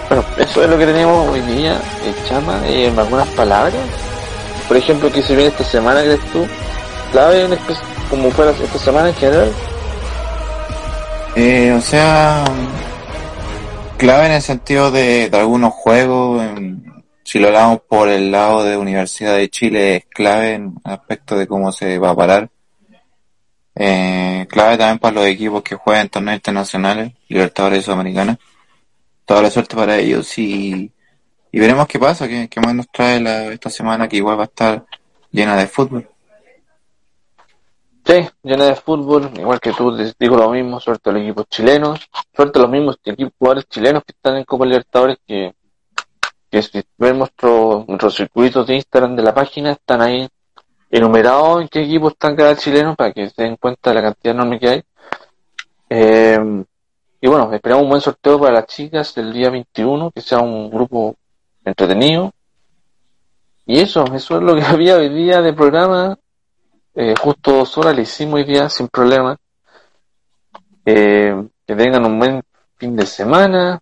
Bueno, 0.10 0.26
eso 0.40 0.64
es 0.64 0.70
lo 0.70 0.78
que 0.78 0.88
tenemos 0.88 1.28
hoy 1.28 1.42
día, 1.42 1.80
eh, 2.04 2.14
Chama, 2.28 2.68
eh, 2.68 2.92
algunas 2.98 3.28
palabras. 3.30 3.76
Por 4.68 4.76
ejemplo, 4.76 5.12
¿qué 5.12 5.22
se 5.22 5.36
viene 5.36 5.52
esta 5.52 5.64
semana, 5.64 6.02
crees 6.02 6.20
tú? 6.32 6.48
Clave, 7.12 7.46
en 7.46 7.58
como 8.10 8.32
fuera 8.32 8.52
esta 8.52 8.80
semana 8.80 9.10
en 9.10 9.16
general. 9.16 9.52
Eh, 11.36 11.72
o 11.78 11.82
sea, 11.82 12.44
clave 13.98 14.26
en 14.26 14.32
el 14.32 14.42
sentido 14.42 14.90
de, 14.90 15.30
algunos 15.32 15.74
juegos, 15.74 16.42
en, 16.42 17.04
si 17.24 17.38
lo 17.38 17.50
hablamos 17.50 17.82
por 17.88 18.10
el 18.10 18.32
lado 18.32 18.64
de 18.64 18.78
Universidad 18.78 19.36
de 19.36 19.50
Chile, 19.50 19.96
es 19.98 20.06
clave 20.06 20.56
en 20.56 20.74
aspecto 20.86 21.38
de 21.38 21.46
cómo 21.46 21.72
se 21.72 22.00
va 22.00 22.10
a 22.10 22.16
parar. 22.16 22.50
Eh, 23.76 24.48
clave 24.50 24.76
también 24.76 24.98
para 24.98 25.14
los 25.14 25.26
equipos 25.28 25.62
que 25.62 25.76
juegan 25.76 26.04
en 26.04 26.10
torneos 26.10 26.38
internacionales, 26.38 27.14
Libertadores 27.28 27.86
Sudamericanas. 27.86 28.40
Toda 29.30 29.44
la 29.44 29.52
suerte 29.52 29.76
para 29.76 29.96
ellos 29.96 30.36
y, 30.40 30.92
y 31.52 31.60
veremos 31.60 31.88
qué 31.88 32.00
pasa, 32.00 32.28
qué, 32.28 32.48
qué 32.50 32.60
más 32.62 32.74
nos 32.74 32.90
trae 32.90 33.20
la, 33.22 33.54
esta 33.54 33.70
semana 33.70 34.08
que 34.08 34.18
igual 34.18 34.40
va 34.40 34.42
a 34.42 34.46
estar 34.46 34.84
llena 35.30 35.56
de 35.56 35.68
fútbol. 35.68 36.10
Sí, 38.04 38.28
llena 38.42 38.66
de 38.66 38.76
fútbol, 38.76 39.30
igual 39.38 39.60
que 39.60 39.72
tú, 39.72 39.96
digo 40.18 40.36
lo 40.36 40.50
mismo, 40.50 40.80
suerte 40.80 41.12
a 41.12 41.14
los 41.14 41.22
equipos 41.22 41.46
chilenos, 41.48 42.10
suerte 42.36 42.58
a 42.58 42.64
los 42.64 42.72
mismos 42.72 42.98
jugadores 43.38 43.68
chilenos 43.70 44.04
que 44.04 44.14
están 44.14 44.38
en 44.38 44.46
Copa 44.46 44.66
Libertadores, 44.66 45.18
que, 45.28 45.54
que 46.50 46.64
si 46.64 46.82
ven 46.98 47.20
nuestro, 47.20 47.86
nuestros 47.88 48.16
circuitos 48.16 48.66
de 48.66 48.78
Instagram 48.78 49.16
de 49.16 49.22
la 49.22 49.36
página, 49.36 49.74
están 49.74 50.02
ahí 50.02 50.28
enumerados 50.90 51.62
en 51.62 51.68
qué 51.68 51.84
equipos 51.84 52.14
están 52.14 52.36
cada 52.36 52.56
chileno 52.56 52.96
para 52.96 53.14
que 53.14 53.30
se 53.30 53.44
den 53.44 53.58
cuenta 53.58 53.92
de 53.92 53.96
la 53.96 54.02
cantidad 54.02 54.34
enorme 54.34 54.60
que 54.60 54.70
hay. 54.70 54.84
Eh, 55.88 56.64
y 57.22 57.28
bueno, 57.28 57.52
esperamos 57.54 57.84
un 57.84 57.90
buen 57.90 58.02
sorteo 58.02 58.40
para 58.40 58.54
las 58.54 58.66
chicas 58.68 59.14
del 59.14 59.34
día 59.34 59.50
21, 59.50 60.12
que 60.12 60.22
sea 60.22 60.40
un 60.40 60.70
grupo 60.70 61.16
entretenido. 61.66 62.32
Y 63.66 63.80
eso, 63.80 64.06
eso 64.14 64.38
es 64.38 64.44
lo 64.44 64.56
que 64.56 64.62
había 64.66 64.96
hoy 64.96 65.10
día 65.10 65.42
de 65.42 65.54
programa. 65.54 66.18
Eh, 66.96 67.14
justo 67.20 67.52
dos 67.52 67.78
horas 67.78 67.96
le 67.96 68.04
hicimos 68.04 68.36
hoy 68.36 68.46
día 68.46 68.70
sin 68.70 68.88
problema. 68.88 69.38
Eh, 70.86 71.36
que 71.68 71.76
tengan 71.76 72.06
un 72.06 72.18
buen 72.18 72.42
fin 72.78 72.96
de 72.96 73.06
semana, 73.06 73.80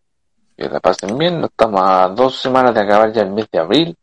que 0.58 0.68
la 0.68 0.80
pasen 0.80 1.16
bien. 1.18 1.40
No 1.40 1.46
estamos 1.46 1.82
a 1.84 2.08
dos 2.10 2.40
semanas 2.42 2.74
de 2.74 2.82
acabar 2.82 3.14
ya 3.14 3.22
el 3.22 3.32
mes 3.32 3.48
de 3.52 3.60
abril. 3.60 3.96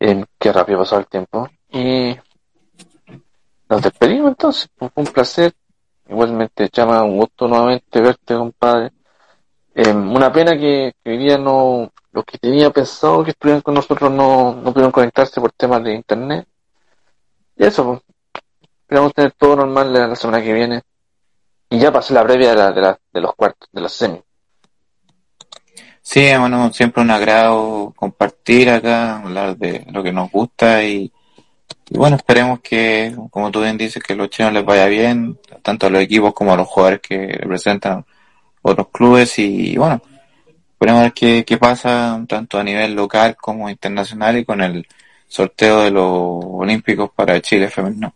Eh, 0.00 0.24
qué 0.38 0.52
rápido 0.52 0.78
pasó 0.78 0.98
el 0.98 1.06
tiempo. 1.06 1.48
Y 1.70 2.16
nos 3.68 3.82
despedimos 3.82 4.28
entonces. 4.30 4.70
Fue 4.74 4.90
un 4.94 5.06
placer. 5.06 5.52
Igualmente, 6.08 6.68
llama 6.72 7.02
un 7.02 7.18
gusto 7.18 7.48
nuevamente 7.48 8.00
verte, 8.00 8.34
compadre. 8.34 8.92
Eh, 9.74 9.92
una 9.92 10.32
pena 10.32 10.52
que, 10.52 10.94
que 11.02 11.10
hoy 11.10 11.18
día 11.18 11.36
no, 11.36 11.92
los 12.12 12.24
que 12.24 12.38
tenía 12.38 12.70
pensado 12.70 13.24
que 13.24 13.32
estuvieran 13.32 13.60
con 13.60 13.74
nosotros 13.74 14.10
no, 14.10 14.54
no 14.54 14.72
pudieron 14.72 14.92
conectarse 14.92 15.40
por 15.40 15.52
temas 15.52 15.82
de 15.84 15.94
internet. 15.94 16.46
Y 17.56 17.64
eso, 17.64 17.84
pues. 17.84 18.00
Esperamos 18.82 19.14
tener 19.14 19.32
todo 19.32 19.56
normal 19.56 19.92
la, 19.92 20.14
semana 20.14 20.40
que 20.40 20.52
viene. 20.52 20.80
Y 21.68 21.80
ya 21.80 21.92
pasé 21.92 22.14
la 22.14 22.22
previa 22.22 22.50
de, 22.50 22.54
la, 22.54 22.70
de, 22.70 22.80
la, 22.80 22.98
de 23.12 23.20
los 23.20 23.34
cuartos, 23.34 23.68
de 23.72 23.80
los 23.80 23.92
semis. 23.92 24.22
Sí, 26.00 26.30
bueno, 26.38 26.72
siempre 26.72 27.02
un 27.02 27.10
agrado 27.10 27.92
compartir 27.96 28.70
acá, 28.70 29.18
hablar 29.18 29.56
de 29.56 29.84
lo 29.90 30.04
que 30.04 30.12
nos 30.12 30.30
gusta 30.30 30.84
y, 30.84 31.12
y 31.88 31.98
bueno, 31.98 32.16
esperemos 32.16 32.60
que, 32.60 33.14
como 33.30 33.50
tú 33.50 33.60
bien 33.60 33.78
dices, 33.78 34.02
que 34.02 34.14
a 34.14 34.16
los 34.16 34.30
chinos 34.30 34.52
les 34.52 34.64
vaya 34.64 34.86
bien, 34.86 35.38
tanto 35.62 35.86
a 35.86 35.90
los 35.90 36.02
equipos 36.02 36.34
como 36.34 36.52
a 36.52 36.56
los 36.56 36.66
jugadores 36.66 37.00
que 37.00 37.26
representan 37.26 38.04
otros 38.62 38.88
clubes 38.92 39.38
y 39.38 39.76
bueno, 39.76 40.02
esperemos 40.72 41.02
ver 41.02 41.12
qué, 41.12 41.44
qué 41.44 41.56
pasa 41.58 42.20
tanto 42.28 42.58
a 42.58 42.64
nivel 42.64 42.94
local 42.94 43.36
como 43.36 43.70
internacional 43.70 44.38
y 44.38 44.44
con 44.44 44.60
el 44.62 44.86
sorteo 45.28 45.82
de 45.82 45.90
los 45.92 46.04
Olímpicos 46.04 47.10
para 47.14 47.40
Chile 47.40 47.68
femenino. 47.68 48.12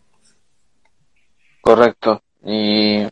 Correcto. 1.61 2.23
Y 2.45 3.03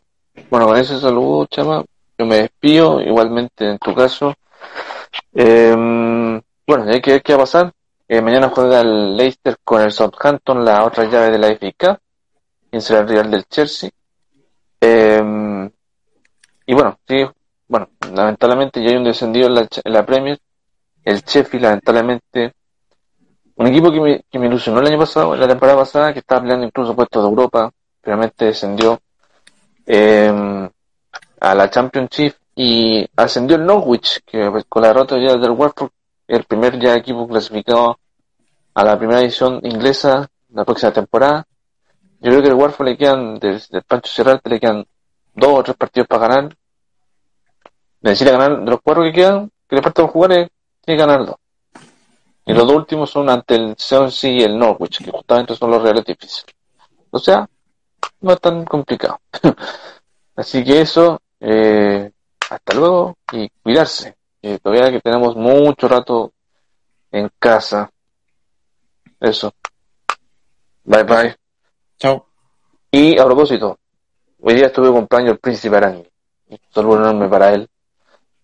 bueno, 0.51 0.67
con 0.67 0.77
ese 0.77 0.99
saludo, 0.99 1.47
Chama, 1.47 1.85
yo 2.19 2.27
me 2.27 2.37
despido, 2.37 3.01
igualmente 3.01 3.71
en 3.71 3.79
tu 3.79 3.95
caso. 3.95 4.35
Eh, 5.35 6.41
bueno, 6.67 6.85
hay 6.89 7.01
que 7.01 7.13
ver 7.13 7.23
qué 7.23 7.35
va 7.35 7.39
a 7.39 7.43
pasar. 7.43 7.73
Eh, 8.11 8.23
mañana 8.23 8.49
juega 8.49 8.81
el 8.81 9.17
Leicester 9.17 9.59
con 9.63 9.83
el 9.83 9.93
Southampton, 9.93 10.65
la 10.65 10.85
otra 10.85 11.05
llave 11.05 11.31
de 11.31 11.39
la 11.39 11.49
FA 11.49 11.73
Cup. 11.79 11.99
Quien 12.71 12.81
será 12.81 13.01
el 13.01 13.09
rival 13.09 13.31
del 13.31 13.45
Chelsea. 13.45 13.91
Eh, 14.81 15.71
y 16.67 16.75
bueno, 16.75 16.99
sí, 17.07 17.25
bueno, 17.67 17.91
lamentablemente 18.13 18.83
ya 18.83 18.91
hay 18.91 18.97
un 18.97 19.05
descendido 19.05 19.49
en 19.49 19.55
la, 19.55 19.69
en 19.85 20.07
Premier. 20.07 20.39
El 21.05 21.21
Sheffield, 21.21 21.65
lamentablemente, 21.65 22.55
un 23.57 23.67
equipo 23.67 23.91
que 23.93 24.01
me, 24.01 24.25
que 24.31 24.39
me 24.39 24.47
ilusionó 24.47 24.81
el 24.81 24.87
año 24.87 24.99
pasado, 24.99 25.37
la 25.37 25.49
temporada 25.49 25.79
pasada, 25.79 26.13
que 26.13 26.21
estaba 26.21 26.41
peleando 26.41 26.67
incluso 26.67 26.97
puestos 26.97 27.23
de 27.23 27.29
Europa, 27.29 27.71
finalmente 28.03 28.47
descendió 28.47 29.01
eh, 29.87 30.71
a 31.41 31.55
la 31.55 31.71
Championship 31.71 32.35
y 32.55 33.07
ascendió 33.17 33.57
el 33.57 33.67
Norwich, 33.67 34.21
que 34.25 34.51
con 34.69 34.83
la 34.83 34.89
derrota 34.89 35.17
ya 35.19 35.37
del 35.37 35.51
Watford, 35.51 35.91
el 36.29 36.45
primer 36.45 36.79
ya 36.79 36.95
equipo 36.95 37.27
clasificado 37.27 37.99
a 38.75 38.85
la 38.85 38.99
primera 38.99 39.21
edición 39.21 39.61
inglesa 39.65 40.29
la 40.51 40.65
próxima 40.65 40.93
temporada. 40.93 41.47
Yo 42.21 42.31
creo 42.31 42.43
que 42.43 42.49
el 42.49 42.55
Watford 42.55 42.87
le 42.87 42.97
quedan, 42.97 43.39
desde 43.39 43.79
el 43.79 43.85
Pancho 43.85 44.13
Cerrarte 44.13 44.51
le 44.51 44.61
quedan 44.61 44.87
dos 45.35 45.59
o 45.59 45.63
tres 45.63 45.77
partidos 45.77 46.07
para 46.07 46.29
ganar. 46.29 46.57
Necesita 48.03 48.33
ganar 48.33 48.61
de 48.61 48.71
los 48.71 48.81
cuatro 48.83 49.03
que 49.03 49.13
quedan, 49.13 49.51
que 49.69 49.77
le 49.77 49.83
faltan 49.83 50.07
jugar, 50.09 50.31
tiene 50.31 50.51
que 50.85 50.97
ganar 50.97 51.27
dos. 51.27 51.37
Y 52.47 52.53
los 52.53 52.67
dos 52.67 52.77
últimos 52.77 53.11
son 53.11 53.29
ante 53.29 53.57
el 53.57 53.75
Swansea 53.77 54.31
y 54.31 54.41
el 54.43 54.59
Norwich, 54.59 55.05
que 55.05 55.11
justamente 55.11 55.55
son 55.55 55.71
los 55.71 55.83
reales 55.83 56.05
difíciles. 56.05 56.55
O 57.11 57.19
sea, 57.19 57.49
no 58.21 58.33
es 58.33 58.41
tan 58.41 58.65
complicado. 58.65 59.21
Así 60.37 60.65
que 60.65 60.81
eso, 60.81 61.21
eh, 61.41 62.11
hasta 62.51 62.75
luego 62.75 63.17
y 63.33 63.49
cuidarse. 63.63 64.18
Eh, 64.49 64.59
todavía 64.63 64.91
que 64.91 65.01
tenemos 65.01 65.37
mucho 65.37 65.87
rato 65.89 66.33
en 67.13 67.31
casa. 67.39 67.91
Eso. 69.21 69.53
Bye 70.85 71.03
bye. 71.03 71.37
Chao. 71.99 72.27
Y 72.91 73.19
a 73.19 73.27
propósito, 73.27 73.79
hoy 74.41 74.55
día 74.55 74.69
estuve 74.69 74.91
cumpleaños 74.91 75.33
el 75.33 75.39
príncipe 75.39 75.77
Arangui. 75.77 76.09
Un 76.49 76.59
saludo 76.71 76.97
enorme 76.97 77.29
para 77.29 77.53
él. 77.53 77.69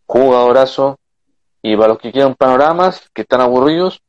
Jugadorazo. 0.04 0.98
Y 1.62 1.74
para 1.74 1.88
los 1.88 1.98
que 1.98 2.12
quieran 2.12 2.34
panoramas, 2.34 3.08
que 3.14 3.22
están 3.22 3.40
aburridos, 3.40 4.02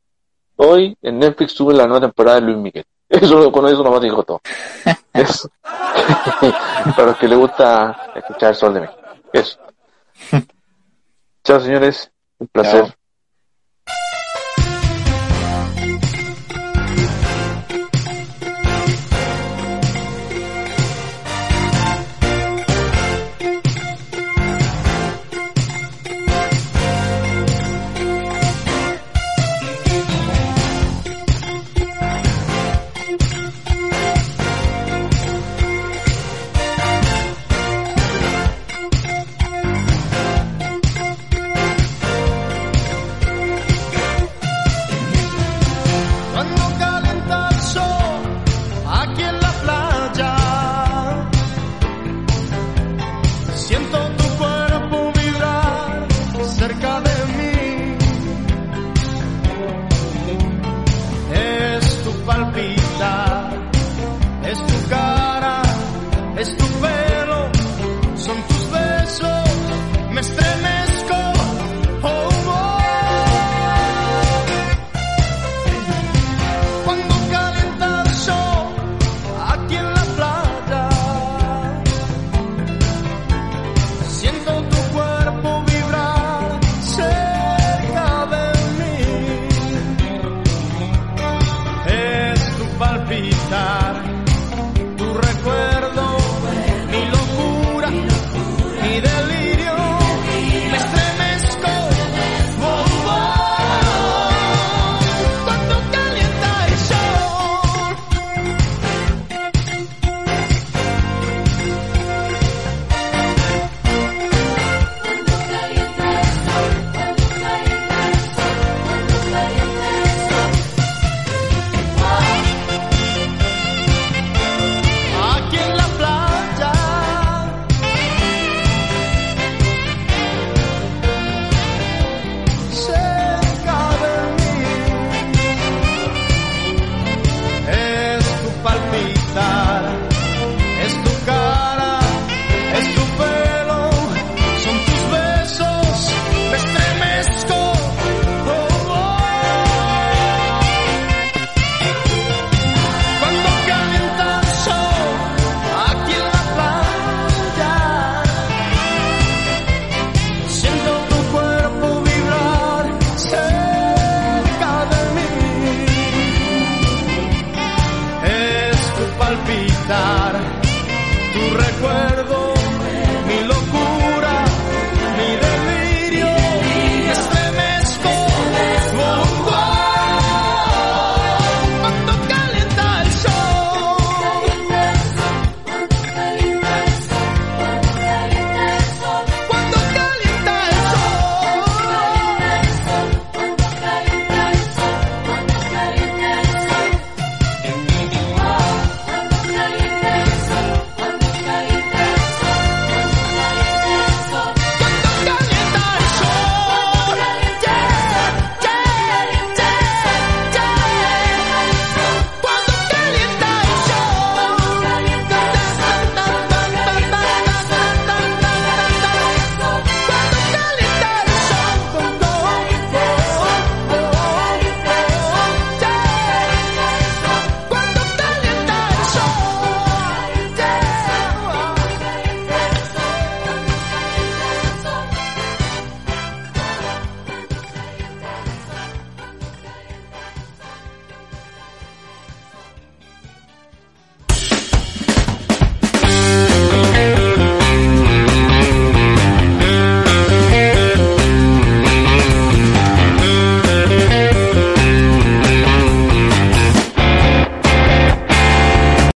hoy 0.56 0.98
en 1.00 1.18
Netflix 1.18 1.52
sube 1.52 1.72
la 1.72 1.86
nueva 1.86 2.02
temporada 2.02 2.40
de 2.40 2.42
Luis 2.42 2.58
Miguel. 2.58 2.84
Eso, 3.08 3.50
con 3.50 3.66
eso 3.68 3.82
nomás 3.82 4.02
digo 4.02 4.22
todo. 4.22 4.42
Eso. 5.14 5.48
para 6.94 7.06
los 7.06 7.16
que 7.16 7.26
les 7.28 7.38
gusta 7.38 8.12
escuchar 8.14 8.50
el 8.50 8.54
sol 8.54 8.74
de 8.74 8.80
México. 8.80 9.00
Eso. 9.32 9.58
Chao 11.46 11.60
señores, 11.60 12.10
un 12.40 12.48
placer. 12.48 12.86
Chao. 12.86 13.05